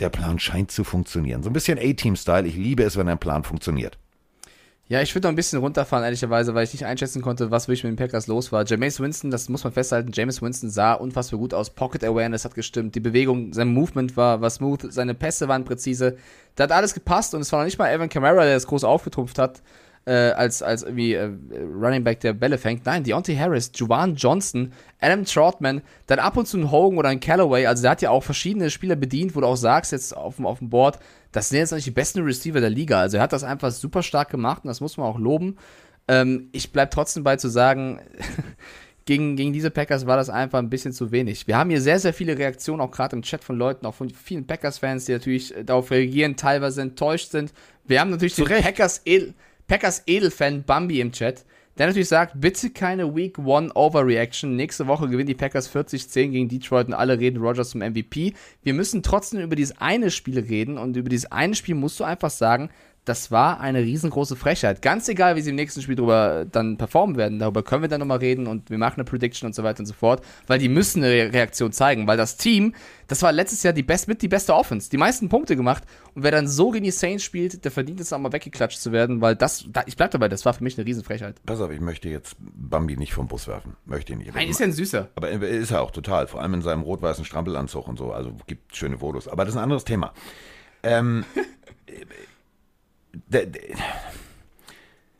der 0.00 0.10
Plan 0.10 0.38
scheint 0.38 0.70
zu 0.70 0.84
funktionieren. 0.84 1.42
So 1.42 1.48
ein 1.48 1.54
bisschen 1.54 1.78
A-Team-Style. 1.78 2.46
Ich 2.46 2.56
liebe 2.56 2.82
es, 2.82 2.98
wenn 2.98 3.08
ein 3.08 3.18
Plan 3.18 3.42
funktioniert. 3.42 3.96
Ja, 4.86 5.00
ich 5.00 5.14
würde 5.14 5.26
noch 5.26 5.32
ein 5.32 5.36
bisschen 5.36 5.60
runterfahren, 5.60 6.04
ehrlicherweise, 6.04 6.54
weil 6.54 6.64
ich 6.64 6.74
nicht 6.74 6.84
einschätzen 6.84 7.22
konnte, 7.22 7.50
was 7.50 7.68
wirklich 7.68 7.84
mit 7.84 7.92
den 7.92 7.96
Packers 7.96 8.26
los 8.26 8.52
war. 8.52 8.66
Jameis 8.66 9.00
Winston, 9.00 9.30
das 9.30 9.48
muss 9.48 9.64
man 9.64 9.72
festhalten, 9.72 10.10
Jameis 10.12 10.42
Winston 10.42 10.68
sah 10.68 10.92
unfassbar 10.92 11.40
gut 11.40 11.54
aus. 11.54 11.70
Pocket 11.70 12.04
Awareness 12.04 12.44
hat 12.44 12.54
gestimmt, 12.54 12.94
die 12.94 13.00
Bewegung, 13.00 13.54
sein 13.54 13.68
Movement 13.68 14.14
war, 14.18 14.42
war 14.42 14.50
smooth, 14.50 14.92
seine 14.92 15.14
Pässe 15.14 15.48
waren 15.48 15.64
präzise. 15.64 16.18
Da 16.54 16.64
hat 16.64 16.72
alles 16.72 16.92
gepasst 16.92 17.34
und 17.34 17.40
es 17.40 17.50
war 17.50 17.60
noch 17.60 17.64
nicht 17.64 17.78
mal 17.78 17.90
Evan 17.90 18.10
Kamara, 18.10 18.44
der 18.44 18.54
das 18.54 18.66
groß 18.66 18.84
aufgetrumpft 18.84 19.38
hat 19.38 19.62
äh, 20.06 20.12
als, 20.12 20.62
als 20.62 20.82
irgendwie 20.82 21.14
äh, 21.14 21.30
Running 21.52 22.04
Back, 22.04 22.20
der 22.20 22.32
Bälle 22.32 22.58
fängt. 22.58 22.84
Nein, 22.86 23.04
Deontay 23.04 23.36
Harris, 23.36 23.70
Juwan 23.74 24.14
Johnson, 24.16 24.72
Adam 25.00 25.24
Trotman, 25.24 25.82
dann 26.06 26.18
ab 26.18 26.36
und 26.36 26.46
zu 26.46 26.58
ein 26.58 26.70
Hogan 26.70 26.98
oder 26.98 27.08
ein 27.08 27.20
Callaway. 27.20 27.66
Also 27.66 27.82
der 27.82 27.92
hat 27.92 28.02
ja 28.02 28.10
auch 28.10 28.22
verschiedene 28.22 28.70
Spieler 28.70 28.96
bedient, 28.96 29.34
wo 29.34 29.40
du 29.40 29.46
auch 29.46 29.56
sagst, 29.56 29.92
jetzt 29.92 30.16
auf 30.16 30.36
dem 30.36 30.70
Board, 30.70 30.98
das 31.34 31.48
sind 31.48 31.58
jetzt 31.58 31.72
nicht 31.72 31.86
die 31.86 31.90
besten 31.90 32.22
Receiver 32.22 32.60
der 32.60 32.70
Liga. 32.70 33.00
Also 33.00 33.16
er 33.16 33.22
hat 33.24 33.32
das 33.32 33.42
einfach 33.42 33.72
super 33.72 34.04
stark 34.04 34.30
gemacht 34.30 34.62
und 34.62 34.68
das 34.68 34.80
muss 34.80 34.96
man 34.96 35.06
auch 35.06 35.18
loben. 35.18 35.56
Ähm, 36.06 36.48
ich 36.52 36.70
bleib 36.70 36.92
trotzdem 36.92 37.24
bei 37.24 37.34
zu 37.36 37.48
sagen, 37.48 38.00
gegen, 39.04 39.34
gegen 39.34 39.52
diese 39.52 39.72
Packers 39.72 40.06
war 40.06 40.16
das 40.16 40.30
einfach 40.30 40.60
ein 40.60 40.70
bisschen 40.70 40.92
zu 40.92 41.10
wenig. 41.10 41.48
Wir 41.48 41.58
haben 41.58 41.70
hier 41.70 41.80
sehr, 41.80 41.98
sehr 41.98 42.14
viele 42.14 42.38
Reaktionen, 42.38 42.80
auch 42.80 42.92
gerade 42.92 43.16
im 43.16 43.22
Chat 43.22 43.42
von 43.42 43.56
Leuten, 43.56 43.84
auch 43.84 43.96
von 43.96 44.10
vielen 44.10 44.46
Packers-Fans, 44.46 45.06
die 45.06 45.12
natürlich 45.12 45.52
darauf 45.64 45.90
reagieren, 45.90 46.36
teilweise 46.36 46.82
enttäuscht 46.82 47.32
sind. 47.32 47.52
Wir 47.82 47.98
haben 47.98 48.10
natürlich 48.10 48.36
Zu 48.36 48.44
den 48.44 48.62
Packers, 48.62 49.02
Packers 49.66 50.04
Edelfan 50.06 50.62
Bambi 50.62 51.00
im 51.00 51.10
Chat, 51.10 51.44
der 51.78 51.86
natürlich 51.86 52.08
sagt, 52.08 52.40
bitte 52.40 52.70
keine 52.70 53.14
Week 53.16 53.38
One 53.38 53.72
Overreaction. 53.74 54.54
Nächste 54.54 54.86
Woche 54.86 55.08
gewinnen 55.08 55.26
die 55.26 55.34
Packers 55.34 55.74
40-10 55.74 56.28
gegen 56.28 56.48
Detroit 56.48 56.86
und 56.86 56.94
alle 56.94 57.18
reden 57.18 57.42
Rogers 57.42 57.70
zum 57.70 57.80
MVP. 57.80 58.34
Wir 58.62 58.74
müssen 58.74 59.02
trotzdem 59.02 59.40
über 59.40 59.56
dieses 59.56 59.80
eine 59.80 60.10
Spiel 60.10 60.38
reden 60.38 60.78
und 60.78 60.96
über 60.96 61.08
dieses 61.08 61.30
eine 61.32 61.54
Spiel 61.54 61.74
musst 61.74 61.98
du 61.98 62.04
einfach 62.04 62.30
sagen, 62.30 62.70
das 63.04 63.30
war 63.30 63.60
eine 63.60 63.80
riesengroße 63.80 64.34
Frechheit. 64.34 64.80
Ganz 64.80 65.08
egal, 65.08 65.36
wie 65.36 65.42
sie 65.42 65.50
im 65.50 65.56
nächsten 65.56 65.82
Spiel 65.82 65.96
drüber 65.96 66.46
dann 66.50 66.78
performen 66.78 67.16
werden, 67.16 67.38
darüber 67.38 67.62
können 67.62 67.82
wir 67.82 67.88
dann 67.88 68.00
nochmal 68.00 68.18
reden 68.18 68.46
und 68.46 68.70
wir 68.70 68.78
machen 68.78 68.94
eine 68.96 69.04
Prediction 69.04 69.46
und 69.46 69.54
so 69.54 69.62
weiter 69.62 69.80
und 69.80 69.86
so 69.86 69.92
fort, 69.92 70.24
weil 70.46 70.58
die 70.58 70.70
müssen 70.70 71.04
eine 71.04 71.32
Reaktion 71.32 71.72
zeigen, 71.72 72.06
weil 72.06 72.16
das 72.16 72.38
Team, 72.38 72.74
das 73.06 73.20
war 73.22 73.32
letztes 73.32 73.62
Jahr 73.62 73.74
die 73.74 73.82
best, 73.82 74.08
mit 74.08 74.22
die 74.22 74.28
beste 74.28 74.54
Offense, 74.54 74.88
die 74.88 74.96
meisten 74.96 75.28
Punkte 75.28 75.54
gemacht 75.54 75.84
und 76.14 76.22
wer 76.22 76.30
dann 76.30 76.48
so 76.48 76.70
gegen 76.70 76.84
die 76.84 76.90
Saints 76.90 77.24
spielt, 77.24 77.64
der 77.64 77.70
verdient 77.70 78.00
es 78.00 78.12
auch 78.12 78.18
mal 78.18 78.32
weggeklatscht 78.32 78.80
zu 78.80 78.90
werden, 78.90 79.20
weil 79.20 79.36
das, 79.36 79.66
ich 79.84 79.96
bleib 79.96 80.10
dabei, 80.12 80.28
das 80.28 80.46
war 80.46 80.54
für 80.54 80.64
mich 80.64 80.78
eine 80.78 80.86
Riesenfrechheit. 80.86 81.36
Pass 81.44 81.60
auf, 81.60 81.70
ich 81.70 81.80
möchte 81.80 82.08
jetzt 82.08 82.36
Bambi 82.38 82.96
nicht 82.96 83.12
vom 83.12 83.28
Bus 83.28 83.46
werfen. 83.48 83.76
Möchte 83.84 84.12
ich 84.14 84.18
nicht. 84.18 84.34
Nein, 84.34 84.48
ist 84.48 84.60
ja 84.60 84.66
ein 84.66 84.72
Süßer. 84.72 85.10
Aber 85.14 85.28
ist 85.28 85.70
er 85.72 85.82
auch 85.82 85.90
total, 85.90 86.26
vor 86.26 86.40
allem 86.40 86.54
in 86.54 86.62
seinem 86.62 86.82
rot-weißen 86.82 87.26
Strampelanzug 87.26 87.86
und 87.86 87.98
so, 87.98 88.12
also 88.12 88.32
gibt 88.46 88.74
schöne 88.74 88.98
Fotos. 88.98 89.28
Aber 89.28 89.44
das 89.44 89.52
ist 89.52 89.58
ein 89.58 89.64
anderes 89.64 89.84
Thema. 89.84 90.14
Ähm, 90.82 91.24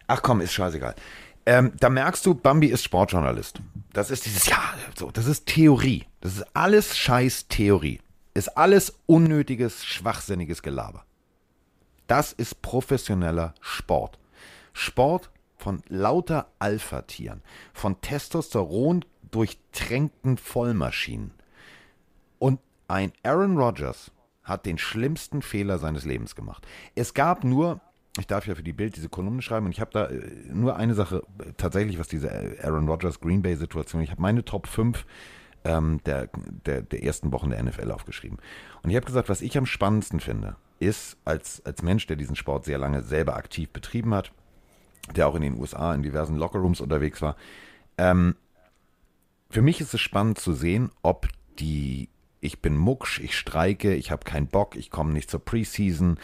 Ach 0.06 0.22
komm, 0.22 0.40
ist 0.40 0.52
scheißegal. 0.52 0.94
Ähm, 1.46 1.72
da 1.78 1.90
merkst 1.90 2.24
du, 2.24 2.34
Bambi 2.34 2.68
ist 2.68 2.84
Sportjournalist. 2.84 3.60
Das 3.92 4.10
ist 4.10 4.24
dieses, 4.26 4.46
ja, 4.46 4.62
so, 4.96 5.10
das 5.10 5.26
ist 5.26 5.46
Theorie. 5.46 6.06
Das 6.20 6.36
ist 6.36 6.46
alles 6.54 6.96
scheiß 6.96 7.48
Theorie. 7.48 8.00
Ist 8.32 8.56
alles 8.56 8.94
unnötiges, 9.06 9.84
schwachsinniges 9.84 10.62
Gelaber. 10.62 11.04
Das 12.06 12.32
ist 12.32 12.62
professioneller 12.62 13.54
Sport. 13.60 14.18
Sport 14.72 15.30
von 15.56 15.82
lauter 15.88 16.48
Alpha-Tieren, 16.58 17.42
von 17.72 18.00
Testosteron 18.00 19.04
durchtränkten 19.30 20.36
Vollmaschinen. 20.36 21.32
Und 22.38 22.60
ein 22.88 23.12
Aaron 23.22 23.56
Rodgers 23.56 24.10
hat 24.44 24.66
den 24.66 24.78
schlimmsten 24.78 25.42
Fehler 25.42 25.78
seines 25.78 26.04
Lebens 26.04 26.36
gemacht. 26.36 26.66
Es 26.94 27.14
gab 27.14 27.44
nur, 27.44 27.80
ich 28.18 28.26
darf 28.26 28.46
ja 28.46 28.54
für 28.54 28.62
die 28.62 28.72
Bild 28.72 28.96
diese 28.96 29.08
Kolumne 29.08 29.42
schreiben 29.42 29.66
und 29.66 29.72
ich 29.72 29.80
habe 29.80 29.90
da 29.92 30.06
äh, 30.06 30.30
nur 30.52 30.76
eine 30.76 30.94
Sache 30.94 31.22
äh, 31.38 31.52
tatsächlich, 31.56 31.98
was 31.98 32.08
diese 32.08 32.30
Aaron 32.62 32.88
Rodgers 32.88 33.20
Green 33.20 33.42
Bay 33.42 33.56
Situation, 33.56 34.02
ich 34.02 34.10
habe 34.10 34.22
meine 34.22 34.44
Top 34.44 34.66
5 34.66 35.04
ähm, 35.64 36.00
der, 36.04 36.28
der, 36.66 36.82
der 36.82 37.02
ersten 37.02 37.32
Wochen 37.32 37.50
der 37.50 37.62
NFL 37.62 37.90
aufgeschrieben. 37.90 38.38
Und 38.82 38.90
ich 38.90 38.96
habe 38.96 39.06
gesagt, 39.06 39.28
was 39.28 39.40
ich 39.40 39.56
am 39.56 39.66
spannendsten 39.66 40.20
finde, 40.20 40.56
ist 40.78 41.16
als, 41.24 41.64
als 41.64 41.82
Mensch, 41.82 42.06
der 42.06 42.16
diesen 42.16 42.36
Sport 42.36 42.66
sehr 42.66 42.78
lange 42.78 43.02
selber 43.02 43.36
aktiv 43.36 43.70
betrieben 43.70 44.14
hat, 44.14 44.32
der 45.16 45.26
auch 45.26 45.34
in 45.34 45.42
den 45.42 45.58
USA 45.58 45.94
in 45.94 46.02
diversen 46.02 46.36
Lockerrooms 46.36 46.80
unterwegs 46.80 47.22
war, 47.22 47.36
ähm, 47.96 48.36
für 49.50 49.62
mich 49.62 49.80
ist 49.80 49.94
es 49.94 50.00
spannend 50.00 50.38
zu 50.38 50.52
sehen, 50.52 50.90
ob 51.02 51.28
die 51.58 52.08
ich 52.44 52.60
bin 52.60 52.76
mucksch, 52.76 53.20
ich 53.20 53.36
streike, 53.36 53.94
ich 53.94 54.10
habe 54.10 54.24
keinen 54.24 54.46
Bock, 54.46 54.76
ich 54.76 54.90
komme 54.90 55.12
nicht 55.12 55.30
zur 55.30 55.44
Preseason, 55.44 56.18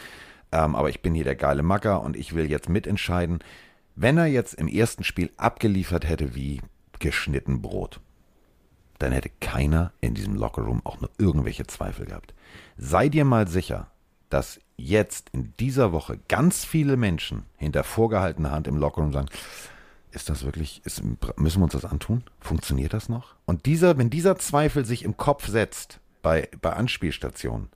ähm, 0.51 0.75
aber 0.75 0.89
ich 0.89 1.01
bin 1.01 1.15
hier 1.15 1.23
der 1.23 1.35
geile 1.35 1.63
Macker 1.63 2.01
und 2.01 2.15
ich 2.15 2.35
will 2.35 2.49
jetzt 2.49 2.69
mitentscheiden. 2.69 3.39
Wenn 3.95 4.17
er 4.17 4.27
jetzt 4.27 4.53
im 4.53 4.67
ersten 4.67 5.03
Spiel 5.03 5.31
abgeliefert 5.37 6.07
hätte 6.07 6.35
wie 6.35 6.61
geschnitten 6.99 7.61
Brot, 7.61 7.99
dann 8.99 9.11
hätte 9.11 9.31
keiner 9.39 9.91
in 9.99 10.13
diesem 10.13 10.35
Lockerroom 10.35 10.81
auch 10.83 11.01
nur 11.01 11.09
irgendwelche 11.17 11.65
Zweifel 11.65 12.05
gehabt. 12.05 12.35
Sei 12.77 13.09
dir 13.09 13.25
mal 13.25 13.47
sicher, 13.47 13.89
dass 14.29 14.59
jetzt 14.77 15.29
in 15.31 15.53
dieser 15.59 15.91
Woche 15.91 16.19
ganz 16.27 16.65
viele 16.65 16.97
Menschen 16.97 17.43
hinter 17.57 17.83
vorgehaltener 17.83 18.51
Hand 18.51 18.67
im 18.67 18.77
Lockerroom 18.77 19.11
sagen, 19.11 19.29
ist 20.11 20.29
das 20.29 20.43
wirklich, 20.43 20.81
ist, 20.85 21.01
müssen 21.37 21.59
wir 21.59 21.63
uns 21.63 21.73
das 21.73 21.85
antun? 21.85 22.23
Funktioniert 22.39 22.93
das 22.93 23.09
noch? 23.09 23.35
Und 23.45 23.65
dieser, 23.65 23.97
wenn 23.97 24.09
dieser 24.09 24.37
Zweifel 24.37 24.85
sich 24.85 25.03
im 25.03 25.17
Kopf 25.17 25.47
setzt, 25.47 26.00
bei, 26.21 26.49
bei 26.61 26.73
Anspielstationen, 26.73 27.69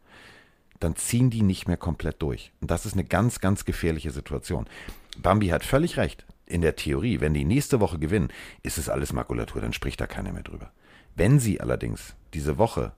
dann 0.80 0.96
ziehen 0.96 1.30
die 1.30 1.42
nicht 1.42 1.68
mehr 1.68 1.78
komplett 1.78 2.22
durch. 2.22 2.52
Und 2.62 2.72
das 2.72 2.86
ist 2.86 2.94
eine 2.94 3.06
ganz, 3.06 3.40
ganz 3.40 3.66
gefährliche 3.66 4.12
Situation. 4.12 4.68
Bambi 5.18 5.48
hat 5.48 5.64
völlig 5.64 5.98
recht. 5.98 6.26
In 6.46 6.62
der 6.62 6.76
Theorie, 6.76 7.22
wenn 7.22 7.34
die 7.34 7.46
nächste 7.46 7.80
Woche 7.80 7.98
gewinnen, 7.98 8.30
ist 8.62 8.78
es 8.78 8.90
alles 8.90 9.14
Makulatur, 9.14 9.62
dann 9.62 9.74
spricht 9.74 10.00
da 10.00 10.06
keiner 10.06 10.32
mehr 10.32 10.44
drüber. 10.44 10.72
Wenn 11.16 11.40
sie 11.40 11.60
allerdings 11.60 12.16
diese 12.34 12.58
Woche 12.58 12.92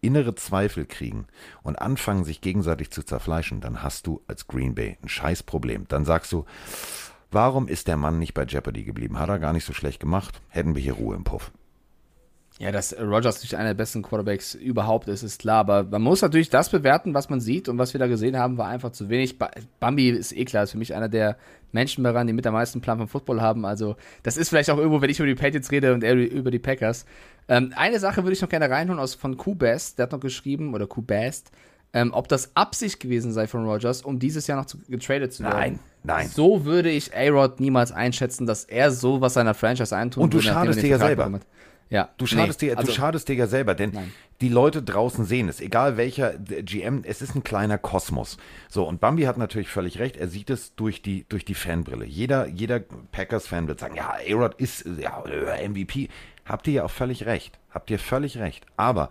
innere 0.00 0.34
Zweifel 0.34 0.86
kriegen 0.86 1.26
und 1.62 1.76
anfangen, 1.76 2.24
sich 2.24 2.40
gegenseitig 2.40 2.90
zu 2.90 3.02
zerfleischen, 3.02 3.60
dann 3.60 3.82
hast 3.82 4.06
du 4.06 4.22
als 4.26 4.46
Green 4.46 4.74
Bay 4.74 4.96
ein 5.02 5.08
Scheißproblem. 5.08 5.86
Dann 5.88 6.04
sagst 6.04 6.30
du, 6.32 6.44
warum 7.30 7.68
ist 7.68 7.88
der 7.88 7.96
Mann 7.96 8.18
nicht 8.18 8.34
bei 8.34 8.44
Jeopardy 8.44 8.84
geblieben? 8.84 9.18
Hat 9.18 9.28
er 9.28 9.38
gar 9.38 9.52
nicht 9.52 9.64
so 9.64 9.72
schlecht 9.72 10.00
gemacht? 10.00 10.40
Hätten 10.48 10.74
wir 10.74 10.82
hier 10.82 10.94
Ruhe 10.94 11.16
im 11.16 11.24
Puff. 11.24 11.50
Ja, 12.60 12.70
dass 12.70 12.96
Rogers 12.96 13.42
nicht 13.42 13.56
einer 13.56 13.70
der 13.70 13.74
besten 13.74 14.02
Quarterbacks 14.02 14.54
überhaupt 14.54 15.08
ist, 15.08 15.24
ist 15.24 15.40
klar. 15.40 15.58
Aber 15.58 15.82
man 15.82 16.02
muss 16.02 16.22
natürlich 16.22 16.50
das 16.50 16.68
bewerten, 16.68 17.12
was 17.12 17.28
man 17.28 17.40
sieht. 17.40 17.68
Und 17.68 17.78
was 17.78 17.94
wir 17.94 17.98
da 17.98 18.06
gesehen 18.06 18.38
haben, 18.38 18.58
war 18.58 18.68
einfach 18.68 18.92
zu 18.92 19.08
wenig. 19.08 19.38
Bambi 19.80 20.10
ist 20.10 20.30
eh 20.32 20.44
klar, 20.44 20.62
ist 20.62 20.70
für 20.70 20.78
mich 20.78 20.94
einer 20.94 21.08
der 21.08 21.36
Menschen 21.72 22.04
daran, 22.04 22.28
die 22.28 22.32
mit 22.32 22.46
am 22.46 22.54
meisten 22.54 22.80
Plan 22.80 22.98
vom 22.98 23.08
Football 23.08 23.40
haben. 23.40 23.64
Also, 23.64 23.96
das 24.22 24.36
ist 24.36 24.50
vielleicht 24.50 24.70
auch 24.70 24.78
irgendwo, 24.78 25.00
wenn 25.00 25.10
ich 25.10 25.18
über 25.18 25.26
die 25.26 25.34
Patriots 25.34 25.72
rede 25.72 25.92
und 25.92 26.04
er 26.04 26.14
über 26.14 26.52
die 26.52 26.60
Packers. 26.60 27.06
Ähm, 27.48 27.72
eine 27.74 27.98
Sache 27.98 28.22
würde 28.22 28.34
ich 28.34 28.40
noch 28.40 28.48
gerne 28.48 28.70
reinholen 28.70 29.00
aus 29.00 29.16
von 29.16 29.36
Q-Best. 29.36 29.98
Der 29.98 30.04
hat 30.04 30.12
noch 30.12 30.20
geschrieben, 30.20 30.74
oder 30.74 30.86
Q-Best, 30.86 31.50
ähm, 31.92 32.12
ob 32.12 32.28
das 32.28 32.54
Absicht 32.54 33.00
gewesen 33.00 33.32
sei 33.32 33.48
von 33.48 33.64
Rogers, 33.64 34.02
um 34.02 34.20
dieses 34.20 34.46
Jahr 34.46 34.58
noch 34.58 34.66
zu, 34.66 34.78
getradet 34.88 35.32
zu 35.32 35.42
werden. 35.42 35.58
Nein, 35.58 35.78
nein. 36.04 36.28
So 36.28 36.64
würde 36.64 36.90
ich 36.90 37.16
A-Rod 37.16 37.58
niemals 37.58 37.90
einschätzen, 37.90 38.46
dass 38.46 38.64
er 38.64 38.92
so 38.92 39.20
was 39.20 39.34
seiner 39.34 39.54
Franchise 39.54 39.94
eintun 39.96 40.22
Und 40.22 40.34
du 40.34 40.38
würde, 40.38 40.46
schadest 40.46 40.80
dir 40.80 40.88
ja 40.88 40.98
selber. 40.98 41.24
Bekommt. 41.24 41.46
Ja. 41.90 42.10
Du 42.16 42.26
schadest, 42.26 42.62
nee, 42.62 42.68
dir, 42.68 42.78
also, 42.78 42.90
du 42.90 42.96
schadest 42.96 43.28
dir 43.28 43.34
ja 43.34 43.46
selber, 43.46 43.74
denn 43.74 43.90
nein. 43.92 44.12
die 44.40 44.48
Leute 44.48 44.82
draußen 44.82 45.24
sehen 45.24 45.48
es, 45.48 45.60
egal 45.60 45.96
welcher 45.96 46.38
GM, 46.38 47.02
es 47.04 47.22
ist 47.22 47.34
ein 47.34 47.44
kleiner 47.44 47.78
Kosmos. 47.78 48.36
So, 48.68 48.84
und 48.84 49.00
Bambi 49.00 49.24
hat 49.24 49.38
natürlich 49.38 49.68
völlig 49.68 49.98
recht, 49.98 50.16
er 50.16 50.28
sieht 50.28 50.50
es 50.50 50.74
durch 50.74 51.02
die, 51.02 51.26
durch 51.28 51.44
die 51.44 51.54
Fanbrille. 51.54 52.04
Jeder, 52.04 52.46
jeder 52.46 52.80
Packers-Fan 52.80 53.68
wird 53.68 53.80
sagen, 53.80 53.96
ja, 53.96 54.14
A-Rod 54.28 54.54
ist 54.54 54.86
ja, 54.98 55.22
MVP. 55.68 56.08
Habt 56.44 56.66
ihr 56.66 56.74
ja 56.74 56.84
auch 56.84 56.90
völlig 56.90 57.26
recht. 57.26 57.58
Habt 57.70 57.90
ihr 57.90 57.98
völlig 57.98 58.38
recht. 58.38 58.66
Aber 58.76 59.10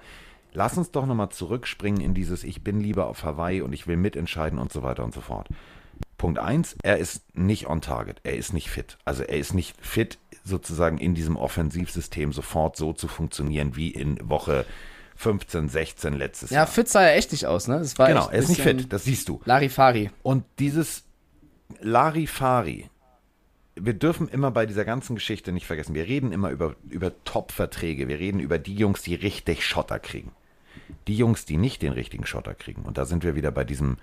lass 0.54 0.78
uns 0.78 0.92
doch 0.92 1.06
nochmal 1.06 1.30
zurückspringen 1.30 2.02
in 2.02 2.14
dieses 2.14 2.44
Ich 2.44 2.64
bin 2.64 2.80
lieber 2.80 3.08
auf 3.08 3.24
Hawaii 3.24 3.62
und 3.62 3.74
ich 3.74 3.88
will 3.88 3.98
mitentscheiden 3.98 4.60
und 4.60 4.72
so 4.72 4.84
weiter 4.84 5.04
und 5.04 5.14
so 5.14 5.22
fort. 5.22 5.48
Punkt 6.18 6.40
1, 6.40 6.78
er 6.84 6.98
ist 6.98 7.36
nicht 7.36 7.68
on 7.68 7.82
target, 7.82 8.22
er 8.24 8.38
ist 8.38 8.54
nicht 8.54 8.70
fit. 8.70 8.98
Also 9.04 9.24
er 9.24 9.38
ist 9.38 9.54
nicht 9.54 9.76
fit, 9.86 10.20
sozusagen 10.44 10.98
in 10.98 11.16
diesem 11.16 11.38
Offensivsystem 11.38 12.34
sofort 12.34 12.76
so 12.76 12.94
zu 12.94 13.08
funktionieren 13.08 13.76
wie 13.76 13.90
in 13.90 14.18
Woche 14.30 14.66
15, 15.16 15.70
16 15.70 16.14
letztes 16.14 16.50
ja, 16.50 16.58
Jahr. 16.58 16.66
Ja, 16.66 16.72
fit 16.72 16.90
sah 16.90 17.04
er 17.04 17.16
echt 17.16 17.32
nicht 17.32 17.46
aus, 17.46 17.68
ne? 17.68 17.86
genau, 17.98 18.30
er 18.30 18.34
ist 18.34 18.50
nicht 18.50 18.62
fit, 18.62 18.92
das 18.92 19.06
siehst 19.06 19.30
du. 19.30 19.42
Larifari. 19.46 20.10
Und 20.22 20.44
dieses 20.60 21.04
Larifari, 21.80 22.90
wir 23.76 23.94
dürfen 23.94 24.28
immer 24.28 24.52
bei 24.52 24.66
dieser 24.66 24.86
ganzen 24.86 25.16
Geschichte 25.16 25.52
nicht 25.52 25.66
vergessen, 25.66 25.96
wir 25.96 26.08
reden 26.08 26.32
immer 26.32 26.50
über, 26.50 26.76
über 26.90 27.12
Top-Verträge, 27.24 28.08
wir 28.08 28.20
reden 28.20 28.40
über 28.40 28.58
die 28.60 28.76
Jungs, 28.76 29.02
die 29.02 29.16
richtig 29.16 29.66
Schotter 29.66 30.00
kriegen. 30.00 30.32
Die 31.08 31.16
Jungs, 31.16 31.46
die 31.46 31.58
nicht 31.58 31.82
den 31.82 31.94
richtigen 31.94 32.26
Schotter 32.26 32.54
kriegen. 32.54 32.84
Und 32.84 32.98
da 32.98 33.06
sind 33.06 33.24
wir 33.24 33.36
wieder 33.36 33.52
bei 33.52 33.64
diesem, 33.64 33.98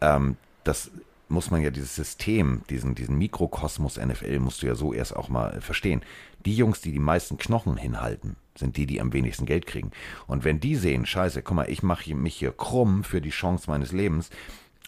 ähm, 0.00 0.36
das 0.64 0.90
muss 1.32 1.50
man 1.50 1.62
ja 1.62 1.70
dieses 1.70 1.96
System, 1.96 2.62
diesen, 2.70 2.94
diesen 2.94 3.18
Mikrokosmos 3.18 3.96
NFL, 3.96 4.38
musst 4.38 4.62
du 4.62 4.66
ja 4.66 4.74
so 4.74 4.92
erst 4.92 5.16
auch 5.16 5.28
mal 5.28 5.60
verstehen. 5.60 6.02
Die 6.44 6.54
Jungs, 6.54 6.80
die 6.80 6.92
die 6.92 6.98
meisten 6.98 7.38
Knochen 7.38 7.76
hinhalten, 7.76 8.36
sind 8.56 8.76
die, 8.76 8.86
die 8.86 9.00
am 9.00 9.12
wenigsten 9.12 9.46
Geld 9.46 9.66
kriegen. 9.66 9.90
Und 10.26 10.44
wenn 10.44 10.60
die 10.60 10.76
sehen, 10.76 11.06
scheiße, 11.06 11.42
guck 11.42 11.56
mal, 11.56 11.70
ich 11.70 11.82
mache 11.82 12.14
mich 12.14 12.36
hier 12.36 12.52
krumm 12.52 13.02
für 13.02 13.20
die 13.20 13.30
Chance 13.30 13.68
meines 13.68 13.92
Lebens 13.92 14.30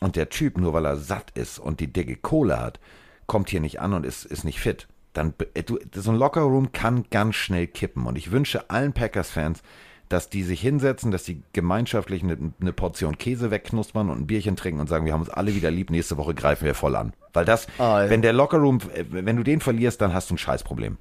und 0.00 0.16
der 0.16 0.28
Typ, 0.28 0.58
nur 0.58 0.72
weil 0.72 0.84
er 0.84 0.96
satt 0.96 1.30
ist 1.34 1.58
und 1.58 1.80
die 1.80 1.92
dicke 1.92 2.16
Kohle 2.16 2.60
hat, 2.60 2.78
kommt 3.26 3.48
hier 3.48 3.60
nicht 3.60 3.80
an 3.80 3.94
und 3.94 4.04
ist, 4.04 4.24
ist 4.24 4.44
nicht 4.44 4.60
fit, 4.60 4.86
dann, 5.14 5.32
du, 5.66 5.78
so 5.94 6.10
ein 6.10 6.18
Lockerroom 6.18 6.72
kann 6.72 7.04
ganz 7.10 7.36
schnell 7.36 7.66
kippen. 7.66 8.06
Und 8.06 8.18
ich 8.18 8.32
wünsche 8.32 8.68
allen 8.68 8.92
Packers-Fans, 8.92 9.62
dass 10.08 10.28
die 10.28 10.42
sich 10.42 10.60
hinsetzen, 10.60 11.10
dass 11.10 11.24
die 11.24 11.42
gemeinschaftlich 11.52 12.22
eine, 12.22 12.52
eine, 12.60 12.72
Portion 12.72 13.18
Käse 13.18 13.50
wegknuspern 13.50 14.10
und 14.10 14.20
ein 14.20 14.26
Bierchen 14.26 14.56
trinken 14.56 14.80
und 14.80 14.88
sagen, 14.88 15.06
wir 15.06 15.12
haben 15.12 15.20
uns 15.20 15.30
alle 15.30 15.54
wieder 15.54 15.70
lieb, 15.70 15.90
nächste 15.90 16.16
Woche 16.16 16.34
greifen 16.34 16.64
wir 16.64 16.74
voll 16.74 16.96
an. 16.96 17.12
Weil 17.32 17.44
das, 17.44 17.66
oh, 17.78 17.82
ja. 17.82 18.10
wenn 18.10 18.22
der 18.22 18.32
Lockerroom, 18.32 18.78
äh, 18.94 19.04
wenn 19.08 19.36
du 19.36 19.42
den 19.42 19.60
verlierst, 19.60 20.00
dann 20.00 20.12
hast 20.12 20.30
du 20.30 20.34
ein 20.34 20.38
Scheißproblem. 20.38 20.98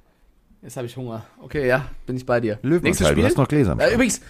Jetzt 0.62 0.76
habe 0.76 0.86
ich 0.86 0.96
Hunger. 0.96 1.24
Okay, 1.40 1.68
ja, 1.68 1.86
bin 2.06 2.16
ich 2.16 2.24
bei 2.24 2.40
dir. 2.40 2.58
Nächstes 2.62 3.06
Spiel? 3.06 3.22
du 3.22 3.28
hast 3.28 3.36
noch 3.36 3.48
Gläser. 3.48 3.76
Äh, 3.78 3.94
übrigens, 3.94 4.20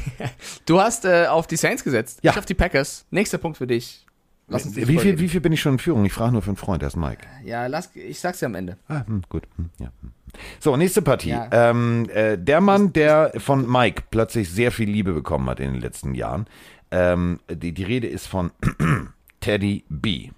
du 0.66 0.80
hast 0.80 1.04
äh, 1.04 1.26
auf 1.26 1.46
die 1.46 1.56
Saints 1.56 1.84
gesetzt, 1.84 2.20
ja. 2.22 2.30
nicht 2.30 2.38
auf 2.38 2.46
die 2.46 2.54
Packers. 2.54 3.04
Nächster 3.10 3.38
Punkt 3.38 3.58
für 3.58 3.66
dich. 3.66 4.06
Wie 4.48 4.98
viel, 4.98 5.18
wie 5.18 5.28
viel 5.28 5.40
bin 5.40 5.52
ich 5.52 5.60
schon 5.60 5.72
in 5.74 5.78
Führung? 5.80 6.04
Ich 6.04 6.12
frage 6.12 6.32
nur 6.32 6.40
für 6.40 6.50
einen 6.50 6.56
Freund, 6.56 6.80
der 6.80 6.86
ist 6.86 6.96
Mike. 6.96 7.26
Ja, 7.44 7.66
lass, 7.66 7.90
ich 7.94 8.20
sag's 8.20 8.38
dir 8.38 8.46
am 8.46 8.54
Ende. 8.54 8.78
Ah, 8.86 9.04
hm, 9.04 9.22
gut. 9.28 9.42
Hm, 9.56 9.70
ja. 9.78 9.92
Hm. 10.00 10.12
So, 10.60 10.76
nächste 10.76 11.02
Partie. 11.02 11.30
Ja. 11.30 11.48
Ähm, 11.52 12.08
äh, 12.12 12.36
der 12.36 12.60
Mann, 12.60 12.92
der 12.92 13.32
von 13.38 13.70
Mike 13.70 14.04
plötzlich 14.10 14.50
sehr 14.50 14.72
viel 14.72 14.90
Liebe 14.90 15.12
bekommen 15.12 15.48
hat 15.48 15.60
in 15.60 15.72
den 15.72 15.80
letzten 15.80 16.14
Jahren. 16.14 16.46
Ähm, 16.90 17.40
die, 17.50 17.72
die 17.72 17.84
Rede 17.84 18.06
ist 18.06 18.26
von 18.26 18.50
Teddy 19.40 19.84
B. 19.88 20.30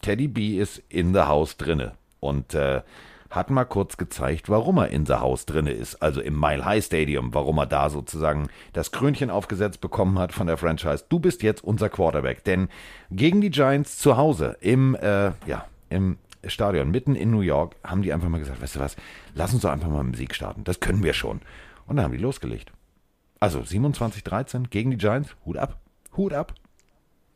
Teddy 0.00 0.28
B 0.28 0.58
ist 0.58 0.82
in 0.88 1.14
the 1.14 1.20
house 1.20 1.56
drinne 1.56 1.92
und 2.20 2.54
äh, 2.54 2.82
hat 3.32 3.50
mal 3.50 3.64
kurz 3.64 3.96
gezeigt, 3.96 4.50
warum 4.50 4.76
er 4.76 4.88
in 4.88 5.06
the 5.06 5.14
House 5.14 5.46
drinne 5.46 5.72
ist, 5.72 6.02
also 6.02 6.20
im 6.20 6.38
Mile 6.38 6.64
High 6.64 6.84
Stadium, 6.84 7.32
warum 7.32 7.58
er 7.58 7.66
da 7.66 7.88
sozusagen 7.88 8.48
das 8.74 8.92
Krönchen 8.92 9.30
aufgesetzt 9.30 9.80
bekommen 9.80 10.18
hat 10.18 10.32
von 10.32 10.46
der 10.46 10.58
Franchise. 10.58 11.04
Du 11.08 11.18
bist 11.18 11.42
jetzt 11.42 11.64
unser 11.64 11.88
Quarterback, 11.88 12.44
denn 12.44 12.68
gegen 13.10 13.40
die 13.40 13.50
Giants 13.50 13.98
zu 13.98 14.16
Hause 14.18 14.56
im, 14.60 14.94
äh, 14.96 15.32
ja, 15.46 15.64
im 15.88 16.18
Stadion 16.46 16.90
mitten 16.90 17.14
in 17.14 17.30
New 17.30 17.40
York 17.40 17.76
haben 17.84 18.02
die 18.02 18.12
einfach 18.12 18.28
mal 18.28 18.38
gesagt, 18.38 18.62
weißt 18.62 18.76
du 18.76 18.80
was, 18.80 18.96
lass 19.34 19.52
uns 19.52 19.62
doch 19.62 19.70
einfach 19.70 19.88
mal 19.88 20.02
mit 20.02 20.14
dem 20.14 20.18
Sieg 20.18 20.34
starten, 20.34 20.64
das 20.64 20.80
können 20.80 21.02
wir 21.02 21.12
schon. 21.12 21.40
Und 21.86 21.96
dann 21.96 22.04
haben 22.04 22.12
die 22.12 22.18
losgelegt. 22.18 22.72
Also 23.40 23.60
27-13 23.60 24.68
gegen 24.68 24.90
die 24.92 24.96
Giants, 24.96 25.34
Hut 25.44 25.56
ab, 25.56 25.78
Hut 26.16 26.32
ab. 26.32 26.54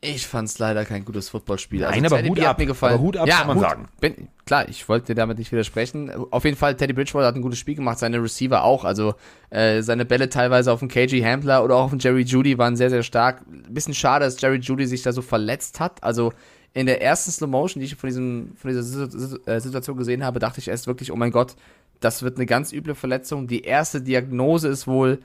Ich 0.03 0.27
fand 0.27 0.49
es 0.49 0.59
leider 0.59 0.85
kein 0.85 1.05
gutes 1.05 1.31
Footballspiel. 1.31 1.81
Nein, 1.81 2.05
aber 2.05 2.17
Teddy 2.17 2.29
Hut 2.29 2.41
ab. 2.41 2.47
hat 2.47 2.59
mir 2.59 2.67
gefallen. 2.67 2.95
Aber 2.95 3.03
Hut 3.03 3.17
ab 3.17 3.27
ja, 3.27 3.39
kann 3.39 3.47
man 3.49 3.57
Hut. 3.57 3.65
sagen. 3.65 3.89
Bin, 4.01 4.29
klar, 4.45 4.69
ich 4.69 4.89
wollte 4.89 5.07
dir 5.07 5.15
damit 5.15 5.39
nicht 5.39 5.51
widersprechen. 5.51 6.13
Auf 6.31 6.45
jeden 6.45 6.57
Fall, 6.57 6.77
Teddy 6.77 6.93
Bridgewater 6.93 7.27
hat 7.27 7.35
ein 7.35 7.43
gutes 7.43 7.59
Spiel 7.59 7.75
gemacht, 7.77 7.99
seine 7.99 8.23
Receiver 8.23 8.63
auch. 8.63 8.85
Also 8.85 9.15
äh, 9.51 9.83
seine 9.83 10.05
Bälle 10.05 10.29
teilweise 10.29 10.71
auf 10.71 10.81
den 10.81 10.89
KG 10.89 11.25
Hampler 11.25 11.65
oder 11.65 11.77
auch 11.77 11.85
auf 11.85 11.91
den 11.91 11.99
Jerry 11.99 12.23
Judy 12.23 12.59
waren 12.59 12.77
sehr, 12.77 12.91
sehr 12.91 13.03
stark. 13.03 13.43
Ein 13.49 13.73
bisschen 13.73 13.95
schade, 13.95 14.27
dass 14.27 14.41
Jerry 14.41 14.59
Judy 14.59 14.87
sich 14.87 15.03
da 15.03 15.13
so 15.13 15.23
verletzt 15.23 15.81
hat. 15.81 16.05
Also 16.05 16.33
in 16.77 16.85
der 16.85 17.01
ersten 17.01 17.31
Slow 17.31 17.51
Motion, 17.51 17.81
die 17.81 17.87
ich 17.87 17.97
von, 17.97 18.07
diesem, 18.07 18.53
von 18.55 18.71
dieser 18.71 19.09
äh, 19.49 19.61
Situation 19.61 19.97
gesehen 19.97 20.23
habe, 20.23 20.41
dachte 20.41 20.61
ich 20.61 20.69
erst 20.69 20.87
wirklich, 20.87 21.11
oh 21.11 21.17
mein 21.17 21.31
Gott, 21.31 21.57
das 22.01 22.23
wird 22.23 22.37
eine 22.37 22.45
ganz 22.45 22.71
üble 22.71 22.95
Verletzung. 22.95 23.47
Die 23.47 23.63
erste 23.63 24.03
Diagnose 24.03 24.69
ist 24.69 24.87
wohl, 24.87 25.21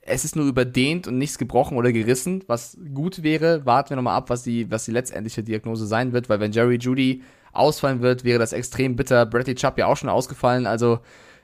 es 0.00 0.24
ist 0.24 0.34
nur 0.34 0.46
überdehnt 0.46 1.06
und 1.06 1.18
nichts 1.18 1.36
gebrochen 1.36 1.76
oder 1.76 1.92
gerissen, 1.92 2.42
was 2.46 2.78
gut 2.94 3.22
wäre. 3.22 3.66
Warten 3.66 3.90
wir 3.90 3.96
nochmal 3.96 4.16
ab, 4.16 4.30
was 4.30 4.44
die, 4.44 4.70
was 4.70 4.86
die 4.86 4.92
letztendliche 4.92 5.42
Diagnose 5.42 5.86
sein 5.86 6.14
wird, 6.14 6.30
weil 6.30 6.40
wenn 6.40 6.52
Jerry 6.52 6.76
Judy 6.76 7.22
ausfallen 7.52 8.00
wird, 8.00 8.24
wäre 8.24 8.38
das 8.38 8.54
extrem 8.54 8.96
bitter. 8.96 9.26
Bradley 9.26 9.56
Chubb 9.56 9.76
ja 9.76 9.88
auch 9.88 9.96
schon 9.98 10.08
ausgefallen. 10.08 10.66
Also 10.66 11.00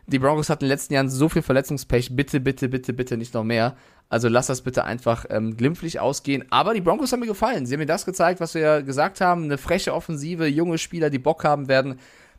die 0.06 0.18
Broncos 0.18 0.48
hatten 0.48 0.64
in 0.64 0.68
den 0.68 0.74
letzten 0.74 0.94
Jahren 0.94 1.10
so 1.10 1.28
viel 1.28 1.42
Verletzungspech. 1.42 2.16
Bitte, 2.16 2.40
bitte, 2.40 2.70
bitte, 2.70 2.94
bitte 2.94 3.18
nicht 3.18 3.34
noch 3.34 3.44
mehr. 3.44 3.76
Also 4.09 4.28
lass 4.28 4.47
das 4.47 4.60
bitte 4.62 4.85
einfach 4.85 5.24
ähm, 5.31 5.56
glimpflich 5.56 5.98
ausgehen. 5.98 6.44
Aber 6.51 6.74
die 6.74 6.81
Broncos 6.81 7.12
haben 7.12 7.20
mir 7.20 7.26
gefallen. 7.26 7.66
Sie 7.66 7.74
haben 7.74 7.81
mir 7.81 7.86
das 7.86 8.05
gezeigt, 8.05 8.40
was 8.40 8.55
wir 8.55 8.62
ja 8.62 8.81
gesagt 8.81 9.20
haben. 9.20 9.44
Eine 9.44 9.59
freche 9.59 9.94
Offensive, 9.94 10.47
junge 10.47 10.78
Spieler, 10.78 11.10
die 11.10 11.18
Bock 11.18 11.44
haben 11.44 11.68
werden. 11.68 11.98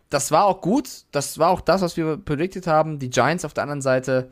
Das 0.10 0.32
war 0.32 0.46
auch 0.46 0.62
gut. 0.62 0.90
Das 1.12 1.40
war 1.40 1.50
auch 1.50 1.62
das, 1.62 1.82
was 1.82 1.98
wir 1.98 2.18
predicted 2.18 2.68
haben. 2.68 3.00
Die 3.00 3.10
Giants 3.10 3.44
auf 3.44 3.54
der 3.54 3.64
anderen 3.64 3.82
Seite. 3.82 4.30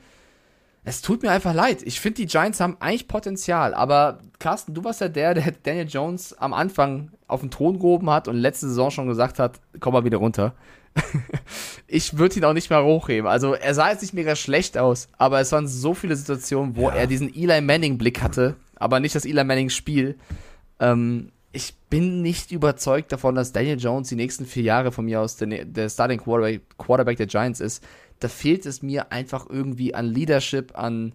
Es 0.85 1.01
tut 1.01 1.23
mir 1.23 1.31
einfach 1.31 1.53
leid. 1.53 1.81
Ich 1.83 1.99
finde, 1.99 2.17
die 2.17 2.27
Giants 2.27 2.59
haben 2.59 2.77
eigentlich 2.79 3.07
Potenzial. 3.07 3.73
Aber 3.73 4.19
Carsten, 4.39 4.73
du 4.73 4.83
warst 4.83 5.01
ja 5.01 5.07
der, 5.07 5.33
der 5.33 5.51
Daniel 5.63 5.87
Jones 5.87 6.33
am 6.37 6.53
Anfang 6.53 7.11
auf 7.27 7.41
den 7.41 7.51
Thron 7.51 7.79
gehoben 7.79 8.09
hat 8.09 8.27
und 8.27 8.35
letzte 8.35 8.67
Saison 8.67 8.91
schon 8.91 9.07
gesagt 9.07 9.39
hat, 9.39 9.59
komm 9.79 9.93
mal 9.93 10.03
wieder 10.03 10.17
runter. 10.17 10.53
ich 11.87 12.17
würde 12.17 12.35
ihn 12.37 12.45
auch 12.45 12.53
nicht 12.53 12.69
mehr 12.69 12.83
hochheben. 12.83 13.27
Also 13.27 13.53
er 13.53 13.73
sah 13.73 13.89
jetzt 13.91 14.01
nicht 14.01 14.13
mega 14.13 14.35
schlecht 14.35 14.77
aus, 14.77 15.07
aber 15.17 15.39
es 15.39 15.51
waren 15.51 15.67
so 15.67 15.93
viele 15.93 16.15
Situationen, 16.15 16.75
wo 16.75 16.89
Ja. 16.89 16.95
er 16.95 17.07
diesen 17.07 17.33
Eli 17.33 17.61
Manning-Blick 17.61 18.21
hatte, 18.21 18.55
aber 18.75 18.99
nicht 18.99 19.15
das 19.15 19.25
Eli 19.25 19.43
Manning-Spiel. 19.43 20.15
Ähm, 20.79 21.31
ich 21.51 21.73
bin 21.89 22.21
nicht 22.21 22.51
überzeugt 22.51 23.11
davon, 23.11 23.35
dass 23.35 23.51
Daniel 23.53 23.79
Jones 23.79 24.09
die 24.09 24.15
nächsten 24.15 24.45
vier 24.45 24.63
Jahre 24.63 24.91
von 24.91 25.05
mir 25.05 25.21
aus 25.21 25.35
der, 25.37 25.65
der 25.65 25.89
Starting 25.89 26.19
Quarterback, 26.19 26.61
Quarterback 26.77 27.17
der 27.17 27.27
Giants 27.27 27.59
ist. 27.59 27.83
Da 28.19 28.27
fehlt 28.27 28.65
es 28.65 28.81
mir 28.81 29.11
einfach 29.11 29.47
irgendwie 29.49 29.93
an 29.93 30.05
Leadership, 30.05 30.77
an 30.77 31.13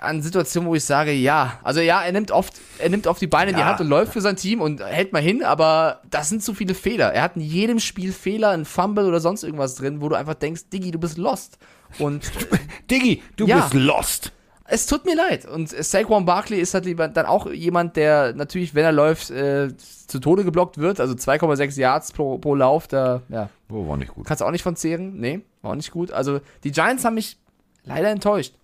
an 0.00 0.22
Situationen, 0.22 0.68
wo 0.68 0.74
ich 0.74 0.84
sage, 0.84 1.12
ja, 1.12 1.58
also 1.62 1.80
ja, 1.80 2.02
er 2.02 2.12
nimmt 2.12 2.30
oft, 2.30 2.54
er 2.78 2.88
nimmt 2.88 3.06
oft 3.06 3.20
die 3.20 3.26
Beine 3.26 3.50
in 3.50 3.56
die. 3.56 3.64
Hand 3.64 3.80
und 3.80 3.88
läuft 3.88 4.12
für 4.12 4.20
sein 4.20 4.36
Team 4.36 4.60
und 4.60 4.84
hält 4.84 5.12
mal 5.12 5.22
hin, 5.22 5.42
aber 5.42 6.00
das 6.10 6.28
sind 6.28 6.42
zu 6.42 6.54
viele 6.54 6.74
Fehler. 6.74 7.12
Er 7.12 7.22
hat 7.22 7.36
in 7.36 7.42
jedem 7.42 7.78
Spiel 7.80 8.12
Fehler, 8.12 8.50
ein 8.50 8.64
Fumble 8.64 9.06
oder 9.06 9.20
sonst 9.20 9.42
irgendwas 9.42 9.74
drin, 9.74 10.00
wo 10.00 10.08
du 10.08 10.16
einfach 10.16 10.34
denkst, 10.34 10.68
Diggi, 10.72 10.90
du 10.90 10.98
bist 10.98 11.18
lost. 11.18 11.58
Und 11.98 12.30
Diggi, 12.90 13.22
du 13.36 13.46
Ja. 13.46 13.60
bist 13.60 13.74
lost. 13.74 14.32
es 14.66 14.86
tut 14.86 15.04
mir 15.04 15.14
leid. 15.14 15.46
Und 15.46 15.68
Saquon 15.70 16.24
Barkley 16.24 16.58
ist 16.60 16.74
halt 16.74 16.86
lieber 16.86 17.06
dann 17.08 17.26
auch 17.26 17.50
jemand, 17.50 17.96
der 17.96 18.32
natürlich, 18.34 18.74
wenn 18.74 18.84
er 18.84 18.92
läuft, 18.92 19.30
äh, 19.30 19.68
zu 19.76 20.18
Tode 20.20 20.44
geblockt 20.44 20.78
wird. 20.78 21.00
Also 21.00 21.14
2,6 21.14 21.78
Yards 21.78 22.12
pro, 22.12 22.38
pro 22.38 22.54
Lauf, 22.54 22.86
da, 22.88 23.22
ja, 23.28 23.48
Oh, 23.70 23.86
war 23.88 23.96
nicht 23.96 24.12
gut. 24.14 24.26
kannst 24.26 24.40
du 24.40 24.44
auch 24.46 24.50
nicht 24.50 24.62
von 24.62 24.76
zehren. 24.76 25.18
Nee, 25.20 25.40
war 25.62 25.72
auch 25.72 25.76
nicht 25.76 25.90
gut. 25.90 26.12
Also 26.12 26.40
die 26.64 26.70
Giants 26.72 27.04
haben 27.04 27.14
mich 27.14 27.36
leider 27.84 28.08
enttäuscht. 28.08 28.54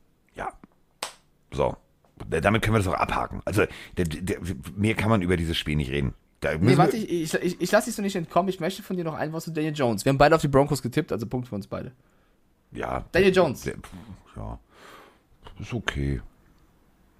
So. 1.53 1.77
Damit 2.29 2.63
können 2.63 2.75
wir 2.75 2.79
das 2.79 2.89
auch 2.89 2.99
abhaken. 2.99 3.41
Also, 3.45 3.65
der, 3.97 4.05
der, 4.05 4.39
mehr 4.77 4.95
kann 4.95 5.09
man 5.09 5.23
über 5.23 5.37
dieses 5.37 5.57
Spiel 5.57 5.77
nicht 5.77 5.91
reden. 5.91 6.15
Nee, 6.61 6.77
warte, 6.77 6.97
ich, 6.97 7.11
ich, 7.11 7.35
ich, 7.35 7.61
ich 7.61 7.71
lasse 7.71 7.87
dich 7.87 7.95
so 7.95 8.03
nicht 8.03 8.17
entkommen. 8.17 8.49
Ich 8.49 8.61
möchte 8.61 8.83
von 8.83 8.97
dir 8.97 9.05
noch 9.05 9.15
ein 9.15 9.33
Wort 9.33 9.43
zu 9.43 9.53
Daniel 9.53 9.75
Jones. 9.75 10.05
Wir 10.05 10.11
haben 10.11 10.19
beide 10.19 10.35
auf 10.35 10.41
die 10.41 10.49
Broncos 10.49 10.81
getippt, 10.81 11.13
also 11.13 11.27
Punkt 11.27 11.49
für 11.49 11.55
uns 11.55 11.67
beide. 11.67 11.93
Ja. 12.73 13.05
Daniel 13.13 13.35
Jones. 13.35 13.63
Der, 13.63 13.75
ja. 14.37 14.59
Ist 15.59 15.75
okay. 15.75 16.23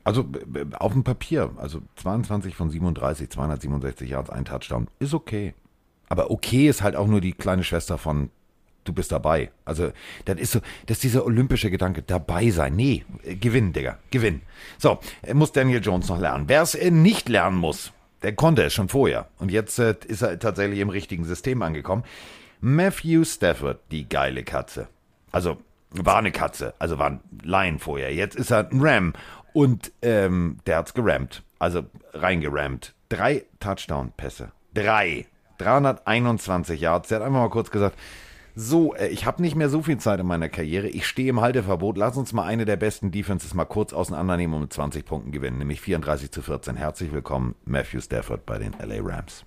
Also 0.05 0.27
auf 0.79 0.93
dem 0.93 1.05
Papier, 1.05 1.51
also 1.57 1.83
22 1.97 2.55
von 2.55 2.71
37, 2.71 3.29
267 3.29 4.09
Yards, 4.09 4.31
ein 4.31 4.47
Touchdown, 4.47 4.89
ist 4.99 5.13
okay. 5.13 5.55
Aber 6.09 6.31
okay 6.31 6.69
ist 6.69 6.83
halt 6.83 6.97
auch 6.97 7.07
nur 7.07 7.21
die 7.21 7.33
kleine 7.33 7.63
Schwester 7.63 7.99
von 7.99 8.31
du 8.85 8.93
bist 8.93 9.13
dabei. 9.13 9.51
Also 9.65 9.93
das 10.25 10.39
ist 10.39 10.53
so, 10.53 10.61
das 10.87 10.99
ist 10.99 11.05
dieser 11.05 11.25
olympische 11.25 11.71
Gedanke, 11.71 12.03
dabei 12.03 12.51
sein. 12.51 12.77
Nee, 12.77 13.05
gewinnen, 13.41 13.73
Digga, 13.73 13.99
gewinnen. 14.11 14.43
So, 14.79 14.99
äh, 15.23 15.35
muss 15.35 15.53
Daniel 15.53 15.81
Jones 15.83 16.09
noch 16.09 16.21
lernen. 16.21 16.45
Wer 16.49 16.63
es 16.63 16.75
äh, 16.75 16.91
nicht 16.91 17.29
lernen 17.29 17.57
muss, 17.57 17.93
der 18.23 18.35
konnte 18.35 18.63
es 18.65 18.75
schon 18.75 18.89
vorher. 18.89 19.29
Und 19.39 19.51
jetzt 19.51 19.79
äh, 19.79 19.95
ist 20.07 20.23
er 20.23 20.39
tatsächlich 20.39 20.81
im 20.81 20.91
richtigen 20.91 21.25
System 21.25 21.63
angekommen. 21.63 22.05
Matthew 22.61 23.25
Stafford, 23.25 23.81
die 23.91 24.09
geile 24.09 24.45
Katze. 24.45 24.89
Also 25.33 25.59
war 25.91 26.19
eine 26.19 26.33
Katze, 26.33 26.75
also 26.79 26.99
war 26.99 27.11
ein 27.11 27.21
Lion 27.43 27.79
vorher. 27.79 28.15
Jetzt 28.15 28.37
ist 28.37 28.51
er 28.51 28.71
ein 28.71 28.81
Ram 28.81 29.13
und 29.53 29.93
ähm, 30.03 30.59
der 30.67 30.79
hat's 30.79 30.95
gerammt, 30.95 31.43
also 31.59 31.85
reingerammt. 32.13 32.95
Drei 33.09 33.45
Touchdown-Pässe, 33.59 34.53
drei, 34.73 35.27
321 35.59 36.81
Yards. 36.81 37.09
Der 37.09 37.19
hat 37.19 37.27
einfach 37.27 37.41
mal 37.41 37.51
kurz 37.51 37.71
gesagt, 37.71 37.99
so, 38.61 38.95
äh, 38.95 39.09
ich 39.09 39.25
habe 39.25 39.41
nicht 39.43 39.57
mehr 39.57 39.71
so 39.71 39.83
viel 39.83 39.99
Zeit 39.99 40.21
in 40.21 40.27
meiner 40.27 40.49
Karriere. 40.49 40.89
Ich 40.89 41.07
stehe 41.07 41.31
im 41.31 41.41
Halteverbot. 41.41 41.97
Lass 41.97 42.17
uns 42.17 42.33
mal 42.33 42.45
eine 42.45 42.67
der 42.67 42.77
besten 42.77 43.11
Defenses 43.11 43.55
mal 43.55 43.65
kurz 43.65 43.93
auseinandernehmen 43.93 44.55
und 44.55 44.63
mit 44.63 44.73
20 44.73 45.05
Punkten 45.05 45.33
gewinnen, 45.33 45.59
nämlich 45.59 45.81
34 45.81 46.31
zu 46.31 46.43
14. 46.43 46.77
Herzlich 46.77 47.13
willkommen, 47.13 47.55
Matthew 47.65 48.01
Stafford 48.03 48.45
bei 48.45 48.59
den 48.59 48.73
LA 48.73 49.01
Rams. 49.01 49.45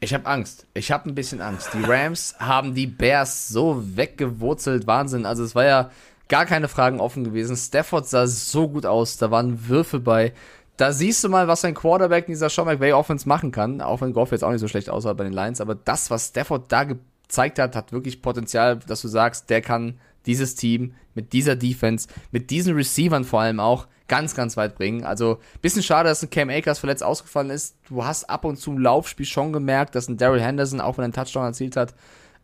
Ich 0.00 0.14
habe 0.14 0.26
Angst. 0.26 0.66
Ich 0.74 0.92
habe 0.92 1.08
ein 1.08 1.14
bisschen 1.14 1.40
Angst. 1.40 1.70
Die 1.74 1.82
Rams 1.82 2.34
haben 2.38 2.74
die 2.74 2.86
Bears 2.86 3.48
so 3.48 3.82
weggewurzelt. 3.96 4.86
Wahnsinn. 4.86 5.24
Also 5.24 5.42
es 5.42 5.54
war 5.54 5.64
ja 5.64 5.90
gar 6.28 6.46
keine 6.46 6.68
Fragen 6.68 7.00
offen 7.00 7.24
gewesen. 7.24 7.56
Stafford 7.56 8.06
sah 8.06 8.26
so 8.26 8.68
gut 8.68 8.84
aus. 8.84 9.16
Da 9.16 9.30
waren 9.30 9.68
Würfe 9.68 10.00
bei. 10.00 10.32
Da 10.76 10.92
siehst 10.92 11.24
du 11.24 11.28
mal, 11.28 11.48
was 11.48 11.64
ein 11.64 11.74
Quarterback 11.74 12.28
in 12.28 12.32
dieser 12.32 12.48
Sean 12.48 12.66
McVay 12.66 12.92
Offense 12.92 13.28
machen 13.28 13.52
kann. 13.52 13.80
Auch 13.80 14.00
wenn 14.00 14.14
Goff 14.14 14.32
jetzt 14.32 14.44
auch 14.44 14.50
nicht 14.50 14.60
so 14.60 14.68
schlecht 14.68 14.88
aussah 14.88 15.12
bei 15.12 15.24
den 15.24 15.34
Lions. 15.34 15.60
Aber 15.60 15.74
das, 15.74 16.10
was 16.10 16.28
Stafford 16.28 16.72
da 16.72 16.84
gezeigt 17.30 17.60
hat, 17.60 17.76
hat 17.76 17.92
wirklich 17.92 18.22
Potenzial, 18.22 18.80
dass 18.80 19.02
du 19.02 19.08
sagst, 19.08 19.50
der 19.50 19.62
kann 19.62 20.00
dieses 20.26 20.56
Team 20.56 20.94
mit 21.14 21.32
dieser 21.32 21.54
Defense, 21.54 22.08
mit 22.32 22.50
diesen 22.50 22.74
Receivern 22.74 23.24
vor 23.24 23.40
allem 23.40 23.60
auch 23.60 23.86
ganz, 24.08 24.34
ganz 24.34 24.56
weit 24.56 24.74
bringen. 24.74 25.04
Also 25.04 25.38
bisschen 25.62 25.84
schade, 25.84 26.08
dass 26.08 26.22
ein 26.22 26.30
Cam 26.30 26.50
Akers 26.50 26.80
verletzt 26.80 27.04
ausgefallen 27.04 27.50
ist. 27.50 27.76
Du 27.88 28.04
hast 28.04 28.28
ab 28.28 28.44
und 28.44 28.56
zu 28.56 28.72
im 28.72 28.78
Laufspiel 28.78 29.26
schon 29.26 29.52
gemerkt, 29.52 29.94
dass 29.94 30.08
ein 30.08 30.16
Daryl 30.16 30.42
Henderson, 30.42 30.80
auch 30.80 30.98
wenn 30.98 31.02
er 31.02 31.04
einen 31.04 31.12
Touchdown 31.12 31.44
erzielt 31.44 31.76
hat, 31.76 31.94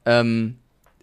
ähm, 0.04 0.58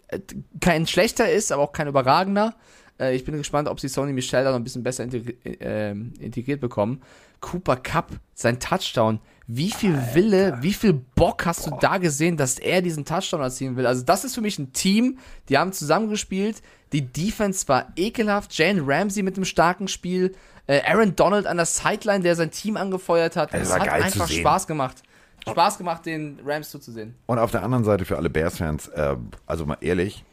äh, 0.08 0.18
kein 0.60 0.86
schlechter 0.86 1.30
ist, 1.30 1.52
aber 1.52 1.62
auch 1.62 1.72
kein 1.72 1.86
überragender. 1.86 2.54
Äh, 2.98 3.14
ich 3.14 3.24
bin 3.24 3.36
gespannt, 3.36 3.68
ob 3.68 3.78
sie 3.78 3.88
Sony 3.88 4.14
Michel 4.14 4.44
da 4.44 4.50
noch 4.50 4.58
ein 4.58 4.64
bisschen 4.64 4.82
besser 4.82 5.04
integri 5.04 5.36
äh, 5.44 5.90
integriert 5.90 6.60
bekommen. 6.60 7.02
Cooper 7.40 7.76
Cup, 7.76 8.12
sein 8.32 8.58
Touchdown. 8.58 9.20
Wie 9.46 9.70
viel 9.70 9.98
Wille, 10.14 10.58
wie 10.62 10.72
viel 10.72 10.94
Bock 10.94 11.44
hast 11.44 11.66
du 11.66 11.76
da 11.78 11.98
gesehen, 11.98 12.36
dass 12.36 12.58
er 12.58 12.80
diesen 12.80 13.04
Touchdown 13.04 13.42
erzielen 13.42 13.76
will? 13.76 13.86
Also, 13.86 14.02
das 14.02 14.24
ist 14.24 14.34
für 14.34 14.40
mich 14.40 14.58
ein 14.58 14.72
Team, 14.72 15.18
die 15.48 15.58
haben 15.58 15.72
zusammengespielt. 15.72 16.62
Die 16.92 17.02
Defense 17.02 17.68
war 17.68 17.92
ekelhaft. 17.96 18.56
Jane 18.56 18.82
Ramsey 18.84 19.22
mit 19.22 19.36
einem 19.36 19.44
starken 19.44 19.88
Spiel. 19.88 20.34
Äh, 20.66 20.80
Aaron 20.86 21.14
Donald 21.14 21.46
an 21.46 21.58
der 21.58 21.66
Sideline, 21.66 22.22
der 22.22 22.36
sein 22.36 22.50
Team 22.50 22.76
angefeuert 22.76 23.36
hat. 23.36 23.52
Es 23.52 23.72
hat 23.72 23.86
einfach. 23.88 24.28
Spaß 24.28 24.66
gemacht. 24.66 25.02
Spaß 25.46 25.76
gemacht, 25.76 26.06
den 26.06 26.40
Rams 26.44 26.70
zuzusehen. 26.70 27.14
Und 27.26 27.38
auf 27.38 27.50
der 27.50 27.62
anderen 27.62 27.84
Seite 27.84 28.06
für 28.06 28.16
alle 28.16 28.30
Bears-Fans, 28.30 28.88
äh, 28.88 29.16
also 29.46 29.66
mal 29.66 29.76
ehrlich, 29.82 30.24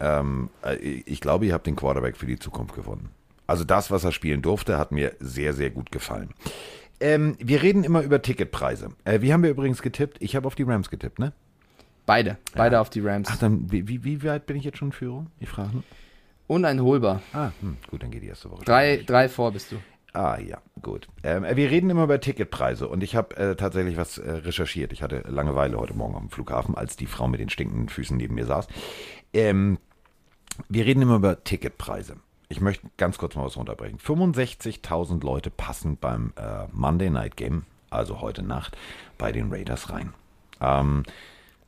ähm, 0.00 0.50
äh, 0.64 0.74
ich 0.76 1.20
glaube, 1.20 1.46
ihr 1.46 1.54
habt 1.54 1.66
den 1.66 1.76
Quarterback 1.76 2.16
für 2.16 2.26
die 2.26 2.38
Zukunft 2.38 2.74
gefunden. 2.74 3.10
Also 3.46 3.62
das, 3.62 3.90
was 3.90 4.02
er 4.02 4.10
spielen 4.10 4.42
durfte, 4.42 4.76
hat 4.76 4.90
mir 4.90 5.14
sehr, 5.20 5.54
sehr 5.54 5.70
gut 5.70 5.92
gefallen. 5.92 6.30
Ähm, 7.00 7.36
wir 7.38 7.62
reden 7.62 7.84
immer 7.84 8.02
über 8.02 8.22
Ticketpreise. 8.22 8.90
Äh, 9.04 9.20
wie 9.20 9.32
haben 9.32 9.42
wir 9.42 9.50
übrigens 9.50 9.82
getippt? 9.82 10.16
Ich 10.20 10.34
habe 10.36 10.46
auf 10.46 10.54
die 10.54 10.62
Rams 10.62 10.90
getippt, 10.90 11.18
ne? 11.18 11.32
Beide. 12.06 12.38
Beide 12.54 12.80
auf 12.80 12.88
die 12.88 13.00
Rams. 13.00 13.28
Ach, 13.30 13.36
dann, 13.36 13.70
wie, 13.70 14.04
wie, 14.04 14.22
weit 14.22 14.46
bin 14.46 14.56
ich 14.56 14.64
jetzt 14.64 14.78
schon 14.78 14.88
in 14.88 14.92
Führung? 14.92 15.26
Ich 15.40 15.48
frage. 15.48 15.82
Uneinholbar. 16.46 17.20
Ah, 17.32 17.50
hm, 17.60 17.76
gut, 17.90 18.02
dann 18.02 18.12
geht 18.12 18.22
die 18.22 18.28
erste 18.28 18.50
Woche. 18.50 18.64
Drei, 18.64 19.02
drei 19.04 19.28
vor 19.28 19.50
bist 19.52 19.72
du. 19.72 19.76
Ah, 20.12 20.38
ja, 20.38 20.62
gut. 20.80 21.08
Ähm, 21.24 21.44
wir 21.44 21.70
reden 21.70 21.90
immer 21.90 22.04
über 22.04 22.20
Ticketpreise 22.20 22.88
und 22.88 23.02
ich 23.02 23.16
habe 23.16 23.36
äh, 23.36 23.56
tatsächlich 23.56 23.96
was 23.96 24.16
äh, 24.16 24.30
recherchiert. 24.30 24.92
Ich 24.92 25.02
hatte 25.02 25.24
Langeweile 25.26 25.76
heute 25.78 25.94
Morgen 25.94 26.14
auf 26.14 26.20
dem 26.20 26.30
Flughafen, 26.30 26.74
als 26.74 26.96
die 26.96 27.06
Frau 27.06 27.28
mit 27.28 27.40
den 27.40 27.50
stinkenden 27.50 27.88
Füßen 27.88 28.16
neben 28.16 28.36
mir 28.36 28.46
saß. 28.46 28.68
Ähm, 29.34 29.78
wir 30.68 30.86
reden 30.86 31.02
immer 31.02 31.16
über 31.16 31.44
Ticketpreise. 31.44 32.16
Ich 32.48 32.60
möchte 32.60 32.86
ganz 32.96 33.18
kurz 33.18 33.34
mal 33.34 33.44
was 33.44 33.56
runterbrechen. 33.56 33.98
65.000 33.98 35.24
Leute 35.24 35.50
passen 35.50 35.96
beim 35.96 36.32
äh, 36.36 36.66
Monday 36.72 37.10
Night 37.10 37.36
Game, 37.36 37.64
also 37.90 38.20
heute 38.20 38.42
Nacht, 38.42 38.76
bei 39.18 39.32
den 39.32 39.52
Raiders 39.52 39.90
rein. 39.90 40.12
Ähm, 40.60 41.02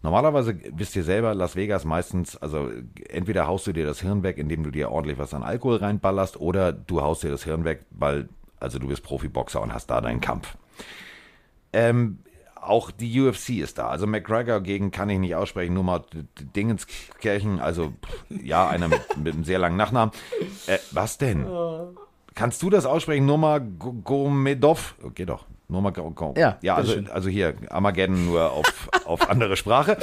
Normalerweise 0.02 0.56
wisst 0.76 0.94
ihr 0.94 1.02
selber, 1.02 1.34
Las 1.34 1.56
Vegas 1.56 1.84
meistens, 1.84 2.36
also 2.36 2.70
entweder 3.09 3.48
haust 3.48 3.66
du 3.66 3.72
dir 3.72 3.84
das 3.84 4.00
Hirn 4.00 4.22
weg, 4.22 4.38
indem 4.38 4.62
du 4.62 4.70
dir 4.70 4.90
ordentlich 4.92 5.18
was 5.18 5.34
an 5.34 5.42
Alkohol 5.42 5.76
reinballerst, 5.76 6.38
oder 6.40 6.72
du 6.72 7.02
haust 7.02 7.24
dir 7.24 7.30
das 7.30 7.42
Hirn 7.42 7.64
weg, 7.64 7.84
weil, 7.90 8.28
also 8.60 8.78
du 8.78 8.86
bist 8.86 9.02
Profiboxer 9.02 9.60
und 9.60 9.74
hast 9.74 9.88
da 9.88 10.00
deinen 10.00 10.20
Kampf. 10.20 10.56
Ähm, 11.72 12.20
auch 12.62 12.90
die 12.90 13.20
UFC 13.20 13.51
ist 13.51 13.78
da. 13.78 13.89
Also 13.89 14.06
McGregor 14.06 14.60
gegen 14.60 14.90
kann 14.90 15.10
ich 15.10 15.18
nicht 15.18 15.35
aussprechen, 15.35 15.74
nur 15.74 15.85
mal 15.85 16.02
Dingenskirchen, 16.56 17.60
also 17.60 17.93
ja, 18.28 18.68
einer 18.68 18.89
mit, 18.89 19.01
mit 19.16 19.35
einem 19.35 19.44
sehr 19.44 19.59
langen 19.59 19.76
Nachnamen. 19.76 20.12
Äh, 20.66 20.78
was 20.90 21.18
denn? 21.18 21.47
Kannst 22.35 22.62
du 22.62 22.70
das 22.70 22.86
aussprechen? 22.86 23.26
Nur 23.26 23.39
mal 23.39 23.60
Gomedov? 23.60 24.94
Okay, 25.02 25.24
doch. 25.24 25.47
Nur 25.70 25.82
mal 25.82 25.93
Ja, 26.36 26.56
ja 26.62 26.76
also, 26.76 26.98
also 27.12 27.28
hier 27.28 27.55
Armageddon 27.68 28.24
nur 28.24 28.52
auf, 28.52 28.89
auf 29.05 29.28
andere 29.28 29.55
Sprache. 29.56 29.98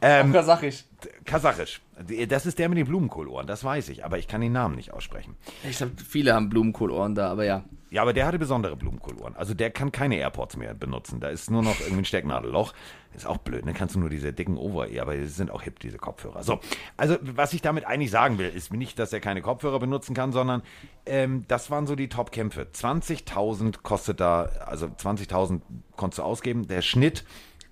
Ähm, 0.00 0.32
Kasachisch. 0.32 0.84
Kasachisch. 1.24 1.80
Das 2.28 2.46
ist 2.46 2.58
der 2.60 2.68
mit 2.68 2.78
den 2.78 2.86
Blumenkohlohren, 2.86 3.48
das 3.48 3.64
weiß 3.64 3.88
ich, 3.88 4.04
aber 4.04 4.18
ich 4.18 4.28
kann 4.28 4.40
den 4.40 4.52
Namen 4.52 4.76
nicht 4.76 4.92
aussprechen. 4.92 5.34
Ich 5.68 5.78
glaube, 5.78 5.92
viele 6.08 6.34
haben 6.34 6.48
Blumenkohlohren 6.48 7.16
da, 7.16 7.30
aber 7.30 7.44
ja. 7.44 7.64
Ja, 7.90 8.02
aber 8.02 8.12
der 8.12 8.26
hatte 8.26 8.38
besondere 8.38 8.76
Blumenkohlohren. 8.76 9.34
Also 9.36 9.54
der 9.54 9.70
kann 9.70 9.92
keine 9.92 10.16
AirPods 10.16 10.56
mehr 10.56 10.74
benutzen. 10.74 11.20
Da 11.20 11.28
ist 11.28 11.50
nur 11.50 11.62
noch 11.62 11.80
irgendwie 11.80 12.02
ein 12.02 12.04
Stecknadelloch. 12.04 12.74
Ist 13.14 13.26
auch 13.26 13.38
blöd, 13.38 13.64
ne? 13.64 13.72
Kannst 13.72 13.94
du 13.94 13.98
nur 13.98 14.10
diese 14.10 14.32
dicken 14.32 14.58
Over-Ear, 14.58 15.02
aber 15.02 15.16
die 15.16 15.26
sind 15.26 15.50
auch 15.50 15.62
hip, 15.62 15.80
diese 15.80 15.96
Kopfhörer. 15.96 16.42
So, 16.42 16.60
also 16.96 17.16
was 17.22 17.54
ich 17.54 17.62
damit 17.62 17.86
eigentlich 17.86 18.10
sagen 18.10 18.38
will, 18.38 18.48
ist 18.48 18.72
nicht, 18.72 18.98
dass 18.98 19.12
er 19.12 19.20
keine 19.20 19.40
Kopfhörer 19.40 19.78
benutzen 19.78 20.14
kann, 20.14 20.32
sondern 20.32 20.62
ähm, 21.06 21.44
das 21.48 21.70
waren 21.70 21.86
so 21.86 21.96
die 21.96 22.08
Top-Kämpfe. 22.08 22.68
20.000 22.72 23.82
kostet 23.82 24.20
da, 24.20 24.42
also 24.66 24.86
20.000 24.86 25.62
konntest 25.96 26.18
du 26.18 26.22
ausgeben. 26.22 26.68
Der 26.68 26.82
Schnitt 26.82 27.24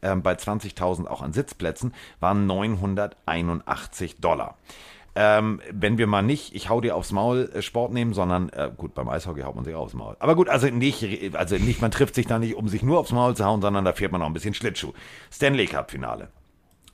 ähm, 0.03 0.23
bei 0.23 0.33
20.000 0.33 1.07
auch 1.07 1.21
an 1.21 1.33
Sitzplätzen 1.33 1.95
waren 2.21 2.47
981 2.47 4.17
Dollar. 4.21 4.57
Ähm, 5.19 5.63
wenn 5.73 5.97
wir 5.97 6.07
mal 6.07 6.21
nicht, 6.21 6.55
ich 6.55 6.69
hau 6.69 6.83
dir 6.83 6.95
aufs 6.95 7.11
Maul 7.11 7.51
äh, 7.55 7.63
Sport 7.63 7.91
nehmen, 7.91 8.13
sondern 8.13 8.51
äh, 8.51 8.71
gut, 8.77 8.93
beim 8.93 9.09
Eishockey 9.09 9.41
haut 9.41 9.55
man 9.55 9.65
sich 9.65 9.75
aufs 9.75 9.95
Maul. 9.95 10.15
Aber 10.19 10.37
gut, 10.37 10.51
also 10.51 10.67
nicht, 10.67 11.35
also 11.35 11.57
nicht, 11.57 11.81
man 11.81 11.91
trifft 11.91 12.15
sich 12.15 12.27
da 12.27 12.39
nicht, 12.39 12.55
um 12.55 12.69
sich 12.69 12.83
nur 12.83 12.99
aufs 12.99 13.13
Maul 13.13 13.35
zu 13.35 13.47
hauen, 13.47 13.63
sondern 13.63 13.87
da 13.87 13.95
fährt 13.95 14.13
man 14.13 14.21
noch 14.21 14.27
ein 14.27 14.35
bisschen 14.35 14.53
Schlittschuh. 14.53 14.93
Stanley 15.33 15.67
Cup 15.69 15.91
Finale. 15.91 16.29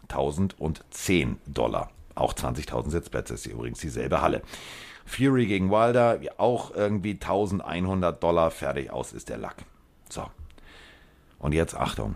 1010 0.02 1.38
Dollar. 1.46 1.90
Auch 2.14 2.32
20.000 2.32 2.90
Sitzplätze 2.90 3.34
ist 3.34 3.46
übrigens 3.46 3.80
dieselbe 3.80 4.20
Halle. 4.20 4.42
Fury 5.04 5.46
gegen 5.46 5.72
Wilder, 5.72 6.20
auch 6.36 6.72
irgendwie 6.72 7.14
1100 7.14 8.22
Dollar, 8.22 8.52
fertig 8.52 8.92
aus 8.92 9.12
ist 9.12 9.30
der 9.30 9.38
Lack. 9.38 9.64
So. 10.08 10.24
Und 11.40 11.54
jetzt 11.54 11.74
Achtung 11.74 12.14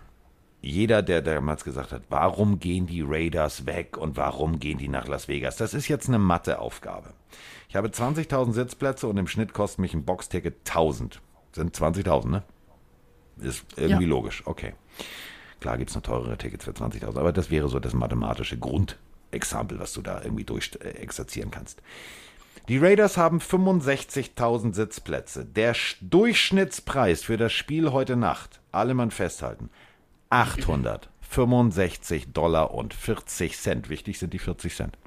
jeder, 0.61 1.01
der 1.01 1.21
damals 1.21 1.63
gesagt 1.63 1.91
hat, 1.91 2.03
warum 2.09 2.59
gehen 2.59 2.87
die 2.87 3.01
Raiders 3.01 3.65
weg 3.65 3.97
und 3.97 4.17
warum 4.17 4.59
gehen 4.59 4.77
die 4.77 4.87
nach 4.87 5.07
Las 5.07 5.27
Vegas, 5.27 5.57
das 5.57 5.73
ist 5.73 5.87
jetzt 5.87 6.07
eine 6.07 6.19
Matheaufgabe. 6.19 7.13
Ich 7.69 7.75
habe 7.75 7.89
20.000 7.89 8.53
Sitzplätze 8.53 9.07
und 9.07 9.17
im 9.17 9.27
Schnitt 9.27 9.53
kostet 9.53 9.79
mich 9.79 9.93
ein 9.93 10.05
Boxticket 10.05 10.55
1000. 10.67 11.21
Sind 11.51 11.75
20.000, 11.75 12.29
ne? 12.29 12.43
Ist 13.39 13.65
irgendwie 13.75 14.03
ja. 14.03 14.09
logisch, 14.09 14.43
okay. 14.45 14.73
Klar 15.59 15.77
gibt 15.77 15.89
es 15.89 15.95
noch 15.95 16.03
teurere 16.03 16.37
Tickets 16.37 16.65
für 16.65 16.71
20.000, 16.71 17.17
aber 17.17 17.33
das 17.33 17.51
wäre 17.51 17.67
so 17.67 17.79
das 17.79 17.93
mathematische 17.93 18.57
Grundexempel, 18.57 19.79
was 19.79 19.93
du 19.93 20.01
da 20.01 20.21
irgendwie 20.23 20.43
durchexerzieren 20.43 21.51
kannst. 21.51 21.81
Die 22.67 22.77
Raiders 22.79 23.15
haben 23.15 23.39
65.000 23.39 24.73
Sitzplätze. 24.73 25.45
Der 25.45 25.75
Durchschnittspreis 26.01 27.23
für 27.23 27.37
das 27.37 27.53
Spiel 27.53 27.91
heute 27.91 28.17
Nacht, 28.17 28.59
alle 28.71 28.93
Mann 28.93 29.11
festhalten, 29.11 29.69
865 30.29 32.33
Dollar 32.33 32.73
und 32.73 32.93
40 32.93 33.57
Cent. 33.57 33.89
Wichtig 33.89 34.19
sind 34.19 34.33
die 34.33 34.39
40 34.39 34.75
Cent. 34.75 34.97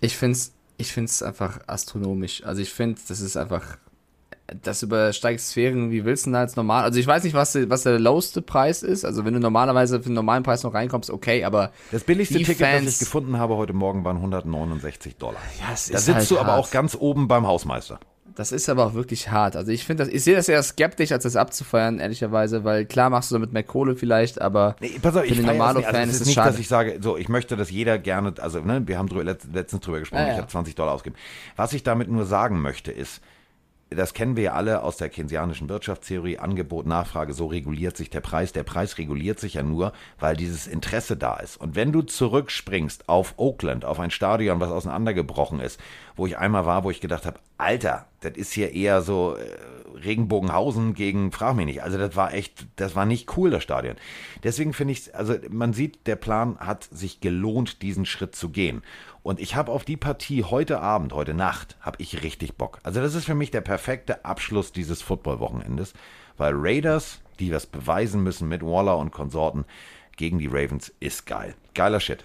Ich 0.00 0.16
finde 0.16 0.36
es 0.36 0.54
ich 0.80 0.92
find's 0.92 1.22
einfach 1.22 1.60
astronomisch. 1.66 2.42
Also 2.44 2.62
ich 2.62 2.72
finde, 2.72 3.00
das 3.06 3.20
ist 3.20 3.36
einfach, 3.36 3.76
das 4.62 4.82
übersteigt 4.82 5.40
Sphären, 5.40 5.90
wie 5.90 6.04
willst 6.04 6.26
du 6.26 6.30
da 6.30 6.42
jetzt 6.42 6.56
normal? 6.56 6.84
Also 6.84 6.98
ich 6.98 7.06
weiß 7.06 7.24
nicht, 7.24 7.34
was, 7.34 7.54
was 7.68 7.82
der 7.82 7.98
lowste 7.98 8.42
Preis 8.42 8.82
ist. 8.82 9.04
Also 9.04 9.24
wenn 9.24 9.34
du 9.34 9.40
normalerweise 9.40 9.98
für 9.98 10.08
den 10.08 10.14
normalen 10.14 10.42
Preis 10.42 10.62
noch 10.62 10.74
reinkommst, 10.74 11.10
okay, 11.10 11.44
aber. 11.44 11.70
Das 11.92 12.04
billigste 12.04 12.38
Ticket, 12.38 12.56
Fans, 12.56 12.86
das 12.86 12.94
ich 12.94 13.00
gefunden 13.00 13.38
habe 13.38 13.56
heute 13.56 13.74
Morgen, 13.74 14.04
waren 14.04 14.16
169 14.16 15.16
Dollar. 15.16 15.40
Ja, 15.60 15.70
da 15.70 15.76
sitzt 15.76 16.08
halt 16.08 16.30
du 16.30 16.38
aber 16.38 16.56
auch 16.56 16.70
ganz 16.70 16.96
oben 16.98 17.28
beim 17.28 17.46
Hausmeister. 17.46 18.00
Das 18.34 18.52
ist 18.52 18.68
aber 18.68 18.86
auch 18.86 18.94
wirklich 18.94 19.30
hart. 19.30 19.56
Also 19.56 19.72
ich 19.72 19.84
finde 19.84 20.04
das, 20.04 20.12
ich 20.12 20.22
sehe 20.22 20.36
das 20.36 20.48
eher 20.48 20.62
skeptisch, 20.62 21.12
als 21.12 21.24
das 21.24 21.36
abzufeiern, 21.36 21.98
ehrlicherweise, 21.98 22.64
weil 22.64 22.86
klar 22.86 23.10
machst 23.10 23.30
du 23.30 23.34
damit 23.34 23.52
mehr 23.52 23.62
Kohle 23.62 23.96
vielleicht, 23.96 24.40
aber 24.40 24.76
nee, 24.80 24.92
pass 25.00 25.16
auf, 25.16 25.24
für 25.24 25.34
den 25.34 25.46
normalen 25.46 25.82
Fan 25.82 25.94
also 25.94 26.10
ist 26.10 26.20
es 26.20 26.26
nicht, 26.26 26.34
schade. 26.34 26.50
dass 26.50 26.58
ich 26.58 26.68
sage, 26.68 26.98
so, 27.00 27.16
ich 27.16 27.28
möchte, 27.28 27.56
dass 27.56 27.70
jeder 27.70 27.98
gerne, 27.98 28.34
also 28.38 28.60
ne, 28.60 28.82
wir 28.86 28.98
haben 28.98 29.08
drüber, 29.08 29.24
letztens 29.24 29.80
drüber 29.82 29.98
gesprochen, 29.98 30.22
ja, 30.22 30.28
ja. 30.28 30.32
ich 30.34 30.38
habe 30.38 30.48
20 30.48 30.74
Dollar 30.74 30.92
ausgegeben. 30.92 31.20
Was 31.56 31.72
ich 31.72 31.82
damit 31.82 32.08
nur 32.08 32.24
sagen 32.24 32.60
möchte, 32.60 32.92
ist, 32.92 33.20
das 33.90 34.14
kennen 34.14 34.36
wir 34.36 34.44
ja 34.44 34.52
alle 34.52 34.82
aus 34.82 34.96
der 34.96 35.08
keynesianischen 35.08 35.68
Wirtschaftstheorie, 35.68 36.38
Angebot, 36.38 36.86
Nachfrage, 36.86 37.32
so 37.32 37.46
reguliert 37.46 37.96
sich 37.96 38.08
der 38.08 38.20
Preis. 38.20 38.52
Der 38.52 38.62
Preis 38.62 38.98
reguliert 38.98 39.40
sich 39.40 39.54
ja 39.54 39.62
nur, 39.62 39.92
weil 40.18 40.36
dieses 40.36 40.68
Interesse 40.68 41.16
da 41.16 41.36
ist. 41.36 41.56
Und 41.56 41.74
wenn 41.74 41.90
du 41.90 42.02
zurückspringst 42.02 43.08
auf 43.08 43.34
Oakland, 43.36 43.84
auf 43.84 43.98
ein 43.98 44.12
Stadion, 44.12 44.60
was 44.60 44.70
auseinandergebrochen 44.70 45.60
ist, 45.60 45.80
wo 46.14 46.26
ich 46.26 46.38
einmal 46.38 46.66
war, 46.66 46.84
wo 46.84 46.90
ich 46.90 47.00
gedacht 47.00 47.26
habe, 47.26 47.40
Alter, 47.58 48.06
das 48.20 48.32
ist 48.34 48.52
hier 48.52 48.72
eher 48.72 49.02
so 49.02 49.36
äh, 49.36 49.44
Regenbogenhausen 50.04 50.94
gegen, 50.94 51.32
frag 51.32 51.54
mich 51.56 51.66
nicht. 51.66 51.82
Also 51.82 51.98
das 51.98 52.16
war 52.16 52.34
echt, 52.34 52.66
das 52.76 52.96
war 52.96 53.06
nicht 53.06 53.36
cool, 53.36 53.50
das 53.50 53.62
Stadion. 53.62 53.96
Deswegen 54.42 54.72
finde 54.72 54.92
ich, 54.92 55.14
also 55.14 55.34
man 55.50 55.72
sieht, 55.72 56.06
der 56.06 56.16
Plan 56.16 56.58
hat 56.58 56.84
sich 56.84 57.20
gelohnt, 57.20 57.82
diesen 57.82 58.06
Schritt 58.06 58.34
zu 58.34 58.50
gehen. 58.50 58.82
Und 59.22 59.40
ich 59.40 59.54
habe 59.54 59.72
auf 59.72 59.84
die 59.84 59.96
Partie 59.96 60.44
heute 60.44 60.80
Abend, 60.80 61.12
heute 61.12 61.34
Nacht, 61.34 61.76
habe 61.80 61.96
ich 62.00 62.22
richtig 62.22 62.56
Bock. 62.56 62.78
Also 62.82 63.00
das 63.00 63.14
ist 63.14 63.26
für 63.26 63.34
mich 63.34 63.50
der 63.50 63.60
perfekte 63.60 64.24
Abschluss 64.24 64.72
dieses 64.72 65.02
Football-Wochenendes, 65.02 65.92
weil 66.36 66.54
Raiders, 66.56 67.20
die 67.38 67.52
was 67.52 67.66
beweisen 67.66 68.22
müssen 68.22 68.48
mit 68.48 68.62
Waller 68.62 68.96
und 68.98 69.10
Konsorten 69.10 69.64
gegen 70.16 70.38
die 70.38 70.48
Ravens, 70.48 70.92
ist 71.00 71.26
geil. 71.26 71.54
Geiler 71.74 72.00
Shit. 72.00 72.24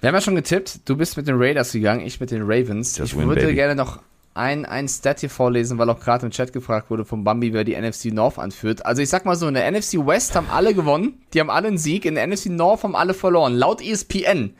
Wir 0.00 0.08
haben 0.08 0.14
ja 0.14 0.20
schon 0.20 0.34
getippt, 0.34 0.88
du 0.88 0.96
bist 0.96 1.16
mit 1.16 1.26
den 1.26 1.36
Raiders 1.38 1.72
gegangen, 1.72 2.04
ich 2.04 2.20
mit 2.20 2.30
den 2.30 2.42
Ravens. 2.42 2.98
Just 2.98 3.12
ich 3.12 3.18
win, 3.18 3.26
würde 3.26 3.40
baby. 3.40 3.54
gerne 3.54 3.74
noch 3.74 4.00
ein, 4.34 4.66
ein 4.66 4.88
Stat 4.88 5.20
hier 5.20 5.30
vorlesen, 5.30 5.78
weil 5.78 5.88
auch 5.88 6.00
gerade 6.00 6.26
im 6.26 6.32
Chat 6.32 6.52
gefragt 6.52 6.90
wurde 6.90 7.04
von 7.04 7.22
Bambi, 7.22 7.52
wer 7.52 7.62
die 7.62 7.80
NFC 7.80 8.06
North 8.06 8.38
anführt. 8.38 8.84
Also 8.84 9.00
ich 9.00 9.08
sag 9.08 9.24
mal 9.24 9.36
so, 9.36 9.46
in 9.46 9.54
der 9.54 9.70
NFC 9.70 9.94
West 9.94 10.34
haben 10.34 10.48
alle 10.50 10.74
gewonnen, 10.74 11.22
die 11.32 11.40
haben 11.40 11.50
alle 11.50 11.68
einen 11.68 11.78
Sieg, 11.78 12.04
in 12.04 12.16
der 12.16 12.26
NFC 12.26 12.46
North 12.46 12.82
haben 12.82 12.96
alle 12.96 13.14
verloren. 13.14 13.54
Laut 13.54 13.80
ESPN 13.80 14.54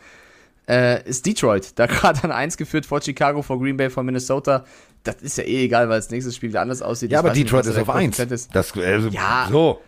äh, 0.69 1.07
ist 1.09 1.27
Detroit 1.27 1.73
da 1.77 1.87
gerade 1.89 2.23
an 2.23 2.31
1 2.31 2.57
geführt 2.57 2.87
vor 2.87 3.03
Chicago, 3.03 3.43
vor 3.43 3.59
Green 3.59 3.77
Bay, 3.77 3.91
vor 3.91 4.05
Minnesota. 4.05 4.65
Das 5.03 5.17
ist 5.17 5.39
ja 5.39 5.45
eh 5.45 5.65
egal, 5.65 5.89
weil 5.89 5.99
das 5.99 6.11
nächste 6.11 6.33
Spiel 6.33 6.51
wieder 6.51 6.63
anders 6.63 6.81
aussieht. 6.81 7.11
Ja, 7.11 7.19
ich 7.19 7.27
aber 7.27 7.35
Detroit 7.35 7.67
nicht, 7.67 7.77
ist 7.77 7.83
auf 7.83 7.91
1. 7.91 8.19
Ist. 8.21 8.55
Das, 8.55 8.77
also, 8.79 9.09
ja, 9.09 9.49
so. 9.51 9.81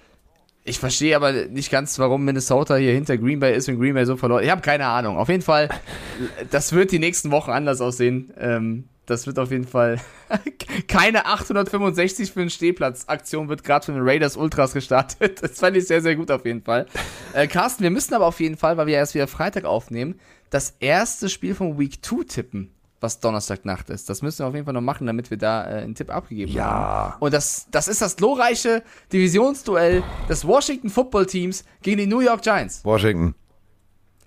Ich 0.64 0.80
verstehe 0.80 1.14
aber 1.14 1.32
nicht 1.32 1.70
ganz, 1.70 1.96
warum 2.00 2.24
Minnesota 2.24 2.74
hier 2.74 2.92
hinter 2.92 3.16
Green 3.16 3.38
Bay 3.38 3.56
ist 3.56 3.68
und 3.68 3.78
Green 3.78 3.94
Bay 3.94 4.04
so 4.04 4.16
verloren. 4.16 4.42
Ich 4.42 4.50
habe 4.50 4.62
keine 4.62 4.86
Ahnung. 4.86 5.16
Auf 5.16 5.28
jeden 5.28 5.42
Fall, 5.42 5.68
das 6.50 6.72
wird 6.72 6.90
die 6.90 6.98
nächsten 6.98 7.30
Wochen 7.30 7.52
anders 7.52 7.80
aussehen. 7.80 8.32
Ähm, 8.36 8.88
das 9.06 9.26
wird 9.26 9.38
auf 9.38 9.50
jeden 9.50 9.66
Fall 9.66 10.00
keine 10.88 11.26
865 11.26 12.32
für 12.32 12.40
einen 12.40 12.50
Stehplatz. 12.50 13.04
Aktion 13.06 13.48
wird 13.48 13.64
gerade 13.64 13.86
von 13.86 13.94
den 13.94 14.04
Raiders 14.06 14.36
Ultras 14.36 14.72
gestartet. 14.74 15.42
Das 15.46 15.60
fand 15.60 15.76
ich 15.76 15.86
sehr, 15.86 16.02
sehr 16.02 16.16
gut 16.16 16.30
auf 16.30 16.44
jeden 16.44 16.62
Fall. 16.62 16.86
Äh, 17.32 17.46
Carsten, 17.46 17.82
wir 17.82 17.90
müssen 17.90 18.14
aber 18.14 18.26
auf 18.26 18.40
jeden 18.40 18.56
Fall, 18.56 18.76
weil 18.76 18.86
wir 18.86 18.94
erst 18.94 19.14
wieder 19.14 19.28
Freitag 19.28 19.64
aufnehmen, 19.64 20.18
das 20.50 20.74
erste 20.80 21.28
Spiel 21.28 21.54
von 21.54 21.78
Week 21.78 22.04
2 22.04 22.24
tippen, 22.24 22.72
was 23.00 23.20
Donnerstagnacht 23.20 23.90
ist. 23.90 24.10
Das 24.10 24.22
müssen 24.22 24.40
wir 24.40 24.46
auf 24.48 24.54
jeden 24.54 24.64
Fall 24.64 24.74
noch 24.74 24.80
machen, 24.80 25.06
damit 25.06 25.30
wir 25.30 25.36
da 25.36 25.64
äh, 25.64 25.82
einen 25.82 25.94
Tipp 25.94 26.10
abgegeben 26.10 26.52
ja. 26.52 26.64
haben. 26.64 27.16
Und 27.20 27.32
das, 27.32 27.68
das 27.70 27.88
ist 27.88 28.02
das 28.02 28.16
glorreiche 28.16 28.82
Divisionsduell 29.12 30.02
des 30.28 30.46
Washington 30.46 30.90
Football 30.90 31.26
Teams 31.26 31.64
gegen 31.82 31.98
die 31.98 32.06
New 32.06 32.20
York 32.20 32.42
Giants. 32.42 32.84
Washington. 32.84 33.34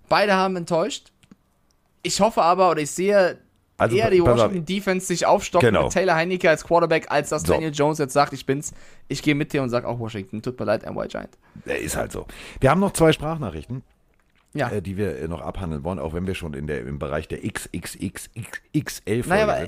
Beide 0.08 0.34
haben 0.34 0.56
enttäuscht. 0.56 1.12
Ich 2.02 2.22
hoffe 2.22 2.42
aber, 2.42 2.72
oder 2.72 2.82
ich 2.82 2.92
sehe 2.92 3.40
also, 3.80 3.96
eher 3.96 4.10
die 4.10 4.22
Washington 4.22 4.66
Defense 4.66 5.08
sich 5.08 5.26
aufstocken 5.26 5.68
genau. 5.68 5.84
mit 5.86 5.94
Taylor 5.94 6.16
Heineke 6.16 6.50
als 6.50 6.64
Quarterback, 6.64 7.10
als 7.10 7.30
dass 7.30 7.44
so. 7.44 7.54
Daniel 7.54 7.72
Jones 7.74 7.98
jetzt 7.98 8.14
sagt, 8.14 8.34
ich 8.34 8.46
bin's. 8.46 8.74
Ich 9.08 9.22
gehe 9.24 9.36
mit 9.36 9.54
dir 9.54 9.64
und 9.64 9.70
sag 9.70 9.86
auch 9.86 10.00
Washington. 10.00 10.42
Tut 10.42 10.60
mir 10.60 10.66
leid, 10.66 10.90
MY 10.90 11.08
Giant. 11.08 11.38
Der 11.66 11.80
ist 11.80 11.96
halt 11.96 12.12
so. 12.12 12.26
Wir 12.60 12.70
haben 12.70 12.80
noch 12.80 12.94
zwei 12.94 13.12
Sprachnachrichten. 13.12 13.84
Ja. 14.54 14.70
Äh, 14.70 14.82
die 14.82 14.98
wir 14.98 15.18
äh, 15.18 15.28
noch 15.28 15.42
abhandeln 15.42 15.84
wollen, 15.84 16.00
auch 16.00 16.14
wenn 16.14 16.26
wir 16.26 16.34
schon 16.34 16.54
in 16.54 16.66
der, 16.66 16.82
im 16.82 16.98
Bereich 16.98 17.28
der 17.28 17.40
XXXXL 17.40 19.24
naja, 19.28 19.44
aber, 19.44 19.60
äh, 19.60 19.68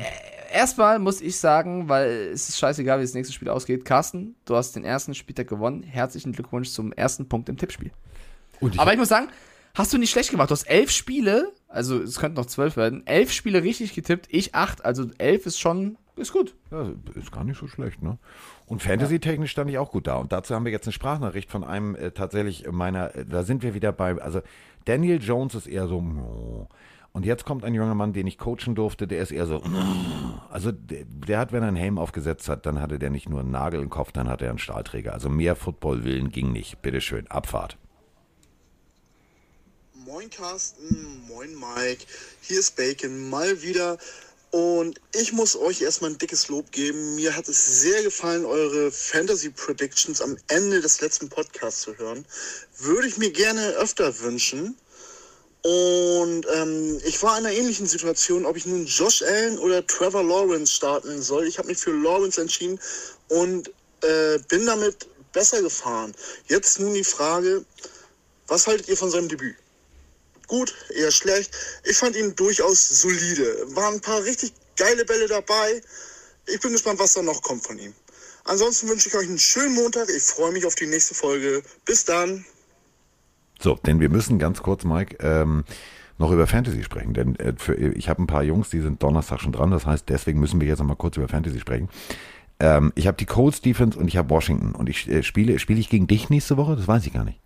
erstmal 0.51 0.97
muss 0.97 1.21
ich 1.21 1.37
sagen, 1.37 1.87
weil 1.87 2.31
es 2.33 2.49
ist 2.49 2.57
scheißegal, 2.57 2.99
wie 2.99 3.03
das 3.03 3.13
nächste 3.13 3.33
Spiel 3.33 3.49
ausgeht. 3.49 3.85
Carsten, 3.85 4.35
du 4.45 4.55
hast 4.55 4.75
den 4.75 4.83
ersten 4.83 5.13
Spieltag 5.13 5.47
gewonnen. 5.47 5.83
Herzlichen 5.83 6.31
Glückwunsch 6.31 6.69
zum 6.69 6.91
ersten 6.93 7.29
Punkt 7.29 7.47
im 7.49 7.57
Tippspiel. 7.57 7.91
Ich 8.59 8.79
Aber 8.79 8.91
ich 8.91 8.99
muss 8.99 9.09
sagen, 9.09 9.29
hast 9.75 9.93
du 9.93 9.97
nicht 9.97 10.11
schlecht 10.11 10.31
gemacht. 10.31 10.49
Du 10.49 10.53
hast 10.53 10.63
elf 10.63 10.89
Spiele, 10.89 11.51
also 11.71 12.01
es 12.01 12.19
könnten 12.19 12.37
noch 12.37 12.45
zwölf 12.45 12.77
werden, 12.77 13.05
elf 13.05 13.31
Spiele 13.31 13.63
richtig 13.63 13.93
getippt, 13.93 14.27
ich 14.29 14.55
acht, 14.55 14.85
also 14.85 15.05
elf 15.17 15.45
ist 15.45 15.59
schon, 15.59 15.97
ist 16.15 16.33
gut. 16.33 16.55
Ja, 16.71 16.91
ist 17.15 17.31
gar 17.31 17.43
nicht 17.43 17.59
so 17.59 17.67
schlecht, 17.67 18.01
ne? 18.01 18.17
Und 18.65 18.81
Fantasy-technisch 18.81 19.51
stand 19.51 19.69
ich 19.69 19.77
auch 19.77 19.91
gut 19.91 20.07
da. 20.07 20.15
Und 20.15 20.31
dazu 20.31 20.55
haben 20.55 20.65
wir 20.65 20.71
jetzt 20.71 20.87
eine 20.87 20.93
Sprachnachricht 20.93 21.49
von 21.49 21.63
einem 21.63 21.95
äh, 21.95 22.11
tatsächlich 22.11 22.69
meiner, 22.71 23.15
äh, 23.15 23.25
da 23.25 23.43
sind 23.43 23.63
wir 23.63 23.73
wieder 23.73 23.91
bei, 23.91 24.21
also 24.21 24.41
Daniel 24.85 25.21
Jones 25.21 25.55
ist 25.55 25.67
eher 25.67 25.87
so, 25.87 25.97
oh. 25.97 26.67
und 27.11 27.25
jetzt 27.25 27.45
kommt 27.45 27.63
ein 27.63 27.73
junger 27.73 27.95
Mann, 27.95 28.13
den 28.13 28.27
ich 28.27 28.37
coachen 28.37 28.75
durfte, 28.75 29.07
der 29.07 29.21
ist 29.21 29.31
eher 29.31 29.45
so, 29.45 29.61
also 30.49 30.71
der, 30.71 31.05
der, 31.05 31.39
hat, 31.39 31.51
wenn 31.51 31.63
er 31.63 31.67
einen 31.67 31.77
Helm 31.77 31.97
aufgesetzt 31.97 32.49
hat, 32.49 32.65
dann 32.65 32.81
hatte 32.81 32.99
der 32.99 33.09
nicht 33.09 33.29
nur 33.29 33.41
einen 33.41 33.51
Nagel 33.51 33.81
im 33.81 33.89
Kopf, 33.89 34.11
dann 34.11 34.29
hatte 34.29 34.45
er 34.45 34.51
einen 34.51 34.59
Stahlträger. 34.59 35.13
Also 35.13 35.29
mehr 35.29 35.55
Football-Willen 35.55 36.31
ging 36.31 36.51
nicht. 36.51 36.81
Bitteschön, 36.81 37.27
Abfahrt. 37.27 37.77
Moin 40.11 40.29
Carsten, 40.29 41.23
moin 41.25 41.55
Mike, 41.55 42.05
hier 42.41 42.59
ist 42.59 42.75
Bacon, 42.75 43.29
mal 43.29 43.61
wieder 43.61 43.97
und 44.49 44.99
ich 45.15 45.31
muss 45.31 45.55
euch 45.55 45.81
erstmal 45.81 46.09
ein 46.11 46.17
dickes 46.17 46.49
Lob 46.49 46.69
geben. 46.73 47.15
Mir 47.15 47.33
hat 47.33 47.47
es 47.47 47.79
sehr 47.79 48.03
gefallen, 48.03 48.43
eure 48.43 48.91
Fantasy 48.91 49.51
Predictions 49.51 50.19
am 50.19 50.35
Ende 50.49 50.81
des 50.81 50.99
letzten 50.99 51.29
Podcasts 51.29 51.83
zu 51.83 51.97
hören. 51.97 52.25
Würde 52.77 53.07
ich 53.07 53.19
mir 53.19 53.31
gerne 53.31 53.65
öfter 53.75 54.19
wünschen. 54.19 54.75
Und 55.61 56.45
ähm, 56.55 56.99
ich 57.05 57.23
war 57.23 57.39
in 57.39 57.45
einer 57.45 57.55
ähnlichen 57.55 57.87
Situation, 57.87 58.45
ob 58.45 58.57
ich 58.57 58.65
nun 58.65 58.85
Josh 58.85 59.21
Allen 59.21 59.59
oder 59.59 59.87
Trevor 59.87 60.25
Lawrence 60.25 60.73
starten 60.73 61.21
soll. 61.21 61.47
Ich 61.47 61.57
habe 61.57 61.69
mich 61.69 61.77
für 61.77 61.91
Lawrence 61.91 62.41
entschieden 62.41 62.81
und 63.29 63.69
äh, 64.03 64.39
bin 64.49 64.65
damit 64.65 65.07
besser 65.31 65.61
gefahren. 65.61 66.13
Jetzt 66.47 66.81
nun 66.81 66.95
die 66.95 67.05
Frage, 67.05 67.63
was 68.47 68.67
haltet 68.67 68.89
ihr 68.89 68.97
von 68.97 69.09
seinem 69.09 69.29
Debüt? 69.29 69.55
Gut, 70.51 70.75
eher 70.93 71.11
schlecht. 71.11 71.55
Ich 71.85 71.97
fand 71.97 72.15
ihn 72.15 72.35
durchaus 72.35 73.01
solide. 73.01 73.43
Waren 73.73 73.95
ein 73.95 74.01
paar 74.01 74.21
richtig 74.23 74.51
geile 74.75 75.05
Bälle 75.05 75.27
dabei. 75.27 75.81
Ich 76.45 76.59
bin 76.59 76.73
gespannt, 76.73 76.99
was 76.99 77.13
da 77.13 77.21
noch 77.21 77.41
kommt 77.41 77.65
von 77.65 77.79
ihm. 77.79 77.93
Ansonsten 78.43 78.89
wünsche 78.89 79.07
ich 79.07 79.15
euch 79.15 79.27
einen 79.27 79.39
schönen 79.39 79.75
Montag. 79.75 80.09
Ich 80.09 80.23
freue 80.23 80.51
mich 80.51 80.65
auf 80.65 80.75
die 80.75 80.87
nächste 80.87 81.15
Folge. 81.15 81.63
Bis 81.85 82.03
dann. 82.03 82.45
So, 83.59 83.75
denn 83.85 84.01
wir 84.01 84.09
müssen 84.09 84.39
ganz 84.39 84.61
kurz, 84.61 84.83
Mike, 84.83 85.15
ähm, 85.21 85.63
noch 86.17 86.31
über 86.31 86.47
Fantasy 86.47 86.83
sprechen. 86.83 87.13
Denn 87.13 87.37
äh, 87.37 87.53
für, 87.57 87.75
ich 87.75 88.09
habe 88.09 88.21
ein 88.21 88.27
paar 88.27 88.43
Jungs, 88.43 88.69
die 88.69 88.81
sind 88.81 89.01
Donnerstag 89.01 89.39
schon 89.39 89.53
dran. 89.53 89.71
Das 89.71 89.85
heißt, 89.85 90.09
deswegen 90.09 90.39
müssen 90.41 90.59
wir 90.59 90.67
jetzt 90.67 90.79
noch 90.79 90.85
mal 90.85 90.95
kurz 90.95 91.15
über 91.15 91.29
Fantasy 91.29 91.61
sprechen. 91.61 91.87
Ähm, 92.59 92.91
ich 92.95 93.07
habe 93.07 93.15
die 93.15 93.25
Colts 93.25 93.61
Defense 93.61 93.97
und 93.97 94.09
ich 94.09 94.17
habe 94.17 94.29
Washington. 94.29 94.73
Und 94.73 94.89
ich 94.89 95.07
äh, 95.07 95.23
spiele, 95.23 95.59
spiele 95.59 95.79
ich 95.79 95.89
gegen 95.89 96.07
dich 96.07 96.29
nächste 96.29 96.57
Woche? 96.57 96.75
Das 96.75 96.87
weiß 96.87 97.05
ich 97.05 97.13
gar 97.13 97.23
nicht. 97.23 97.39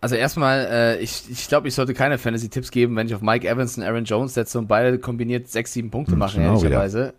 Also 0.00 0.14
erstmal, 0.14 0.68
äh, 0.70 0.98
ich, 1.00 1.24
ich 1.28 1.48
glaube, 1.48 1.66
ich 1.66 1.74
sollte 1.74 1.92
keine 1.92 2.18
Fantasy-Tipps 2.18 2.70
geben, 2.70 2.94
wenn 2.96 3.08
ich 3.08 3.14
auf 3.14 3.20
Mike 3.20 3.48
Evans 3.48 3.76
und 3.76 3.82
Aaron 3.82 4.04
Jones 4.04 4.34
setze 4.34 4.58
und 4.58 4.68
beide 4.68 4.98
kombiniert 4.98 5.48
sechs, 5.48 5.72
sieben 5.72 5.90
Punkte 5.90 6.12
hm, 6.12 6.18
machen, 6.18 6.40
genau, 6.40 6.56
ehrlicherweise. 6.56 7.14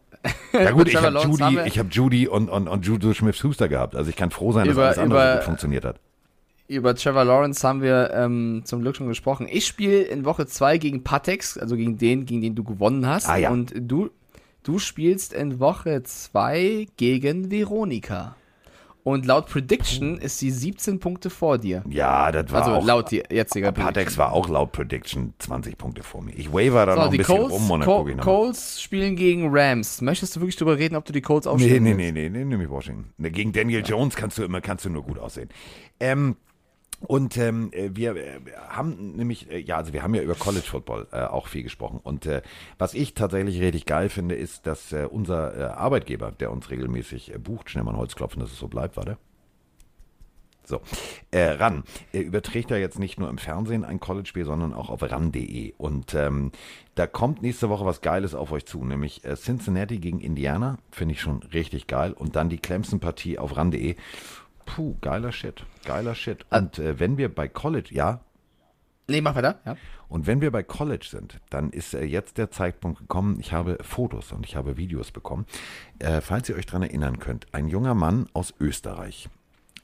Ja, 0.53 0.61
ja 0.61 0.71
gut, 0.71 0.87
ich 0.87 0.95
habe 0.95 1.19
Judy, 1.19 1.69
hab 1.69 1.91
Judy 1.91 2.27
und, 2.27 2.49
und, 2.49 2.67
und 2.67 2.85
Judo 2.85 3.13
Smith-Schuster 3.13 3.67
gehabt. 3.67 3.95
Also 3.95 4.09
ich 4.09 4.15
kann 4.15 4.31
froh 4.31 4.53
sein, 4.53 4.65
dass 4.65 4.73
über, 4.73 4.85
alles 4.85 4.97
andere 4.97 5.19
über, 5.19 5.35
gut 5.35 5.43
funktioniert 5.43 5.83
hat. 5.83 5.99
Über 6.67 6.95
Trevor 6.95 7.25
Lawrence 7.25 7.67
haben 7.67 7.81
wir 7.81 8.11
ähm, 8.13 8.61
zum 8.63 8.81
Glück 8.81 8.95
schon 8.95 9.07
gesprochen. 9.07 9.47
Ich 9.49 9.65
spiele 9.65 10.01
in 10.01 10.23
Woche 10.23 10.45
zwei 10.45 10.77
gegen 10.77 11.03
Patex, 11.03 11.57
also 11.57 11.75
gegen 11.75 11.97
den, 11.97 12.25
gegen 12.25 12.41
den 12.41 12.55
du 12.55 12.63
gewonnen 12.63 13.07
hast. 13.07 13.27
Ah, 13.27 13.37
ja. 13.37 13.49
Und 13.49 13.73
du, 13.75 14.09
du 14.63 14.79
spielst 14.79 15.33
in 15.33 15.59
Woche 15.59 16.03
zwei 16.03 16.87
gegen 16.95 17.51
Veronika. 17.51 18.35
Und 19.03 19.25
laut 19.25 19.47
Prediction 19.47 20.17
ist 20.17 20.39
sie 20.39 20.51
17 20.51 20.99
Punkte 20.99 21.29
vor 21.29 21.57
dir. 21.57 21.83
Ja, 21.89 22.31
das 22.31 22.51
war 22.51 22.63
also 22.63 22.75
auch. 22.75 22.85
laut 22.85 23.11
jetziger 23.11 23.71
Patex 23.71 24.17
war 24.17 24.33
auch 24.33 24.49
laut 24.49 24.73
Prediction 24.73 25.33
20 25.39 25.77
Punkte 25.77 26.03
vor 26.03 26.21
mir. 26.21 26.33
Ich 26.33 26.51
waver 26.51 26.85
da 26.85 26.93
so, 26.93 26.99
noch 26.99 27.11
ein 27.11 27.17
bisschen 27.17 27.37
Colts, 27.37 27.53
rum 27.53 27.71
und 27.71 27.79
dann 27.79 27.89
gucke 27.89 28.11
ich 28.11 28.17
noch. 28.17 28.23
Colts 28.23 28.81
spielen 28.81 29.15
gegen 29.15 29.47
Rams. 29.51 30.01
Möchtest 30.01 30.35
du 30.35 30.41
wirklich 30.41 30.57
darüber 30.57 30.77
reden, 30.77 30.95
ob 30.95 31.05
du 31.05 31.13
die 31.13 31.21
Colts 31.21 31.47
aufstellen 31.47 31.83
Nee, 31.83 31.93
nee, 31.93 32.11
nee, 32.11 32.29
nee, 32.29 32.29
nee, 32.29 32.45
nämlich 32.45 32.69
Washington. 32.69 33.13
Gegen 33.31 33.53
Daniel 33.53 33.81
ja. 33.81 33.85
Jones 33.85 34.15
kannst 34.15 34.37
du 34.37 34.43
immer, 34.43 34.59
kannst 34.59 34.85
du 34.85 34.89
nur 34.89 35.03
gut 35.03 35.17
aussehen. 35.17 35.49
Ähm, 35.99 36.35
und 37.01 37.37
ähm, 37.37 37.69
äh, 37.71 37.91
wir 37.93 38.15
äh, 38.15 38.39
haben 38.67 39.15
nämlich, 39.15 39.49
äh, 39.49 39.59
ja, 39.59 39.77
also 39.77 39.93
wir 39.93 40.03
haben 40.03 40.13
ja 40.15 40.21
über 40.21 40.35
College 40.35 40.65
Football 40.65 41.07
äh, 41.11 41.21
auch 41.21 41.47
viel 41.47 41.63
gesprochen. 41.63 41.99
Und 42.03 42.25
äh, 42.25 42.41
was 42.77 42.93
ich 42.93 43.13
tatsächlich 43.13 43.61
richtig 43.61 43.85
geil 43.85 44.09
finde, 44.09 44.35
ist, 44.35 44.67
dass 44.67 44.91
äh, 44.91 45.07
unser 45.09 45.57
äh, 45.57 45.63
Arbeitgeber, 45.63 46.31
der 46.31 46.51
uns 46.51 46.69
regelmäßig 46.69 47.33
äh, 47.33 47.37
bucht, 47.37 47.69
schnell 47.69 47.83
mal 47.83 47.91
ein 47.91 47.97
Holz 47.97 48.15
klopfen, 48.15 48.41
dass 48.41 48.51
es 48.51 48.59
so 48.59 48.67
bleibt, 48.67 48.97
warte. 48.97 49.17
So, 50.69 50.81
äh, 51.31 51.45
RAN 51.45 51.83
er 52.13 52.21
überträgt 52.21 52.69
ja 52.69 52.77
jetzt 52.77 52.99
nicht 52.99 53.19
nur 53.19 53.27
im 53.29 53.39
Fernsehen 53.39 53.83
ein 53.83 53.99
College-Spiel, 53.99 54.45
sondern 54.45 54.73
auch 54.73 54.91
auf 54.91 55.01
RAN.de. 55.01 55.73
Und 55.79 56.13
ähm, 56.13 56.51
da 56.93 57.07
kommt 57.07 57.41
nächste 57.41 57.69
Woche 57.69 57.85
was 57.85 58.01
Geiles 58.01 58.35
auf 58.35 58.51
euch 58.51 58.67
zu, 58.67 58.85
nämlich 58.85 59.25
äh, 59.25 59.35
Cincinnati 59.35 59.97
gegen 59.97 60.19
Indiana, 60.19 60.77
finde 60.91 61.15
ich 61.15 61.21
schon 61.21 61.41
richtig 61.41 61.87
geil. 61.87 62.13
Und 62.13 62.35
dann 62.35 62.49
die 62.49 62.59
Clemson-Partie 62.59 63.39
auf 63.39 63.57
RAN.de. 63.57 63.95
Puh, 64.75 64.95
geiler 65.01 65.31
Shit, 65.31 65.65
geiler 65.83 66.13
Shit. 66.13 66.45
Ah. 66.49 66.59
Und 66.59 66.77
äh, 66.77 66.99
wenn 66.99 67.17
wir 67.17 67.33
bei 67.33 67.47
College, 67.47 67.89
ja? 67.91 68.21
Nee, 69.07 69.21
mach 69.21 69.33
weiter, 69.33 69.59
ja. 69.65 69.75
Und 70.07 70.27
wenn 70.27 70.41
wir 70.41 70.51
bei 70.51 70.61
College 70.61 71.07
sind, 71.09 71.39
dann 71.49 71.71
ist 71.71 71.95
äh, 71.95 72.03
jetzt 72.03 72.37
der 72.37 72.51
Zeitpunkt 72.51 72.99
gekommen, 72.99 73.37
ich 73.39 73.51
habe 73.51 73.79
Fotos 73.81 74.31
und 74.31 74.45
ich 74.45 74.55
habe 74.55 74.77
Videos 74.77 75.11
bekommen. 75.11 75.47
Äh, 75.97 76.21
falls 76.21 76.49
ihr 76.49 76.55
euch 76.55 76.67
daran 76.67 76.83
erinnern 76.83 77.17
könnt, 77.17 77.47
ein 77.51 77.67
junger 77.67 77.95
Mann 77.95 78.27
aus 78.33 78.53
Österreich 78.59 79.29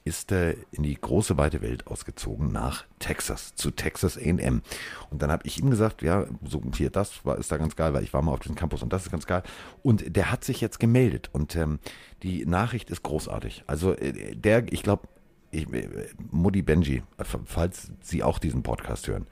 ist 0.06 0.30
äh, 0.30 0.52
in 0.70 0.84
die 0.84 0.94
große 0.94 1.36
weite 1.36 1.62
Welt 1.62 1.88
ausgezogen 1.88 2.52
nach 2.52 2.84
Texas, 3.00 3.56
zu 3.56 3.72
Texas 3.72 4.16
AM. 4.16 4.62
Und 5.10 5.20
dann 5.20 5.32
habe 5.32 5.46
ich 5.46 5.58
ihm 5.58 5.68
gesagt, 5.68 6.00
ja, 6.02 6.26
so 6.44 6.62
hier, 6.76 6.90
das 6.90 7.24
war, 7.24 7.38
ist 7.38 7.50
da 7.50 7.56
ganz 7.56 7.74
geil, 7.74 7.92
weil 7.92 8.04
ich 8.04 8.14
war 8.14 8.22
mal 8.22 8.32
auf 8.32 8.38
diesem 8.38 8.54
Campus 8.54 8.82
und 8.82 8.92
das 8.92 9.04
ist 9.04 9.10
ganz 9.10 9.26
geil. 9.26 9.42
Und 9.82 10.16
der 10.16 10.30
hat 10.30 10.44
sich 10.44 10.60
jetzt 10.60 10.78
gemeldet 10.78 11.28
und 11.32 11.56
ähm, 11.56 11.80
die 12.22 12.46
Nachricht 12.46 12.88
ist 12.90 13.02
großartig. 13.02 13.64
Also 13.66 13.94
äh, 13.94 14.36
der, 14.36 14.72
ich 14.72 14.84
glaube, 14.84 15.08
ich, 15.50 15.70
äh, 15.72 16.08
Mutti 16.30 16.62
Benji, 16.62 17.02
falls 17.44 17.90
Sie 18.00 18.22
auch 18.22 18.38
diesen 18.38 18.62
Podcast 18.62 19.08
hören, 19.08 19.26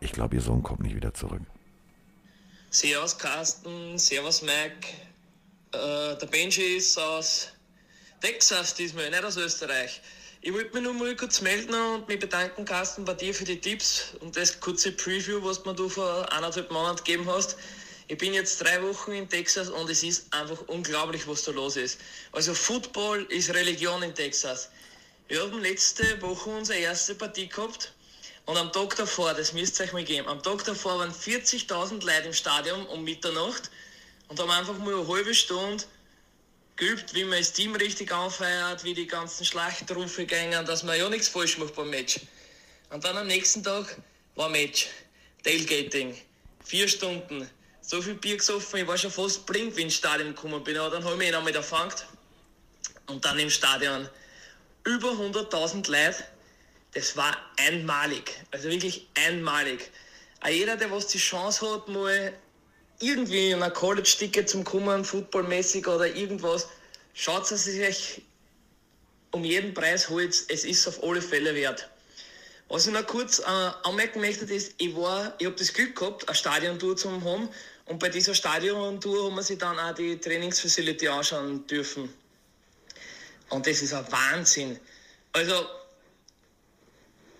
ich 0.00 0.10
glaube, 0.10 0.34
Ihr 0.34 0.42
Sohn 0.42 0.64
kommt 0.64 0.80
nicht 0.80 0.96
wieder 0.96 1.14
zurück. 1.14 1.42
Servus 2.70 3.16
Carsten, 3.16 3.96
Servus 3.96 4.42
Mike. 4.42 4.88
Äh, 5.72 6.18
der 6.18 6.26
Benji 6.26 6.76
ist 6.76 6.98
aus 6.98 7.52
Texas 8.20 8.74
diesmal, 8.74 9.10
nicht 9.10 9.22
aus 9.22 9.36
Österreich. 9.36 10.00
Ich 10.40 10.52
wollte 10.52 10.74
mich 10.74 10.82
nur 10.82 10.92
mal 10.92 11.14
kurz 11.14 11.40
melden 11.40 11.72
und 11.74 12.08
mich 12.08 12.18
bedanken, 12.18 12.64
Carsten, 12.64 13.04
bei 13.04 13.14
dir 13.14 13.32
für 13.32 13.44
die 13.44 13.60
Tipps 13.60 14.14
und 14.18 14.36
das 14.36 14.58
kurze 14.58 14.90
Preview, 14.90 15.40
was 15.44 15.62
du 15.62 15.70
mir 15.70 15.88
vor 15.88 16.32
eineinhalb 16.32 16.68
Monaten 16.72 16.96
gegeben 16.96 17.30
hast. 17.30 17.56
Ich 18.08 18.18
bin 18.18 18.34
jetzt 18.34 18.60
drei 18.60 18.82
Wochen 18.82 19.12
in 19.12 19.28
Texas 19.28 19.68
und 19.68 19.88
es 19.88 20.02
ist 20.02 20.34
einfach 20.34 20.60
unglaublich, 20.66 21.28
was 21.28 21.44
da 21.44 21.52
los 21.52 21.76
ist. 21.76 22.00
Also 22.32 22.54
Football 22.54 23.24
ist 23.28 23.54
Religion 23.54 24.02
in 24.02 24.12
Texas. 24.14 24.68
Wir 25.28 25.40
haben 25.40 25.60
letzte 25.60 26.20
Woche 26.20 26.50
unsere 26.50 26.78
erste 26.80 27.14
Partie 27.14 27.48
gehabt 27.48 27.92
und 28.46 28.56
am 28.56 28.72
Tag 28.72 28.96
davor, 28.96 29.34
das 29.34 29.52
müsst 29.52 29.78
ihr 29.78 29.84
euch 29.84 29.92
mal 29.92 30.02
geben, 30.02 30.26
am 30.26 30.42
Tag 30.42 30.64
davor 30.64 30.98
waren 30.98 31.12
40.000 31.12 32.04
Leute 32.04 32.26
im 32.26 32.32
Stadion 32.32 32.84
um 32.86 33.04
Mitternacht 33.04 33.70
und 34.26 34.40
haben 34.40 34.50
einfach 34.50 34.76
mal 34.78 34.94
eine 34.94 35.06
halbe 35.06 35.34
Stunde 35.34 35.84
geübt, 36.78 37.14
wie 37.14 37.24
man 37.24 37.38
das 37.38 37.52
Team 37.52 37.74
richtig 37.74 38.12
anfeiert, 38.12 38.84
wie 38.84 38.94
die 38.94 39.06
ganzen 39.06 39.44
Schlachtrufe 39.44 40.24
gingen, 40.24 40.64
dass 40.64 40.84
man 40.84 40.96
ja 40.96 41.08
nichts 41.08 41.28
falsch 41.28 41.58
macht 41.58 41.74
beim 41.74 41.90
Match. 41.90 42.20
Und 42.90 43.04
dann 43.04 43.16
am 43.18 43.26
nächsten 43.26 43.62
Tag 43.62 43.98
war 44.36 44.48
Match. 44.48 44.88
Tailgating. 45.42 46.16
Vier 46.64 46.88
Stunden. 46.88 47.48
So 47.82 48.00
viel 48.00 48.14
Bier 48.14 48.36
gesoffen, 48.36 48.80
ich 48.80 48.86
war 48.86 48.98
schon 48.98 49.10
fast 49.10 49.46
blind, 49.46 49.74
wie 49.76 49.80
ich 49.80 49.86
ins 49.86 49.94
Stadion 49.94 50.34
gekommen 50.34 50.62
bin. 50.62 50.76
Aber 50.78 50.90
dann 50.90 51.04
habe 51.04 51.14
ich 51.14 51.18
mich 51.18 51.32
noch 51.32 51.54
erfangen. 51.54 51.92
Und 53.06 53.24
dann 53.24 53.38
im 53.38 53.50
Stadion 53.50 54.08
über 54.84 55.10
100.000 55.10 55.90
Leute. 55.90 56.24
Das 56.92 57.16
war 57.16 57.36
einmalig. 57.56 58.32
Also 58.50 58.68
wirklich 58.68 59.08
einmalig. 59.14 59.90
Auch 60.40 60.48
jeder, 60.48 60.76
der 60.76 60.90
was 60.90 61.08
die 61.08 61.18
Chance 61.18 61.70
hat, 61.72 61.88
mal 61.88 62.32
irgendwie 63.00 63.50
in 63.50 63.62
ein 63.62 63.72
College-Ticket 63.72 64.48
zum 64.48 64.64
Kommen, 64.64 65.04
footballmäßig 65.04 65.86
oder 65.86 66.06
irgendwas, 66.06 66.68
schaut 67.14 67.50
es 67.50 67.64
sich 67.64 68.22
um 69.30 69.44
jeden 69.44 69.74
Preis 69.74 70.08
holt. 70.08 70.34
Es 70.48 70.64
ist 70.64 70.86
auf 70.88 71.02
alle 71.02 71.22
Fälle 71.22 71.54
wert. 71.54 71.88
Was 72.68 72.86
ich 72.86 72.92
noch 72.92 73.06
kurz 73.06 73.38
äh, 73.38 73.44
anmerken 73.84 74.20
möchte, 74.20 74.44
ist, 74.44 74.74
ich 74.78 74.94
war, 74.94 75.34
ich 75.38 75.46
habe 75.46 75.56
das 75.56 75.72
Glück 75.72 75.96
gehabt, 75.96 76.28
eine 76.28 76.34
Stadiontour 76.34 76.96
zu 76.96 77.10
haben 77.10 77.48
und 77.86 77.98
bei 77.98 78.10
dieser 78.10 78.34
Stadiontour 78.34 79.26
haben 79.26 79.36
wir 79.36 79.42
sich 79.42 79.58
dann 79.58 79.78
auch 79.78 79.94
die 79.94 80.18
Trainingsfacility 80.18 81.08
anschauen 81.08 81.66
dürfen. 81.66 82.12
Und 83.48 83.66
das 83.66 83.80
ist 83.80 83.94
ein 83.94 84.04
Wahnsinn. 84.12 84.78
Also 85.32 85.54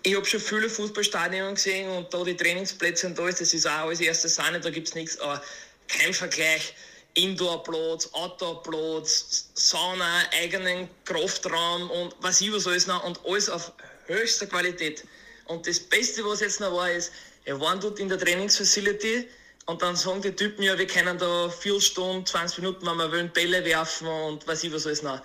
ich 0.03 0.15
habe 0.15 0.25
schon 0.25 0.39
viele 0.39 0.69
Fußballstadien 0.69 1.53
gesehen 1.55 1.89
und 1.89 2.13
da 2.13 2.23
die 2.23 2.35
Trainingsplätze 2.35 3.07
und 3.07 3.19
alles, 3.19 3.35
das 3.35 3.53
ist 3.53 3.67
auch 3.67 3.85
alles 3.85 3.99
erste 3.99 4.29
Sahne, 4.29 4.59
da 4.59 4.69
gibt 4.69 4.87
es 4.87 4.95
nichts, 4.95 5.19
aber 5.19 5.41
kein 5.87 6.13
Vergleich. 6.13 6.73
Indoor-Platz, 7.15 8.09
Outdoor-Platz, 8.13 9.49
Sauna, 9.55 10.21
eigenen 10.31 10.87
Kraftraum 11.05 11.89
und 11.89 12.15
was 12.21 12.39
ich 12.39 12.53
was 12.53 12.67
alles 12.67 12.87
noch 12.87 13.03
und 13.03 13.19
alles 13.25 13.49
auf 13.49 13.73
höchster 14.05 14.45
Qualität. 14.45 15.03
Und 15.45 15.67
das 15.67 15.79
Beste, 15.79 16.23
was 16.23 16.39
jetzt 16.39 16.59
noch 16.59 16.71
war, 16.71 16.91
ist, 16.91 17.11
wir 17.43 17.59
waren 17.59 17.79
dort 17.79 17.99
in 17.99 18.09
der 18.09 18.19
Trainingsfacility 18.19 19.27
und 19.65 19.81
dann 19.81 19.95
sagen 19.95 20.21
die 20.21 20.31
Typen, 20.31 20.63
ja, 20.63 20.77
wir 20.77 20.87
können 20.87 21.17
da 21.17 21.49
vier 21.49 21.81
Stunden, 21.81 22.25
20 22.25 22.59
Minuten, 22.59 22.85
wenn 22.85 22.97
wir 22.97 23.11
wollen, 23.11 23.31
Bälle 23.31 23.65
werfen 23.65 24.07
und 24.07 24.47
was 24.47 24.63
ich 24.63 24.71
was 24.71 24.85
alles 24.85 25.01
noch. 25.01 25.21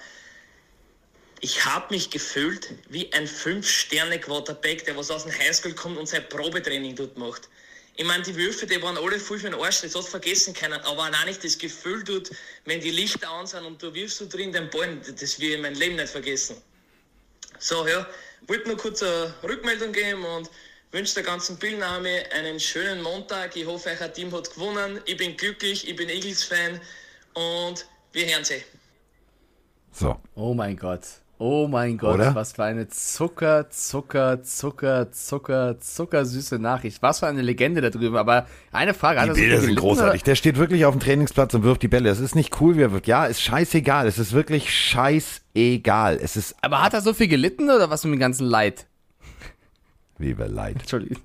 Ich 1.45 1.63
habe 1.67 1.93
mich 1.93 2.09
gefühlt 2.09 2.71
wie 2.89 3.13
ein 3.13 3.29
5-Sterne-Quarterback, 3.29 4.87
der 4.87 4.97
was 4.97 5.11
aus 5.11 5.25
dem 5.25 5.33
Highschool 5.39 5.75
kommt 5.75 5.99
und 5.99 6.09
sein 6.09 6.27
Probetraining 6.31 6.97
dort 6.97 7.19
macht. 7.19 7.51
Ich 7.97 8.05
meine, 8.07 8.23
die 8.23 8.35
Würfe, 8.35 8.65
die 8.67 8.81
waren 8.81 8.97
alle 8.97 9.21
voll 9.21 9.39
für 9.39 9.51
den 9.51 9.61
Arsch, 9.61 9.83
das 9.83 9.95
hast 9.95 10.07
du 10.07 10.13
vergessen 10.13 10.55
können. 10.55 10.81
Aber 10.81 11.03
auch 11.03 11.25
nicht 11.27 11.45
das 11.45 11.59
Gefühl 11.59 12.03
tut, 12.03 12.31
wenn 12.65 12.81
die 12.81 12.93
Lichter 12.93 13.29
an 13.29 13.47
sind 13.47 13.67
und 13.67 13.83
du 13.83 13.93
wirfst 13.93 14.17
so 14.17 14.27
drin 14.27 14.53
den 14.53 14.71
Ball, 14.71 14.97
das 14.97 15.39
will 15.39 15.51
ich 15.51 15.55
in 15.57 15.61
meinem 15.61 15.79
Leben 15.79 15.97
nicht 15.97 16.09
vergessen. 16.09 16.57
So, 17.59 17.87
ja, 17.87 18.09
wollte 18.47 18.67
nur 18.67 18.79
kurz 18.79 19.03
eine 19.03 19.35
Rückmeldung 19.43 19.93
geben 19.93 20.25
und 20.25 20.49
wünsche 20.93 21.13
der 21.13 21.25
ganzen 21.25 21.59
Bildnahme 21.59 22.25
einen 22.33 22.59
schönen 22.59 23.03
Montag. 23.03 23.55
Ich 23.55 23.67
hoffe, 23.67 23.91
euer 24.01 24.11
Team 24.11 24.33
hat 24.33 24.51
gewonnen. 24.55 24.99
Ich 25.05 25.19
bin 25.19 25.37
glücklich, 25.37 25.87
ich 25.87 25.95
bin 25.95 26.09
Eagles-Fan 26.09 26.81
und 27.35 27.87
wir 28.13 28.27
hören 28.29 28.47
sie. 28.47 28.65
So. 29.93 30.19
Oh 30.35 30.55
mein 30.55 30.79
Gott. 30.79 31.03
Oh 31.39 31.67
mein 31.67 31.99
Gott, 31.99 32.15
Oder? 32.15 32.35
was 32.35 32.53
für 32.53 32.63
eine 32.65 32.87
Zucker, 32.89 33.69
Zucker, 33.69 34.43
Zucker, 34.43 35.11
Zucker, 35.11 35.81
zuckersüße 35.81 36.61
Nachricht. 36.61 37.03
Was 37.03 37.19
für 37.19 37.27
eine 37.27 37.43
Legende 37.43 37.81
da 37.81 37.91
drüben. 37.91 38.17
Aber 38.17 38.47
eine 38.71 38.95
Frage, 38.95 39.21
Die 39.23 39.29
er 39.29 39.35
Bilder 39.35 39.61
sind 39.61 39.75
großartig. 39.77 40.23
Der 40.23 40.37
steht 40.37 40.57
wirklich 40.59 40.85
auf 40.85 40.95
dem 40.95 41.01
Trainingsplatz 41.01 41.53
und 41.55 41.65
wirft 41.65 41.83
die 41.83 41.89
Bälle. 41.89 42.09
Es 42.09 42.21
ist 42.21 42.37
nicht 42.37 42.61
cool, 42.61 42.77
wie 42.77 42.83
er 42.83 42.93
wirft. 42.93 43.09
Ja, 43.09 43.27
ist 43.27 43.43
scheißegal. 43.43 44.07
Es 44.07 44.19
ist 44.19 44.33
wirklich 44.33 44.73
scheißegal. 44.73 46.19
Es 46.23 46.37
ist 46.37 46.55
Aber 46.63 46.83
hat 46.83 46.95
er 46.95 47.01
so 47.01 47.13
viel 47.13 47.29
gelitten 47.29 47.65
oder 47.69 47.91
was 47.91 48.05
mit 48.05 48.15
dem 48.15 48.21
ganzen 48.21 48.47
Leid? 48.47 48.87
wie 50.19 50.39
wir 50.39 50.47
leid. 50.47 50.77
Entschuldigung. 50.79 51.19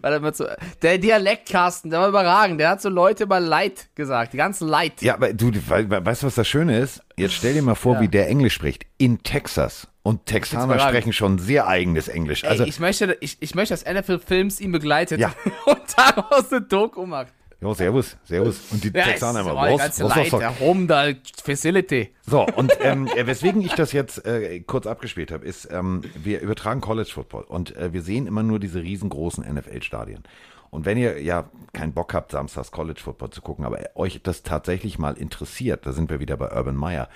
Weil 0.00 0.12
er 0.12 0.16
immer 0.18 0.32
so, 0.32 0.46
der 0.82 0.98
Dialektkasten, 0.98 1.90
der 1.90 2.00
war 2.00 2.08
überragend. 2.08 2.60
Der 2.60 2.70
hat 2.70 2.82
so 2.82 2.88
Leute 2.88 3.24
über 3.24 3.40
Leid 3.40 3.88
gesagt. 3.94 4.32
Die 4.32 4.36
ganzen 4.36 4.68
Leid. 4.68 5.02
Ja, 5.02 5.14
aber 5.14 5.32
du, 5.32 5.48
we- 5.52 5.90
we- 5.90 6.04
weißt 6.04 6.22
du, 6.22 6.26
was 6.26 6.34
das 6.34 6.48
Schöne 6.48 6.78
ist? 6.78 7.02
Jetzt 7.16 7.34
stell 7.34 7.54
dir 7.54 7.62
mal 7.62 7.74
vor, 7.74 7.94
Ja. 7.94 8.00
wie 8.02 8.08
der 8.08 8.28
Englisch 8.28 8.54
spricht. 8.54 8.84
In 8.98 9.22
Texas. 9.22 9.88
Und 10.04 10.26
Texaner 10.26 10.80
sprechen 10.80 11.12
schon 11.12 11.38
sehr 11.38 11.68
eigenes 11.68 12.08
Englisch. 12.08 12.44
Also, 12.44 12.64
Ey, 12.64 12.68
ich 12.68 12.80
möchte, 12.80 13.16
ich, 13.20 13.36
ich 13.40 13.54
möchte, 13.54 13.72
dass 13.74 13.84
NFL 13.84 14.18
Films 14.18 14.60
ihn 14.60 14.72
begleitet 14.72 15.20
Ja. 15.20 15.32
und 15.66 15.78
daraus 15.96 16.50
eine 16.50 16.62
Doku 16.62 17.06
macht. 17.06 17.32
Jo, 17.62 17.74
servus, 17.74 18.16
servus. 18.24 18.60
Und 18.70 18.84
die 18.84 18.90
Ja, 18.92 19.04
Texaner 19.04 19.40
immer, 19.40 19.54
was, 19.54 20.00
was, 20.00 20.16
was, 20.16 20.30
der 20.30 20.58
Home 20.60 20.86
da 20.86 21.12
Facility. 21.42 22.10
So, 22.26 22.44
und 22.44 22.72
ähm, 22.80 23.06
äh, 23.16 23.26
weswegen 23.26 23.62
ich 23.62 23.74
das 23.74 23.92
jetzt 23.92 24.26
äh, 24.26 24.60
kurz 24.60 24.86
abgespielt 24.86 25.30
habe, 25.30 25.44
ist, 25.46 25.68
ähm, 25.70 26.02
wir 26.14 26.40
übertragen 26.40 26.80
College 26.80 27.10
Football 27.12 27.44
und 27.44 27.76
äh, 27.76 27.92
wir 27.92 28.02
sehen 28.02 28.26
immer 28.26 28.42
nur 28.42 28.58
diese 28.58 28.82
riesengroßen 28.82 29.44
NFL-Stadien. 29.44 30.24
Und 30.70 30.86
wenn 30.86 30.98
ihr 30.98 31.22
ja 31.22 31.50
keinen 31.72 31.92
Bock 31.92 32.14
habt, 32.14 32.32
samstags 32.32 32.72
College 32.72 33.00
Football 33.00 33.30
zu 33.30 33.42
gucken, 33.42 33.64
aber 33.64 33.78
euch 33.94 34.20
das 34.22 34.42
tatsächlich 34.42 34.98
mal 34.98 35.16
interessiert, 35.16 35.86
da 35.86 35.92
sind 35.92 36.10
wir 36.10 36.18
wieder 36.18 36.36
bei 36.36 36.50
Urban 36.50 36.76
Meyer, 36.76 37.08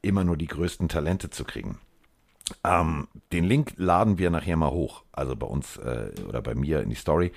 immer 0.00 0.24
nur 0.24 0.36
die 0.36 0.46
größten 0.46 0.88
Talente 0.88 1.30
zu 1.30 1.44
kriegen. 1.44 1.78
Ähm, 2.64 3.08
den 3.32 3.44
Link 3.44 3.74
laden 3.76 4.18
wir 4.18 4.30
nachher 4.30 4.56
mal 4.56 4.70
hoch, 4.70 5.04
also 5.12 5.36
bei 5.36 5.46
uns 5.46 5.76
äh, 5.76 6.10
oder 6.26 6.42
bei 6.42 6.54
mir 6.54 6.80
in 6.80 6.88
die 6.88 6.96
Story. 6.96 7.32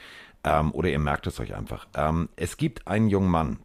Ähm, 0.46 0.72
oder 0.72 0.90
ihr 0.90 1.00
merkt 1.00 1.28
es 1.28 1.40
euch 1.40 1.56
einfach. 1.56 1.88
Ähm, 1.96 2.30
es 2.36 2.56
gibt 2.56 2.88
einen 2.88 3.10
jungen 3.10 3.30
Mann, 3.30 3.60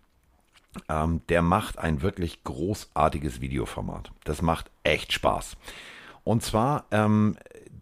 ähm, 0.88 1.20
der 1.28 1.42
macht 1.42 1.78
ein 1.78 2.02
wirklich 2.02 2.42
großartiges 2.42 3.40
Videoformat. 3.40 4.10
Das 4.24 4.40
macht 4.40 4.70
echt 4.82 5.12
Spaß. 5.12 5.56
Und 6.24 6.42
zwar, 6.42 6.86
ähm, 6.90 7.36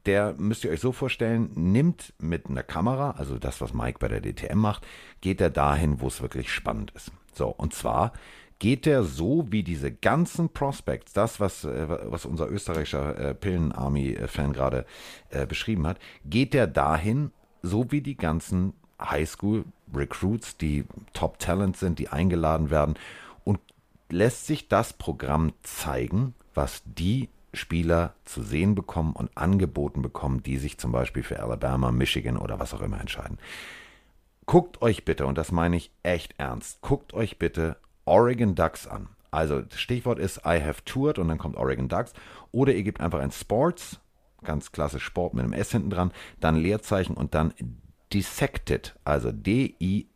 der 0.05 0.35
müsst 0.39 0.65
ihr 0.65 0.70
euch 0.70 0.81
so 0.81 0.93
vorstellen, 0.93 1.51
nimmt 1.55 2.12
mit 2.19 2.47
einer 2.47 2.62
Kamera, 2.62 3.12
also 3.12 3.39
das, 3.39 3.61
was 3.61 3.73
Mike 3.73 3.99
bei 4.01 4.09
der 4.09 4.20
DTM 4.20 4.59
macht, 4.59 4.87
geht 5.20 5.41
er 5.41 5.51
dahin, 5.51 6.01
wo 6.01 6.09
es 6.09 6.20
wirklich 6.20 6.53
spannend 6.53 6.91
ist. 6.93 7.12
So, 7.33 7.49
und 7.49 7.75
zwar 7.75 8.12
geht 8.59 8.87
er 8.87 9.05
so 9.05 9.47
wie 9.51 9.62
diese 9.62 9.93
ganzen 9.93 10.49
Prospects, 10.49 11.12
das, 11.12 11.39
was, 11.39 11.65
äh, 11.65 11.87
was 12.11 12.27
unser 12.27 12.49
österreichischer 12.49 13.19
äh, 13.19 13.35
Pillen-Army-Fan 13.35 14.53
gerade 14.53 14.87
äh, 15.31 15.47
beschrieben 15.47 15.87
hat, 15.87 15.99
geht 16.25 16.55
er 16.55 16.66
dahin, 16.66 17.31
so 17.62 17.93
wie 17.93 18.01
die 18.01 18.16
ganzen 18.16 18.73
Highschool-Recruits, 19.01 20.57
die 20.57 20.85
Top-Talent 21.12 21.77
sind, 21.77 21.99
die 21.99 22.09
eingeladen 22.09 22.70
werden 22.70 22.95
und 23.45 23.61
lässt 24.11 24.47
sich 24.47 24.69
das 24.69 24.93
Programm 24.93 25.53
zeigen, 25.62 26.35
was 26.55 26.83
die 26.85 27.29
Spieler 27.55 28.15
zu 28.25 28.43
sehen 28.43 28.75
bekommen 28.75 29.15
und 29.15 29.37
angeboten 29.37 30.03
bekommen, 30.03 30.43
die 30.43 30.59
sich 30.59 30.79
zum 30.79 30.93
Beispiel 30.93 31.23
für 31.23 31.41
Alabama, 31.41 31.93
Michigan 31.93 32.37
oder 32.37 32.59
was 32.59 32.75
auch 32.75 32.83
immer 32.83 33.01
entscheiden. 33.01 33.39
Guckt 34.47 34.83
euch 34.83 35.05
bitte, 35.05 35.27
und 35.27 35.39
das 35.39 35.53
meine 35.53 35.77
ich 35.77 35.91
echt 36.03 36.35
ernst, 36.39 36.81
guckt 36.81 37.15
euch 37.15 37.39
bitte 37.39 37.77
Oregon 38.05 38.55
Ducks 38.55 38.87
an. 38.87 39.09
Also 39.31 39.61
das 39.61 39.79
Stichwort 39.79 40.19
ist 40.19 40.39
I 40.39 40.61
have 40.62 40.85
toured 40.85 41.19
und 41.19 41.29
dann 41.29 41.39
kommt 41.39 41.57
Oregon 41.57 41.89
Ducks. 41.89 42.12
Oder 42.51 42.73
ihr 42.73 42.83
gebt 42.83 43.01
einfach 43.01 43.20
ein 43.20 43.31
Sports, 43.31 44.01
ganz 44.43 44.73
klassisch 44.73 45.05
Sport 45.05 45.35
mit 45.35 45.45
einem 45.45 45.53
S 45.53 45.70
hinten 45.70 45.91
dran, 45.91 46.12
dann 46.41 46.57
Leerzeichen 46.57 47.15
und 47.15 47.35
dann 47.35 47.53
Dissected, 48.13 48.95
also 49.05 49.33
D-I-S-S-E-C-T-E-D. 49.33 50.09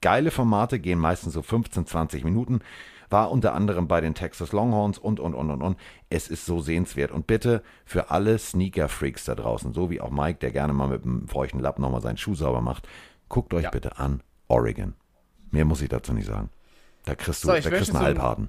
Geile 0.00 0.30
Formate 0.30 0.78
gehen 0.78 0.98
meistens 0.98 1.32
so 1.32 1.42
15, 1.42 1.86
20 1.86 2.24
Minuten. 2.24 2.60
War 3.08 3.30
unter 3.30 3.54
anderem 3.54 3.86
bei 3.86 4.00
den 4.00 4.14
Texas 4.14 4.52
Longhorns 4.52 4.98
und, 4.98 5.20
und, 5.20 5.34
und, 5.34 5.50
und, 5.50 5.62
und. 5.62 5.76
Es 6.10 6.28
ist 6.28 6.44
so 6.44 6.60
sehenswert. 6.60 7.12
Und 7.12 7.26
bitte 7.26 7.62
für 7.84 8.10
alle 8.10 8.38
Sneaker-Freaks 8.38 9.24
da 9.24 9.34
draußen, 9.34 9.72
so 9.72 9.90
wie 9.90 10.00
auch 10.00 10.10
Mike, 10.10 10.40
der 10.40 10.50
gerne 10.50 10.72
mal 10.72 10.88
mit 10.88 11.04
einem 11.04 11.28
feuchten 11.28 11.60
Lappen 11.60 11.82
nochmal 11.82 12.00
seinen 12.00 12.16
Schuh 12.16 12.34
sauber 12.34 12.60
macht, 12.60 12.88
guckt 13.28 13.54
euch 13.54 13.70
bitte 13.70 13.98
an 13.98 14.22
Oregon. 14.48 14.94
Mehr 15.50 15.64
muss 15.64 15.82
ich 15.82 15.88
dazu 15.88 16.12
nicht 16.12 16.26
sagen. 16.26 16.50
Da 17.04 17.14
kriegst 17.14 17.44
du, 17.44 17.48
So, 17.48 17.54
da 17.54 17.60
kriegst 17.60 17.90
du 17.90 17.94
einen 17.96 18.04
Halbharten. 18.04 18.48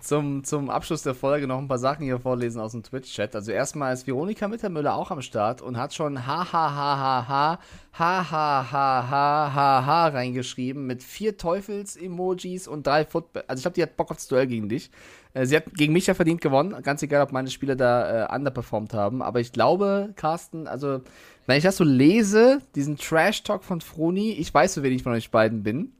Zum, 0.00 0.44
zum 0.44 0.70
Abschluss 0.70 1.02
der 1.02 1.14
Folge 1.14 1.46
noch 1.46 1.58
ein 1.58 1.68
paar 1.68 1.78
Sachen 1.78 2.04
hier 2.04 2.18
vorlesen 2.18 2.60
aus 2.60 2.72
dem 2.72 2.82
Twitch-Chat. 2.82 3.34
Also 3.34 3.52
erstmal 3.52 3.92
ist 3.92 4.06
Veronika 4.06 4.48
Mittermüller 4.48 4.94
auch 4.94 5.10
am 5.10 5.22
Start 5.22 5.62
und 5.62 5.76
hat 5.76 5.94
schon 5.94 6.26
ha 6.26 6.52
ha 6.52 6.74
ha 6.74 6.98
ha 6.98 7.28
ha 7.28 7.58
ha 7.92 8.30
ha 8.30 8.72
ha 8.72 9.10
ha 9.10 9.54
ha 9.54 9.86
ha 9.86 10.08
reingeschrieben 10.08 10.86
mit 10.86 11.02
vier 11.02 11.36
Teufels-Emojis 11.36 12.66
und 12.66 12.86
drei 12.86 13.04
Football. 13.04 13.44
Also 13.46 13.60
ich 13.60 13.64
glaube, 13.64 13.74
die 13.74 13.82
hat 13.82 13.96
Bock 13.96 14.10
aufs 14.10 14.28
Duell 14.28 14.46
gegen 14.46 14.68
dich. 14.68 14.90
Äh, 15.34 15.46
Sie 15.46 15.56
hat 15.56 15.72
gegen 15.74 15.92
mich 15.92 16.06
ja 16.06 16.14
verdient 16.14 16.40
gewonnen. 16.40 16.74
Ganz 16.82 17.02
egal, 17.02 17.22
ob 17.22 17.32
meine 17.32 17.50
Spieler 17.50 17.76
da 17.76 18.24
äh, 18.24 18.34
underperformed 18.34 18.94
haben. 18.94 19.22
Aber 19.22 19.40
ich 19.40 19.52
glaube, 19.52 20.12
Carsten, 20.16 20.66
also 20.66 21.02
wenn 21.46 21.58
ich 21.58 21.64
das 21.64 21.76
so 21.76 21.84
lese, 21.84 22.60
diesen 22.74 22.96
Trash-Talk 22.96 23.62
von 23.62 23.80
Froni, 23.80 24.32
ich 24.32 24.52
weiß, 24.52 24.74
so 24.74 24.82
wenig 24.82 25.02
von 25.02 25.12
euch 25.12 25.30
beiden 25.30 25.62
bin. 25.62 25.92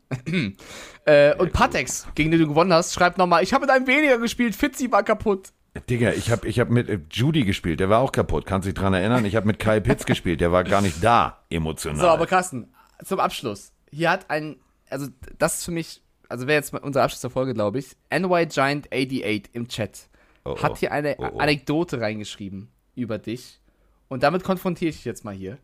Äh, 1.05 1.35
und 1.37 1.53
Patex, 1.53 2.07
gegen 2.15 2.31
den 2.31 2.41
du 2.41 2.49
gewonnen 2.49 2.73
hast, 2.73 2.95
schreibt 2.95 3.19
nochmal, 3.19 3.43
ich 3.43 3.53
habe 3.53 3.67
mit 3.67 3.71
einem 3.75 3.87
weniger 3.87 4.19
gespielt, 4.19 4.55
Fitzi 4.55 4.91
war 4.91 5.03
kaputt. 5.03 5.53
Digga, 5.91 6.13
ich 6.13 6.31
habe 6.31 6.49
ich 6.49 6.59
hab 6.59 6.71
mit 6.71 6.89
äh, 6.89 7.01
Judy 7.11 7.45
gespielt, 7.45 7.81
der 7.81 7.91
war 7.91 8.01
auch 8.01 8.13
kaputt. 8.13 8.47
Kannst 8.47 8.67
dich 8.67 8.75
dran 8.75 8.95
erinnern? 8.95 9.25
Ich 9.25 9.37
habe 9.37 9.47
mit 9.47 9.59
Kai 9.59 9.81
Pitts 9.81 10.07
gespielt, 10.07 10.41
der 10.41 10.53
war 10.53 10.65
gar 10.65 10.81
nicht 10.81 11.03
da 11.05 11.45
emotional. 11.51 12.01
So, 12.01 12.09
aber 12.09 12.27
Carsten, 12.27 12.73
zum 13.05 13.21
Abschluss. 13.21 13.73
Hier 13.91 14.11
hat 14.11 14.31
ein, 14.31 14.57
also 14.89 15.09
das 15.39 15.59
ist 15.59 15.65
für 15.65 15.73
mich, 15.73 16.03
also 16.29 16.47
wäre 16.47 16.57
jetzt 16.57 16.73
unser 16.73 17.03
Abschluss 17.03 17.21
der 17.21 17.31
Folge, 17.31 17.53
glaube 17.53 17.79
ich. 17.79 17.97
NY 18.11 18.47
Giant 18.47 18.89
88 18.93 19.51
im 19.53 19.69
Chat 19.69 20.09
Oh, 20.47 20.55
oh. 20.57 20.63
hat 20.63 20.79
hier 20.79 20.93
eine 20.93 21.17
Oh, 21.19 21.29
oh. 21.33 21.39
Anekdote 21.39 22.01
reingeschrieben 22.01 22.69
über 22.95 23.19
dich. 23.19 23.61
Und 24.09 24.23
damit 24.23 24.45
konfrontiere 24.45 24.91
ich 24.91 24.97
dich 24.97 25.05
jetzt 25.05 25.25
mal 25.25 25.35
hier. 25.35 25.59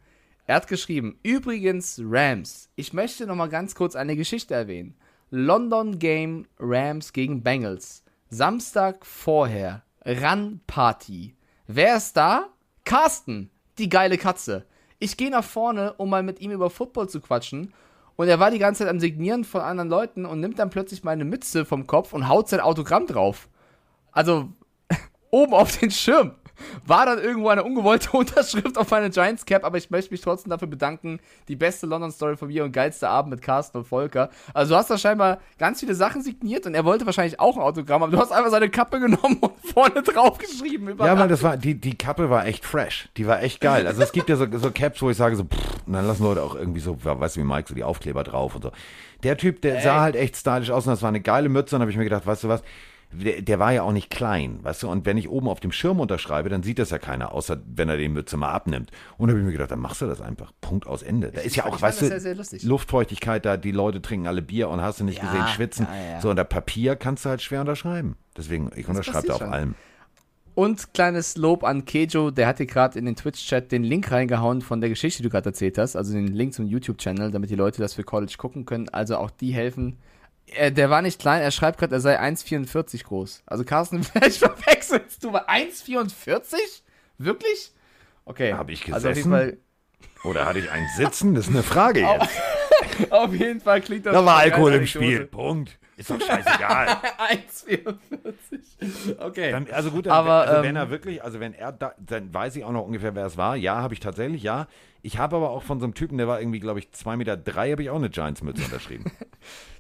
Er 0.47 0.57
hat 0.57 0.67
geschrieben, 0.67 1.19
übrigens 1.23 2.01
Rams. 2.05 2.69
Ich 2.75 2.93
möchte 2.93 3.27
noch 3.27 3.37
mal 3.37 3.49
ganz 3.49 3.75
kurz 3.75 3.95
eine 3.95 4.17
Geschichte 4.17 4.55
erwähnen. 4.55 4.97
London 5.31 5.99
Game 5.99 6.47
Rams 6.59 7.13
gegen 7.13 7.43
Bengals. 7.43 8.05
Samstag 8.29 9.07
vorher. 9.07 9.83
Run 10.05 10.61
Party. 10.67 11.37
Wer 11.69 11.97
ist 11.97 12.17
da? 12.17 12.49
Carsten, 12.85 13.51
die 13.79 13.89
geile 13.89 14.19
Katze. 14.19 14.67
Ich 14.99 15.17
gehe 15.17 15.31
nach 15.31 15.45
vorne, 15.45 15.95
um 15.95 16.11
mal 16.11 16.25
mit 16.25 16.41
ihm 16.41 16.51
über 16.51 16.71
Football 16.71 17.09
zu 17.09 17.21
quatschen. 17.21 17.73
Und 18.17 18.29
er 18.29 18.41
war 18.41 18.51
die 18.51 18.59
ganze 18.59 18.81
Zeit 18.81 18.91
am 18.91 19.01
Signieren 19.01 19.45
von 19.45 19.61
anderen 19.61 19.89
Leuten 19.89 20.27
und 20.27 20.41
nimmt 20.41 20.59
dann 20.59 20.71
plötzlich 20.71 21.05
meine 21.05 21.25
Mütze 21.25 21.65
vom 21.65 21.87
Kopf 21.87 22.13
und 22.13 22.29
haut 22.29 22.49
sein 22.49 22.61
Autogramm 22.61 23.07
drauf. 23.07 23.49
Also, 24.11 24.49
oben 25.31 25.55
auf 25.55 25.79
den 25.79 25.91
Schirm. 25.91 26.33
War 26.87 27.07
dann 27.07 27.19
irgendwo 27.19 27.49
eine 27.49 27.65
ungewollte 27.65 28.11
Unterschrift 28.17 28.77
auf 28.79 28.91
meine 28.91 29.11
Giants 29.11 29.45
Cap, 29.45 29.65
aber 29.65 29.79
ich 29.79 29.91
möchte 29.91 30.13
mich 30.13 30.21
trotzdem 30.21 30.51
dafür 30.51 30.69
bedanken. 30.69 31.21
Die 31.49 31.57
beste 31.57 31.87
London-Story 31.87 32.37
von 32.37 32.49
mir 32.49 32.65
und 32.65 32.73
geilste 32.73 33.09
Abend 33.09 33.31
mit 33.31 33.43
Carsten 33.43 33.79
und 33.79 33.85
Volker. 33.85 34.31
Also 34.55 34.75
du 34.75 34.79
hast 34.79 34.91
da 34.91 34.99
scheinbar 34.99 35.39
ganz 35.59 35.81
viele 35.81 35.95
Sachen 35.95 36.23
signiert 36.23 36.67
und 36.67 36.75
er 36.75 36.85
wollte 36.85 37.07
wahrscheinlich 37.07 37.41
auch 37.41 37.57
ein 37.57 37.63
Autogramm, 37.63 38.03
aber 38.03 38.13
du 38.13 38.19
hast 38.19 38.33
einfach 38.33 38.51
seine 38.51 38.69
Kappe 38.69 39.01
genommen 39.01 39.39
und 39.41 39.53
vorne 39.65 40.03
drauf 40.03 40.39
geschrieben. 40.39 40.97
Ja, 40.99 41.19
weil 41.19 41.29
das 41.29 41.43
war, 41.43 41.57
die, 41.57 41.75
die 41.75 41.97
Kappe 41.97 42.31
war 42.31 42.47
echt 42.47 42.65
fresh. 42.65 43.09
Die 43.17 43.27
war 43.27 43.43
echt 43.43 43.61
geil. 43.61 43.87
Also 43.87 44.03
es 44.03 44.13
gibt 44.13 44.29
ja 44.29 44.37
so, 44.37 44.47
so 44.59 44.71
Caps, 44.71 45.03
wo 45.03 45.11
ich 45.11 45.17
sage 45.17 45.37
so, 45.37 45.45
pff, 45.45 45.87
und 45.87 45.93
dann 45.93 46.07
lassen 46.07 46.23
Leute 46.23 46.43
auch 46.43 46.55
irgendwie 46.55 46.81
so, 46.81 46.97
weißt 47.03 47.37
du 47.37 47.41
wie 47.41 47.45
Mike, 47.45 47.69
so 47.69 47.75
die 47.75 47.85
Aufkleber 47.85 48.25
drauf 48.25 48.55
und 48.55 48.63
so. 48.63 48.73
Der 49.23 49.37
Typ, 49.37 49.63
der 49.63 49.81
sah 49.81 50.01
halt 50.01 50.17
echt 50.17 50.37
stylisch 50.37 50.71
aus 50.71 50.87
und 50.87 50.93
das 50.93 51.03
war 51.03 51.09
eine 51.09 51.21
geile 51.21 51.49
Mütze 51.49 51.77
und 51.77 51.83
habe 51.83 51.91
ich 51.91 51.97
mir 51.97 52.05
gedacht, 52.05 52.27
weißt 52.27 52.45
du 52.45 52.49
was, 52.49 52.63
der, 53.13 53.43
der, 53.43 53.59
war 53.59 53.73
ja 53.73 53.83
auch 53.83 53.93
nicht 53.93 54.11
klein, 54.11 54.59
weißt 54.63 54.83
du, 54.83 54.91
und 54.91 55.07
wenn 55.07 55.17
ich 55.17 55.29
oben 55.29 55.49
auf 55.49 55.61
dem 55.61 55.73
Schirm 55.73 56.01
unterschreibe, 56.01 56.49
dann 56.49 56.63
sieht 56.63 56.79
das 56.79 56.91
ja 56.91 56.99
keiner, 56.99 57.33
außer 57.33 57.61
wenn 57.67 57.89
er 57.89 57.97
den 57.97 58.13
Mütze 58.13 58.37
mal 58.37 58.51
abnimmt. 58.51 58.91
Und 59.19 59.29
da 59.29 59.33
habe 59.33 59.41
ich 59.41 59.47
mir 59.47 59.53
gedacht, 59.53 59.71
dann 59.71 59.81
machst 59.81 60.03
du 60.03 60.07
das 60.07 60.21
einfach. 60.21 60.53
Punkt 60.61 60.87
aus 60.87 61.03
Ende. 61.03 61.31
Da 61.33 61.41
ist 61.43 61.57
ja 61.57 61.67
auch, 61.67 61.81
weißt 61.81 62.03
du, 62.03 62.07
sehr, 62.07 62.21
sehr 62.21 62.63
Luftfeuchtigkeit 62.63 63.45
da, 63.45 63.57
die 63.57 63.73
Leute 63.73 64.03
trinken 64.03 64.27
alle 64.27 64.43
Bier 64.43 64.69
und 64.69 64.81
hast 64.81 65.01
du 65.01 65.05
nicht 65.05 65.23
ja, 65.23 65.31
gesehen, 65.31 65.49
schwitzen. 65.49 65.87
Ja, 65.91 66.13
ja. 66.13 66.21
So, 66.21 66.31
und 66.31 66.37
der 66.37 66.45
Papier 66.45 66.97
kannst 66.97 67.25
du 67.25 67.31
halt 67.31 67.43
schwer 67.43 67.61
unterschreiben. 67.61 68.17
Deswegen, 68.37 68.71
ich 68.75 68.89
unterschreibe 68.89 69.27
da 69.27 69.35
auf 69.35 69.39
schon. 69.41 69.53
allem. 69.53 69.75
Und 70.55 70.93
kleines 70.93 71.37
Lob 71.37 71.65
an 71.65 71.87
Kejo, 71.87 72.31
der 72.31 72.47
hat 72.47 72.59
dir 72.59 72.67
gerade 72.67 72.99
in 72.99 73.07
den 73.07 73.17
Twitch-Chat 73.17 73.73
den 73.73 73.85
Link 73.85 74.13
reingehauen 74.13 74.61
von 74.61 74.83
der 74.83 74.91
Geschichte, 74.91 75.23
die 75.23 75.29
du 75.29 75.31
gerade 75.31 75.49
erzählt 75.49 75.79
hast, 75.79 75.97
also 75.97 76.13
den 76.13 76.27
Link 76.27 76.53
zum 76.53 76.67
YouTube-Channel, 76.67 77.31
damit 77.31 77.49
die 77.49 77.55
Leute 77.55 77.81
das 77.81 77.95
für 77.95 78.05
College 78.05 78.35
gucken 78.37 78.67
können. 78.67 78.89
Also 78.91 79.17
auch 79.17 79.31
die 79.31 79.53
helfen. 79.53 79.97
Er, 80.57 80.71
der 80.71 80.91
war 80.91 81.03
nicht 81.03 81.21
klein, 81.21 81.43
er 81.43 81.51
schreibt 81.51 81.79
gerade, 81.79 81.95
er 81.95 82.01
sei 82.01 82.21
1,44 82.21 83.05
groß. 83.05 83.43
Also 83.47 83.65
Carsten, 83.65 84.03
vielleicht 84.05 84.39
verwechselst 84.39 85.23
du 85.25 85.31
mal 85.31 85.45
1,44? 85.47 86.57
Wirklich? 87.19 87.73
Okay. 88.25 88.53
Habe 88.55 88.73
ich 88.73 88.85
gesessen? 88.85 89.07
Also 89.07 89.09
jeden 89.21 89.31
Fall 89.31 89.59
Oder 90.25 90.47
hatte 90.47 90.59
ich 90.59 90.71
ein 90.71 90.87
Sitzen? 90.97 91.35
Das 91.35 91.47
ist 91.49 91.55
eine 91.55 91.63
Frage 91.63 92.01
jetzt. 92.01 93.11
auf 93.11 93.35
jeden 93.35 93.61
Fall 93.61 93.81
klingt 93.81 94.07
das. 94.07 94.13
Da 94.13 94.25
war 94.25 94.39
Alkohol 94.39 94.75
im 94.75 94.87
Spiel. 94.87 95.27
Punkt. 95.27 95.79
Ist 95.97 96.11
doch 96.11 96.21
scheißegal. 96.21 96.89
1,44. 97.67 99.19
Okay. 99.19 99.51
Dann, 99.53 99.71
also 99.71 99.91
gut, 99.91 100.07
dann, 100.07 100.13
aber 100.15 100.33
also 100.43 100.57
ähm, 100.57 100.63
wenn 100.63 100.77
er 100.77 100.91
wirklich, 100.91 101.23
also 101.23 101.39
wenn 101.39 101.55
er 101.55 101.73
da, 101.73 101.95
dann 101.99 102.33
weiß 102.33 102.57
ich 102.57 102.65
auch 102.65 102.73
noch 102.73 102.85
ungefähr, 102.85 103.15
wer 103.15 103.27
es 103.27 103.37
war. 103.37 103.57
Ja, 103.57 103.77
habe 103.77 103.95
ich 103.95 104.01
tatsächlich, 104.01 104.43
ja. 104.43 104.67
Ich 105.03 105.19
habe 105.19 105.37
aber 105.37 105.51
auch 105.51 105.63
von 105.63 105.81
so 105.81 105.85
einem 105.85 105.95
Typen, 105.95 106.19
der 106.19 106.29
war 106.29 106.41
irgendwie, 106.41 106.61
glaube 106.61 106.79
ich, 106.79 106.89
2,3 106.89 107.17
Meter, 107.17 107.37
drei, 107.37 107.73
habe 107.73 107.83
ich 107.83 107.91
auch 107.91 107.97
eine 107.97 108.11
Giants-Mütze 108.11 108.65
unterschrieben. 108.65 109.11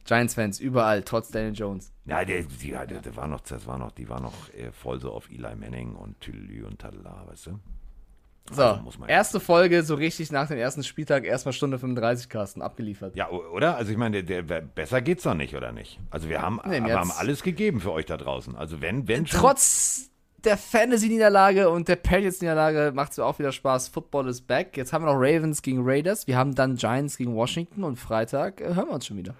Giants-Fans 0.04 0.60
überall, 0.60 1.02
trotz 1.02 1.30
Daniel 1.30 1.54
Jones. 1.54 1.92
Ja, 2.04 2.24
der, 2.24 2.42
die, 2.42 2.70
der, 2.70 2.86
der, 2.86 3.16
war 3.16 3.28
noch, 3.28 3.40
das 3.40 3.66
war 3.66 3.78
noch, 3.78 3.92
die 3.92 4.08
war 4.08 4.20
noch 4.20 4.34
äh, 4.54 4.72
voll 4.72 5.00
so 5.00 5.12
auf 5.12 5.30
Eli 5.30 5.54
Manning 5.54 5.94
und 5.94 6.20
Tülü 6.20 6.64
und 6.64 6.80
Tadala, 6.80 7.24
weißt 7.28 7.46
du? 7.46 7.60
So, 8.50 8.62
also 8.62 9.04
erste 9.06 9.38
Folge, 9.38 9.84
so 9.84 9.94
richtig 9.94 10.32
nach 10.32 10.48
dem 10.48 10.58
ersten 10.58 10.82
Spieltag, 10.82 11.24
erstmal 11.24 11.52
Stunde 11.52 11.78
35, 11.78 12.28
Carsten, 12.28 12.60
abgeliefert. 12.60 13.14
Ja, 13.14 13.30
oder? 13.30 13.76
Also 13.76 13.92
ich 13.92 13.96
meine, 13.96 14.24
der, 14.24 14.42
der, 14.42 14.60
besser 14.62 15.00
geht's 15.00 15.22
doch 15.22 15.34
nicht, 15.34 15.54
oder 15.54 15.70
nicht? 15.70 16.00
Also 16.10 16.28
wir 16.28 16.42
haben, 16.42 16.60
nee, 16.66 16.82
wir 16.84 16.98
haben 16.98 17.12
alles 17.12 17.44
gegeben 17.44 17.80
für 17.80 17.92
euch 17.92 18.06
da 18.06 18.16
draußen. 18.16 18.56
Also 18.56 18.80
wenn, 18.80 19.06
wenn 19.06 19.26
schon 19.28 19.40
Trotz 19.40 20.10
der 20.44 20.56
Fantasy-Niederlage 20.56 21.70
und 21.70 21.86
der 21.86 21.96
Patriots-Niederlage 21.96 22.92
macht 22.94 23.12
es 23.12 23.20
auch 23.20 23.38
wieder 23.38 23.52
Spaß. 23.52 23.88
Football 23.88 24.28
is 24.28 24.40
back. 24.40 24.76
Jetzt 24.76 24.92
haben 24.92 25.04
wir 25.04 25.12
noch 25.12 25.20
Ravens 25.20 25.62
gegen 25.62 25.80
Raiders. 25.82 26.26
Wir 26.26 26.36
haben 26.36 26.54
dann 26.54 26.76
Giants 26.76 27.16
gegen 27.16 27.34
Washington 27.34 27.84
und 27.84 27.96
Freitag 27.96 28.60
äh, 28.60 28.74
hören 28.74 28.88
wir 28.88 28.94
uns 28.94 29.06
schon 29.06 29.16
wieder. 29.16 29.34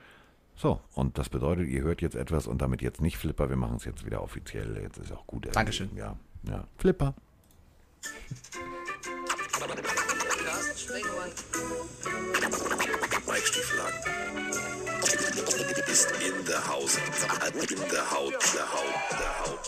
So, 0.63 0.81
und 0.95 1.19
das 1.19 1.29
bedeutet, 1.29 1.67
ihr 1.67 1.83
hört 1.83 2.03
jetzt 2.03 2.15
etwas 2.15 2.47
und 2.47 2.63
damit 2.63 2.83
jetzt 2.83 3.01
nicht 3.01 3.17
Flipper. 3.19 3.49
Wir 3.49 3.57
machen 3.57 3.79
es 3.79 3.85
jetzt 3.85 4.07
wieder 4.07 4.23
offiziell. 4.23 4.79
Jetzt 4.81 4.97
ist 4.99 5.11
auch 5.11 5.27
gut. 5.27 5.49
Dankeschön. 5.57 5.91
Ja, 5.97 6.15
ja. 6.45 6.69
Flipper. 6.79 7.15
Mike 13.27 13.45
Stieflagen 13.45 13.99
ist 15.91 16.13
in 16.23 16.45
der 16.47 16.69
Haus, 16.69 16.97
in 16.97 17.77
der 17.91 18.11
Haut, 18.13 18.33
der 18.55 18.73
Haut, 18.73 18.95
der 19.19 19.33
Haut. 19.41 19.62